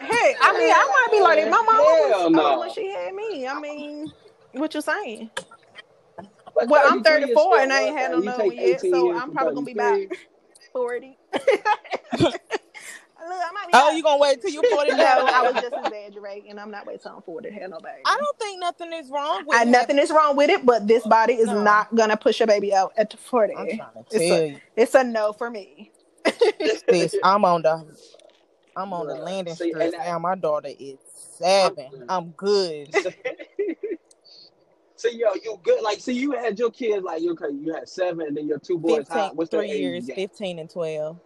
Hey, 0.00 0.34
I 0.40 0.58
mean, 0.58 0.72
I 0.72 1.06
might 1.06 1.08
be 1.12 1.20
like. 1.22 1.44
My 1.44 1.62
mama 1.62 1.72
was 1.72 2.32
no. 2.32 2.60
when 2.60 2.72
she 2.72 2.88
had 2.88 3.14
me. 3.14 3.46
I 3.46 3.60
mean, 3.60 4.12
what 4.52 4.74
you 4.74 4.80
saying? 4.80 5.30
but 6.54 6.68
Well, 6.68 6.82
I'm 6.90 7.02
34 7.02 7.60
and 7.60 7.72
I 7.72 7.82
ain't 7.82 7.96
had 7.96 8.10
no 8.10 8.20
though. 8.20 8.22
You 8.22 8.28
another 8.28 8.42
take 8.42 8.58
one 8.58 8.68
yet, 8.68 8.80
so 8.80 9.16
I'm 9.16 9.32
probably 9.32 9.54
gonna 9.54 9.66
be 9.66 9.74
back 9.74 10.18
40. 10.72 11.18
Look, 13.26 13.32
I 13.32 13.52
might 13.52 13.66
be 13.66 13.70
Oh, 13.74 13.80
about- 13.88 13.96
you 13.96 14.02
gonna 14.02 14.20
wait 14.20 14.40
till 14.42 14.50
you 14.50 14.62
forty 14.70 14.90
No, 14.90 14.96
now? 14.98 15.26
I 15.26 15.42
was 15.50 15.54
just 15.62 15.74
exaggerating. 15.86 16.58
I'm 16.58 16.70
not 16.70 16.86
waiting 16.86 17.00
till 17.02 17.12
I'm 17.16 17.22
40 17.22 17.48
to 17.48 17.54
have 17.54 17.70
no 17.70 17.78
baby. 17.78 18.02
I 18.04 18.16
don't 18.18 18.38
think 18.38 18.60
nothing 18.60 18.92
is 18.92 19.08
wrong 19.10 19.44
with 19.46 19.54
I, 19.54 19.58
having- 19.60 19.72
nothing 19.72 19.98
is 19.98 20.10
wrong 20.10 20.36
with 20.36 20.50
it, 20.50 20.64
but 20.66 20.86
this 20.86 21.06
body 21.06 21.34
is 21.34 21.46
No. 21.46 21.62
not 21.62 21.94
gonna 21.94 22.16
push 22.16 22.40
a 22.40 22.46
baby 22.46 22.74
out 22.74 22.92
at 22.96 23.18
40. 23.18 23.54
I'm 23.54 23.66
trying 23.66 23.78
to 23.78 23.86
It's 24.10 24.10
tell 24.12 24.20
a- 24.38 24.48
you 24.48 24.60
It's 24.76 24.94
a 24.94 25.04
no 25.04 25.32
for 25.32 25.50
me. 25.50 25.90
this. 26.88 27.14
I'm 27.22 27.44
on 27.44 27.62
the 27.62 27.84
I'm 28.76 28.92
on 28.92 29.06
the 29.06 29.14
landing 29.14 29.54
see, 29.54 29.70
strip 29.70 29.94
and 29.94 30.04
now. 30.04 30.18
My 30.18 30.34
daughter 30.34 30.70
is 30.78 30.98
seven. 31.38 32.04
I'm 32.08 32.30
good. 32.30 32.94
So, 34.96 35.10
yo, 35.10 35.34
you 35.44 35.60
good? 35.62 35.82
Like, 35.82 36.00
see, 36.00 36.14
you 36.14 36.30
had 36.32 36.58
your 36.58 36.70
kids 36.70 37.04
like 37.04 37.20
you 37.20 37.32
okay. 37.32 37.52
You 37.52 37.74
had 37.74 37.86
seven, 37.86 38.26
and 38.26 38.34
then 38.34 38.46
your 38.48 38.58
two 38.58 38.78
boys. 38.78 39.06
How, 39.06 39.32
what's 39.34 39.50
three 39.50 39.70
age 39.70 39.78
years, 39.80 40.06
gap? 40.06 40.16
fifteen 40.16 40.58
and 40.58 40.70
twelve. 40.70 41.18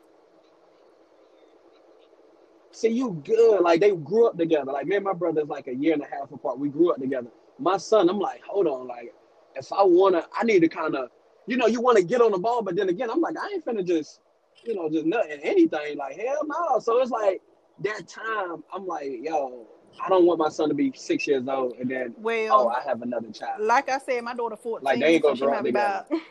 See, 2.79 2.91
you 2.91 3.21
good. 3.25 3.61
Like 3.61 3.81
they 3.81 3.91
grew 3.91 4.29
up 4.29 4.39
together. 4.39 4.71
Like 4.71 4.87
me 4.87 4.95
and 4.95 5.05
my 5.05 5.13
brother's 5.13 5.49
like 5.49 5.67
a 5.67 5.75
year 5.75 5.95
and 5.95 6.03
a 6.03 6.07
half 6.07 6.31
apart. 6.31 6.61
We 6.61 6.69
grew 6.69 6.93
up 6.93 7.01
together. 7.01 7.27
My 7.59 7.77
son, 7.77 8.09
I'm 8.09 8.21
like, 8.21 8.41
hold 8.45 8.69
on, 8.69 8.87
like 8.87 9.13
if 9.57 9.73
I 9.73 9.83
wanna, 9.83 10.25
I 10.33 10.45
need 10.45 10.61
to 10.61 10.69
kind 10.69 10.95
of, 10.95 11.11
you 11.49 11.57
know, 11.57 11.67
you 11.67 11.81
want 11.81 11.97
to 11.99 12.05
get 12.05 12.21
on 12.21 12.31
the 12.31 12.39
ball, 12.39 12.63
but 12.63 12.77
then 12.77 12.89
again, 12.89 13.11
I'm 13.11 13.21
like, 13.21 13.35
I 13.37 13.49
ain't 13.53 13.67
finna 13.67 13.85
just, 13.85 14.21
you 14.63 14.77
know, 14.77 14.89
just 14.89 15.07
nothing 15.07 15.41
anything. 15.43 15.97
Like 15.97 16.21
hell 16.21 16.47
no. 16.47 16.79
So 16.79 17.01
it's 17.03 17.11
like 17.11 17.43
that 17.81 18.07
time. 18.07 18.63
I'm 18.73 18.87
like, 18.87 19.09
yo, 19.23 19.67
I 20.01 20.09
don't 20.09 20.25
want 20.25 20.39
my 20.39 20.49
son 20.49 20.69
to 20.69 20.75
be 20.77 20.93
six 20.95 21.27
years 21.27 21.49
old 21.49 21.79
and 21.81 21.91
then 21.91 22.15
Well, 22.17 22.61
oh, 22.61 22.69
I 22.69 22.81
have 22.87 23.03
another 23.03 23.33
child. 23.33 23.61
like 23.61 23.89
I 23.89 23.99
said, 23.99 24.23
my 24.23 24.35
daughter 24.35 24.55
14, 24.55 24.85
Like, 24.85 25.01
they 25.01 25.15
ain't 25.15 25.25
gonna 25.25 25.35
she 25.35 25.43
grow 25.43 25.55
up 25.55 25.65
together. 25.65 26.05
about 26.09 26.23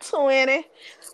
20 0.10 0.66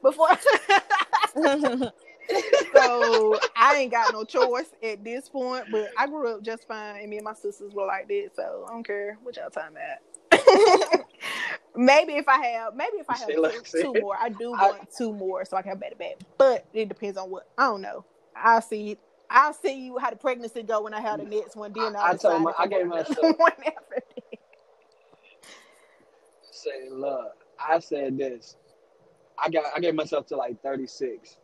before. 0.02 1.92
so 2.74 3.38
I 3.56 3.76
ain't 3.78 3.90
got 3.90 4.12
no 4.12 4.24
choice 4.24 4.70
at 4.82 5.02
this 5.04 5.28
point. 5.28 5.66
But 5.70 5.90
I 5.98 6.06
grew 6.06 6.28
up 6.36 6.42
just 6.42 6.66
fine, 6.68 7.00
and 7.00 7.10
me 7.10 7.16
and 7.16 7.24
my 7.24 7.34
sisters 7.34 7.72
were 7.74 7.86
like 7.86 8.08
that. 8.08 8.30
So 8.36 8.64
I 8.68 8.72
don't 8.72 8.86
care 8.86 9.18
what 9.22 9.36
y'all 9.36 9.50
time 9.50 9.74
at. 9.76 10.02
maybe 11.76 12.14
if 12.14 12.28
I 12.28 12.44
have, 12.46 12.74
maybe 12.74 12.98
if 12.98 13.08
I 13.10 13.16
have 13.18 13.28
two, 13.28 13.40
like 13.40 13.64
two 13.64 13.92
more, 14.00 14.16
I 14.18 14.28
do 14.28 14.54
I- 14.54 14.66
want 14.68 14.88
two 14.96 15.12
more 15.12 15.44
so 15.44 15.56
I 15.56 15.62
can 15.62 15.70
have 15.70 15.80
better 15.80 15.96
back. 15.96 16.16
But 16.38 16.64
it 16.72 16.88
depends 16.88 17.16
on 17.18 17.30
what 17.30 17.48
I 17.58 17.64
don't 17.66 17.82
know. 17.82 18.04
I'll 18.36 18.62
see. 18.62 18.96
I'll 19.32 19.54
see 19.54 19.86
you 19.86 19.96
how 19.98 20.10
the 20.10 20.16
pregnancy 20.16 20.62
go 20.64 20.82
when 20.82 20.92
I 20.94 21.00
have 21.00 21.18
the 21.20 21.24
next 21.24 21.54
one. 21.54 21.72
Then 21.72 21.94
I 21.94 22.00
I'll 22.00 22.18
told 22.18 22.42
my- 22.42 22.52
I 22.58 22.64
I 22.64 22.66
gave 22.66 22.86
myself- 22.86 23.18
one 23.38 23.52
after 23.52 24.02
that. 24.16 24.38
say, 26.50 26.88
look, 26.90 27.44
I 27.58 27.78
said 27.78 28.18
this. 28.18 28.56
I 29.38 29.48
got 29.48 29.64
I 29.74 29.80
gave 29.80 29.94
myself 29.94 30.26
to 30.26 30.36
like 30.36 30.60
36. 30.62 31.36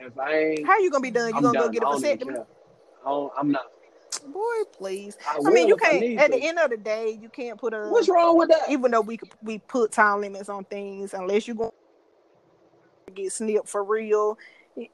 If 0.00 0.18
I 0.18 0.38
ain't, 0.38 0.66
How 0.66 0.78
you 0.80 0.90
gonna 0.90 1.02
be 1.02 1.10
done? 1.10 1.28
You 1.30 1.34
I'm 1.36 1.42
gonna 1.42 1.58
done. 1.58 1.68
go 1.68 1.72
get 1.72 1.82
a 1.82 1.86
vasectomy? 1.86 2.24
care. 2.34 2.46
I 3.04 3.08
don't, 3.10 3.32
I'm 3.38 3.50
not. 3.52 3.66
Boy, 4.26 4.64
please. 4.72 5.16
I, 5.28 5.38
I 5.46 5.50
mean, 5.50 5.68
you 5.68 5.76
can't. 5.76 6.18
At 6.18 6.30
to. 6.32 6.38
the 6.38 6.44
end 6.48 6.58
of 6.58 6.70
the 6.70 6.76
day, 6.76 7.18
you 7.20 7.28
can't 7.28 7.58
put 7.58 7.74
a. 7.74 7.88
What's 7.88 8.08
wrong 8.08 8.36
with 8.38 8.50
that? 8.50 8.70
Even 8.70 8.90
though 8.90 9.00
we 9.02 9.18
we 9.42 9.58
put 9.58 9.92
time 9.92 10.20
limits 10.20 10.48
on 10.48 10.64
things, 10.64 11.14
unless 11.14 11.48
you 11.48 11.54
going 11.54 11.70
to 13.08 13.12
get 13.14 13.32
snipped 13.32 13.68
for 13.68 13.84
real, 13.84 14.38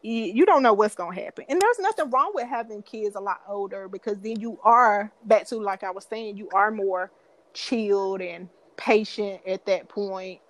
you 0.03 0.47
don't 0.47 0.63
know 0.63 0.73
what's 0.75 0.95
gonna 0.95 1.15
happen. 1.15 1.45
And 1.49 1.61
there's 1.61 1.79
nothing 1.81 2.11
wrong 2.11 2.33
with 2.35 2.49
having 2.49 2.83
kids 2.83 3.17
a 3.17 3.21
lot 3.21 3.41
older 3.49 3.89
because 3.89 4.19
then 4.21 4.41
you 4.41 4.59
are 4.65 5.13
back 5.25 5.47
to 5.49 5.57
like 5.59 5.85
I 5.85 5.91
was 5.91 6.07
saying, 6.09 6.37
you 6.37 6.49
are 6.55 6.71
more 6.71 7.11
chilled 7.55 8.21
and 8.23 8.49
patient 8.77 9.41
at 9.47 9.67
that 9.67 9.89
point. 9.89 10.41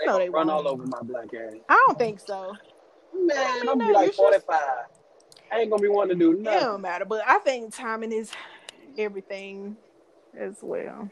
They 0.00 0.06
No, 0.06 0.18
they 0.18 0.28
run 0.28 0.48
won't. 0.48 0.66
all 0.66 0.68
over 0.68 0.86
my 0.86 1.00
black 1.02 1.32
ass. 1.34 1.54
I 1.68 1.84
don't 1.86 1.98
think 1.98 2.20
so. 2.20 2.54
Man, 3.14 3.68
I'm 3.68 3.78
no, 3.78 3.86
be 3.86 3.92
like 3.92 4.12
45. 4.12 4.60
I 5.52 5.58
ain't 5.58 5.70
gonna 5.70 5.82
be 5.82 5.88
wanting 5.88 6.18
to 6.18 6.24
do 6.24 6.32
nothing. 6.32 6.40
It 6.40 6.44
nothing. 6.44 6.68
don't 6.68 6.80
matter, 6.80 7.04
but 7.04 7.22
I 7.26 7.38
think 7.38 7.74
timing 7.74 8.12
is 8.12 8.32
everything 8.98 9.76
as 10.36 10.58
well. 10.62 11.10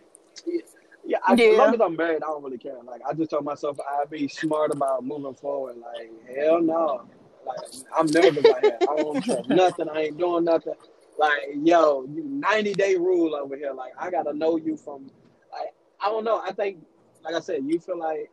Yeah, 1.04 1.18
I, 1.26 1.34
as 1.34 1.58
long 1.58 1.74
as 1.74 1.80
I'm 1.80 1.96
married, 1.96 2.22
I 2.22 2.26
don't 2.26 2.42
really 2.42 2.58
care. 2.58 2.76
Like 2.84 3.02
I 3.08 3.12
just 3.12 3.30
told 3.30 3.44
myself 3.44 3.78
I'd 3.80 4.10
be 4.10 4.28
smart 4.28 4.72
about 4.72 5.04
moving 5.04 5.34
forward. 5.34 5.76
Like 5.76 6.10
hell 6.36 6.60
no. 6.60 7.04
Like 7.46 7.58
I'm 7.96 8.06
nervous 8.06 8.44
like 8.44 8.62
that. 8.62 8.86
I 8.88 8.96
don't 8.96 9.22
trust 9.22 9.48
nothing. 9.48 9.88
I 9.88 10.02
ain't 10.02 10.18
doing 10.18 10.44
nothing. 10.44 10.74
Like 11.18 11.40
yo, 11.62 12.04
you 12.04 12.22
90 12.24 12.74
day 12.74 12.96
rule 12.96 13.34
over 13.34 13.56
here. 13.56 13.72
Like 13.72 13.92
I 13.98 14.10
gotta 14.10 14.32
know 14.32 14.56
you 14.56 14.76
from. 14.76 15.10
Like 15.50 15.74
I 16.00 16.06
don't 16.06 16.24
know. 16.24 16.40
I 16.44 16.52
think, 16.52 16.84
like 17.24 17.34
I 17.34 17.40
said, 17.40 17.62
you 17.64 17.78
feel 17.78 17.98
like. 17.98 18.30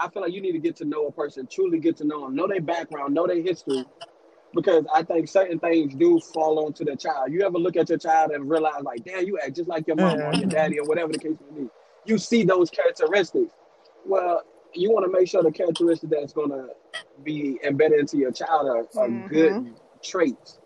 I 0.00 0.08
feel 0.08 0.22
like 0.22 0.32
you 0.32 0.40
need 0.40 0.52
to 0.52 0.58
get 0.58 0.76
to 0.76 0.84
know 0.84 1.06
a 1.06 1.12
person, 1.12 1.46
truly 1.50 1.78
get 1.78 1.96
to 1.98 2.04
know 2.04 2.22
them, 2.22 2.36
know 2.36 2.46
their 2.46 2.60
background, 2.60 3.14
know 3.14 3.26
their 3.26 3.42
history, 3.42 3.84
because 4.54 4.84
I 4.94 5.02
think 5.02 5.28
certain 5.28 5.58
things 5.58 5.94
do 5.94 6.20
fall 6.20 6.64
onto 6.64 6.84
the 6.84 6.96
child. 6.96 7.32
You 7.32 7.42
ever 7.42 7.58
look 7.58 7.76
at 7.76 7.88
your 7.88 7.98
child 7.98 8.30
and 8.30 8.48
realize, 8.48 8.82
like, 8.82 9.04
damn, 9.04 9.26
you 9.26 9.38
act 9.38 9.56
just 9.56 9.68
like 9.68 9.86
your 9.86 9.96
mom 9.96 10.20
or 10.20 10.34
your 10.34 10.48
daddy 10.48 10.78
or 10.78 10.86
whatever 10.86 11.12
the 11.12 11.18
case 11.18 11.36
may 11.52 11.62
be. 11.62 11.68
You 12.04 12.18
see 12.18 12.44
those 12.44 12.70
characteristics. 12.70 13.52
Well, 14.06 14.42
you 14.72 14.90
want 14.90 15.04
to 15.06 15.10
make 15.10 15.28
sure 15.28 15.42
the 15.42 15.50
characteristics 15.50 16.10
that's 16.10 16.32
going 16.32 16.50
to 16.50 16.68
be 17.24 17.58
embedded 17.64 17.98
into 17.98 18.16
your 18.16 18.30
child 18.30 18.68
are, 18.68 18.86
are 19.02 19.08
Mhm. 19.08 19.28
good 19.28 19.76
traits. 20.02 20.58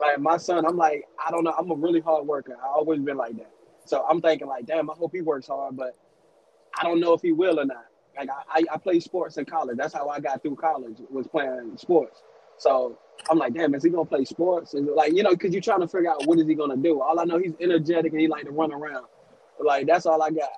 Like 0.00 0.18
my 0.20 0.36
son, 0.36 0.64
I'm 0.64 0.76
like, 0.76 1.06
I 1.24 1.30
don't 1.30 1.44
know, 1.44 1.52
I'm 1.58 1.70
a 1.70 1.74
really 1.74 2.00
hard 2.00 2.26
worker. 2.26 2.56
I 2.62 2.68
always 2.68 3.00
been 3.00 3.16
like 3.16 3.36
that. 3.36 3.50
So 3.84 4.04
I'm 4.08 4.20
thinking 4.20 4.46
like, 4.46 4.64
damn, 4.64 4.88
I 4.90 4.94
hope 4.94 5.12
he 5.12 5.20
works 5.20 5.48
hard, 5.48 5.76
but 5.76 5.94
I 6.78 6.84
don't 6.84 7.00
know 7.00 7.12
if 7.14 7.20
he 7.20 7.32
will 7.32 7.58
or 7.58 7.64
not. 7.64 7.86
Like 8.18 8.28
I, 8.30 8.60
I, 8.60 8.74
I 8.74 8.78
played 8.78 9.02
sports 9.02 9.36
in 9.36 9.44
college. 9.44 9.76
That's 9.76 9.94
how 9.94 10.08
I 10.08 10.20
got 10.20 10.42
through 10.42 10.56
college 10.56 10.98
was 11.10 11.26
playing 11.26 11.76
sports. 11.76 12.22
So 12.58 12.98
I'm 13.30 13.38
like, 13.38 13.54
damn, 13.54 13.74
is 13.74 13.84
he 13.84 13.90
gonna 13.90 14.04
play 14.04 14.24
sports? 14.24 14.74
And 14.74 14.86
like, 14.88 15.14
you 15.14 15.22
know, 15.22 15.30
because 15.30 15.52
you're 15.52 15.62
trying 15.62 15.80
to 15.80 15.88
figure 15.88 16.10
out 16.10 16.26
what 16.26 16.38
is 16.38 16.46
he 16.46 16.54
gonna 16.54 16.76
do. 16.76 17.00
All 17.00 17.20
I 17.20 17.24
know, 17.24 17.38
he's 17.38 17.54
energetic 17.60 18.12
and 18.12 18.20
he 18.20 18.26
like 18.26 18.44
to 18.44 18.50
run 18.50 18.72
around. 18.72 19.06
Like 19.64 19.86
that's 19.86 20.06
all 20.06 20.22
I 20.22 20.30
got. 20.30 20.50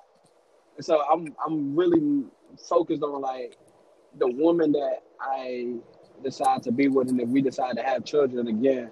And 0.77 0.85
so 0.85 1.01
I'm 1.01 1.35
I'm 1.45 1.75
really 1.75 2.23
focused 2.67 3.03
on 3.03 3.21
like 3.21 3.57
the 4.17 4.27
woman 4.27 4.71
that 4.73 5.03
I 5.19 5.75
decide 6.23 6.63
to 6.63 6.71
be 6.71 6.87
with, 6.87 7.09
and 7.09 7.19
if 7.21 7.29
we 7.29 7.41
decide 7.41 7.77
to 7.77 7.83
have 7.83 8.03
children 8.03 8.47
again, 8.47 8.91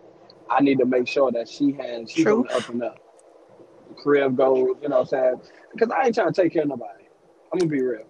I 0.49 0.61
need 0.61 0.77
to 0.79 0.85
make 0.85 1.07
sure 1.07 1.31
that 1.31 1.47
she 1.49 1.71
has 1.73 2.11
she's 2.11 2.23
True. 2.23 2.47
up 2.47 2.69
and 2.69 2.83
up. 2.83 2.99
Crib 3.97 4.37
goals, 4.37 4.77
you 4.81 4.89
know 4.89 4.99
what 4.99 5.13
I'm 5.13 5.39
saying? 5.39 5.41
Because 5.73 5.89
I 5.89 6.05
ain't 6.05 6.15
trying 6.15 6.31
to 6.31 6.41
take 6.41 6.53
care 6.53 6.61
of 6.61 6.69
nobody. 6.69 7.05
I'm 7.51 7.59
gonna 7.59 7.69
be 7.69 7.81
real. 7.81 8.05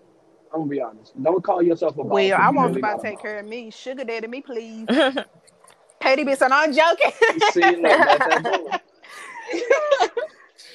I'm 0.54 0.62
gonna 0.62 0.70
be 0.70 0.82
honest. 0.82 1.22
Don't 1.22 1.44
call 1.44 1.62
yourself 1.62 1.94
a 1.98 2.04
boss. 2.04 2.12
Well, 2.12 2.38
I 2.40 2.50
want 2.50 2.70
really 2.70 2.82
somebody 2.82 3.02
to 3.02 3.02
take 3.02 3.22
care 3.22 3.40
of 3.40 3.46
me. 3.46 3.70
Sugar 3.70 4.04
daddy 4.04 4.28
me, 4.28 4.42
please. 4.42 4.86
Pay 6.00 6.16
the 6.16 6.24
bitch, 6.24 6.42
and 6.42 6.54
I'm 6.54 6.74
joking. 6.74 7.12
See, 7.52 7.76
look, 7.76 7.84
that's 7.84 8.26
that 8.26 8.44
bull. 8.44 8.70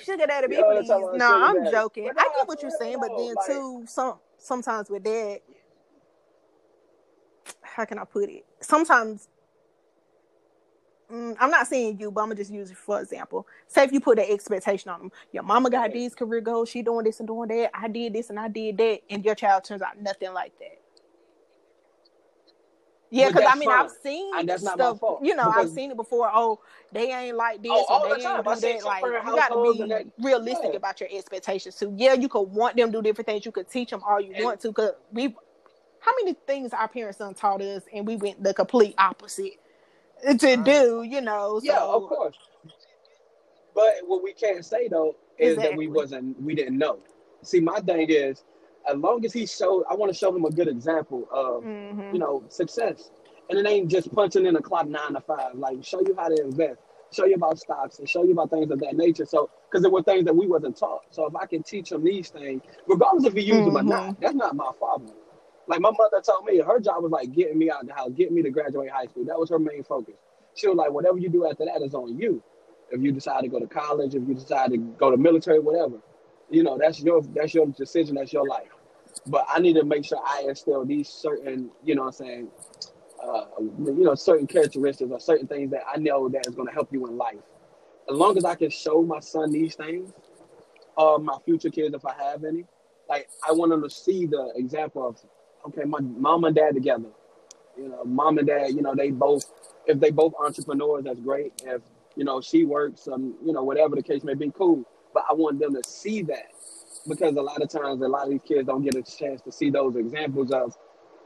sugar 0.05 0.26
daddy 0.26 0.48
me, 0.48 0.56
Yo, 0.56 0.62
please. 0.76 0.88
No, 0.88 1.34
I'm 1.34 1.56
daddy. 1.56 1.70
joking. 1.70 2.10
I 2.10 2.28
get 2.36 2.46
what 2.46 2.62
you're 2.62 2.70
saying, 2.70 2.98
but 3.01 3.10
then 3.16 3.34
too, 3.46 3.84
some 3.86 4.18
sometimes 4.38 4.90
with 4.90 5.02
that, 5.05 5.40
how 7.62 7.84
can 7.84 7.98
I 7.98 8.05
put 8.05 8.28
it? 8.28 8.44
Sometimes. 8.60 9.28
Mm, 11.12 11.36
I'm 11.40 11.51
not 11.51 11.66
saying 11.66 11.98
you, 12.01 12.10
but 12.10 12.22
I'm 12.22 12.28
gonna 12.28 12.36
just 12.36 12.52
use 12.52 12.70
it 12.70 12.76
for 12.76 13.01
example. 13.01 13.47
Say 13.66 13.85
if 13.85 13.93
you 13.93 14.01
put 14.01 14.18
an 14.18 14.26
expectation 14.28 14.90
on 14.90 15.01
them, 15.01 15.12
your 15.32 15.43
mama 15.43 15.70
got 15.70 15.93
these 15.93 16.14
career 16.14 16.40
goals, 16.40 16.68
she 16.68 16.82
doing 16.82 17.05
this 17.05 17.20
and 17.20 17.26
doing 17.28 17.48
that. 17.48 17.70
I 17.74 17.89
did 17.89 18.12
this 18.12 18.31
and 18.31 18.39
I 18.39 18.48
did 18.48 18.76
that, 18.78 19.01
and 19.10 19.24
your 19.24 19.35
child 19.35 19.64
turns 19.64 19.82
out 19.82 20.01
nothing 20.01 20.32
like 20.32 20.52
that. 20.60 20.78
Yeah, 23.10 23.28
because 23.28 23.44
I 23.48 23.55
mean, 23.55 23.68
fine. 23.68 23.85
I've 23.85 23.93
seen 24.02 24.32
And 24.36 24.48
that's 24.48 24.62
not 24.64 24.76
my 24.76 24.85
stuff. 24.86 24.98
fault, 24.98 25.20
You 25.24 25.36
know, 25.36 25.52
I've 25.55 25.70
seen 25.70 25.93
it 25.93 25.97
before. 25.97 26.31
Oh, 26.35 26.59
they 26.90 27.12
ain't 27.12 27.36
like 27.36 27.62
this, 27.62 27.70
Oh, 27.72 27.85
all 27.89 28.09
the 28.09 28.16
they 28.16 28.22
time. 28.22 28.36
ain't 28.39 28.44
do 28.44 28.60
that. 28.60 28.85
Like, 28.85 29.05
you 29.05 29.36
got 29.36 29.48
to 29.51 30.05
be 30.16 30.24
realistic 30.24 30.70
yeah. 30.72 30.76
about 30.76 31.01
your 31.01 31.09
expectations 31.12 31.76
too. 31.76 31.94
Yeah, 31.97 32.14
you 32.14 32.28
could 32.28 32.40
want 32.43 32.76
them 32.76 32.90
to 32.90 32.98
do 32.98 33.02
different 33.02 33.26
things. 33.28 33.47
You 33.47 33.52
could 33.52 33.70
teach 33.70 33.90
them 33.90 34.02
all 34.05 34.20
you 34.20 34.32
And- 34.35 34.44
want 34.44 34.60
to. 34.62 34.72
Cause 34.72 34.93
we, 35.12 35.35
how 36.01 36.12
many 36.22 36.35
things 36.47 36.72
our 36.72 36.89
parents 36.89 37.18
done 37.18 37.35
taught 37.35 37.62
us, 37.62 37.85
and 37.94 38.05
we 38.05 38.16
went 38.16 38.43
the 38.43 38.52
complete 38.52 38.94
opposite 38.98 39.55
to 40.32 40.56
do. 40.56 41.02
You 41.09 41.20
know, 41.20 41.60
so 41.60 41.66
Yeah, 41.66 41.80
of 41.80 42.05
course. 42.09 42.36
But 43.74 43.94
what 44.06 44.22
we 44.22 44.32
can't 44.32 44.64
say 44.64 44.88
though 44.88 45.16
is 45.38 45.56
that 45.56 45.74
we 45.74 45.88
wasn't 45.88 46.40
we 46.42 46.55
didn't 46.55 46.78
know. 46.78 46.98
See, 47.42 47.60
my 47.60 47.80
thing 47.80 48.06
is, 48.10 48.44
as 48.88 48.96
long 48.96 49.24
as 49.24 49.32
he 49.32 49.46
showed, 49.46 49.84
I 49.90 49.94
want 49.94 50.12
to 50.12 50.18
show 50.18 50.34
him 50.34 50.44
a 50.44 50.51
good 50.51 50.68
example 50.68 51.28
of 51.32 51.64
Mhm. 51.64 52.12
you 52.12 52.18
know 52.18 52.44
success, 52.48 53.10
and 53.51 53.59
it 53.59 53.66
ain't 53.66 53.88
just 53.90 54.12
punching 54.14 54.46
in 54.46 54.56
a 54.56 54.62
clock 54.62 54.86
nine 54.88 55.14
to 55.14 55.20
five. 55.20 55.55
Like 55.55 55.84
show 55.84 56.01
you 56.01 56.14
how 56.16 56.28
to 56.28 56.42
invest, 56.42 56.80
show 57.12 57.24
you 57.24 57.34
about 57.34 57.59
stocks, 57.59 57.98
and 57.98 58.09
show 58.09 58.24
you 58.24 58.32
about 58.32 58.51
things 58.51 58.70
of 58.70 58.80
that 58.80 58.96
nature. 58.96 59.24
So, 59.26 59.51
because 59.68 59.82
there 59.82 59.90
were 59.90 60.02
things 60.02 60.24
that 60.26 60.36
we 60.36 60.46
wasn't 60.46 60.76
taught. 60.76 61.02
So 61.10 61.26
if 61.26 61.34
I 61.36 61.46
can 61.46 61.62
teach 61.62 61.92
him 61.92 62.05
these 62.05 62.30
things, 62.30 62.62
regardless 62.86 63.24
if 63.24 63.34
he 63.34 63.42
use 63.42 63.64
them 63.64 63.76
or 63.76 63.82
not, 63.82 64.20
that's 64.20 64.34
not 64.34 64.55
my 64.56 64.70
problem. 64.78 65.12
Like 65.66 65.81
my 65.81 65.91
mother 65.91 66.20
told 66.20 66.45
me, 66.45 66.59
her 66.59 66.81
job 66.81 67.03
was 67.03 67.12
like 67.12 67.32
getting 67.32 67.59
me 67.59 67.70
out 67.70 67.82
of 67.82 67.89
the 67.89 67.95
house, 67.95 68.11
getting 68.16 68.35
me 68.35 68.43
to 68.43 68.51
graduate 68.51 68.91
high 68.91 69.07
school. 69.07 69.24
That 69.24 69.39
was 69.39 69.51
her 69.51 69.59
main 69.59 69.82
focus. 69.82 70.15
She 70.55 70.69
was 70.69 70.77
like, 70.77 70.91
whatever 70.91 71.19
you 71.19 71.28
do 71.28 71.49
after 71.49 71.65
that 71.65 71.82
is 71.82 71.95
on 71.95 72.19
you. 72.19 72.43
If 72.91 73.03
you 73.03 73.12
decide 73.12 73.43
to 73.43 73.49
go 73.49 73.59
to 73.59 73.66
college, 73.66 74.15
if 74.15 74.28
you 74.28 74.35
decide 74.35 74.70
to 74.70 74.77
go 74.77 75.11
to 75.11 75.16
military, 75.16 75.59
whatever, 75.59 75.97
you 76.51 76.62
know, 76.62 76.78
that's 76.78 77.01
your 77.01 77.23
that's 77.23 77.55
your 77.55 77.66
decision, 77.66 78.15
that's 78.16 78.32
your 78.32 78.47
life. 78.47 78.69
But 79.27 79.47
I 79.49 79.59
need 79.59 79.74
to 79.74 79.85
make 79.85 80.05
sure 80.05 80.19
I 80.24 80.45
instill 80.47 80.85
these 80.85 81.09
certain, 81.09 81.70
you 81.82 81.95
know, 81.95 82.03
what 82.03 82.09
I'm 82.09 82.27
saying, 82.27 82.49
uh, 83.23 83.45
you 83.59 84.05
know, 84.05 84.15
certain 84.15 84.47
characteristics 84.47 85.11
or 85.11 85.19
certain 85.19 85.47
things 85.47 85.70
that 85.70 85.82
I 85.93 85.99
know 85.99 86.28
that 86.28 86.47
is 86.47 86.55
going 86.55 86.69
to 86.69 86.74
help 86.74 86.93
you 86.93 87.07
in 87.07 87.16
life. 87.16 87.41
As 88.11 88.16
long 88.16 88.36
as 88.36 88.45
I 88.45 88.55
can 88.55 88.70
show 88.70 89.03
my 89.03 89.20
son 89.20 89.51
these 89.51 89.74
things, 89.74 90.12
or 90.97 91.19
my 91.19 91.36
future 91.45 91.70
kids, 91.70 91.95
if 91.95 92.05
I 92.05 92.15
have 92.23 92.45
any, 92.45 92.65
like 93.09 93.28
I 93.49 93.53
want 93.53 93.70
them 93.70 93.82
to 93.82 93.91
see 93.91 94.27
the 94.27 94.53
example 94.57 95.09
of, 95.09 95.16
okay, 95.66 95.85
my 95.85 96.01
mom 96.01 96.45
and 96.45 96.55
dad 96.55 96.74
together. 96.74 97.09
You 97.77 97.89
know, 97.89 98.05
mom 98.05 98.39
and 98.39 98.47
dad, 98.47 98.69
you 98.70 98.82
know, 98.82 98.95
they 98.95 99.11
both, 99.11 99.45
if 99.86 99.99
they 100.01 100.11
both 100.11 100.35
entrepreneurs, 100.39 101.05
that's 101.05 101.20
great. 101.20 101.53
If 101.65 101.82
you 102.16 102.24
know 102.24 102.41
she 102.41 102.65
works, 102.65 103.09
um, 103.09 103.35
you 103.45 103.53
know, 103.53 103.65
whatever 103.65 103.97
the 103.97 104.03
case 104.03 104.24
may 104.24 104.35
be, 104.35 104.53
cool. 104.57 104.85
But 105.12 105.24
I 105.28 105.35
want 105.35 105.59
them 105.59 105.74
to 105.74 105.89
see 105.89 106.23
that 106.23 106.53
because 107.09 107.36
a 107.36 107.43
lot 107.43 107.62
of 107.62 107.69
times, 107.69 108.03
a 108.03 108.09
lot 108.09 108.24
of 108.24 108.31
these 108.31 108.43
kids 108.43 108.66
don't 108.66 108.82
get 108.82 108.95
a 108.95 109.03
chance 109.03 109.43
to 109.43 109.53
see 109.53 109.70
those 109.70 109.97
examples 109.97 110.51
of 110.53 110.77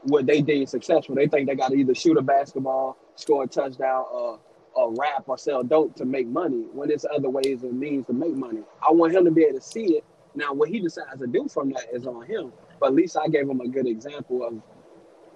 what 0.03 0.25
they 0.25 0.41
deem 0.41 0.65
successful. 0.65 1.15
They 1.15 1.27
think 1.27 1.47
they 1.47 1.55
got 1.55 1.69
to 1.69 1.75
either 1.75 1.95
shoot 1.95 2.17
a 2.17 2.21
basketball, 2.21 2.97
score 3.15 3.43
a 3.43 3.47
touchdown, 3.47 4.05
or 4.11 4.39
or 4.73 4.93
rap 4.95 5.23
or 5.27 5.37
sell 5.37 5.63
dope 5.63 5.95
to 5.97 6.05
make 6.05 6.27
money. 6.27 6.65
When 6.73 6.89
there's 6.89 7.05
other 7.13 7.29
ways 7.29 7.63
and 7.63 7.79
means 7.79 8.07
to 8.07 8.13
make 8.13 8.33
money. 8.33 8.61
I 8.87 8.91
want 8.91 9.13
him 9.13 9.25
to 9.25 9.31
be 9.31 9.43
able 9.43 9.59
to 9.59 9.65
see 9.65 9.97
it. 9.97 10.05
Now, 10.35 10.53
what 10.53 10.69
he 10.69 10.79
decides 10.79 11.19
to 11.19 11.27
do 11.27 11.47
from 11.47 11.71
that 11.71 11.85
is 11.93 12.07
on 12.07 12.25
him. 12.25 12.53
But 12.79 12.87
at 12.87 12.95
least 12.95 13.17
I 13.17 13.27
gave 13.27 13.49
him 13.49 13.61
a 13.61 13.67
good 13.67 13.87
example 13.87 14.43
of 14.45 14.53
a 14.55 14.61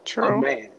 True. 0.06 0.42
man. 0.42 0.70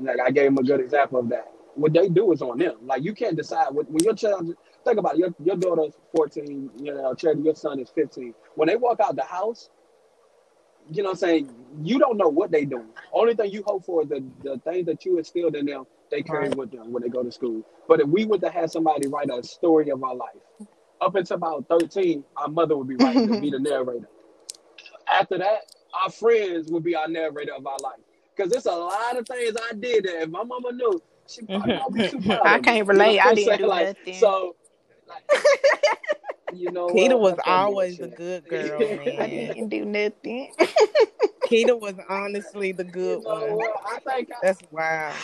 Like 0.00 0.20
I 0.24 0.30
gave 0.30 0.46
him 0.46 0.58
a 0.58 0.62
good 0.62 0.80
example 0.80 1.18
of 1.20 1.28
that. 1.30 1.52
What 1.74 1.92
they 1.92 2.08
do 2.08 2.32
is 2.32 2.42
on 2.42 2.58
them. 2.58 2.76
Like 2.82 3.02
you 3.02 3.14
can't 3.14 3.36
decide 3.36 3.68
what, 3.70 3.90
when 3.90 4.04
your 4.04 4.14
child. 4.14 4.54
Think 4.84 4.98
about 4.98 5.14
it. 5.14 5.18
Your 5.20 5.34
your 5.42 5.56
daughter's 5.56 5.94
fourteen. 6.14 6.70
You 6.82 6.94
know, 6.94 7.14
Charity, 7.14 7.42
your 7.42 7.54
son 7.54 7.78
is 7.80 7.90
fifteen. 7.90 8.34
When 8.56 8.68
they 8.68 8.76
walk 8.76 9.00
out 9.00 9.16
the 9.16 9.24
house, 9.24 9.70
you 10.90 11.02
know 11.02 11.10
what 11.10 11.14
I'm 11.14 11.18
saying? 11.18 11.54
You 11.82 11.98
don't 11.98 12.16
know 12.16 12.28
what 12.28 12.50
they 12.50 12.64
doing. 12.64 12.88
Only 13.12 13.34
thing 13.34 13.50
you 13.52 13.62
hope 13.66 13.84
for 13.84 14.02
is 14.02 14.08
the, 14.08 14.24
the 14.42 14.58
things 14.64 14.86
that 14.86 15.04
you 15.04 15.18
instilled 15.18 15.54
in 15.56 15.66
them, 15.66 15.86
they 16.10 16.22
carry 16.22 16.48
Right. 16.48 16.56
with 16.56 16.72
them 16.72 16.92
when 16.92 17.02
they 17.02 17.08
go 17.08 17.22
to 17.22 17.30
school. 17.32 17.62
But 17.88 18.00
if 18.00 18.08
we 18.08 18.24
were 18.26 18.38
to 18.38 18.50
have 18.50 18.70
somebody 18.70 19.08
write 19.08 19.30
a 19.32 19.42
story 19.42 19.90
of 19.90 20.02
our 20.02 20.14
life, 20.16 20.36
up 21.00 21.14
until 21.14 21.36
about 21.36 21.66
13, 21.68 22.24
our 22.36 22.48
mother 22.48 22.76
would 22.76 22.88
be 22.88 22.96
writing 22.96 23.28
to 23.28 23.40
be 23.40 23.50
the 23.50 23.58
narrator. 23.60 24.08
After 25.12 25.38
that, 25.38 25.60
our 26.02 26.10
friends 26.10 26.70
would 26.70 26.84
be 26.84 26.94
our 26.94 27.08
narrator 27.08 27.54
of 27.54 27.66
our 27.66 27.78
life. 27.78 28.00
Because 28.34 28.50
there's 28.50 28.66
a 28.66 28.72
lot 28.72 29.18
of 29.18 29.26
things 29.26 29.56
I 29.70 29.74
did 29.74 30.04
that 30.04 30.22
if 30.22 30.30
my 30.30 30.42
mama 30.44 30.72
knew, 30.72 31.00
she 31.26 31.42
probably 31.52 31.72
not 31.74 31.92
be 31.92 32.02
too 32.02 32.20
proud 32.22 32.52
I 32.52 32.58
of 32.58 32.64
me. 32.64 32.70
can't 32.70 32.86
You 32.90 33.00
know 33.00 33.12
relate. 33.12 33.20
I 33.20 33.34
didn't 33.34 33.58
do 33.58 33.68
Like, 33.68 33.88
nothing. 33.88 34.10
So, 34.10 34.56
like, 35.08 35.24
you 36.50 36.70
know 36.70 36.88
Keita 36.88 37.18
what? 37.18 37.18
was 37.18 37.38
always 37.46 37.98
the 37.98 38.08
good 38.08 38.48
girl, 38.48 39.00
I 39.16 39.26
didn't 39.28 39.68
do 39.68 39.84
nothing. 39.84 40.52
Keita 41.44 41.78
was 41.78 41.94
honestly 42.08 42.72
the 42.72 42.84
You 43.02 43.18
good 43.18 43.22
know 43.22 43.24
one. 43.24 43.56
what? 43.56 43.76
I 43.86 43.98
think 44.00 44.30
I, 44.32 44.36
That's 44.40 44.62
wild. 44.70 45.22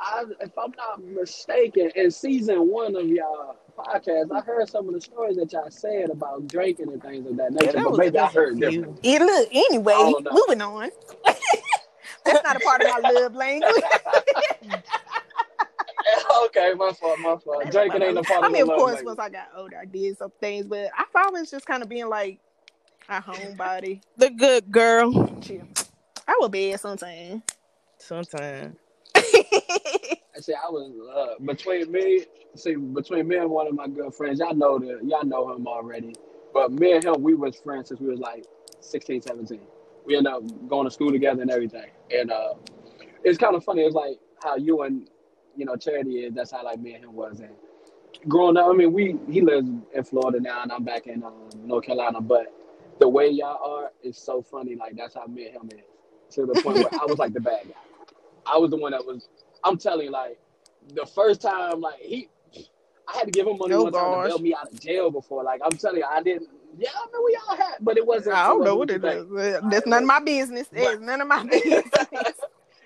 I, 0.00 0.24
if 0.40 0.56
I'm 0.58 0.72
not 0.76 1.02
mistaken, 1.04 1.90
in 1.94 2.10
season 2.10 2.68
one 2.68 2.96
of 2.96 3.06
y'all 3.06 3.56
podcast, 3.82 4.32
I 4.32 4.40
heard 4.40 4.68
some 4.68 4.88
of 4.88 4.94
the 4.94 5.00
stories 5.00 5.36
that 5.36 5.52
y'all 5.52 5.70
said 5.70 6.10
about 6.10 6.46
drinking 6.48 6.88
and 6.92 7.02
things 7.02 7.26
of 7.26 7.36
that 7.36 7.52
Yeah, 7.52 7.58
nature. 7.66 7.72
that 7.72 7.84
but 7.84 7.96
maybe 7.96 8.18
I 8.18 8.26
heard 8.28 8.56
few. 8.56 8.70
different. 8.70 9.00
It 9.02 9.20
look 9.22 9.48
anyway. 9.52 9.92
I 9.94 10.10
don't 10.10 10.24
know. 10.24 10.30
Moving 10.32 10.62
on. 10.62 10.90
That's 12.24 12.42
not 12.44 12.56
a 12.56 12.60
part 12.60 12.82
of 12.82 12.88
my 12.88 13.10
love 13.10 13.34
language. 13.34 13.72
okay, 16.44 16.72
my 16.76 16.92
fault, 16.92 17.18
my 17.20 17.36
fault. 17.36 17.70
Drinking 17.70 18.02
ain't 18.02 18.18
a 18.18 18.22
part 18.22 18.44
I 18.44 18.46
of 18.46 18.52
mean, 18.52 18.62
of 18.62 18.68
course, 18.68 18.96
language. 18.96 19.16
once 19.18 19.18
I 19.18 19.28
got 19.30 19.48
older, 19.56 19.78
I 19.78 19.84
did 19.86 20.16
some 20.18 20.30
things, 20.40 20.66
but 20.66 20.90
I've 20.98 21.06
always 21.26 21.50
just 21.50 21.66
kind 21.66 21.82
of 21.82 21.88
being 21.88 22.08
like 22.08 22.38
a 23.08 23.20
homebody. 23.20 24.00
The 24.16 24.30
good 24.30 24.70
girl. 24.70 25.12
Chill. 25.40 25.62
I 26.28 26.36
will 26.38 26.48
bed 26.48 26.78
sometimes. 26.80 27.42
Sometimes. 27.98 28.76
See, 30.40 30.54
I 30.54 30.70
was 30.70 30.92
uh, 31.14 31.44
between 31.44 31.92
me. 31.92 32.24
See, 32.56 32.74
between 32.74 33.28
me 33.28 33.36
and 33.36 33.50
one 33.50 33.66
of 33.66 33.74
my 33.74 33.88
good 33.88 34.14
friends, 34.14 34.40
y'all 34.40 34.54
know 34.54 34.78
the, 34.78 34.98
y'all 35.04 35.24
know 35.24 35.54
him 35.54 35.66
already. 35.66 36.14
But 36.52 36.72
me 36.72 36.92
and 36.92 37.04
him, 37.04 37.22
we 37.22 37.34
was 37.34 37.56
friends 37.56 37.88
since 37.88 38.00
we 38.00 38.08
was 38.08 38.18
like 38.18 38.44
16, 38.80 39.22
17. 39.22 39.60
We 40.04 40.16
ended 40.16 40.32
up 40.32 40.42
going 40.68 40.86
to 40.86 40.90
school 40.90 41.10
together 41.10 41.42
and 41.42 41.50
everything. 41.50 41.90
And 42.10 42.32
uh, 42.32 42.54
it's 43.22 43.38
kind 43.38 43.54
of 43.54 43.64
funny. 43.64 43.82
It's 43.82 43.94
like 43.94 44.18
how 44.42 44.56
you 44.56 44.82
and 44.82 45.08
you 45.56 45.64
know 45.64 45.76
Charity 45.76 46.24
is. 46.24 46.34
That's 46.34 46.50
how 46.50 46.64
like 46.64 46.80
me 46.80 46.94
and 46.94 47.04
him 47.04 47.14
was. 47.14 47.40
And 47.40 47.50
growing 48.28 48.56
up, 48.56 48.66
I 48.68 48.72
mean, 48.72 48.92
we 48.92 49.16
he 49.30 49.40
lives 49.40 49.68
in 49.94 50.04
Florida 50.04 50.40
now, 50.40 50.62
and 50.62 50.72
I'm 50.72 50.84
back 50.84 51.06
in 51.06 51.22
um, 51.22 51.50
North 51.64 51.84
Carolina. 51.84 52.20
But 52.20 52.52
the 52.98 53.08
way 53.08 53.28
y'all 53.28 53.62
are 53.62 53.92
is 54.02 54.16
so 54.16 54.42
funny. 54.42 54.74
Like 54.74 54.96
that's 54.96 55.14
how 55.14 55.26
me 55.26 55.46
and 55.46 55.56
him 55.56 55.78
is. 55.78 55.84
To 56.34 56.46
the 56.46 56.60
point 56.62 56.78
where 56.78 57.00
I 57.00 57.04
was 57.06 57.18
like 57.18 57.32
the 57.32 57.40
bad 57.40 57.64
guy. 57.64 57.74
I 58.46 58.56
was 58.58 58.70
the 58.70 58.76
one 58.76 58.92
that 58.92 59.04
was. 59.04 59.28
I'm 59.64 59.78
telling 59.78 60.06
you, 60.06 60.12
like 60.12 60.38
the 60.94 61.06
first 61.06 61.40
time, 61.40 61.80
like 61.80 61.98
he, 62.00 62.28
I 63.08 63.18
had 63.18 63.24
to 63.24 63.30
give 63.30 63.46
him 63.46 63.58
money 63.58 63.74
Oh, 63.74 63.84
one 63.84 63.92
time 63.92 64.12
to 64.12 64.18
bail 64.28 64.38
me 64.38 64.54
out 64.54 64.72
of 64.72 64.80
jail 64.80 65.10
before. 65.10 65.42
Like 65.44 65.60
I'm 65.64 65.72
telling 65.76 65.98
you, 65.98 66.06
I 66.10 66.22
didn't. 66.22 66.48
Yeah, 66.78 66.90
I 66.94 67.06
mean 67.12 67.24
we 67.24 67.38
all 67.48 67.56
had, 67.56 67.76
but 67.80 67.96
it 67.96 68.06
wasn't. 68.06 68.36
I 68.36 68.48
don't 68.48 68.64
know 68.64 68.76
what 68.76 68.90
it 68.90 69.04
is. 69.04 69.26
That's 69.70 69.86
none 69.86 70.02
of 70.02 70.06
my 70.08 70.20
business. 70.20 70.68
It's 70.72 71.00
none 71.00 71.20
of 71.20 71.28
my 71.28 71.44
business. 71.44 71.84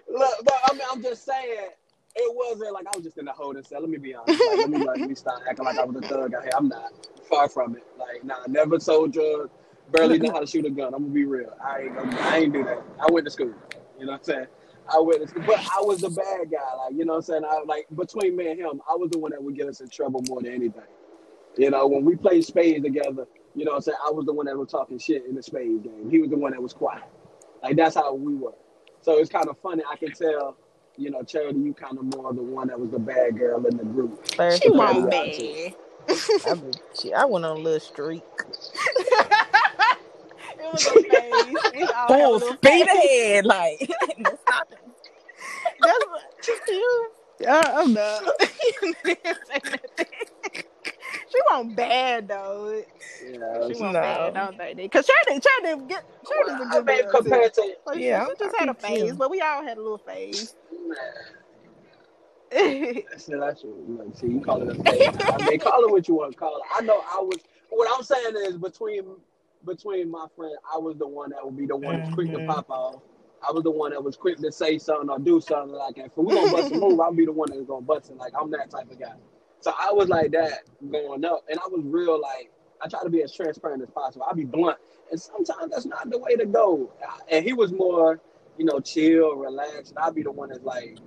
Look, 0.08 0.34
but 0.44 0.54
I 0.64 0.72
mean, 0.72 0.82
I'm 0.92 1.02
just 1.02 1.24
saying, 1.24 1.70
it 2.16 2.36
wasn't 2.36 2.72
like 2.72 2.86
I 2.86 2.96
was 2.96 3.04
just 3.04 3.18
in 3.18 3.24
the 3.24 3.32
holding 3.32 3.64
cell. 3.64 3.80
Let 3.80 3.90
me 3.90 3.98
be 3.98 4.14
honest. 4.14 4.44
Like, 4.46 4.60
let 4.60 4.70
me 4.70 4.78
like, 4.78 5.00
let 5.00 5.08
me 5.08 5.14
stop 5.14 5.40
acting 5.48 5.64
like 5.64 5.78
I 5.78 5.84
was 5.84 5.96
a 5.96 6.02
thug 6.02 6.34
out 6.34 6.42
here. 6.42 6.52
I'm 6.56 6.68
not. 6.68 6.92
Far 7.28 7.48
from 7.48 7.76
it. 7.76 7.84
Like, 7.98 8.24
nah, 8.24 8.36
never 8.48 8.78
sold 8.78 9.12
drugs. 9.12 9.50
Barely 9.90 10.18
know 10.18 10.32
how 10.32 10.40
to 10.40 10.46
shoot 10.46 10.64
a 10.66 10.70
gun. 10.70 10.94
I'm 10.94 11.02
gonna 11.02 11.14
be 11.14 11.24
real. 11.24 11.52
I 11.64 11.82
ain't. 11.82 11.98
I 11.98 12.38
ain't 12.38 12.52
do 12.52 12.64
that. 12.64 12.82
I 13.00 13.10
went 13.12 13.26
to 13.26 13.30
school. 13.30 13.52
You 13.98 14.06
know 14.06 14.12
what 14.12 14.18
I'm 14.18 14.24
saying? 14.24 14.46
I 14.92 14.98
went 15.00 15.22
to 15.22 15.28
school, 15.28 15.44
but 15.46 15.58
I 15.58 15.80
was 15.80 16.00
the 16.00 16.10
bad 16.10 16.50
guy. 16.50 16.74
Like, 16.84 16.94
you 16.94 17.04
know 17.04 17.14
what 17.14 17.18
I'm 17.18 17.22
saying? 17.22 17.44
I 17.48 17.62
like 17.64 17.86
between 17.94 18.36
me 18.36 18.50
and 18.50 18.58
him, 18.60 18.80
I 18.90 18.94
was 18.94 19.10
the 19.10 19.18
one 19.18 19.30
that 19.32 19.42
would 19.42 19.56
get 19.56 19.68
us 19.68 19.80
in 19.80 19.88
trouble 19.88 20.22
more 20.28 20.42
than 20.42 20.52
anything. 20.52 20.82
You 21.56 21.70
know, 21.70 21.86
when 21.86 22.04
we 22.04 22.16
played 22.16 22.44
spades 22.44 22.82
together, 22.82 23.26
you 23.54 23.64
know 23.64 23.72
what 23.72 23.76
I'm 23.76 23.82
saying? 23.82 23.98
I 24.06 24.10
was 24.10 24.26
the 24.26 24.32
one 24.32 24.46
that 24.46 24.56
was 24.56 24.70
talking 24.70 24.98
shit 24.98 25.24
in 25.26 25.34
the 25.34 25.42
spades 25.42 25.82
game. 25.84 26.10
He 26.10 26.18
was 26.18 26.30
the 26.30 26.36
one 26.36 26.52
that 26.52 26.62
was 26.62 26.72
quiet. 26.72 27.04
Like 27.62 27.76
that's 27.76 27.94
how 27.94 28.12
we 28.14 28.34
were. 28.34 28.54
So 29.00 29.18
it's 29.18 29.30
kind 29.30 29.48
of 29.48 29.56
funny. 29.62 29.82
I 29.90 29.96
can 29.96 30.12
tell, 30.12 30.56
you 30.96 31.10
know, 31.10 31.22
Charity, 31.22 31.60
you 31.60 31.74
kind 31.74 31.98
of 31.98 32.04
more 32.16 32.32
the 32.32 32.42
one 32.42 32.68
that 32.68 32.78
was 32.78 32.90
the 32.90 32.98
bad 32.98 33.38
girl 33.38 33.64
in 33.66 33.76
the 33.76 33.84
group. 33.84 34.24
She 34.60 34.68
of 34.68 34.74
won't 34.74 34.96
all, 34.96 35.06
bad. 35.06 35.74
I, 36.46 36.54
be- 36.54 36.72
she- 37.00 37.14
I 37.14 37.24
went 37.24 37.44
on 37.44 37.56
a 37.56 37.60
little 37.60 37.80
streak. 37.80 38.22
It 40.74 40.84
was 40.84 40.86
a 40.86 40.96
phase. 41.08 41.62
All 41.94 42.18
Full 42.18 42.40
speed 42.40 42.86
phase. 42.88 42.88
ahead, 42.88 43.46
like 43.46 43.90
no 44.18 44.36
stopping. 44.36 44.94
That's 45.80 46.04
what 46.06 46.22
you. 46.68 47.10
Uh, 47.46 47.72
I'm 47.76 47.94
not. 47.94 48.24
You 48.82 48.94
didn't 49.04 49.38
say 49.46 49.60
nothing. 49.64 50.12
she 51.28 51.38
wasn't 51.50 51.76
bad 51.76 52.28
though. 52.28 52.82
Yeah. 53.20 53.68
She 53.68 53.74
No. 53.80 54.00
wasn't 54.00 54.00
bad. 54.00 54.36
I 54.36 54.46
don't 54.46 54.56
think 54.58 54.78
that. 54.78 54.92
Cause 54.92 55.06
Charity, 55.06 55.40
Charity, 55.62 55.86
get 55.88 56.04
Charity's 56.26 56.60
a 56.60 56.66
I 56.70 56.80
good 56.80 56.86
mean, 56.86 57.02
girl 57.02 57.16
too. 57.16 57.44
compared 57.44 57.54
to 57.54 57.74
Like, 57.86 58.00
Yeah, 58.00 58.24
she 58.26 58.26
I'm 58.26 58.34
just 58.38 58.56
had 58.58 58.68
a 58.68 58.74
happy 58.74 58.82
phase, 58.82 59.16
too. 59.16 59.16
but 59.16 59.30
we 59.30 59.40
all 59.40 59.64
had 59.64 59.78
a 59.78 59.82
little 59.82 59.98
phase. 59.98 60.54
man, 62.52 63.02
that's 63.10 63.26
that's 63.26 63.64
what 63.64 64.06
look, 64.06 64.16
see, 64.16 64.28
you 64.28 64.40
call 64.40 64.62
it 64.62 64.70
a 64.70 64.76
fake. 64.76 65.14
I 65.32 65.38
mean, 65.40 65.60
call 65.60 65.84
it 65.84 65.90
what 65.90 66.08
you 66.08 66.14
want 66.16 66.32
to 66.32 66.38
call 66.38 66.56
it. 66.56 66.62
I 66.74 66.82
know 66.82 67.02
I 67.12 67.20
was. 67.20 67.40
What 67.70 67.88
I'm 67.96 68.04
saying 68.04 68.34
is 68.46 68.58
between 68.58 69.16
between 69.66 70.10
my 70.10 70.26
friend, 70.36 70.56
I 70.72 70.78
was 70.78 70.96
the 70.98 71.06
one 71.08 71.30
that 71.30 71.44
would 71.44 71.56
be 71.56 71.66
the 71.66 71.76
one 71.76 71.96
that's 71.96 72.10
quick 72.10 72.30
to 72.32 72.38
Mhm. 72.40 72.46
pop 72.46 72.70
off. 72.70 73.02
I 73.46 73.52
was 73.52 73.62
the 73.64 73.70
one 73.70 73.90
that 73.92 74.02
was 74.02 74.16
quick 74.16 74.38
to 74.38 74.52
say 74.52 74.78
something 74.78 75.10
or 75.10 75.18
do 75.18 75.40
something 75.40 75.74
like 75.76 75.96
that. 75.96 76.06
If 76.06 76.16
we 76.16 76.32
gonna 76.32 76.50
bust 76.50 76.70
a 76.72 76.74
move, 76.76 77.00
I'll 77.00 77.12
be 77.12 77.26
the 77.26 77.32
one 77.32 77.50
that's 77.50 77.62
gonna 77.64 77.82
bust 77.82 78.10
it. 78.10 78.16
Like 78.16 78.32
I'm 78.40 78.50
that 78.52 78.70
type 78.70 78.90
of 78.90 78.98
guy. 78.98 79.14
So 79.60 79.72
I 79.78 79.92
was 79.92 80.08
like 80.08 80.32
that 80.32 80.62
going 80.90 81.24
up, 81.24 81.44
and 81.48 81.58
I 81.58 81.68
was 81.68 81.82
real 81.84 82.20
like 82.20 82.50
I 82.80 82.88
try 82.88 83.02
to 83.02 83.10
be 83.10 83.22
as 83.22 83.32
transparent 83.34 83.82
as 83.82 83.90
possible. 83.90 84.26
I'll 84.28 84.34
be 84.34 84.44
blunt, 84.44 84.78
and 85.10 85.20
sometimes 85.20 85.72
that's 85.72 85.86
not 85.86 86.10
the 86.10 86.18
way 86.18 86.36
to 86.36 86.46
go. 86.46 86.90
And 87.30 87.44
he 87.44 87.52
was 87.54 87.72
more, 87.72 88.20
you 88.58 88.64
know, 88.66 88.80
chill, 88.80 89.36
relaxed, 89.36 89.90
and 89.92 89.98
I'll 89.98 90.12
be 90.12 90.22
the 90.22 90.32
one 90.32 90.50
that's 90.50 90.64
like 90.64 90.98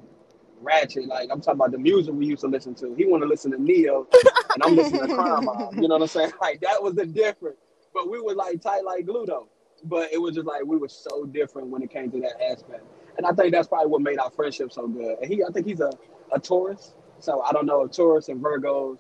ratchet. 0.62 1.08
Like 1.08 1.30
I'm 1.32 1.42
talking 1.42 1.60
about 1.60 1.72
the 1.72 1.78
music 1.80 2.14
we 2.14 2.26
used 2.28 2.42
to 2.42 2.48
listen 2.48 2.76
to. 2.76 2.94
He 2.96 3.06
want 3.06 3.24
to 3.24 3.30
listen 3.30 3.52
to 3.52 3.62
Ne-Yo, 3.62 4.08
and 4.54 4.64
I'm 4.64 4.76
listening 4.76 5.02
to 5.04 5.10
Crime 5.10 5.46
Mob. 5.46 5.76
You 5.80 5.88
know 5.88 5.96
what 5.96 6.04
I'm 6.04 6.08
saying? 6.08 6.34
Like 6.42 6.62
that 6.62 6.82
was 6.82 6.96
the 6.96 7.06
difference. 7.06 7.58
But 7.98 8.12
we 8.12 8.22
were 8.22 8.36
like 8.36 8.62
tight 8.62 8.86
like 8.86 9.08
glue 9.08 9.26
though. 9.28 9.50
But 9.86 10.14
it 10.14 10.20
was 10.22 10.36
just 10.36 10.48
like 10.48 10.64
we 10.66 10.78
were 10.78 10.90
so 10.90 11.26
different 11.26 11.70
when 11.70 11.84
it 11.84 11.92
came 11.92 12.12
to 12.12 12.22
that 12.22 12.42
aspect. 12.44 12.84
And 13.18 13.28
I 13.28 13.34
think 13.34 13.54
that's 13.54 13.68
probably 13.70 13.88
what 13.90 14.04
made 14.04 14.20
our 14.20 14.32
friendship 14.32 14.72
so 14.74 14.88
good. 14.88 15.18
And 15.22 15.32
he, 15.32 15.44
I 15.44 15.52
think 15.52 15.68
he's 15.68 15.82
a, 15.82 15.92
a 16.34 16.40
Taurus. 16.40 16.94
So 17.20 17.42
I 17.42 17.54
don't 17.54 17.68
know 17.68 17.84
if 17.84 17.92
Taurus 17.92 18.30
and 18.30 18.42
Virgos, 18.44 19.00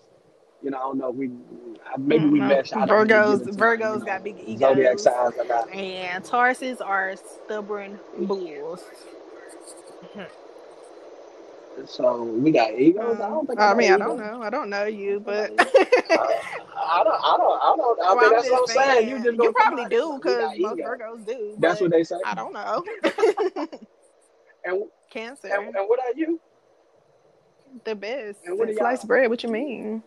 you 0.63 0.71
know, 0.71 0.77
I 0.79 0.81
don't 0.81 0.99
know 0.99 1.09
if 1.11 1.15
we 1.17 1.31
maybe 1.99 2.27
we 2.27 2.41
Mhm. 2.41 2.47
mesh. 2.49 2.73
I 2.73 2.87
Virgos, 2.87 3.45
get 3.45 3.55
Virgos 3.57 3.93
you 3.93 3.99
know, 3.99 4.05
got 4.05 4.23
big 4.25 4.39
egos. 4.47 4.59
Zodiac 4.59 4.99
signs 4.99 5.35
or 5.37 5.45
not. 5.45 5.71
And 5.73 6.23
Tauruses 6.25 6.81
are 6.81 7.15
stubborn 7.17 7.99
bulls. 8.17 8.83
So 11.85 12.23
we 12.23 12.51
got 12.51 12.73
egos. 12.79 13.19
I 13.19 13.29
don't 13.29 13.45
think 13.47 13.59
I 13.59 13.73
mean, 13.73 13.91
I 13.91 13.97
don't 13.97 14.17
know. 14.17 14.41
I 14.41 14.49
don't 14.49 14.69
know 14.69 14.85
you, 14.85 15.19
but 15.19 15.51
I 15.59 15.65
don't, 15.65 15.69
I 16.79 17.03
don't, 17.03 17.61
I 17.61 17.75
don't. 17.77 17.99
I 18.01 18.13
Well, 18.13 18.15
mean, 18.15 18.25
I'm 18.25 18.31
that's 18.31 18.49
what 18.49 18.59
I'm 18.61 18.65
just 18.67 18.73
saying. 18.73 19.09
You 19.09 19.15
just 19.17 19.31
you 19.31 19.37
gonna 19.37 19.53
probably 19.53 19.85
do 19.85 20.17
because 20.21 20.57
most 20.59 20.75
ego. 20.77 20.83
Virgos 20.89 21.25
do. 21.25 21.55
That's 21.59 21.79
what 21.81 21.91
they 21.91 22.03
say. 22.03 22.15
I 22.25 22.33
don't 22.35 22.53
know. 22.53 22.83
And, 24.65 24.83
Cancer, 25.09 25.47
and 25.47 25.73
and 25.75 25.87
what 25.87 25.99
are 25.99 26.11
you? 26.13 26.39
the 27.85 27.95
best. 27.95 28.39
and 28.45 28.57
what 28.57 28.67
are 28.67 28.73
sliced 28.73 29.03
y'all? 29.03 29.07
bread. 29.07 29.29
What 29.29 29.43
you 29.43 29.49
mean? 29.49 30.03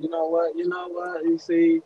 You 0.00 0.08
know 0.10 0.26
what? 0.26 0.56
You 0.56 0.68
know 0.68 0.88
what? 0.88 1.22
You 1.22 1.38
see, 1.38 1.80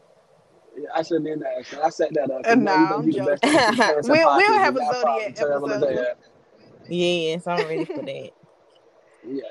I 0.95 1.03
shouldn't 1.03 1.29
end 1.29 1.43
that. 1.43 1.59
Actually. 1.59 1.83
I 1.83 1.91
set 1.91 2.15
that 2.15 2.31
up. 2.31 2.43
Uh, 2.47 2.55
now 2.55 2.77
nah, 2.77 2.81
you 2.81 2.89
gonna 2.89 2.95
I'm 2.95 3.05
be 3.05 3.13
the 3.13 3.25
best 3.27 3.43
joking. 3.43 3.59
thing 3.61 3.71
to 3.77 3.83
parents 3.83 4.09
and 4.09 4.17
We'll- 4.19 4.37
we'll 4.37 4.59
have 4.59 4.77
a 4.77 4.81
y'all 4.81 4.93
Zodiac 4.95 5.41
episode. 5.41 6.17
yes, 6.89 7.47
I'm 7.47 7.67
ready 7.67 7.85
for 7.85 8.03
that. 8.03 8.31
Yeah, 9.27 9.43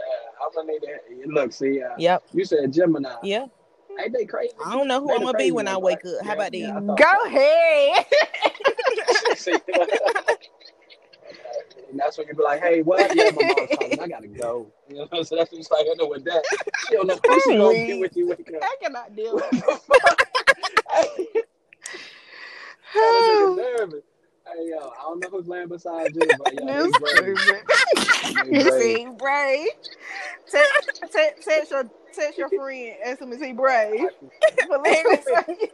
I'm 0.44 0.52
gonna 0.56 0.72
need 0.72 0.82
that. 0.82 1.28
Look, 1.28 1.52
see, 1.54 1.82
uh, 1.82 1.96
Yep. 1.98 2.24
you 2.34 2.46
said 2.46 2.72
Gemini. 2.74 3.14
Yeah. 3.24 3.46
Ain't 4.02 4.14
they 4.14 4.26
crazy? 4.26 4.54
I 4.64 4.76
don't 4.76 4.88
know 4.88 5.02
who 5.02 5.10
They 5.10 5.16
I'm 5.16 5.24
gonna 5.24 5.38
be 5.38 5.52
when 5.52 5.68
I 5.68 5.78
wake 5.78 6.06
right? 6.06 6.20
up. 6.20 6.26
How 6.26 6.34
about 6.34 6.54
yeah, 6.54 6.80
that? 6.80 6.96
Go 6.96 6.96
so. 6.96 7.28
ahead. 7.28 8.06
And 11.90 12.00
that's 12.00 12.18
when 12.18 12.28
you 12.28 12.36
be 12.36 12.44
like, 12.44 12.62
hey, 12.62 12.82
what? 12.82 13.16
Yeah, 13.16 13.30
my 13.32 13.42
mom's 13.42 13.72
calling. 13.76 14.00
I 14.00 14.08
gotta 14.08 14.28
go. 14.28 14.68
You 14.90 15.08
know, 15.12 15.24
so 15.24 15.36
that's 15.36 15.50
just 15.52 15.72
like, 15.72 15.88
I 15.90 15.96
know 15.96 16.08
with 16.08 16.24
that. 16.26 16.44
She 16.88 16.96
don't 16.96 17.08
know 17.08 17.20
who 17.26 17.40
she 17.40 17.56
gonna 17.56 17.70
Weak. 17.70 17.88
get 17.88 18.00
with 18.00 18.16
you 18.16 18.28
wake 18.28 18.52
up. 18.56 18.62
I 18.64 18.76
cannot 18.82 19.16
deal 19.16 19.36
with 19.36 19.44
What 19.44 19.52
the 19.52 19.80
fuck? 19.88 20.20
That 22.94 23.24
nigga 23.26 23.56
nervous. 23.56 24.04
Hey, 24.56 24.70
yo, 24.72 24.78
I 24.78 25.04
don't 25.04 25.20
know 25.22 25.30
who's 25.32 25.48
laying 25.48 25.68
beside 25.68 26.16
you, 26.16 26.34
but 26.38 26.54
yo, 26.54 26.66
This 26.68 26.92
they 26.92 26.92
brave. 27.00 27.38
stupid. 27.38 27.64
They 28.36 28.52
You 28.52 28.62
brave. 28.64 28.72
see, 28.72 29.08
brave. 29.18 29.68
Text, 30.52 30.74
text, 31.12 31.44
text 31.48 31.72
your 31.72 31.92
text 32.14 32.38
your 32.38 32.50
friend. 32.50 32.96
Ask 33.06 33.22
him 33.22 33.32
is 33.34 33.42
he 33.42 33.54
brave. 33.54 34.10
But 34.70 34.82
let 34.84 35.08
me 35.08 35.18
say, 35.24 35.70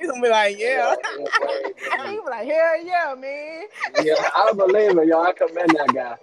He's 0.00 0.10
gonna 0.10 0.22
be 0.22 0.28
like, 0.28 0.56
yeah. 0.58 0.94
yeah, 1.18 1.26
brave, 1.38 1.74
he 2.06 2.20
like, 2.28 2.46
hell 2.46 2.84
yeah, 2.84 3.14
man. 3.18 3.64
Yeah, 4.02 4.14
I 4.34 4.52
believe 4.54 4.98
it, 4.98 5.06
yo. 5.08 5.22
I 5.22 5.32
commend 5.32 5.74
that 5.76 5.92
guy. 5.94 6.16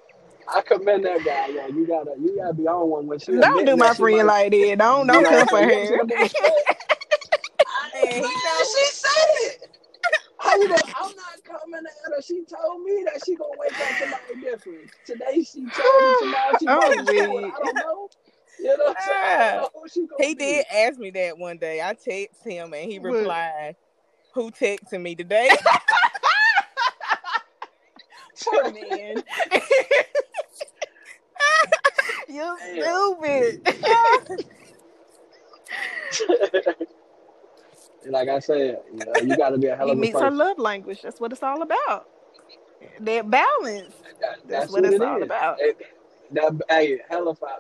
I 0.48 0.62
commend 0.62 1.06
that 1.06 1.24
guy, 1.26 1.48
yo. 1.48 1.68
You 1.68 1.88
gotta, 1.88 2.12
you 2.20 2.38
gotta 2.38 2.54
be 2.54 2.68
on 2.68 2.90
one 2.90 3.08
when 3.08 3.20
she. 3.20 3.32
Don't 3.32 3.44
admitting 3.44 3.66
do 3.66 3.78
my 3.78 3.94
friend 3.94 4.28
like 4.28 4.52
that. 4.52 4.76
Don't 4.80 5.08
don't 5.08 5.24
come 5.26 5.48
for 5.48 5.62
you 5.62 5.70
her. 5.70 5.86
see 5.86 5.96
the 5.96 6.04
nigga 6.04 6.30
say 6.30 6.46
it? 6.46 6.78
I 7.68 7.98
he. 7.98 8.22
She 8.66 8.86
said 8.92 9.10
it. 9.52 9.70
How 10.40 10.56
you 10.58 10.68
gonna? 10.70 10.82
I'm 10.96 11.16
not 11.16 11.31
coming 11.60 11.82
at 11.86 12.14
her. 12.14 12.22
She 12.22 12.44
told 12.46 12.84
me 12.84 13.04
that 13.06 13.22
she 13.26 13.36
gonna 13.36 13.52
wake 13.58 13.74
up 13.74 13.80
somebody 14.00 14.36
different. 14.42 14.90
Today 15.06 15.44
she 15.44 15.66
told 15.66 16.04
me 16.04 16.16
tomorrow 16.20 16.58
she 16.60 16.68
I'm 16.68 16.78
might 16.78 17.06
be 17.08 17.20
I 17.22 17.24
don't 17.58 17.76
know. 17.76 18.10
You 18.60 18.78
know 18.78 18.86
what 18.86 18.90
I'm 18.90 18.96
ah. 18.98 19.06
saying? 19.06 19.24
I 19.24 19.56
know 19.58 19.70
who 19.76 19.88
she 19.90 20.02
gonna 20.08 20.26
He 20.28 20.34
be. 20.36 20.40
did 20.40 20.66
ask 20.72 21.00
me 21.00 21.10
that 21.12 21.38
one 21.38 21.58
day. 21.58 21.82
I 21.82 21.94
text 21.94 22.44
him 22.44 22.74
and 22.74 22.92
he 22.92 23.00
What? 23.00 23.12
replied, 23.14 23.76
"Who 24.34 24.52
texted 24.52 25.02
me 25.02 25.16
today?" 25.16 25.50
Poor 28.44 28.72
man. 28.72 29.24
you 32.28 32.58
stupid. 32.60 33.62
like 38.08 38.30
I 38.30 38.40
said, 38.40 38.80
you, 38.94 39.06
know, 39.06 39.14
you 39.22 39.38
gotta 39.38 39.58
be 39.58 39.68
a 39.68 39.76
hell 39.76 39.92
of 39.92 40.00
a 40.00 40.02
meets 40.02 40.20
her 40.20 40.32
love 40.32 40.60
language. 40.60 41.02
That's 41.04 41.20
what 41.20 41.32
it's 41.32 41.44
all 41.44 41.62
about. 41.62 42.08
That 43.02 43.30
balance. 43.30 43.96
That- 44.22 44.40
That's 44.48 44.70
what 44.70 44.86
it's 44.86 44.96
it 44.96 45.02
all 45.02 45.24
is. 45.24 45.24
about. 45.24 45.60
It- 45.60 45.78
that 46.32 46.54
hey, 46.70 47.00
hell 47.10 47.30
of 47.30 47.42
a 47.44 47.60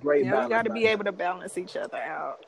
great 0.00 0.24
Yeah, 0.24 0.32
balance. 0.32 0.48
we 0.48 0.50
got 0.50 0.62
to 0.64 0.70
be 0.70 0.86
able 0.86 1.04
to 1.04 1.12
balance 1.12 1.58
each 1.58 1.76
other 1.76 1.98
out. 1.98 2.38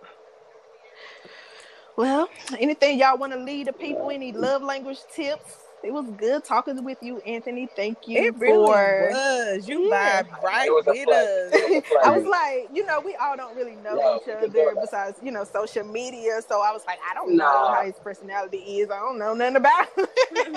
Well, 1.96 2.28
anything 2.58 2.98
y'all 3.00 3.18
want 3.18 3.32
to 3.34 3.38
lead 3.40 3.68
the 3.68 3.74
people? 3.74 4.10
Any 4.10 4.32
love 4.32 4.62
language 4.62 5.00
tips? 5.14 5.63
It 5.84 5.92
was 5.92 6.10
good 6.16 6.44
talking 6.44 6.82
with 6.84 6.98
you, 7.02 7.20
Anthony. 7.20 7.70
Thank 7.76 8.08
you 8.08 8.32
It 8.32 8.34
really 8.38 8.86
for. 8.98 8.98
was. 8.98 9.68
You 9.68 9.80
Yeah. 9.80 9.92
vibe 9.92 10.28
right 10.42 10.68
It 10.68 10.72
was 10.72 10.86
a 10.88 10.94
with 10.94 11.10
us. 11.10 11.54
It 11.56 11.70
was 11.70 11.84
a 11.90 11.96
I 12.02 12.10
was 12.10 12.24
like, 12.24 12.70
you 12.72 12.84
know, 12.86 13.00
we 13.04 13.16
all 13.16 13.36
don't 13.36 13.56
really 13.56 13.76
know 13.76 13.98
Yeah, 13.98 14.04
each 14.04 14.28
we 14.28 14.36
could 14.36 14.52
do 14.52 14.68
other 14.68 14.76
besides, 14.76 15.18
you 15.22 15.32
know, 15.32 15.44
social 15.44 15.84
media. 15.84 16.40
So 16.48 16.60
I 16.62 16.72
was 16.72 16.82
like, 16.86 16.98
I 17.10 17.14
don't 17.14 17.38
know 17.38 17.68
how 17.70 17.84
his 17.84 17.98
personality 18.00 18.58
is. 18.58 18.90
I 18.90 18.98
don't 19.00 19.18
know 19.18 19.34
nothing 19.34 19.56
about 19.56 19.86
him. 19.96 20.06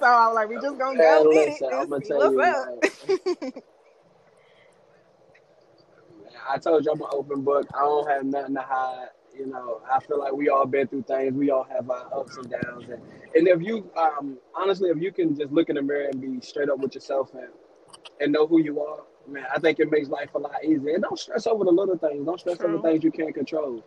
so 0.00 0.06
I 0.06 0.28
was 0.28 0.34
like, 0.34 0.48
we 0.48 0.58
just 0.58 0.78
gonna 0.78 0.98
Man, 0.98 1.22
go 1.22 1.26
with 1.30 1.48
listen, 1.48 1.68
it 1.70 1.72
I'm 1.72 1.88
gonna 1.90 2.02
tell 2.02 2.24
what's 2.24 2.36
you, 2.36 2.42
up. 2.42 2.68
I 6.48 6.58
told 6.58 6.84
you 6.84 6.92
I'm 6.92 7.00
an 7.00 7.08
open 7.12 7.42
book. 7.42 7.66
I 7.74 7.80
don't 7.80 8.08
have 8.10 8.24
nothing 8.24 8.54
to 8.56 8.62
hide. 8.62 9.08
You 9.38 9.46
know, 9.46 9.80
I 9.90 10.00
feel 10.00 10.18
like 10.18 10.32
we 10.32 10.48
all 10.48 10.66
been 10.66 10.88
through 10.88 11.02
things. 11.02 11.32
We 11.32 11.50
all 11.50 11.64
have 11.64 11.88
our 11.90 12.06
ups 12.12 12.36
and 12.38 12.50
downs. 12.50 12.88
And, 12.88 13.00
and 13.36 13.46
if 13.46 13.62
you, 13.62 13.88
um, 13.96 14.36
honestly, 14.54 14.90
if 14.90 15.00
you 15.00 15.12
can 15.12 15.36
just 15.36 15.52
look 15.52 15.68
in 15.68 15.76
the 15.76 15.82
mirror 15.82 16.08
and 16.10 16.20
be 16.20 16.44
straight 16.44 16.68
up 16.68 16.78
with 16.78 16.94
yourself 16.94 17.32
and, 17.34 17.48
and 18.20 18.32
know 18.32 18.46
who 18.48 18.60
you 18.60 18.80
are, 18.80 19.04
man, 19.28 19.44
I 19.54 19.60
think 19.60 19.78
it 19.78 19.90
makes 19.90 20.08
life 20.08 20.34
a 20.34 20.38
lot 20.38 20.64
easier. 20.64 20.94
And 20.94 21.02
don't 21.02 21.18
stress 21.18 21.46
over 21.46 21.64
the 21.64 21.70
little 21.70 21.96
things. 21.96 22.26
Don't 22.26 22.40
stress 22.40 22.60
over 22.60 22.80
things 22.82 23.04
you 23.04 23.12
can't 23.12 23.34
control. 23.34 23.84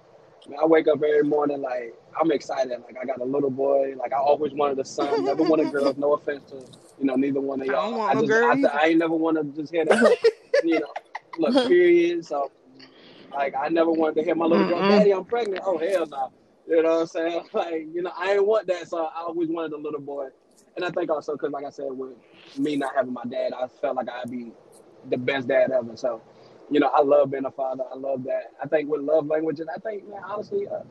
Man, 0.48 0.57
I 0.61 0.65
wake 0.65 0.88
up 0.88 0.95
every 0.95 1.23
morning 1.23 1.61
like 1.61 1.94
I'm 2.19 2.32
excited. 2.32 2.72
Like 2.72 2.95
I 2.99 3.06
got 3.06 3.19
a 3.22 3.26
little 3.26 3.52
boy. 3.52 3.94
Like 3.98 4.14
I 4.14 4.18
always 4.18 4.53
wanted 4.53 4.80
a 4.80 4.86
son. 4.86 5.23
Never 5.26 5.44
wanted 5.44 5.72
girls. 5.72 5.98
No 5.98 6.14
offense 6.14 6.49
to 6.49 6.65
you 6.99 7.06
know 7.06 7.15
neither 7.15 7.40
one 7.41 7.61
of 7.61 7.68
y'all. 7.68 7.91
don't 7.91 7.99
want 7.99 8.11
I 8.11 8.14
no 8.15 8.22
just 8.22 8.32
girl 8.32 8.65
I. 8.68 8.84
I 8.84 8.86
ain't 8.88 8.99
never 8.99 9.14
want 9.14 9.38
to 9.38 9.44
just 9.61 9.72
hear 9.72 9.86
that. 9.86 10.18
you 10.64 10.80
know, 10.80 10.94
look, 11.38 11.53
period. 11.68 12.26
So 12.26 12.52
like 13.33 13.55
I 13.55 13.69
never 13.69 13.91
wanted 13.91 14.15
to 14.15 14.23
hear 14.23 14.35
my 14.35 14.45
little 14.45 14.65
girl, 14.65 14.81
Mm-mm. 14.81 14.87
Daddy, 14.87 15.11
I'm 15.11 15.25
pregnant. 15.25 15.63
Oh 15.65 15.77
hell 15.77 16.05
no. 16.07 16.31
You 16.67 16.83
know 16.83 16.89
what 16.89 17.01
I'm 17.01 17.07
saying? 17.07 17.43
Like, 17.53 17.87
you 17.93 18.01
know, 18.01 18.11
I 18.17 18.33
ain't 18.33 18.45
want 18.45 18.67
that, 18.67 18.87
so 18.87 19.05
I 19.05 19.21
always 19.21 19.49
wanted 19.49 19.73
a 19.73 19.77
little 19.77 19.99
boy. 19.99 20.27
And 20.75 20.85
I 20.85 20.89
think 20.89 21.09
also 21.09 21.33
because 21.33 21.51
like 21.51 21.65
I 21.65 21.69
said, 21.69 21.87
with 21.89 22.13
me 22.57 22.75
not 22.75 22.95
having 22.95 23.13
my 23.13 23.23
dad, 23.29 23.53
I 23.53 23.67
felt 23.67 23.95
like 23.97 24.07
I'd 24.09 24.31
be 24.31 24.51
the 25.09 25.17
best 25.17 25.47
dad 25.47 25.71
ever. 25.71 25.97
So, 25.97 26.21
you 26.69 26.79
know, 26.79 26.87
I 26.87 27.01
love 27.01 27.31
being 27.31 27.45
a 27.45 27.51
father. 27.51 27.83
I 27.91 27.97
love 27.97 28.23
that. 28.23 28.53
I 28.63 28.67
think 28.67 28.89
with 28.89 29.01
love 29.01 29.27
languages, 29.27 29.67
I 29.73 29.79
think, 29.79 30.07
man, 30.07 30.21
honestly, 30.23 30.67
uh, 30.67 30.81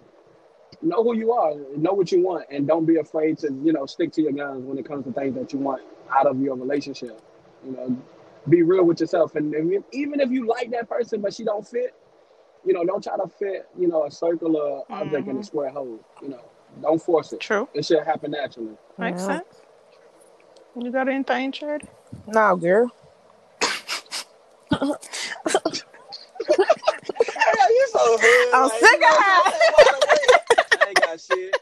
know 0.83 1.03
who 1.03 1.15
you 1.17 1.33
are, 1.33 1.55
know 1.77 1.93
what 1.93 2.13
you 2.13 2.23
want, 2.23 2.47
and 2.51 2.67
don't 2.67 2.87
be 2.87 2.97
afraid 2.97 3.39
to, 3.39 3.49
you 3.65 3.73
know, 3.73 3.87
stick 3.87 4.13
to 4.13 4.23
your 4.23 4.33
guns 4.33 4.65
when 4.65 4.79
it 4.79 4.87
comes 4.87 5.05
to 5.07 5.13
things 5.13 5.35
that 5.37 5.53
you 5.53 5.59
want 5.59 5.83
out 6.11 6.27
of 6.27 6.41
your 6.41 6.57
relationship. 6.57 7.21
You 7.65 7.73
know, 7.73 8.03
be 8.49 8.63
real 8.63 8.85
with 8.85 9.01
yourself, 9.01 9.37
and 9.37 9.55
even 9.93 10.21
if 10.21 10.31
you 10.31 10.47
like 10.47 10.71
that 10.71 10.89
person 10.89 11.21
but 11.21 11.35
she 11.35 11.45
don't 11.45 11.67
fit, 11.67 11.95
you 12.65 12.73
know, 12.73 12.85
don't 12.85 13.03
try 13.03 13.17
to 13.17 13.27
fit, 13.29 13.69
you 13.79 13.89
know, 13.89 14.05
a 14.07 14.11
circular 14.11 14.83
object 14.91 15.29
in 15.29 15.37
a 15.37 15.41
Mhm. 15.41 15.45
square 15.45 15.71
hole. 15.71 15.99
You 16.23 16.29
know, 16.31 16.41
don't 16.83 17.01
force 17.03 17.33
it. 17.33 17.41
True. 17.41 17.69
It 17.75 17.85
should 17.85 18.03
happen 18.05 18.33
naturally. 18.33 18.77
Makes 18.99 19.23
Yeah. 19.23 19.27
sense. 19.27 19.63
You 20.77 20.91
got 20.93 21.09
anything, 21.09 21.53
Charity? 21.53 21.89
No, 22.27 22.57
girl. 22.57 22.91
Hey, 27.35 27.75
you 27.75 27.89
so 27.93 28.19
hood. 28.19 28.55
I'm 28.55 28.69
like, 28.69 28.81
sick 28.81 28.95
of 28.95 29.01
what 29.01 29.25
I'm 29.27 29.43
her. 29.45 29.51
saying? 29.51 29.73
By 29.73 29.93
the 29.93 30.07
way, 30.07 30.23
I 30.81 30.89
ain't 30.91 31.01
got 31.01 31.21
shit. 31.21 31.55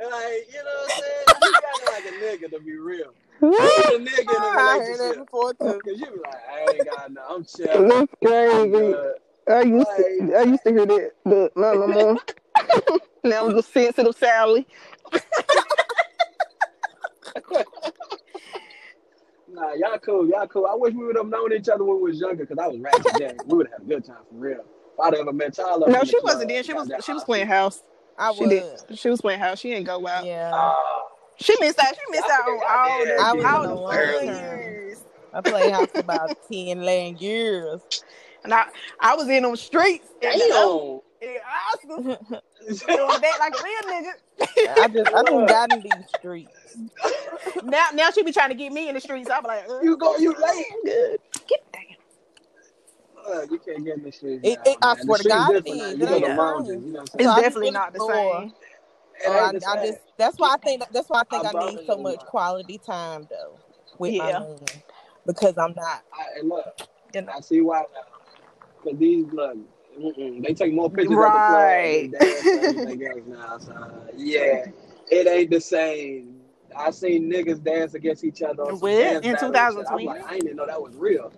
And 0.00 0.10
like, 0.10 0.48
you 0.52 0.58
know 0.58 0.64
what 0.64 0.90
I'm 0.90 1.02
saying? 1.02 1.42
You 1.42 1.54
gotta 1.60 1.90
like 1.90 2.04
a 2.06 2.12
nigga 2.46 2.50
to 2.50 2.60
be 2.60 2.76
real. 2.76 3.12
You 3.40 3.50
need 3.50 4.08
a 4.08 4.10
nigga 4.10 4.36
in 4.36 4.42
a 4.44 4.46
I 4.46 4.78
heard 4.78 4.98
that 5.00 5.18
before 5.18 5.54
too. 5.54 5.80
Cause 5.84 5.98
you 6.00 6.06
be 6.10 6.18
like, 6.18 6.40
I 6.50 6.60
ain't 6.72 6.84
got 6.84 7.12
no, 7.12 7.20
I'm 7.28 7.44
chilling. 7.56 7.88
That's 7.88 8.12
I'm 8.22 8.28
crazy. 8.28 8.94
Good. 9.46 9.52
I 9.54 9.62
used 9.62 9.86
to, 9.88 10.34
I 10.36 10.42
used 10.42 10.62
to 10.64 10.70
hear 10.72 10.86
that, 10.86 11.10
but 11.24 11.56
not 11.56 11.78
no 11.78 11.86
more. 11.88 12.18
now 13.24 13.46
I'm 13.46 13.54
just 13.54 13.72
sensitive 13.72 14.16
Sally. 14.16 14.66
Nah, 19.46 19.72
y'all 19.74 19.98
cool, 19.98 20.26
y'all 20.28 20.46
cool. 20.48 20.66
I 20.66 20.74
wish 20.74 20.94
we 20.94 21.04
would 21.04 21.16
have 21.16 21.26
known 21.26 21.52
each 21.52 21.68
other 21.68 21.84
when 21.84 21.96
we 22.02 22.10
was 22.10 22.18
younger, 22.18 22.44
because 22.44 22.58
I 22.58 22.66
was 22.66 22.78
ratchet 22.80 23.06
then. 23.16 23.40
We 23.46 23.58
would 23.58 23.68
have 23.68 23.80
had 23.80 23.86
a 23.86 23.94
good 23.94 24.04
time 24.04 24.22
for 24.28 24.34
real. 24.36 24.60
If 24.60 25.00
I'd 25.00 25.14
ever 25.14 25.32
met 25.32 25.56
y'all 25.58 25.78
No, 25.88 26.02
she 26.02 26.18
club, 26.20 26.34
wasn't 26.34 26.48
there. 26.48 26.64
She 26.64 26.72
was 26.72 26.90
she 27.04 27.12
was 27.12 27.24
playing 27.24 27.46
house. 27.46 27.82
I 28.18 28.32
She 28.32 28.40
was. 28.46 28.50
did. 28.88 28.98
She 28.98 29.10
was 29.10 29.20
playing 29.20 29.40
house. 29.40 29.58
She 29.60 29.70
didn't 29.70 29.86
go 29.86 30.06
out. 30.08 30.24
Yeah. 30.24 30.50
Ah, 30.54 31.02
She 31.36 31.54
missed 31.60 31.78
out. 31.78 31.94
She 31.94 32.00
missed 32.10 32.24
Y'all 32.28 32.32
out 32.36 32.48
on 32.48 32.80
all 32.80 32.98
y'all 32.98 33.04
the 33.04 33.04
did. 33.06 33.18
I 33.20 33.32
was 33.34 33.44
all 33.44 33.62
in 33.64 33.68
the 33.68 33.74
a 33.74 33.74
long 33.74 33.92
fun 33.92 34.26
term. 34.26 34.60
years. 34.60 34.98
I 35.32 35.40
played 35.40 35.72
house 35.72 35.90
for 35.90 36.00
about 36.00 36.30
10, 36.50 36.78
11 36.78 37.16
years. 37.18 37.80
And 38.44 38.52
I 38.54 38.66
I 39.00 39.14
was 39.14 39.28
in 39.28 39.42
them 39.42 39.56
streets 39.56 40.06
in 40.20 40.30
the 40.38 40.38
damn. 40.38 41.00
in 41.30 41.38
Oscar 41.72 42.18
doing 42.94 43.20
that 43.20 43.38
like 43.38 43.54
a 43.54 43.58
real 43.62 43.82
nigga. 43.88 44.12
I 44.82 44.88
just 44.88 45.10
I 45.14 45.22
done 45.22 45.46
got 45.48 45.70
in 45.72 45.82
these 45.82 46.08
streets. 46.10 46.76
Now 47.62 47.86
now 47.94 48.10
she 48.10 48.22
be 48.22 48.32
trying 48.32 48.50
to 48.50 48.54
get 48.54 48.72
me 48.72 48.88
in 48.88 48.94
the 48.94 49.00
streets. 49.00 49.30
I'm 49.30 49.42
like, 49.44 49.68
uh, 49.68 49.80
you 49.82 49.96
go, 49.96 50.16
you 50.18 50.34
late. 50.34 50.66
good. 50.84 51.20
Get 51.48 51.60
down. 51.72 51.82
Uh, 53.26 53.46
you 53.50 53.58
can't 53.58 53.84
get 53.84 53.96
in 53.96 54.04
the 54.04 54.12
streets 54.12 54.40
It- 54.44 54.58
now, 54.58 54.72
it- 54.72 54.78
I 54.82 54.96
swear 54.96 55.18
The 55.18 55.24
to 55.24 55.28
God 55.28 55.54
streets 55.54 55.68
it 55.68 55.72
different 55.72 55.78
now. 55.78 55.88
is. 55.88 55.98
You 55.98 56.06
It 56.06 56.24
ain't 56.28 56.36
lounges, 56.38 56.84
you 56.84 56.92
know 56.92 57.00
I'm 57.00 57.06
It's? 57.06 57.24
So 57.24 57.40
definitely 57.42 57.70
not 57.70 57.92
the 57.94 57.98
go- 58.00 58.08
same. 58.08 58.52
It 59.20 59.24
So 59.24 59.32
I, 59.32 59.52
the 59.52 59.66
I 59.68 59.86
just 59.86 59.98
that's 60.18 60.38
why 60.38 60.52
I 60.54 60.56
think 60.58 60.82
that's 60.92 61.08
why 61.08 61.20
I 61.20 61.24
think 61.24 61.46
I 61.46 61.58
I, 61.58 61.70
need 61.70 61.86
so 61.86 61.96
much 61.96 62.18
quality 62.20 62.78
time 62.78 63.26
though 63.30 63.58
with 63.98 64.12
Yeah. 64.12 64.40
my 64.40 64.40
man 64.40 64.58
because 65.26 65.56
I'm 65.56 65.72
not. 65.74 66.02
I, 66.12 66.38
and 66.40 66.48
look, 66.48 66.66
You 67.14 67.22
know. 67.22 67.32
I 67.32 67.40
see 67.40 67.60
why 67.62 67.80
now. 67.94 68.13
Because 68.84 69.00
these, 69.00 69.26
look, 69.32 69.56
they 70.42 70.54
take 70.54 70.74
more 70.74 70.90
pictures 70.90 71.20
Right. 71.20 71.26
at 71.26 71.32
the 71.34 71.40
club 71.40 71.92
than 71.92 72.10
dance 72.10 72.54
and 72.54 72.86
now. 73.28 73.58
So, 73.58 73.74
yeah, 74.16 74.66
it 75.10 75.28
ain't 75.28 75.50
the 75.50 75.60
same. 75.60 76.40
I 76.76 76.90
seen 76.92 77.30
niggas 77.32 77.64
dance 77.64 77.94
against 77.94 78.24
each 78.24 78.42
other 78.42 78.64
on 78.64 78.76
some 78.76 78.90
Well, 78.90 78.96
dance 78.96 79.28
in 79.28 79.32
battle 79.32 79.56
and 79.56 79.70
shit. 79.70 79.86
I'm 79.90 80.04
2020. 80.04 80.04
like, 80.04 80.22
I 80.26 80.32
didn't 80.34 80.46
even 80.46 80.56
know 80.58 80.66
that 80.66 80.82
was 80.82 80.94
real. 80.96 81.32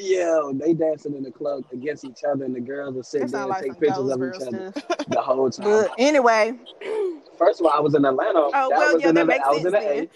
Yeah, 0.00 0.50
they 0.54 0.74
dancing 0.74 1.16
in 1.16 1.24
the 1.24 1.32
club 1.32 1.64
against 1.72 2.04
each 2.04 2.24
other, 2.24 2.44
and 2.44 2.54
the 2.54 2.60
girls 2.60 2.96
are 2.96 3.02
sitting 3.04 3.32
there 3.32 3.46
and 3.48 3.50
like 3.50 3.58
take 3.58 3.80
pictures 3.80 4.08
of 4.08 4.22
each 4.22 4.40
other 4.40 4.64
stuff. 4.72 4.84
the 5.08 5.20
whole 5.20 5.50
time. 5.50 5.64
But 5.64 5.92
anyway, 5.98 6.54
First 7.38 7.60
of 7.60 7.66
all, 7.66 7.72
I 7.74 7.80
was 7.80 7.94
in 7.94 8.04
Atlanta. 8.04 8.52
oh 8.54 8.70
that 8.70 8.76
well, 8.76 8.92
was 8.92 9.04
yeah, 9.04 9.06
in 9.06 9.16
that 9.16 9.26
a, 9.26 9.26
makes 9.26 9.48
I 9.48 9.52
was 9.52 9.64
sense 9.64 9.66
in 9.66 9.74
an 9.74 9.80
then. 9.80 9.86
A. 9.86 10.08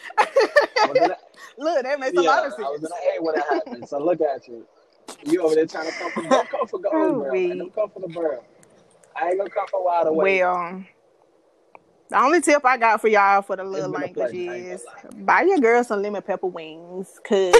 I 0.82 0.86
was 0.86 1.00
in 1.00 1.10
a, 1.10 1.16
Look, 1.58 1.84
that 1.84 2.00
makes 2.00 2.16
a 2.16 2.22
yeah, 2.22 2.22
lot 2.22 2.46
of 2.46 2.54
I 2.64 2.70
was 2.70 2.80
in 2.80 2.86
sense. 2.86 2.92
an 2.92 3.18
A 3.18 3.22
when 3.22 3.36
it 3.36 3.44
happened. 3.44 3.88
So 3.88 3.98
look 3.98 4.20
at 4.20 4.48
you. 4.48 4.66
You 5.24 5.42
over 5.42 5.54
there 5.54 5.66
trying 5.66 5.86
to 5.86 5.92
come 5.92 6.10
for 6.12 6.22
don't 6.22 6.48
come 6.50 6.66
for 6.66 6.78
Goldsboro. 6.80 7.28
Ooh-wee. 7.28 7.48
Don't 7.58 7.74
come 7.74 7.90
for 7.90 8.00
the 8.00 8.08
borough. 8.08 8.44
I 9.16 9.28
ain't 9.28 9.38
gonna 9.38 9.50
come 9.50 9.66
for 9.70 9.84
Wide 9.84 10.06
Awake. 10.06 10.42
Well, 10.42 10.84
the 12.08 12.18
only 12.20 12.40
tip 12.42 12.64
I 12.64 12.76
got 12.76 13.00
for 13.00 13.08
y'all 13.08 13.40
for 13.42 13.56
the 13.56 13.64
little 13.64 13.90
language 13.90 14.14
pleasure. 14.14 14.50
I 14.50 14.54
ain't 14.56 14.66
is 14.66 14.84
buy 15.18 15.42
your 15.42 15.58
girl 15.58 15.82
some 15.84 16.02
lemon 16.02 16.22
pepper 16.22 16.46
wings 16.46 17.18
because 17.22 17.54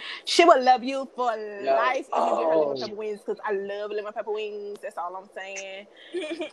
she 0.24 0.44
will 0.44 0.62
love 0.62 0.82
you 0.84 1.08
for 1.14 1.32
Yeah. 1.36 1.74
life 1.74 2.06
if 2.12 2.14
you 2.14 2.36
get 2.38 2.48
her 2.48 2.56
lemon 2.56 2.76
Oh. 2.76 2.80
pepper 2.80 2.94
wings 2.94 3.20
because 3.20 3.38
I 3.44 3.52
love 3.52 3.90
lemon 3.90 4.12
pepper 4.12 4.32
wings. 4.32 4.78
That's 4.82 4.96
all 4.98 5.14
I'm 5.16 5.28
saying. 5.34 5.86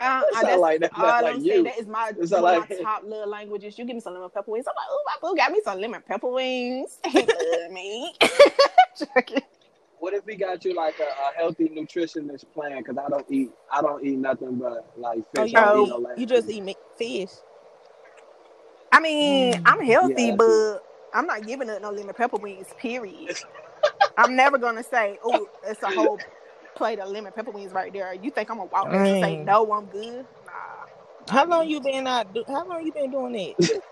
Uh, 0.00 0.22
that's 0.42 0.58
like 0.58 0.80
that. 0.80 0.90
all 0.96 1.02
That's 1.06 1.24
I'm 1.28 1.34
like 1.34 1.42
saying. 1.46 1.62
That 1.62 1.78
is 1.78 1.86
my 1.86 2.08
It 2.08 2.16
one 2.16 2.32
of 2.34 2.42
like- 2.42 2.70
my 2.70 2.76
top 2.82 3.04
little 3.04 3.28
languages. 3.28 3.78
You 3.78 3.84
give 3.84 3.94
me 3.94 4.00
some 4.00 4.12
lemon 4.14 4.28
pepper 4.28 4.50
wings. 4.50 4.66
I'm 4.66 4.74
like, 4.76 4.86
oh, 4.90 5.02
my 5.06 5.12
boo 5.28 5.36
got 5.36 5.52
me 5.52 5.60
some 5.64 5.80
lemon 5.80 6.02
pepper 6.04 6.26
wings. 6.26 6.98
He 7.06 7.20
love 7.20 7.70
me. 7.70 8.12
What 10.02 10.14
if 10.14 10.26
we 10.26 10.36
got 10.36 10.64
you 10.64 10.74
like 10.74 10.96
a, 11.00 11.04
a 11.04 11.36
healthy 11.36 11.68
nutritionist 11.70 12.52
plan? 12.52 12.78
Because 12.78 12.98
I 12.98 13.08
don't 13.08 13.26
eat. 13.30 13.52
I 13.72 13.82
don't 13.82 14.04
eat 14.04 14.18
nothing 14.18 14.56
but 14.58 14.90
like 14.98 15.20
Oh, 15.36 15.44
fish. 15.44 15.52
you, 15.52 15.58
Oh. 15.58 15.86
no 15.86 15.98
you 16.16 16.26
just 16.26 16.50
eat 16.50 16.64
fish. 16.98 17.30
I 18.92 19.00
mean, 19.00 19.54
Mm. 19.54 19.62
I'm 19.64 19.84
healthy, 19.84 20.30
Yeah, 20.30 20.36
but 20.36 20.80
I'm 21.14 21.26
not 21.26 21.46
giving 21.46 21.70
up 21.70 21.82
no 21.82 21.90
lemon 21.90 22.14
pepper 22.14 22.38
wings. 22.38 22.68
Period. 22.78 23.36
I'm 24.18 24.36
never 24.36 24.58
gonna 24.58 24.82
say, 24.84 25.18
"Oh, 25.24 25.48
it's 25.64 25.82
a 25.82 25.90
whole 25.90 26.20
plate 26.74 26.98
of 27.00 27.10
lemon 27.10 27.32
pepper 27.32 27.52
wings 27.52 27.72
right 27.72 27.92
there." 27.92 28.14
You 28.14 28.30
think 28.32 28.50
I'm 28.50 28.58
gonna 28.58 28.70
walk 28.72 28.90
there 28.92 29.04
and 29.04 29.16
say, 29.18 29.36
"No, 29.36 29.72
I'm 29.72 29.86
good"? 29.86 30.26
Nah. 30.46 30.52
How 31.28 31.46
long 31.46 31.68
you 31.68 31.80
been 31.80 32.06
out? 32.08 32.32
Do, 32.34 32.44
how 32.48 32.66
long 32.66 32.84
you 32.84 32.92
been 32.92 33.10
doing 33.12 33.34
it? 33.36 33.56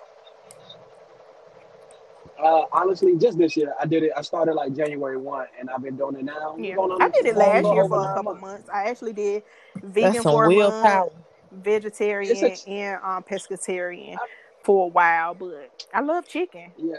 Uh, 2.43 2.65
honestly, 2.73 3.17
just 3.19 3.37
this 3.39 3.57
year, 3.57 3.75
I 3.81 3.87
did 3.87 4.03
it. 4.03 4.12
I 4.17 4.23
started 4.23 4.55
like 4.55 4.75
January 4.75 5.17
one, 5.17 5.47
and 5.59 5.69
I've 5.71 5.83
been 5.83 5.97
doing 5.97 6.17
it 6.17 6.25
now. 6.25 6.57
Yeah, 6.59 6.77
I 7.01 7.09
did 7.11 7.27
it 7.27 7.37
last 7.37 7.65
year 7.67 7.87
for 7.89 8.01
a 8.01 8.15
couple 8.15 8.35
months. 8.35 8.41
months. 8.43 8.69
I 8.73 8.89
actually 8.89 9.12
did 9.12 9.43
vegan 9.83 10.12
That's 10.12 10.25
for 10.25 10.47
a 10.47 10.51
month, 10.51 11.12
vegetarian, 11.53 12.37
It's 12.37 12.67
a- 12.67 12.71
and 12.71 13.01
um, 13.03 13.23
pescatarian 13.23 14.17
for 14.62 14.87
a 14.87 14.89
while. 14.89 15.35
But 15.35 15.87
I 15.93 16.01
love 16.01 16.27
chicken. 16.27 16.73
Yeah, 16.79 16.97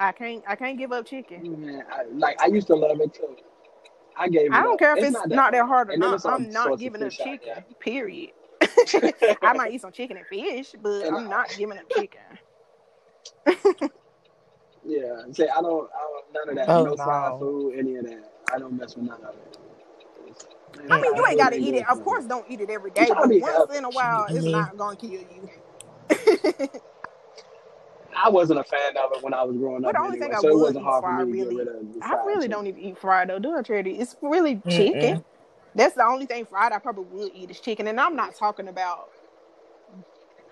I 0.00 0.12
can't. 0.12 0.42
I 0.48 0.56
can't 0.56 0.76
give 0.78 0.92
up 0.92 1.06
chicken. 1.06 1.60
man. 1.64 1.84
I, 1.90 2.04
like 2.12 2.40
I 2.42 2.46
used 2.46 2.66
to 2.68 2.74
love 2.74 3.00
it 3.00 3.14
too. 3.14 3.36
I 4.16 4.28
gave 4.28 4.46
it 4.46 4.52
I 4.52 4.62
don't 4.62 4.72
up. 4.72 4.78
care 4.80 4.92
if 4.96 4.98
It's 4.98 5.06
it's 5.08 5.14
not 5.14 5.28
not 5.28 5.52
that 5.52 5.58
that 5.58 5.66
hard 5.66 5.90
or 5.90 5.96
not. 5.96 6.26
I'm 6.26 6.50
not 6.50 6.78
giving 6.78 7.02
up 7.04 7.12
fish 7.12 7.20
out 7.20 7.26
chicken. 7.26 7.64
Period. 7.78 8.30
I 9.42 9.52
might 9.54 9.72
eat 9.72 9.80
some 9.80 9.92
chicken 9.92 10.16
and 10.16 10.26
fish, 10.26 10.74
but 10.82 11.04
And 11.06 11.16
I'm 11.16 11.26
I- 11.26 11.30
not 11.30 11.54
giving 11.56 11.78
up 11.78 11.88
chicken. 11.90 12.20
Yeah, 14.88 15.22
say 15.32 15.48
I 15.48 15.62
don't, 15.62 15.90
I 15.94 16.00
don't 16.00 16.34
none 16.34 16.50
of 16.50 16.56
that. 16.56 16.70
Oh, 16.70 16.84
no 16.84 16.96
fried 16.96 17.34
food, 17.38 17.78
any 17.78 17.96
of 17.96 18.06
that. 18.06 18.32
I 18.52 18.58
don't 18.58 18.76
mess 18.78 18.96
with 18.96 19.06
none 19.06 19.22
of 19.22 19.34
it. 19.36 19.58
I 20.90 21.00
mean, 21.00 21.14
you 21.16 21.26
ain't 21.26 21.38
got 21.38 21.50
to 21.50 21.58
eat 21.58 21.74
it. 21.74 21.84
Of 21.90 22.02
course, 22.02 22.26
don't 22.26 22.46
eat 22.50 22.60
it 22.60 22.70
every 22.70 22.90
I'm 22.98 23.04
day, 23.04 23.06
trying 23.06 23.22
to 23.24 23.28
but 23.28 23.40
once 23.40 23.70
in 23.70 23.84
a 23.84 23.90
while, 23.90 24.28
it's 24.34 24.48
not 24.48 24.76
gonna 24.78 24.96
kill 24.96 25.10
you. 25.12 25.50
I 28.16 28.30
wasn't 28.30 28.60
a 28.60 28.64
fan 28.64 28.96
of 28.96 29.12
it 29.12 29.22
when 29.22 29.34
I 29.34 29.44
was 29.44 29.56
growing 29.56 29.84
But 29.84 29.92
up 29.92 29.96
the 29.96 30.00
only 30.00 30.16
anyway, 30.16 30.18
thing 30.18 30.34
I 30.34 30.40
so 30.40 30.48
it 30.48 30.58
would 30.58 30.58
wasn't 30.58 30.84
eat 30.84 30.84
hard 30.84 31.04
for 31.04 31.10
fried, 31.10 31.12
me 31.12 31.32
to 31.32 31.38
get 31.38 31.48
really, 31.48 31.54
rid 31.54 31.68
of 31.68 31.74
the 31.94 32.02
I 32.02 32.16
really 32.24 32.48
chicken. 32.48 32.48
don't 32.48 32.66
even 32.66 32.80
eat 32.80 32.98
fried 32.98 33.30
though. 33.30 33.38
Do 33.38 33.56
I 33.56 33.62
try 33.62 33.82
to? 33.82 33.90
It's 33.90 34.16
really 34.22 34.62
chicken. 34.68 35.16
Mm-mm. 35.16 35.24
That's 35.74 35.94
the 35.94 36.04
only 36.04 36.26
thing 36.26 36.46
fried 36.46 36.72
I 36.72 36.78
probably 36.78 37.04
would 37.04 37.32
eat 37.34 37.50
is 37.50 37.60
chicken, 37.60 37.86
and 37.88 38.00
I'm 38.00 38.16
not 38.16 38.36
talking 38.36 38.68
about 38.68 39.10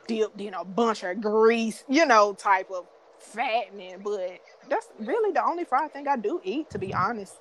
dipped 0.09 0.41
in 0.41 0.55
a 0.55 0.65
bunch 0.65 1.05
of 1.05 1.21
grease, 1.21 1.85
you 1.89 2.07
know, 2.07 2.35
type 2.35 2.71
of 2.71 2.87
fattening. 3.27 4.01
But 4.03 4.41
that's 4.69 4.89
really 5.01 5.33
the 5.33 5.45
only 5.45 5.65
fried 5.65 5.93
thing 5.93 6.09
I 6.09 6.17
do 6.17 6.41
eat, 6.45 6.71
to 6.71 6.79
be 6.79 6.95
honest. 6.95 7.37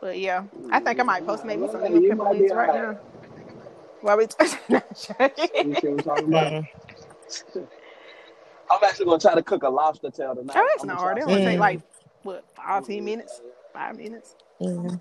But 0.00 0.18
yeah, 0.18 0.44
I 0.70 0.80
think 0.80 1.00
I 1.00 1.04
might 1.04 1.24
post 1.26 1.44
maybe 1.44 1.68
some 1.68 1.82
Well, 1.82 1.82
lemon 1.82 2.02
you 2.02 2.12
pepper 2.12 2.24
might 2.24 2.38
be 2.38 2.50
wings 2.50 2.54
right 2.54 2.72
alright. 2.72 2.72
now. 2.72 2.98
While 4.00 4.18
we 4.18 4.26
You 5.62 5.76
see 5.76 5.88
what 5.88 5.96
I'm 5.96 6.02
talking 6.02 6.28
about? 6.28 6.56
Mm. 7.54 7.68
I'm 8.70 8.84
actually 8.84 9.06
gonna 9.06 9.20
try 9.20 9.34
to 9.34 9.42
cook 9.42 9.64
a 9.64 9.68
lobster 9.70 10.10
tail 10.10 10.34
tonight. 10.36 10.56
Oh, 10.56 10.68
that's 10.72 10.84
I'm 10.84 10.88
not 10.88 10.98
gonna 10.98 10.98
hard. 10.98 11.18
It 11.18 11.24
only 11.24 11.40
take 11.40 11.58
Mm. 11.58 11.60
like 11.60 11.82
what 12.22 12.44
five, 12.56 12.84
ten 12.84 13.04
minutes, 13.04 13.42
five 13.72 13.96
minutes. 13.96 14.36
Mm. 14.62 15.00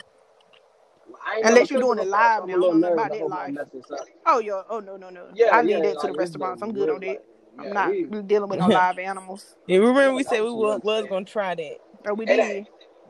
I 1.25 1.39
ain't 1.39 1.47
Unless 1.47 1.69
you're 1.69 1.79
doing 1.79 1.99
it 1.99 2.05
before, 2.07 2.31
so 2.31 2.31
live 2.31 2.43
I'm 2.43 2.51
now. 2.51 2.57
little 2.59 2.67
don't 2.67 2.81
know 2.81 2.91
nervous. 2.91 2.93
about 2.93 3.13
that 3.13 3.27
hope 3.27 3.29
live. 3.29 3.53
mess 3.53 3.67
this 3.73 3.91
up. 3.91 4.07
Oh 4.25 4.39
yeah. 4.39 4.63
Oh 4.69 4.79
no 4.79 4.97
no 4.97 5.09
no. 5.09 5.27
Yeah, 5.33 5.51
I 5.51 5.61
yeah, 5.61 5.63
leave 5.63 5.83
that 5.83 5.99
to 5.99 6.07
the 6.07 6.13
it's 6.19 6.37
restaurants. 6.39 6.61
I'm 6.63 6.73
good 6.73 6.89
on 6.89 7.01
wood, 7.01 7.05
that. 7.05 7.19
Like 7.59 7.67
I'm 7.67 7.69
yeah, 7.69 7.73
not 7.73 7.91
we 8.09 8.21
dealing 8.23 8.49
with 8.49 8.59
no 8.59 8.67
live 8.67 8.99
animals. 8.99 9.55
You 9.67 9.85
remember 9.85 10.15
we 10.15 10.23
said 10.23 10.41
we 10.41 10.51
was 10.51 10.51
was, 10.51 10.75
rough 10.75 10.83
was 10.83 11.01
stuff. 11.01 11.07
gonna 11.07 11.25
try 11.25 11.55
that? 11.55 11.77
Oh, 12.07 12.13
we 12.13 12.25
did. 12.25 12.67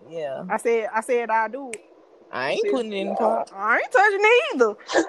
Yeah. 0.09 0.43
I 0.49 0.57
said 0.57 0.89
I 0.93 1.01
said 1.01 1.29
I 1.29 1.47
do 1.47 1.71
it. 1.71 1.81
I 2.31 2.51
ain't 2.51 2.61
See, 2.63 2.69
putting 2.69 2.93
it 2.93 2.97
in 2.97 3.09
the 3.09 3.15
pot. 3.15 3.49
I 3.53 3.77
ain't 3.77 3.91
touching 3.91 4.19
it 4.21 4.55
either. 4.55 4.75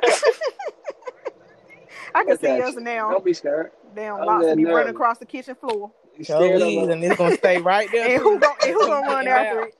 I 2.15 2.25
can 2.25 2.39
see 2.39 2.59
at 2.59 2.61
us 2.61 2.77
now. 2.77 3.11
Don't 3.11 3.25
be 3.25 3.35
scared. 3.35 3.73
Damn 3.95 4.21
I'm 4.21 4.27
lobster 4.27 4.51
that 4.51 4.57
be 4.57 4.65
running 4.65 4.91
across 4.91 5.19
the 5.19 5.27
kitchen 5.27 5.57
floor. 5.57 5.91
You 6.17 6.25
Sure 6.25 6.37
scared 6.43 6.63
of 6.63 6.69
is, 6.69 6.77
a 6.77 6.93
and 6.93 7.05
it's 7.05 7.17
gonna 7.17 7.33
stay 7.33 7.59
right 7.61 7.91
there 7.91 8.09
And 8.09 8.23
who 8.23 8.33
too. 8.33 8.41
gon' 8.41 8.55
and 8.63 8.73
who 8.73 8.87
gonna 8.87 9.07
run 9.07 9.25
getting 9.25 9.29
after 9.29 9.63
it? 9.63 9.75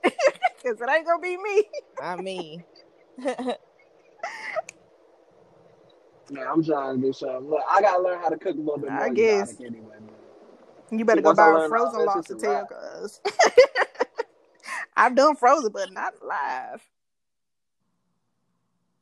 Cause 0.63 0.81
it 0.81 0.89
ain't 0.89 1.05
gonna 1.05 1.21
be 1.21 1.37
me. 1.37 1.63
I 1.99 2.15
mean, 2.17 2.63
man? 6.31 6.47
I'm 6.47 6.63
trying 6.63 7.01
to 7.01 7.07
do 7.07 7.13
something. 7.13 7.49
Look, 7.49 7.61
I 7.69 7.81
gotta 7.81 8.01
learn 8.01 8.19
how 8.19 8.29
to 8.29 8.37
cook 8.37 8.55
a 8.55 8.59
little 8.59 8.77
bit 8.77 8.91
more. 8.91 9.01
I 9.01 9.07
more 9.07 9.15
guess 9.15 9.51
exotic 9.51 9.67
anyway. 9.67 9.95
Man. 9.99 10.09
you 10.91 10.97
See, 10.99 11.03
better 11.03 11.21
go 11.21 11.33
buy 11.33 11.65
a 11.65 11.67
frozen 11.67 11.99
this, 11.99 12.07
lobster 12.07 12.33
it's 12.33 12.43
tail, 12.43 12.67
cause 12.69 13.21
I've 14.95 15.15
done 15.15 15.35
frozen, 15.35 15.71
but 15.71 15.91
not 15.91 16.13
live 16.25 16.81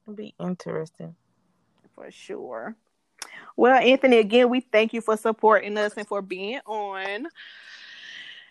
it'll 0.10 0.16
be 0.16 0.34
interesting. 0.40 1.16
for 1.94 2.10
sure. 2.12 2.76
Well, 3.56 3.76
Anthony, 3.76 4.18
again, 4.18 4.50
we 4.50 4.62
thank 4.62 4.94
you 4.94 5.02
for 5.02 5.18
supporting 5.18 5.78
us 5.78 5.94
and 5.98 6.08
for 6.08 6.22
being 6.22 6.60
on. 6.66 7.28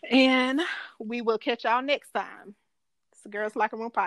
And 0.08 0.60
we 0.98 1.22
will 1.22 1.38
catch 1.38 1.64
y'all 1.64 1.82
next 1.82 2.10
time. 2.10 2.54
It's 3.12 3.22
the 3.22 3.28
Girls 3.28 3.56
Locker 3.56 3.76
Room 3.76 3.90
Podcast. 3.90 4.06